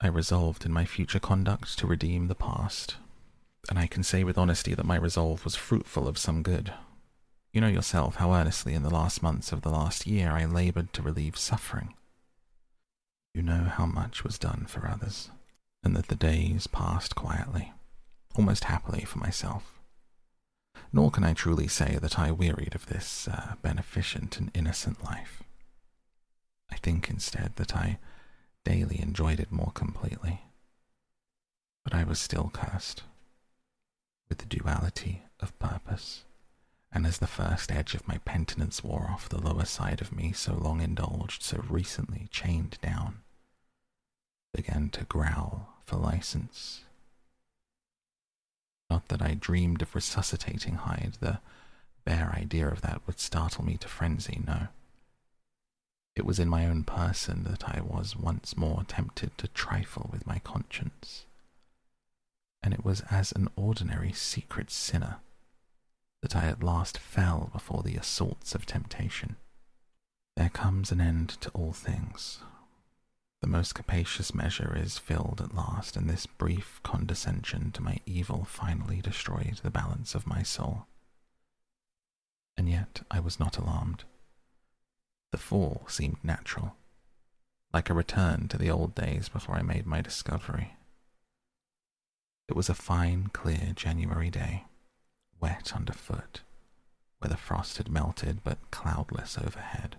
I 0.02 0.08
resolved 0.08 0.66
in 0.66 0.72
my 0.72 0.86
future 0.86 1.20
conduct 1.20 1.78
to 1.80 1.88
redeem 1.88 2.28
the 2.28 2.36
past, 2.36 2.96
and 3.70 3.78
I 3.78 3.88
can 3.88 4.04
say 4.04 4.24
with 4.24 4.38
honesty 4.38 4.74
that 4.74 4.86
my 4.86 4.96
resolve 4.96 5.44
was 5.44 5.56
fruitful 5.56 6.08
of 6.08 6.18
some 6.18 6.44
good. 6.44 6.74
You 7.52 7.62
know 7.62 7.68
yourself 7.68 8.16
how 8.16 8.34
earnestly 8.34 8.74
in 8.74 8.84
the 8.84 8.90
last 8.90 9.22
months 9.22 9.52
of 9.52 9.62
the 9.62 9.70
last 9.70 10.08
year 10.08 10.32
I 10.32 10.46
labored 10.46 10.94
to 10.94 11.02
relieve 11.02 11.38
suffering. 11.38 11.94
You 13.34 13.42
know 13.42 13.66
how 13.66 13.86
much 13.86 14.24
was 14.24 14.40
done 14.40 14.66
for 14.68 14.88
others, 14.88 15.30
and 15.84 15.96
that 15.96 16.08
the 16.08 16.16
days 16.16 16.68
passed 16.68 17.16
quietly, 17.16 17.74
almost 18.36 18.66
happily 18.66 19.04
for 19.04 19.20
myself. 19.20 19.77
Nor 20.92 21.12
can 21.12 21.24
I 21.24 21.34
truly 21.34 21.68
say 21.68 21.98
that 22.02 22.18
I 22.18 22.32
wearied 22.32 22.76
of 22.76 22.88
this 22.88 23.28
uh, 23.28 23.56
beneficent 23.62 24.40
and 24.40 24.52
innocent 24.54 25.04
life. 25.04 25.44
I 26.72 26.78
think 26.78 27.10
instead 27.10 27.56
that 27.58 27.76
I 27.76 28.00
daily 28.64 29.00
enjoyed 29.02 29.40
it 29.40 29.52
more 29.52 29.72
completely. 29.74 30.42
But 31.84 31.94
I 31.94 32.04
was 32.04 32.20
still 32.20 32.50
cursed 32.54 33.04
with 34.30 34.40
the 34.40 34.46
duality 34.46 35.24
of 35.40 35.58
purpose 35.60 36.24
and 36.92 37.06
as 37.06 37.18
the 37.18 37.28
first 37.28 37.72
edge 37.72 37.94
of 37.94 38.08
my 38.08 38.18
penitence 38.20 38.84
wore 38.84 39.10
off, 39.12 39.30
the 39.30 39.42
lower 39.42 39.66
side 39.66 40.02
of 40.02 40.16
me, 40.16 40.32
so 40.32 40.54
long 40.54 40.82
indulged, 40.82 41.44
so 41.44 41.64
recently 41.70 42.28
chained 42.32 42.78
down, 42.82 43.20
began 44.54 44.90
to 44.90 45.04
growl 45.04 45.76
for 45.86 45.98
license. 45.98 46.86
Not 48.90 49.08
that 49.10 49.22
I 49.22 49.34
dreamed 49.34 49.82
of 49.82 49.94
resuscitating 49.96 50.76
Hyde, 50.76 51.18
the 51.20 51.40
bare 52.06 52.32
idea 52.34 52.68
of 52.70 52.82
that 52.82 53.02
would 53.06 53.20
startle 53.20 53.66
me 53.66 53.78
to 53.78 53.88
frenzy, 53.88 54.42
no. 54.46 54.68
It 56.16 56.26
was 56.26 56.40
in 56.40 56.50
my 56.50 56.66
own 56.66 56.84
person 56.84 57.44
that 57.44 57.68
I 57.68 57.82
was 57.82 58.16
once 58.16 58.58
more 58.58 58.84
tempted 58.88 59.38
to 59.38 59.48
trifle 59.50 60.10
with 60.12 60.26
my 60.26 60.40
conscience, 60.40 61.26
and 62.64 62.74
it 62.74 62.84
was 62.84 63.02
as 63.12 63.32
an 63.34 63.50
ordinary 63.56 64.14
secret 64.14 64.72
sinner 64.72 65.18
that 66.24 66.36
I 66.36 66.46
at 66.46 66.64
last 66.64 66.98
fell 66.98 67.50
before 67.54 67.84
the 67.84 67.98
assaults 67.98 68.56
of 68.56 68.66
temptation. 68.66 69.36
There 70.36 70.50
comes 70.50 70.92
an 70.92 71.00
end 71.02 71.30
to 71.42 71.50
all 71.52 71.74
things. 71.74 72.40
The 73.42 73.48
most 73.48 73.76
capacious 73.76 74.34
measure 74.34 74.76
is 74.76 74.98
filled 74.98 75.42
at 75.42 75.54
last, 75.54 75.96
and 75.96 76.10
this 76.10 76.26
brief 76.26 76.82
condescension 76.84 77.72
to 77.74 77.84
my 77.84 78.00
evil 78.06 78.46
finally 78.46 79.02
destroyed 79.02 79.60
the 79.62 79.70
balance 79.70 80.16
of 80.16 80.26
my 80.26 80.44
soul. 80.44 80.88
And 82.58 82.68
yet 82.68 83.04
I 83.12 83.20
was 83.20 83.40
not 83.40 83.58
alarmed. 83.58 84.06
The 85.32 85.38
fall 85.38 85.84
seemed 85.88 86.24
natural, 86.24 86.76
like 87.74 87.90
a 87.90 87.94
return 87.94 88.48
to 88.48 88.58
the 88.58 88.72
old 88.72 88.96
days 88.96 89.30
before 89.30 89.56
I 89.56 89.62
made 89.62 89.86
my 89.86 90.02
discovery. 90.02 90.76
It 92.48 92.56
was 92.56 92.70
a 92.70 92.74
fine, 92.74 93.28
clear 93.28 93.74
January 93.76 94.30
day 94.30 94.64
wet 95.40 95.74
underfoot, 95.76 96.42
where 97.20 97.30
the 97.30 97.38
frost 97.38 97.78
had 97.78 97.90
melted 97.90 98.44
but 98.44 98.72
cloudless 98.72 99.38
overhead. 99.38 99.98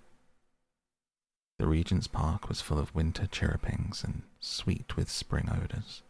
The 1.58 1.66
Regent's 1.66 2.06
Park 2.06 2.48
was 2.48 2.60
full 2.60 2.78
of 2.78 2.94
winter 2.94 3.26
chirrupings 3.26 4.04
and 4.04 4.22
sweet 4.38 4.96
with 4.96 5.10
spring 5.10 5.50
odors. 5.50 6.02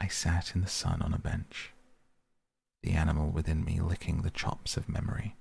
I 0.00 0.08
sat 0.08 0.56
in 0.56 0.60
the 0.60 0.66
sun 0.66 1.00
on 1.02 1.14
a 1.14 1.18
bench, 1.18 1.70
the 2.82 2.92
animal 2.92 3.30
within 3.30 3.64
me 3.64 3.80
licking 3.80 4.22
the 4.22 4.30
chops 4.30 4.76
of 4.76 4.88
memory, 4.88 5.36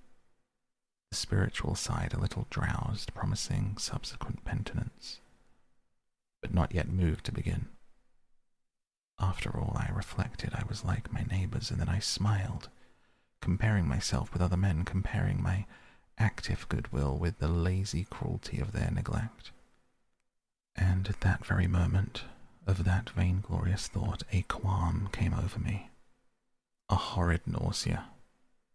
the 1.10 1.18
spiritual 1.18 1.74
side 1.74 2.14
a 2.14 2.20
little 2.20 2.46
drowsed, 2.52 3.16
promising 3.16 3.78
subsequent 3.78 4.46
penitence, 4.46 5.22
but 6.40 6.54
not 6.54 6.74
yet 6.74 6.88
moved 6.88 7.26
to 7.26 7.32
begin. 7.32 7.68
After 9.20 9.60
all, 9.60 9.76
I 9.76 9.90
reflected 9.92 10.54
I 10.54 10.66
was 10.70 10.86
like 10.86 11.12
my 11.12 11.24
neighbors, 11.24 11.72
and 11.72 11.80
then 11.80 11.90
I 11.90 12.00
smiled, 12.00 12.70
comparing 13.42 13.88
myself 13.88 14.32
with 14.34 14.42
other 14.42 14.58
men, 14.58 14.84
comparing 14.86 15.42
my 15.42 15.66
active 16.18 16.68
goodwill 16.70 17.18
with 17.18 17.40
the 17.40 17.48
lazy 17.48 18.06
cruelty 18.10 18.60
of 18.60 18.72
their 18.72 18.92
neglect. 18.92 19.52
And 20.76 21.08
at 21.08 21.22
that 21.22 21.46
very 21.46 21.68
moment 21.68 22.24
of 22.68 22.84
that 22.84 23.10
vainglorious 23.12 23.88
thought, 23.88 24.24
a 24.32 24.42
qualm 24.44 25.10
came 25.12 25.34
over 25.34 25.60
me. 25.60 25.90
a 26.90 26.96
horrid 26.96 27.42
nausea, 27.46 28.06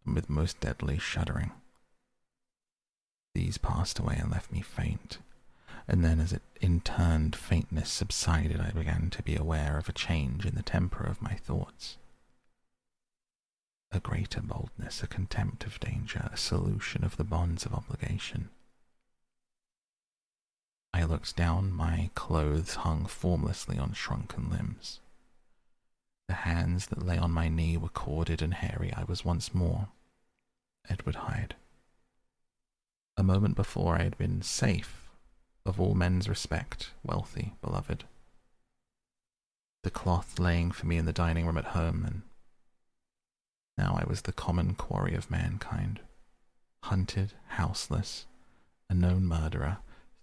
and 0.05 0.15
with 0.15 0.29
most 0.29 0.59
deadly 0.59 0.97
shuddering. 0.97 1.51
These 3.33 3.57
passed 3.57 3.99
away 3.99 4.17
and 4.19 4.29
left 4.31 4.51
me 4.51 4.61
faint, 4.61 5.19
and 5.87 6.03
then 6.03 6.19
as 6.19 6.33
it 6.33 6.41
in 6.59 6.81
turned 6.81 7.35
faintness 7.35 7.89
subsided, 7.89 8.59
I 8.59 8.71
began 8.71 9.09
to 9.11 9.23
be 9.23 9.35
aware 9.35 9.77
of 9.77 9.87
a 9.87 9.93
change 9.93 10.45
in 10.45 10.55
the 10.55 10.63
temper 10.63 11.03
of 11.03 11.21
my 11.21 11.35
thoughts. 11.35 11.97
A 13.91 13.99
greater 13.99 14.41
boldness, 14.41 15.03
a 15.03 15.07
contempt 15.07 15.65
of 15.65 15.79
danger, 15.79 16.29
a 16.31 16.37
solution 16.37 17.03
of 17.03 17.17
the 17.17 17.25
bonds 17.25 17.65
of 17.65 17.73
obligation. 17.73 18.49
I 20.93 21.03
looked 21.03 21.35
down, 21.35 21.71
my 21.71 22.09
clothes 22.15 22.75
hung 22.75 23.05
formlessly 23.05 23.77
on 23.77 23.93
shrunken 23.93 24.49
limbs. 24.49 24.99
The 26.27 26.35
hands 26.35 26.87
that 26.87 27.05
lay 27.05 27.17
on 27.17 27.31
my 27.31 27.49
knee 27.49 27.75
were 27.75 27.89
corded 27.89 28.41
and 28.41 28.53
hairy. 28.53 28.93
I 28.93 29.03
was 29.03 29.25
once 29.25 29.53
more 29.53 29.89
Edward 30.89 31.15
Hyde. 31.15 31.55
A 33.17 33.23
moment 33.23 33.55
before 33.55 33.97
I 33.97 34.03
had 34.03 34.17
been 34.17 34.41
safe, 34.41 35.09
of 35.65 35.79
all 35.79 35.93
men's 35.93 36.29
respect, 36.29 36.91
wealthy, 37.03 37.55
beloved. 37.61 38.05
The 39.83 39.91
cloth 39.91 40.39
laying 40.39 40.71
for 40.71 40.85
me 40.87 40.97
in 40.97 41.05
the 41.05 41.13
dining 41.13 41.45
room 41.45 41.57
at 41.57 41.65
home, 41.65 42.05
and 42.05 42.21
now 43.77 43.97
I 43.99 44.07
was 44.07 44.21
the 44.21 44.33
common 44.33 44.75
quarry 44.75 45.15
of 45.15 45.31
mankind, 45.31 46.01
hunted, 46.83 47.33
houseless, 47.49 48.25
a 48.89 48.93
known 48.93 49.25
murderer, 49.25 49.77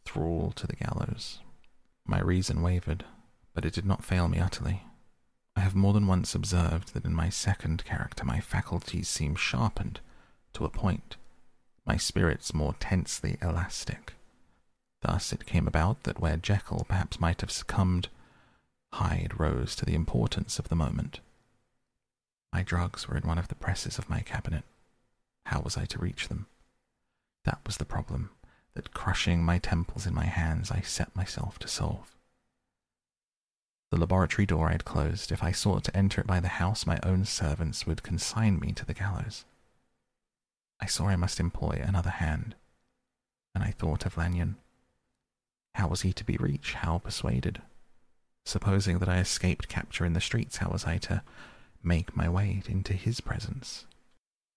thrall 0.04 0.52
to 0.52 0.66
the 0.66 0.76
gallows. 0.76 1.40
My 2.06 2.20
reason 2.20 2.62
wavered, 2.62 3.04
but 3.54 3.64
it 3.64 3.74
did 3.74 3.86
not 3.86 4.04
fail 4.04 4.28
me 4.28 4.38
utterly. 4.38 4.82
I 5.56 5.60
have 5.60 5.74
more 5.74 5.92
than 5.92 6.06
once 6.06 6.34
observed 6.34 6.94
that 6.94 7.04
in 7.04 7.14
my 7.14 7.30
second 7.30 7.84
character 7.84 8.24
my 8.24 8.40
faculties 8.40 9.08
seem 9.08 9.34
sharpened 9.34 10.00
to 10.52 10.64
a 10.64 10.70
point, 10.70 11.16
my 11.84 11.96
spirits 11.96 12.54
more 12.54 12.74
tensely 12.78 13.38
elastic. 13.42 14.14
Thus 15.02 15.32
it 15.32 15.46
came 15.46 15.66
about 15.66 16.04
that 16.04 16.20
where 16.20 16.36
Jekyll 16.36 16.86
perhaps 16.88 17.20
might 17.20 17.40
have 17.40 17.50
succumbed, 17.50 18.08
Hyde 18.92 19.38
rose 19.38 19.76
to 19.76 19.84
the 19.84 19.94
importance 19.94 20.58
of 20.58 20.68
the 20.68 20.76
moment. 20.76 21.20
My 22.52 22.62
drugs 22.62 23.08
were 23.08 23.16
in 23.16 23.26
one 23.26 23.38
of 23.38 23.48
the 23.48 23.54
presses 23.54 23.98
of 23.98 24.10
my 24.10 24.20
cabinet. 24.20 24.64
How 25.46 25.60
was 25.60 25.76
I 25.76 25.84
to 25.86 25.98
reach 25.98 26.28
them? 26.28 26.46
That 27.44 27.60
was 27.66 27.76
the 27.76 27.84
problem 27.84 28.30
that, 28.74 28.94
crushing 28.94 29.42
my 29.42 29.58
temples 29.58 30.06
in 30.06 30.14
my 30.14 30.26
hands, 30.26 30.70
I 30.70 30.80
set 30.80 31.14
myself 31.16 31.58
to 31.60 31.68
solve. 31.68 32.16
The 33.90 33.98
laboratory 33.98 34.44
door 34.44 34.68
I 34.68 34.72
had 34.72 34.84
closed. 34.84 35.32
If 35.32 35.42
I 35.42 35.52
sought 35.52 35.84
to 35.84 35.96
enter 35.96 36.20
it 36.20 36.26
by 36.26 36.40
the 36.40 36.48
house, 36.48 36.86
my 36.86 36.98
own 37.02 37.24
servants 37.24 37.86
would 37.86 38.02
consign 38.02 38.60
me 38.60 38.72
to 38.72 38.84
the 38.84 38.94
gallows. 38.94 39.44
I 40.80 40.86
saw 40.86 41.08
I 41.08 41.16
must 41.16 41.40
employ 41.40 41.80
another 41.82 42.10
hand, 42.10 42.54
and 43.54 43.64
I 43.64 43.70
thought 43.70 44.04
of 44.06 44.16
Lanyon. 44.16 44.56
How 45.74 45.88
was 45.88 46.02
he 46.02 46.12
to 46.12 46.24
be 46.24 46.36
reached? 46.36 46.76
How 46.76 46.98
persuaded? 46.98 47.62
Supposing 48.44 48.98
that 48.98 49.08
I 49.08 49.18
escaped 49.18 49.68
capture 49.68 50.04
in 50.04 50.12
the 50.12 50.20
streets, 50.20 50.58
how 50.58 50.70
was 50.70 50.84
I 50.84 50.98
to 50.98 51.22
make 51.88 52.14
my 52.16 52.28
way 52.28 52.62
into 52.68 52.92
his 52.92 53.20
presence? 53.20 53.86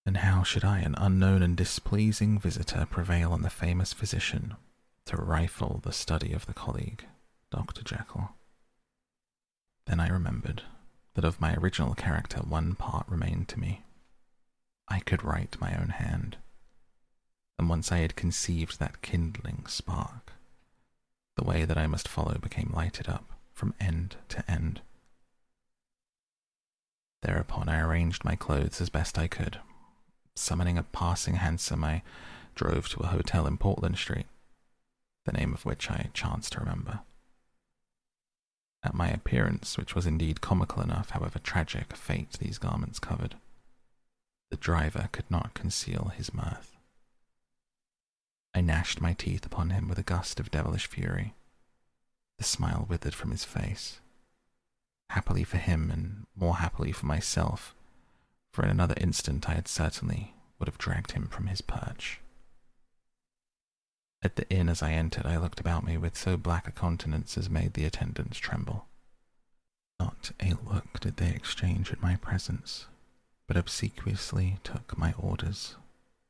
And 0.05 0.17
how 0.17 0.43
should 0.43 0.65
I, 0.65 0.79
an 0.79 0.95
unknown 0.97 1.41
and 1.41 1.55
displeasing 1.55 2.37
visitor, 2.37 2.85
prevail 2.89 3.31
on 3.31 3.41
the 3.41 3.49
famous 3.49 3.93
physician 3.93 4.55
to 5.05 5.15
rifle 5.15 5.79
the 5.83 5.93
study 5.93 6.33
of 6.33 6.45
the 6.45 6.53
colleague, 6.53 7.05
Dr. 7.49 7.83
Jekyll? 7.83 8.31
Then 9.87 9.99
I 9.99 10.09
remembered 10.09 10.63
that 11.13 11.25
of 11.25 11.41
my 11.41 11.53
original 11.55 11.93
character 11.93 12.39
one 12.39 12.75
part 12.75 13.07
remained 13.07 13.47
to 13.49 13.59
me. 13.59 13.83
I 14.87 14.99
could 14.99 15.23
write 15.23 15.61
my 15.61 15.73
own 15.75 15.89
hand. 15.89 16.37
And 17.57 17.69
once 17.69 17.91
I 17.91 17.99
had 17.99 18.15
conceived 18.15 18.79
that 18.79 19.01
kindling 19.01 19.65
spark, 19.67 20.33
the 21.37 21.43
way 21.45 21.63
that 21.63 21.77
I 21.77 21.87
must 21.87 22.07
follow 22.07 22.37
became 22.41 22.71
lighted 22.73 23.07
up 23.07 23.31
from 23.53 23.73
end 23.79 24.17
to 24.29 24.49
end. 24.51 24.81
Thereupon 27.21 27.69
I 27.69 27.79
arranged 27.79 28.25
my 28.25 28.35
clothes 28.35 28.81
as 28.81 28.89
best 28.89 29.17
I 29.17 29.27
could. 29.27 29.59
Summoning 30.35 30.77
a 30.77 30.83
passing 30.83 31.35
hansom, 31.35 31.83
I 31.83 32.01
drove 32.55 32.89
to 32.89 33.01
a 33.01 33.07
hotel 33.07 33.45
in 33.45 33.57
Portland 33.57 33.97
Street, 33.97 34.25
the 35.25 35.33
name 35.33 35.53
of 35.53 35.65
which 35.65 35.89
I 35.91 36.09
chanced 36.13 36.53
to 36.53 36.59
remember. 36.59 37.01
At 38.83 38.95
my 38.95 39.09
appearance, 39.09 39.77
which 39.77 39.93
was 39.93 40.07
indeed 40.07 40.41
comical 40.41 40.81
enough, 40.81 41.11
however 41.11 41.37
tragic 41.37 41.93
a 41.93 41.95
fate 41.95 42.33
these 42.39 42.57
garments 42.57 42.97
covered, 42.97 43.35
the 44.49 44.57
driver 44.57 45.09
could 45.11 45.29
not 45.29 45.53
conceal 45.53 46.11
his 46.15 46.33
mirth. 46.33 46.75
I 48.53 48.61
gnashed 48.61 48.99
my 48.99 49.13
teeth 49.13 49.45
upon 49.45 49.69
him 49.69 49.87
with 49.87 49.99
a 49.99 50.03
gust 50.03 50.39
of 50.39 50.51
devilish 50.51 50.87
fury. 50.87 51.35
The 52.37 52.43
smile 52.43 52.85
withered 52.89 53.13
from 53.13 53.31
his 53.31 53.45
face. 53.45 53.99
Happily 55.11 55.43
for 55.43 55.57
him, 55.57 55.91
and 55.91 56.25
more 56.37 56.55
happily 56.55 56.93
for 56.93 57.05
myself, 57.05 57.75
for 58.53 58.63
in 58.63 58.71
another 58.71 58.95
instant 58.95 59.49
I 59.49 59.55
had 59.55 59.67
certainly 59.67 60.35
would 60.57 60.69
have 60.69 60.77
dragged 60.77 61.11
him 61.11 61.27
from 61.27 61.47
his 61.47 61.59
perch. 61.59 62.21
At 64.23 64.37
the 64.37 64.49
inn 64.49 64.69
as 64.69 64.81
I 64.81 64.93
entered, 64.93 65.25
I 65.25 65.35
looked 65.35 65.59
about 65.59 65.83
me 65.83 65.97
with 65.97 66.17
so 66.17 66.37
black 66.37 66.65
a 66.65 66.71
countenance 66.71 67.37
as 67.37 67.49
made 67.49 67.73
the 67.73 67.83
attendants 67.83 68.37
tremble. 68.37 68.87
Not 69.99 70.31
a 70.41 70.53
look 70.63 71.01
did 71.01 71.17
they 71.17 71.31
exchange 71.31 71.91
at 71.91 72.01
my 72.01 72.15
presence, 72.15 72.87
but 73.47 73.57
obsequiously 73.57 74.59
took 74.63 74.97
my 74.97 75.13
orders, 75.17 75.75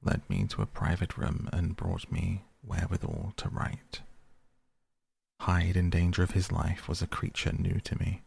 led 0.01 0.27
me 0.27 0.47
to 0.47 0.63
a 0.63 0.65
private 0.65 1.17
room, 1.19 1.49
and 1.53 1.75
brought 1.75 2.11
me 2.11 2.45
wherewithal 2.63 3.33
to 3.37 3.49
write. 3.49 4.01
Hyde 5.41 5.77
in 5.77 5.91
danger 5.91 6.23
of 6.23 6.31
his 6.31 6.51
life 6.51 6.89
was 6.89 7.03
a 7.03 7.07
creature 7.07 7.53
new 7.53 7.79
to 7.81 7.99
me. 7.99 8.23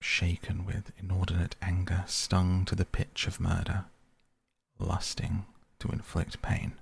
Shaken 0.00 0.64
with 0.64 0.92
inordinate 0.98 1.56
anger, 1.60 2.04
stung 2.06 2.64
to 2.66 2.74
the 2.74 2.84
pitch 2.84 3.26
of 3.26 3.40
murder, 3.40 3.86
lusting 4.78 5.46
to 5.78 5.88
inflict 5.88 6.42
pain. 6.42 6.74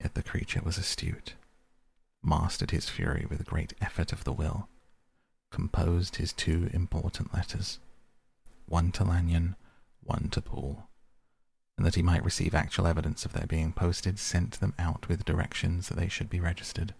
Yet 0.00 0.14
the 0.14 0.22
creature 0.22 0.60
was 0.64 0.78
astute, 0.78 1.34
mastered 2.22 2.72
his 2.72 2.88
fury 2.88 3.26
with 3.28 3.40
a 3.40 3.44
great 3.44 3.74
effort 3.80 4.12
of 4.12 4.24
the 4.24 4.32
will, 4.32 4.68
composed 5.50 6.16
his 6.16 6.32
two 6.32 6.68
important 6.72 7.32
letters, 7.32 7.78
one 8.66 8.90
to 8.92 9.04
Lanyon, 9.04 9.54
one 10.00 10.28
to 10.30 10.40
Poole, 10.40 10.88
and 11.76 11.86
that 11.86 11.94
he 11.94 12.02
might 12.02 12.24
receive 12.24 12.54
actual 12.54 12.86
evidence 12.86 13.24
of 13.24 13.32
their 13.32 13.46
being 13.46 13.72
posted, 13.72 14.18
sent 14.18 14.60
them 14.60 14.74
out 14.78 15.08
with 15.08 15.24
directions 15.24 15.88
that 15.88 15.96
they 15.96 16.08
should 16.08 16.28
be 16.28 16.40
registered. 16.40 16.94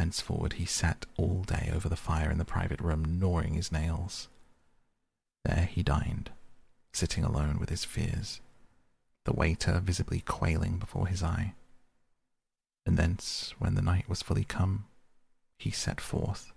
Thenceforward 0.00 0.54
he 0.54 0.64
sat 0.64 1.04
all 1.18 1.42
day 1.42 1.70
over 1.74 1.86
the 1.86 1.94
fire 1.94 2.30
in 2.30 2.38
the 2.38 2.44
private 2.46 2.80
room, 2.80 3.18
gnawing 3.18 3.52
his 3.52 3.70
nails. 3.70 4.28
There 5.44 5.68
he 5.70 5.82
dined, 5.82 6.30
sitting 6.90 7.22
alone 7.22 7.58
with 7.60 7.68
his 7.68 7.84
fears, 7.84 8.40
the 9.26 9.34
waiter 9.34 9.78
visibly 9.78 10.20
quailing 10.20 10.78
before 10.78 11.06
his 11.06 11.22
eye. 11.22 11.52
And 12.86 12.96
thence, 12.96 13.52
when 13.58 13.74
the 13.74 13.82
night 13.82 14.08
was 14.08 14.22
fully 14.22 14.42
come, 14.42 14.86
he 15.58 15.70
set 15.70 16.00
forth 16.00 16.54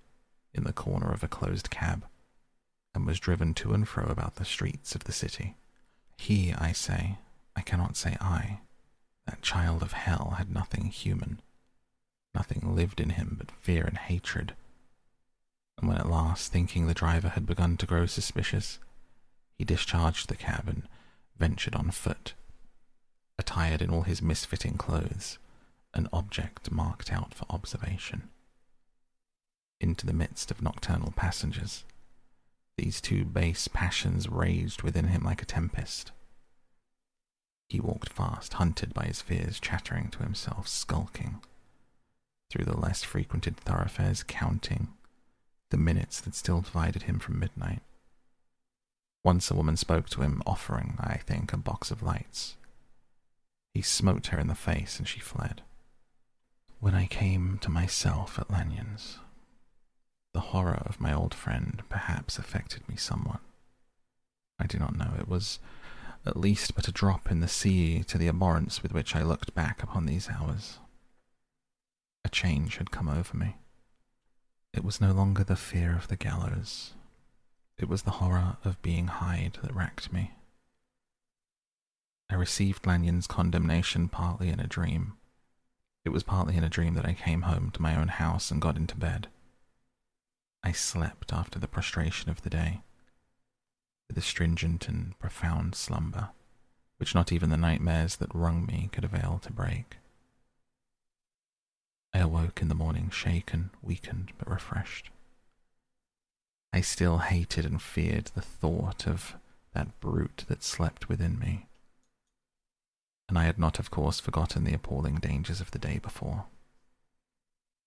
in 0.53 0.63
the 0.63 0.71
corner 0.71 1.11
of 1.11 1.21
a 1.21 1.27
closed 1.27 1.69
cab, 1.69 2.05
and 2.95 3.05
was 3.05 3.19
driven 3.19 3.53
to 3.55 3.73
and 3.73 3.85
fro 3.85 4.05
about 4.05 4.35
the 4.35 4.45
streets 4.45 4.95
of 4.95 5.03
the 5.03 5.11
city. 5.11 5.57
He, 6.15 6.53
I 6.53 6.71
say, 6.71 7.17
I 7.57 7.61
cannot 7.61 7.97
say 7.97 8.15
I, 8.21 8.61
that 9.25 9.41
child 9.41 9.83
of 9.83 9.91
hell 9.91 10.35
had 10.37 10.49
nothing 10.49 10.85
human, 10.85 11.41
nothing 12.33 12.75
lived 12.75 12.99
in 12.99 13.11
him 13.11 13.35
but 13.37 13.51
fear 13.51 13.83
and 13.83 13.97
hatred. 13.97 14.55
And 15.77 15.87
when 15.87 15.97
at 15.97 16.09
last, 16.09 16.51
thinking 16.51 16.87
the 16.87 16.93
driver 16.93 17.29
had 17.29 17.45
begun 17.45 17.77
to 17.77 17.85
grow 17.85 18.05
suspicious, 18.05 18.79
he 19.57 19.65
discharged 19.65 20.29
the 20.29 20.35
cab 20.35 20.67
and 20.67 20.87
ventured 21.37 21.75
on 21.75 21.91
foot 21.91 22.33
attired 23.37 23.81
in 23.81 23.89
all 23.89 24.03
his 24.03 24.21
misfitting 24.21 24.77
clothes, 24.77 25.37
an 25.93 26.07
object 26.13 26.71
marked 26.71 27.11
out 27.11 27.33
for 27.33 27.45
observation. 27.49 28.29
Into 29.79 30.05
the 30.05 30.13
midst 30.13 30.51
of 30.51 30.61
nocturnal 30.61 31.13
passengers, 31.15 31.83
these 32.77 33.01
two 33.01 33.25
base 33.25 33.67
passions 33.67 34.29
raged 34.29 34.81
within 34.81 35.07
him 35.07 35.23
like 35.23 35.41
a 35.41 35.45
tempest. 35.45 36.11
He 37.69 37.79
walked 37.79 38.09
fast, 38.09 38.53
hunted 38.53 38.93
by 38.93 39.05
his 39.05 39.21
fears, 39.21 39.59
chattering 39.59 40.09
to 40.11 40.19
himself, 40.19 40.67
skulking 40.67 41.41
through 42.53 42.65
the 42.65 42.79
less 42.79 43.01
frequented 43.01 43.57
thoroughfares, 43.57 44.21
counting 44.21 44.89
the 45.71 45.77
minutes 45.77 46.21
that 46.21 46.35
still 46.35 46.61
divided 46.61 47.03
him 47.03 47.17
from 47.17 47.39
midnight. 47.39 47.81
Once 49.23 49.49
a 49.49 49.55
woman 49.55 49.75
spoke 49.75 50.07
to 50.07 50.21
him, 50.21 50.43
offering, 50.45 50.95
I 50.99 51.17
think, 51.17 51.51
a 51.51 51.57
box 51.57 51.89
of 51.89 52.03
lights. 52.03 52.55
He 53.73 53.81
smote 53.81 54.27
her 54.27 54.37
in 54.37 54.47
the 54.47 54.53
face 54.53 54.99
and 54.99 55.07
she 55.07 55.19
fled. 55.19 55.63
When 56.79 56.93
I 56.93 57.07
came 57.07 57.57
to 57.63 57.71
myself 57.71 58.37
at 58.37 58.51
Lanyon's, 58.51 59.17
the 60.35 60.51
horror 60.51 60.83
of 60.85 61.01
my 61.01 61.11
old 61.11 61.33
friend 61.33 61.81
perhaps 61.89 62.37
affected 62.37 62.87
me 62.87 62.97
somewhat. 62.97 63.39
I 64.59 64.67
do 64.67 64.77
not 64.77 64.95
know. 64.95 65.13
It 65.17 65.27
was 65.27 65.57
at 66.23 66.37
least 66.37 66.75
but 66.75 66.87
a 66.87 66.91
drop 66.91 67.31
in 67.31 67.39
the 67.39 67.47
sea 67.47 68.03
to 68.03 68.19
the 68.19 68.27
abhorrence 68.27 68.83
with 68.83 68.93
which 68.93 69.15
I 69.15 69.23
looked 69.23 69.55
back 69.55 69.81
upon 69.81 70.05
these 70.05 70.29
hours. 70.29 70.77
A 72.25 72.29
change 72.29 72.77
had 72.77 72.91
come 72.91 73.09
over 73.09 73.35
me. 73.35 73.57
It 74.73 74.83
was 74.83 75.01
no 75.01 75.11
longer 75.11 75.43
the 75.43 75.55
fear 75.55 75.95
of 75.95 76.07
the 76.07 76.15
gallows. 76.15 76.93
It 77.77 77.87
was 77.87 78.03
the 78.03 78.11
horror 78.11 78.57
of 78.63 78.81
being 78.81 79.07
Hyde 79.07 79.57
that 79.61 79.75
racked 79.75 80.11
me. 80.11 80.31
I 82.29 82.35
received 82.35 82.87
Lanyon's 82.87 83.27
condemnation 83.27 84.07
partly 84.09 84.49
in 84.49 84.59
a 84.59 84.67
dream. 84.67 85.17
It 86.05 86.09
was 86.09 86.23
partly 86.23 86.55
in 86.55 86.63
a 86.63 86.69
dream 86.69 86.95
that 86.95 87.05
I 87.05 87.13
came 87.13 87.43
home 87.43 87.71
to 87.71 87.81
my 87.81 87.95
own 87.95 88.07
house 88.07 88.51
and 88.51 88.61
got 88.61 88.77
into 88.77 88.95
bed. 88.95 89.27
I 90.63 90.71
slept 90.71 91.33
after 91.33 91.59
the 91.59 91.67
prostration 91.67 92.29
of 92.31 92.41
the 92.41 92.49
day, 92.49 92.81
with 94.07 94.17
a 94.17 94.21
stringent 94.21 94.87
and 94.87 95.17
profound 95.19 95.75
slumber, 95.75 96.29
which 96.97 97.13
not 97.13 97.31
even 97.31 97.49
the 97.49 97.57
nightmares 97.57 98.15
that 98.15 98.33
wrung 98.33 98.65
me 98.65 98.89
could 98.91 99.03
avail 99.03 99.39
to 99.43 99.51
break. 99.51 99.97
I 102.13 102.19
awoke 102.19 102.61
in 102.61 102.67
the 102.67 102.75
morning 102.75 103.09
shaken, 103.09 103.71
weakened, 103.81 104.31
but 104.37 104.49
refreshed. 104.49 105.09
I 106.71 106.81
still 106.81 107.19
hated 107.19 107.65
and 107.65 107.81
feared 107.81 108.25
the 108.33 108.41
thought 108.41 109.07
of 109.07 109.35
that 109.73 109.99
brute 109.99 110.45
that 110.47 110.63
slept 110.63 111.09
within 111.09 111.39
me. 111.39 111.67
And 113.27 113.37
I 113.37 113.43
had 113.43 113.57
not, 113.57 113.79
of 113.79 113.89
course, 113.89 114.19
forgotten 114.19 114.63
the 114.63 114.73
appalling 114.73 115.15
dangers 115.15 115.61
of 115.61 115.71
the 115.71 115.79
day 115.79 115.97
before. 115.97 116.45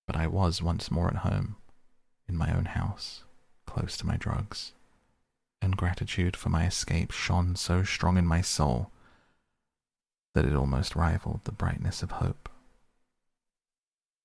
But 0.07 0.17
I 0.17 0.27
was 0.27 0.63
once 0.63 0.91
more 0.91 1.09
at 1.09 1.19
home, 1.19 1.57
in 2.29 2.37
my 2.37 2.53
own 2.53 2.65
house, 2.65 3.23
close 3.67 3.97
to 3.99 4.07
my 4.07 4.17
drugs, 4.17 4.73
and 5.63 5.77
gratitude 5.77 6.37
for 6.37 6.49
my 6.49 6.67
escape 6.67 7.11
shone 7.11 7.57
so 7.57 7.83
strong 7.83 8.17
in 8.17 8.27
my 8.27 8.41
soul 8.41 8.91
that 10.35 10.45
it 10.45 10.55
almost 10.55 10.97
rivaled 10.97 11.41
the 11.45 11.53
brightness 11.53 12.03
of 12.03 12.13
hope. 12.13 12.49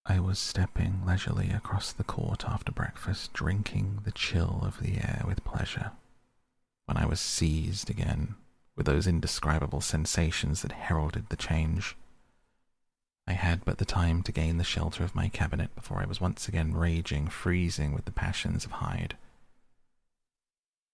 I 0.05 0.19
was 0.19 0.39
stepping 0.39 1.05
leisurely 1.05 1.51
across 1.51 1.91
the 1.91 2.03
court 2.03 2.45
after 2.45 2.71
breakfast, 2.71 3.33
drinking 3.33 3.99
the 4.03 4.11
chill 4.11 4.61
of 4.63 4.79
the 4.79 4.97
air 4.97 5.23
with 5.27 5.43
pleasure, 5.43 5.91
when 6.85 6.97
I 6.97 7.05
was 7.05 7.19
seized 7.19 7.89
again 7.89 8.35
with 8.75 8.85
those 8.85 9.05
indescribable 9.05 9.81
sensations 9.81 10.61
that 10.61 10.71
heralded 10.71 11.29
the 11.29 11.35
change. 11.35 11.95
I 13.27 13.33
had 13.33 13.63
but 13.63 13.77
the 13.77 13.85
time 13.85 14.23
to 14.23 14.31
gain 14.31 14.57
the 14.57 14.63
shelter 14.63 15.03
of 15.03 15.13
my 15.13 15.29
cabinet 15.29 15.75
before 15.75 16.01
I 16.01 16.05
was 16.05 16.19
once 16.19 16.47
again 16.47 16.73
raging, 16.73 17.27
freezing 17.27 17.93
with 17.93 18.05
the 18.05 18.11
passions 18.11 18.65
of 18.65 18.71
Hyde. 18.71 19.15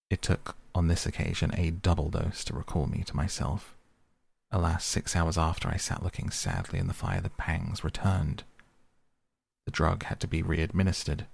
It 0.10 0.22
took, 0.22 0.58
on 0.76 0.88
this 0.88 1.06
occasion, 1.06 1.52
a 1.56 1.72
double 1.72 2.10
dose 2.10 2.44
to 2.45 2.53
recall 2.53 2.88
me 2.88 3.03
to 3.03 3.16
myself. 3.16 3.76
Alas, 4.52 4.84
six 4.86 5.16
hours 5.16 5.38
after 5.38 5.69
I 5.69 5.77
sat 5.77 6.03
looking 6.03 6.30
sadly 6.30 6.80
in 6.80 6.88
the 6.88 6.94
fire, 6.94 7.22
the 7.22 7.30
pangs 7.30 7.84
returned. 7.84 8.44
The 9.68 9.72
drug 9.72 10.04
had 10.04 10.22
to 10.22 10.30
be 10.30 10.42
re-administered. 10.42 11.26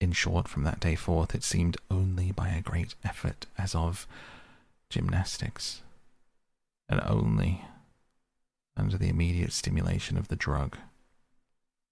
In 0.00 0.12
short, 0.12 0.46
from 0.46 0.62
that 0.62 0.78
day 0.78 0.94
forth, 0.94 1.34
it 1.34 1.42
seemed 1.42 1.76
only 1.90 2.30
by 2.30 2.50
a 2.50 2.60
great 2.60 2.94
effort, 3.02 3.46
as 3.58 3.74
of 3.74 4.06
gymnastics, 4.88 5.82
and 6.88 7.00
only 7.00 7.64
under 8.76 8.96
the 8.96 9.08
immediate 9.08 9.52
stimulation 9.52 10.16
of 10.16 10.28
the 10.28 10.36
drug 10.36 10.78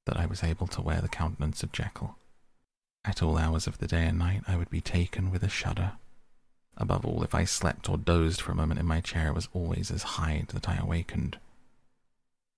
that 0.05 0.17
I 0.17 0.25
was 0.25 0.45
able 0.45 0.69
to 0.69 0.83
wear 0.83 1.01
the 1.01 1.09
countenance 1.09 1.65
of 1.65 1.73
Jekyll. 1.73 2.17
At 3.05 3.25
all 3.25 3.39
hours 3.39 3.67
of 3.67 3.79
the 3.79 3.89
day 3.89 4.07
and 4.07 4.21
night, 4.21 4.43
I 4.47 4.57
would 4.57 4.71
be 4.71 4.81
taken 4.81 5.33
with 5.33 5.43
a 5.43 5.49
shudder. 5.49 5.95
Above 6.77 7.05
all, 7.05 7.25
if 7.25 7.35
I 7.35 7.43
slept 7.43 7.89
or 7.89 7.99
dozed 7.99 8.41
for 8.41 8.53
a 8.53 8.57
moment 8.57 8.79
in 8.79 8.87
my 8.87 9.01
chair, 9.01 9.31
it 9.31 9.35
was 9.35 9.49
always 9.53 9.91
as 9.91 10.15
Hyde 10.15 10.51
that 10.55 10.69
I 10.69 10.77
awakened 10.77 11.41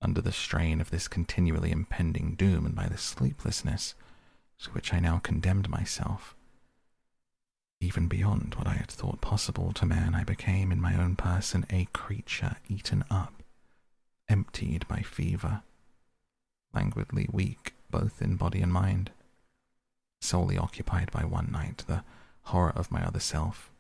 under 0.00 0.20
the 0.20 0.32
strain 0.32 0.80
of 0.80 0.90
this 0.90 1.08
continually 1.08 1.70
impending 1.70 2.34
doom 2.34 2.66
and 2.66 2.74
by 2.74 2.86
the 2.86 2.98
sleeplessness 2.98 3.94
to 4.60 4.70
which 4.70 4.92
I 4.92 5.00
now 5.00 5.18
condemned 5.18 5.68
myself. 5.68 6.34
Even 7.80 8.08
beyond 8.08 8.54
what 8.56 8.66
I 8.66 8.74
had 8.74 8.90
thought 8.90 9.20
possible 9.20 9.72
to 9.72 9.86
man, 9.86 10.14
I 10.14 10.24
became 10.24 10.72
in 10.72 10.80
my 10.80 10.96
own 10.96 11.14
person 11.14 11.64
a 11.70 11.86
creature 11.92 12.56
eaten 12.68 13.04
up, 13.10 13.42
emptied 14.28 14.86
by 14.88 15.02
fever, 15.02 15.62
languidly 16.74 17.28
weak 17.32 17.74
both 17.90 18.20
in 18.20 18.36
body 18.36 18.60
and 18.60 18.72
mind, 18.72 19.12
solely 20.20 20.58
occupied 20.58 21.10
by 21.12 21.24
one 21.24 21.50
night, 21.52 21.84
the 21.86 22.02
horror 22.42 22.72
of 22.74 22.90
my 22.90 23.04
other 23.04 23.20
self. 23.20 23.70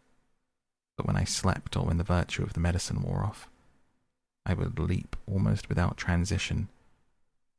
But 0.96 1.06
when 1.06 1.16
I 1.16 1.24
slept 1.24 1.76
or 1.76 1.84
when 1.84 1.98
the 1.98 2.04
virtue 2.04 2.42
of 2.42 2.52
the 2.52 2.60
medicine 2.60 3.02
wore 3.02 3.24
off, 3.24 3.50
I 4.48 4.54
would 4.54 4.78
leap 4.78 5.14
almost 5.26 5.68
without 5.68 5.98
transition. 5.98 6.68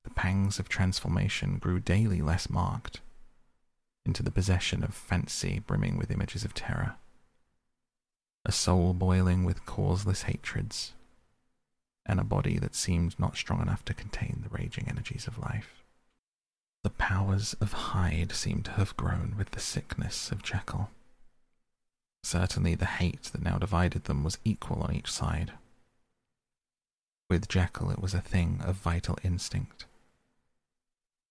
The 0.03 0.09
pangs 0.09 0.57
of 0.57 0.67
transformation 0.67 1.59
grew 1.59 1.79
daily 1.79 2.21
less 2.21 2.49
marked, 2.49 2.99
into 4.05 4.23
the 4.23 4.31
possession 4.31 4.83
of 4.83 4.95
fancy 4.95 5.59
brimming 5.59 5.97
with 5.97 6.09
images 6.09 6.43
of 6.43 6.55
terror, 6.55 6.95
a 8.43 8.51
soul 8.51 8.93
boiling 8.93 9.43
with 9.43 9.67
causeless 9.67 10.23
hatreds, 10.23 10.93
and 12.07 12.19
a 12.19 12.23
body 12.23 12.57
that 12.57 12.73
seemed 12.73 13.19
not 13.19 13.37
strong 13.37 13.61
enough 13.61 13.85
to 13.85 13.93
contain 13.93 14.41
the 14.41 14.57
raging 14.57 14.87
energies 14.87 15.27
of 15.27 15.37
life. 15.37 15.83
The 16.83 16.89
powers 16.89 17.53
of 17.61 17.73
Hyde 17.73 18.31
seemed 18.31 18.65
to 18.65 18.71
have 18.71 18.97
grown 18.97 19.35
with 19.37 19.51
the 19.51 19.59
sickness 19.59 20.31
of 20.31 20.41
Jekyll. 20.41 20.89
Certainly 22.23 22.75
the 22.75 22.85
hate 22.85 23.23
that 23.25 23.43
now 23.43 23.59
divided 23.59 24.05
them 24.05 24.23
was 24.23 24.39
equal 24.43 24.81
on 24.81 24.95
each 24.95 25.11
side. 25.11 25.51
With 27.29 27.47
Jekyll, 27.47 27.91
it 27.91 28.01
was 28.01 28.15
a 28.15 28.21
thing 28.21 28.59
of 28.63 28.75
vital 28.75 29.17
instinct. 29.23 29.85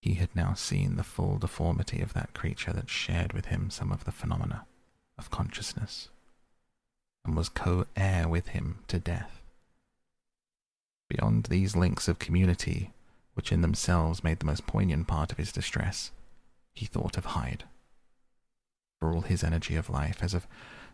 He 0.00 0.14
had 0.14 0.34
now 0.34 0.54
seen 0.54 0.94
the 0.94 1.02
full 1.02 1.38
deformity 1.38 2.00
of 2.00 2.12
that 2.12 2.34
creature 2.34 2.72
that 2.72 2.88
shared 2.88 3.32
with 3.32 3.46
him 3.46 3.68
some 3.68 3.90
of 3.90 4.04
the 4.04 4.12
phenomena 4.12 4.64
of 5.18 5.32
consciousness, 5.32 6.08
and 7.24 7.36
was 7.36 7.48
co 7.48 7.84
heir 7.96 8.28
with 8.28 8.48
him 8.48 8.78
to 8.86 9.00
death. 9.00 9.42
Beyond 11.10 11.46
these 11.46 11.74
links 11.74 12.06
of 12.06 12.20
community, 12.20 12.92
which 13.34 13.50
in 13.50 13.60
themselves 13.60 14.22
made 14.22 14.38
the 14.38 14.46
most 14.46 14.68
poignant 14.68 15.08
part 15.08 15.32
of 15.32 15.38
his 15.38 15.50
distress, 15.50 16.12
he 16.74 16.86
thought 16.86 17.18
of 17.18 17.24
Hyde. 17.24 17.64
For 19.00 19.12
all 19.12 19.22
his 19.22 19.42
energy 19.42 19.74
of 19.74 19.90
life, 19.90 20.22
as 20.22 20.32
of 20.32 20.46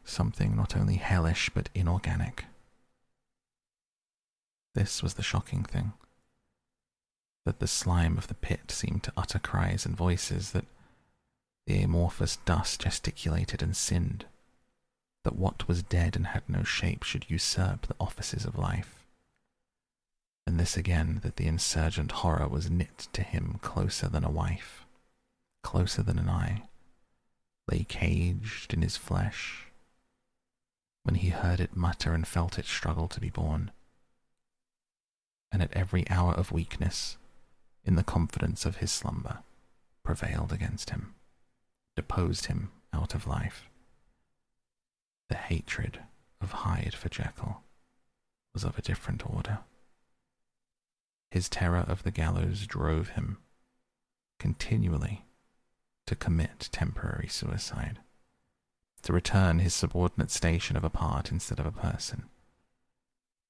something 0.03 0.57
not 0.57 0.75
only 0.75 0.97
hellish 0.97 1.51
but 1.53 1.69
inorganic 1.75 2.47
this 4.75 5.03
was 5.03 5.15
the 5.15 5.23
shocking 5.23 5.65
thing. 5.65 5.93
That 7.45 7.59
the 7.59 7.67
slime 7.67 8.19
of 8.19 8.29
the 8.29 8.35
pit 8.35 8.71
seemed 8.71 9.03
to 9.05 9.13
utter 9.17 9.39
cries 9.39 9.87
and 9.87 9.97
voices, 9.97 10.53
that 10.53 10.67
the 11.67 11.83
amorphous 11.83 12.37
dust 12.45 12.83
gesticulated 12.83 13.63
and 13.63 13.77
sinned, 13.77 14.27
that 15.25 15.37
what 15.37 15.67
was 15.67 15.83
dead 15.83 16.17
and 16.17 16.29
had 16.29 16.43
no 16.49 16.63
shape 16.63 17.03
should 17.03 17.31
usurp 17.31 17.87
the 17.87 17.97
offices 17.99 18.45
of 18.45 18.59
life. 18.59 19.07
And 20.47 20.61
this 20.61 20.77
again, 20.77 21.21
that 21.23 21.37
the 21.37 21.47
insurgent 21.47 22.13
horror 22.13 22.49
was 22.49 22.71
knit 22.71 23.09
to 23.15 23.23
him 23.23 23.59
closer 23.63 24.09
than 24.09 24.25
a 24.25 24.31
wife, 24.31 24.85
closer 25.63 26.03
than 26.03 26.19
an 26.19 26.29
eye, 26.29 26.65
lay 27.71 27.85
caged 27.85 28.75
in 28.75 28.83
his 28.83 28.99
flesh. 28.99 29.69
When 31.03 31.15
he 31.15 31.31
heard 31.31 31.61
it 31.61 31.77
mutter 31.77 32.13
and 32.13 32.27
felt 32.27 32.59
it 32.59 32.67
struggle 32.67 33.09
to 33.09 33.21
be 33.21 33.31
born, 33.31 33.71
and 35.55 35.63
at 35.63 35.73
every 35.73 36.05
hour 36.11 36.35
of 36.35 36.51
weakness, 36.51 37.17
in 37.85 37.95
the 37.95 38.03
confidence 38.03 38.67
of 38.67 38.79
his 38.79 38.91
slumber, 38.91 39.39
prevailed 40.03 40.53
against 40.53 40.91
him, 40.91 41.15
deposed 41.95 42.47
him 42.47 42.73
out 42.93 43.15
of 43.15 43.29
life. 43.29 43.71
The 45.29 45.37
hatred 45.37 46.01
of 46.41 46.51
Hyde 46.51 46.95
for 46.95 47.09
Jekyll 47.09 47.63
was 48.53 48.65
of 48.65 48.77
a 48.77 48.83
different 48.83 49.25
order. 49.33 49.61
His 51.31 51.49
terror 51.49 51.85
of 51.87 52.03
the 52.03 52.11
gallows 52.11 52.67
drove 52.67 53.11
him 53.11 53.39
continually 54.41 55.25
to 56.07 56.17
commit 56.17 56.69
temporary 56.73 57.29
suicide, 57.29 58.01
to 59.03 59.13
return 59.13 59.61
his 59.61 59.73
subordinate 59.73 60.33
station 60.33 60.77
of 60.77 60.83
a 60.83 60.91
part 60.91 61.31
instead 61.31 61.61
of 61.61 61.67
a 61.67 61.71
person. 61.71 62.25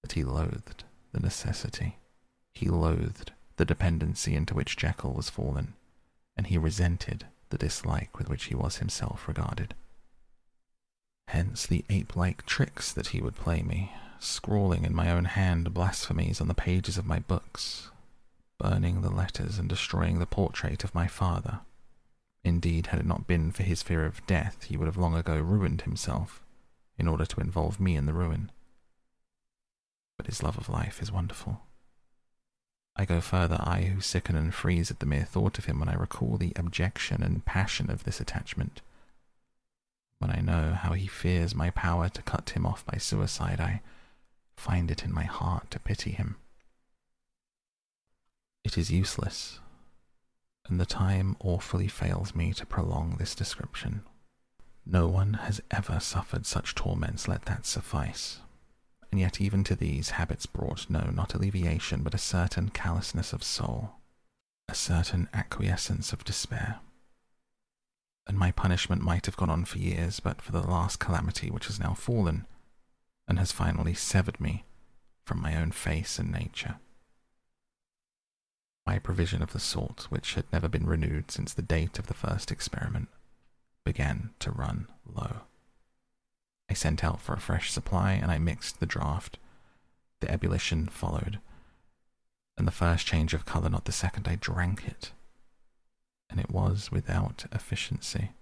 But 0.02 0.12
he 0.12 0.22
loathed 0.22 0.84
the 1.14 1.20
necessity. 1.20 1.96
He 2.52 2.68
loathed 2.68 3.32
the 3.56 3.64
dependency 3.64 4.34
into 4.34 4.54
which 4.54 4.76
Jekyll 4.76 5.14
was 5.14 5.30
fallen, 5.30 5.74
and 6.36 6.48
he 6.48 6.58
resented 6.58 7.26
the 7.48 7.58
dislike 7.58 8.18
with 8.18 8.28
which 8.28 8.44
he 8.44 8.54
was 8.54 8.78
himself 8.78 9.26
regarded. 9.26 9.74
Hence 11.28 11.66
the 11.66 11.84
ape-like 11.88 12.44
tricks 12.44 12.92
that 12.92 13.08
he 13.08 13.20
would 13.20 13.36
play 13.36 13.62
me, 13.62 13.92
scrawling 14.18 14.84
in 14.84 14.94
my 14.94 15.10
own 15.10 15.24
hand 15.24 15.72
blasphemies 15.72 16.40
on 16.40 16.48
the 16.48 16.54
pages 16.54 16.98
of 16.98 17.06
my 17.06 17.20
books, 17.20 17.90
burning 18.58 19.00
the 19.00 19.10
letters 19.10 19.58
and 19.58 19.68
destroying 19.68 20.18
the 20.18 20.26
portrait 20.26 20.84
of 20.84 20.94
my 20.94 21.06
father. 21.06 21.60
Indeed, 22.42 22.88
had 22.88 23.00
it 23.00 23.06
not 23.06 23.26
been 23.26 23.52
for 23.52 23.62
his 23.62 23.82
fear 23.82 24.04
of 24.04 24.26
death, 24.26 24.64
he 24.64 24.76
would 24.76 24.86
have 24.86 24.98
long 24.98 25.14
ago 25.14 25.38
ruined 25.38 25.82
himself, 25.82 26.42
in 26.98 27.08
order 27.08 27.24
to 27.24 27.40
involve 27.40 27.80
me 27.80 27.96
in 27.96 28.06
the 28.06 28.12
ruin. 28.12 28.50
But 30.16 30.26
his 30.26 30.42
love 30.42 30.56
of 30.56 30.68
life 30.68 31.02
is 31.02 31.12
wonderful. 31.12 31.62
I 32.96 33.04
go 33.04 33.20
further, 33.20 33.58
I 33.60 33.82
who 33.82 34.00
sicken 34.00 34.36
and 34.36 34.54
freeze 34.54 34.90
at 34.90 35.00
the 35.00 35.06
mere 35.06 35.24
thought 35.24 35.58
of 35.58 35.64
him 35.64 35.80
when 35.80 35.88
I 35.88 35.94
recall 35.94 36.36
the 36.36 36.52
abjection 36.54 37.22
and 37.22 37.44
passion 37.44 37.90
of 37.90 38.04
this 38.04 38.20
attachment. 38.20 38.82
When 40.18 40.30
I 40.30 40.40
know 40.40 40.72
how 40.72 40.92
he 40.92 41.08
fears 41.08 41.54
my 41.54 41.70
power 41.70 42.08
to 42.08 42.22
cut 42.22 42.50
him 42.50 42.64
off 42.64 42.86
by 42.86 42.98
suicide, 42.98 43.60
I 43.60 43.82
find 44.56 44.90
it 44.90 45.04
in 45.04 45.12
my 45.12 45.24
heart 45.24 45.72
to 45.72 45.80
pity 45.80 46.12
him. 46.12 46.36
It 48.62 48.78
is 48.78 48.90
useless, 48.92 49.58
and 50.68 50.80
the 50.80 50.86
time 50.86 51.36
awfully 51.40 51.88
fails 51.88 52.34
me 52.34 52.52
to 52.54 52.64
prolong 52.64 53.16
this 53.18 53.34
description. 53.34 54.04
No 54.86 55.08
one 55.08 55.34
has 55.34 55.60
ever 55.70 55.98
suffered 55.98 56.46
such 56.46 56.74
torments, 56.74 57.26
let 57.26 57.46
that 57.46 57.66
suffice. 57.66 58.38
And 59.14 59.20
yet, 59.20 59.40
even 59.40 59.62
to 59.62 59.76
these, 59.76 60.10
habits 60.10 60.44
brought 60.44 60.90
no, 60.90 61.08
not 61.14 61.34
alleviation, 61.34 62.02
but 62.02 62.14
a 62.14 62.18
certain 62.18 62.70
callousness 62.70 63.32
of 63.32 63.44
soul, 63.44 63.92
a 64.68 64.74
certain 64.74 65.28
acquiescence 65.32 66.12
of 66.12 66.24
despair. 66.24 66.80
And 68.26 68.36
my 68.36 68.50
punishment 68.50 69.02
might 69.02 69.26
have 69.26 69.36
gone 69.36 69.50
on 69.50 69.66
for 69.66 69.78
years, 69.78 70.18
but 70.18 70.42
for 70.42 70.50
the 70.50 70.66
last 70.66 70.98
calamity 70.98 71.48
which 71.48 71.66
has 71.68 71.78
now 71.78 71.94
fallen, 71.94 72.48
and 73.28 73.38
has 73.38 73.52
finally 73.52 73.94
severed 73.94 74.40
me 74.40 74.64
from 75.24 75.40
my 75.40 75.54
own 75.54 75.70
face 75.70 76.18
and 76.18 76.32
nature. 76.32 76.80
My 78.84 78.98
provision 78.98 79.42
of 79.42 79.52
the 79.52 79.60
salt, 79.60 80.08
which 80.10 80.34
had 80.34 80.52
never 80.52 80.66
been 80.66 80.86
renewed 80.86 81.30
since 81.30 81.54
the 81.54 81.62
date 81.62 82.00
of 82.00 82.08
the 82.08 82.14
first 82.14 82.50
experiment, 82.50 83.06
began 83.84 84.30
to 84.40 84.50
run 84.50 84.88
low. 85.06 85.42
I 86.74 86.76
sent 86.76 87.04
out 87.04 87.20
for 87.20 87.34
a 87.34 87.40
fresh 87.40 87.70
supply 87.70 88.14
and 88.14 88.32
I 88.32 88.38
mixed 88.38 88.80
the 88.80 88.86
draught. 88.86 89.38
The 90.18 90.28
ebullition 90.28 90.88
followed, 90.88 91.38
and 92.58 92.66
the 92.66 92.72
first 92.72 93.06
change 93.06 93.32
of 93.32 93.46
colour, 93.46 93.68
not 93.68 93.84
the 93.84 93.92
second, 93.92 94.26
I 94.26 94.34
drank 94.34 94.84
it, 94.88 95.12
and 96.28 96.40
it 96.40 96.50
was 96.50 96.90
without 96.90 97.44
efficiency. 97.52 98.32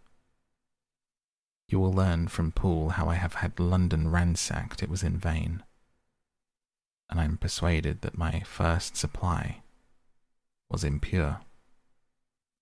You 1.69 1.79
will 1.79 1.93
learn 1.93 2.27
from 2.29 2.53
Poole 2.53 2.91
how 2.91 3.11
I 3.11 3.17
have 3.17 3.35
had 3.35 3.61
London 3.61 4.11
ransacked, 4.11 4.83
it 4.83 4.89
was 4.89 5.03
in 5.03 5.19
vain. 5.19 5.63
And 7.11 7.21
I 7.21 7.25
am 7.25 7.37
persuaded 7.37 8.01
that 8.01 8.17
my 8.17 8.41
first 8.47 8.97
supply 8.97 9.61
was 10.71 10.85
impure, 10.85 11.41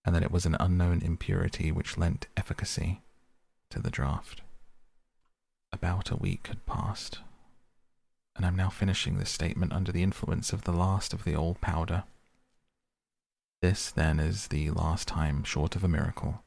and 0.05 0.16
that 0.16 0.24
it 0.24 0.32
was 0.32 0.47
an 0.47 0.57
unknown 0.58 1.00
impurity 1.00 1.70
which 1.70 1.97
lent 1.97 2.26
efficacy 2.36 3.02
to 3.70 3.78
the 3.78 3.90
draught. 3.90 4.40
About 5.73 6.10
a 6.10 6.16
week 6.16 6.49
had 6.49 6.66
passed, 6.66 7.20
and 8.36 8.44
I'm 8.44 8.57
now 8.57 8.68
finishing 8.68 9.18
this 9.18 9.31
statement 9.31 9.73
under 9.73 9.92
the 9.92 10.02
influence 10.02 10.52
of 10.52 10.65
the 10.65 10.73
last 10.73 11.12
of 11.12 11.24
the 11.24 11.34
old 11.34 11.60
powder. 11.60 12.05
This, 13.62 13.90
then, 13.90 14.18
is 14.18 14.49
the 14.49 14.70
last 14.70 15.07
time, 15.07 15.44
short 15.44 15.76
of 15.76 15.84
a 15.84 15.89
miracle, 15.89 16.42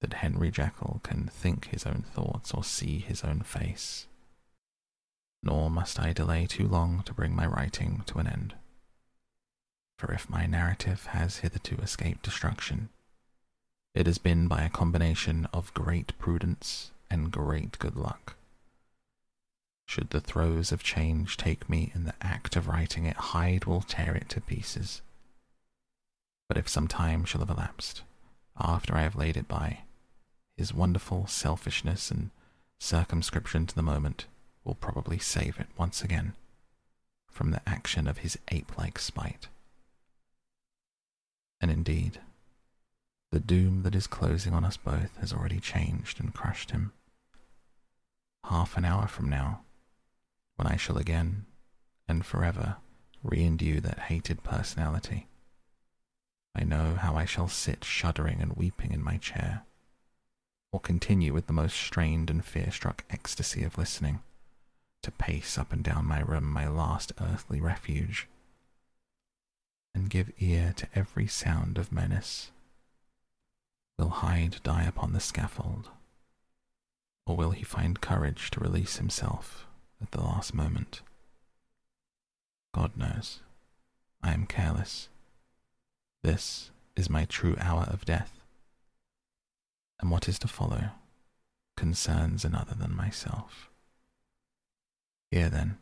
that 0.00 0.14
Henry 0.14 0.50
Jekyll 0.50 1.00
can 1.02 1.26
think 1.26 1.66
his 1.66 1.84
own 1.84 2.02
thoughts 2.02 2.52
or 2.52 2.64
see 2.64 2.98
his 2.98 3.22
own 3.22 3.40
face. 3.42 4.06
Nor 5.42 5.70
must 5.70 6.00
I 6.00 6.12
delay 6.12 6.46
too 6.46 6.66
long 6.66 7.02
to 7.04 7.14
bring 7.14 7.34
my 7.34 7.46
writing 7.46 8.02
to 8.06 8.18
an 8.18 8.26
end 8.26 8.54
for 10.04 10.12
if 10.12 10.28
my 10.28 10.46
narrative 10.46 11.06
has 11.06 11.38
hitherto 11.38 11.76
escaped 11.76 12.22
destruction, 12.22 12.88
it 13.94 14.06
has 14.06 14.18
been 14.18 14.48
by 14.48 14.62
a 14.62 14.68
combination 14.68 15.48
of 15.52 15.72
great 15.72 16.18
prudence 16.18 16.90
and 17.14 17.30
great 17.30 17.78
good 17.78 17.96
luck. 17.96 18.34
Should 19.86 20.10
the 20.10 20.20
throes 20.20 20.72
of 20.72 20.82
change 20.82 21.36
take 21.36 21.70
me 21.70 21.92
in 21.94 22.04
the 22.04 22.14
act 22.20 22.56
of 22.56 22.66
writing 22.66 23.06
it, 23.06 23.16
Hyde 23.16 23.66
will 23.66 23.82
tear 23.82 24.14
it 24.14 24.28
to 24.30 24.40
pieces. 24.40 25.00
But 26.48 26.58
if 26.58 26.68
some 26.68 26.88
time 26.88 27.24
shall 27.24 27.40
have 27.40 27.50
elapsed, 27.50 28.02
after 28.58 28.94
I 28.96 29.02
have 29.02 29.14
laid 29.14 29.36
it 29.36 29.46
by, 29.46 29.80
his 30.56 30.74
wonderful 30.74 31.26
selfishness 31.26 32.10
and 32.10 32.30
circumscription 32.80 33.66
to 33.66 33.74
the 33.74 33.82
moment 33.82 34.26
will 34.64 34.74
probably 34.74 35.18
save 35.18 35.60
it 35.60 35.68
once 35.78 36.02
again 36.02 36.34
from 37.30 37.52
the 37.52 37.62
action 37.68 38.06
of 38.06 38.18
his 38.18 38.38
ape 38.48 38.76
like 38.76 38.98
spite. 38.98 39.48
And 41.60 41.70
indeed, 41.70 42.20
the 43.30 43.40
doom 43.40 43.82
that 43.82 43.94
is 43.94 44.06
closing 44.06 44.52
on 44.52 44.64
us 44.64 44.76
both 44.76 45.16
has 45.18 45.32
already 45.32 45.60
changed 45.60 46.20
and 46.20 46.34
crushed 46.34 46.70
him. 46.70 46.92
Half 48.48 48.76
an 48.76 48.84
hour 48.84 49.06
from 49.06 49.30
now, 49.30 49.62
when 50.56 50.66
I 50.66 50.76
shall 50.76 50.98
again 50.98 51.46
and 52.06 52.26
forever 52.26 52.76
re-endue 53.22 53.80
that 53.80 53.98
hated 54.00 54.42
personality, 54.42 55.28
I 56.54 56.62
know 56.62 56.94
how 56.94 57.16
I 57.16 57.24
shall 57.24 57.48
sit 57.48 57.84
shuddering 57.84 58.42
and 58.42 58.52
weeping 58.52 58.92
in 58.92 59.02
my 59.02 59.16
chair, 59.16 59.62
or 60.72 60.78
continue 60.78 61.32
with 61.32 61.46
the 61.46 61.54
most 61.54 61.74
strained 61.74 62.28
and 62.28 62.44
fear-struck 62.44 63.04
ecstasy 63.08 63.64
of 63.64 63.78
listening, 63.78 64.20
to 65.02 65.10
pace 65.10 65.56
up 65.56 65.72
and 65.72 65.82
down 65.82 66.04
my 66.04 66.20
room, 66.20 66.44
my 66.44 66.68
last 66.68 67.12
earthly 67.20 67.62
refuge, 67.62 68.28
and 69.94 70.10
give 70.10 70.30
ear 70.38 70.74
to 70.76 70.88
every 70.94 71.26
sound 71.26 71.78
of 71.78 71.90
menace? 71.90 72.50
Will 73.98 74.10
Hyde 74.10 74.60
die 74.62 74.84
upon 74.84 75.14
the 75.14 75.20
scaffold? 75.20 75.90
Or 77.26 77.36
will 77.36 77.52
he 77.52 77.62
find 77.62 78.00
courage 78.00 78.50
to 78.50 78.60
release 78.60 78.96
himself 78.96 79.66
at 80.02 80.10
the 80.10 80.20
last 80.20 80.54
moment? 80.54 81.02
God 82.74 82.96
knows. 82.96 83.40
I 84.22 84.32
am 84.32 84.46
careless. 84.46 85.08
This 86.22 86.70
is 86.96 87.08
my 87.08 87.24
true 87.24 87.56
hour 87.58 87.84
of 87.90 88.04
death. 88.04 88.40
And 90.00 90.10
what 90.10 90.28
is 90.28 90.38
to 90.40 90.48
follow 90.48 90.90
concerns 91.76 92.44
another 92.44 92.74
than 92.74 92.94
myself. 92.94 93.70
Here 95.30 95.48
then, 95.48 95.78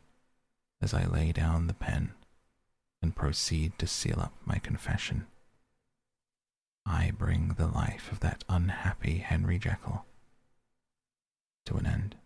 as 0.81 0.95
I 0.95 1.05
lay 1.05 1.33
down 1.33 1.67
the 1.67 1.75
pen, 1.75 2.12
and 3.03 3.17
proceed 3.17 3.77
to 3.79 3.87
seal 3.87 4.21
up 4.21 4.33
my 4.45 4.59
confession. 4.59 5.27
I 6.87 7.12
bring 7.17 7.55
the 7.59 7.67
life 7.67 8.11
of 8.12 8.21
that 8.21 8.45
unhappy 8.49 9.19
Henry 9.19 9.59
Jekyll 9.59 10.07
to 11.66 11.76
an 11.76 11.86
end. 11.86 12.22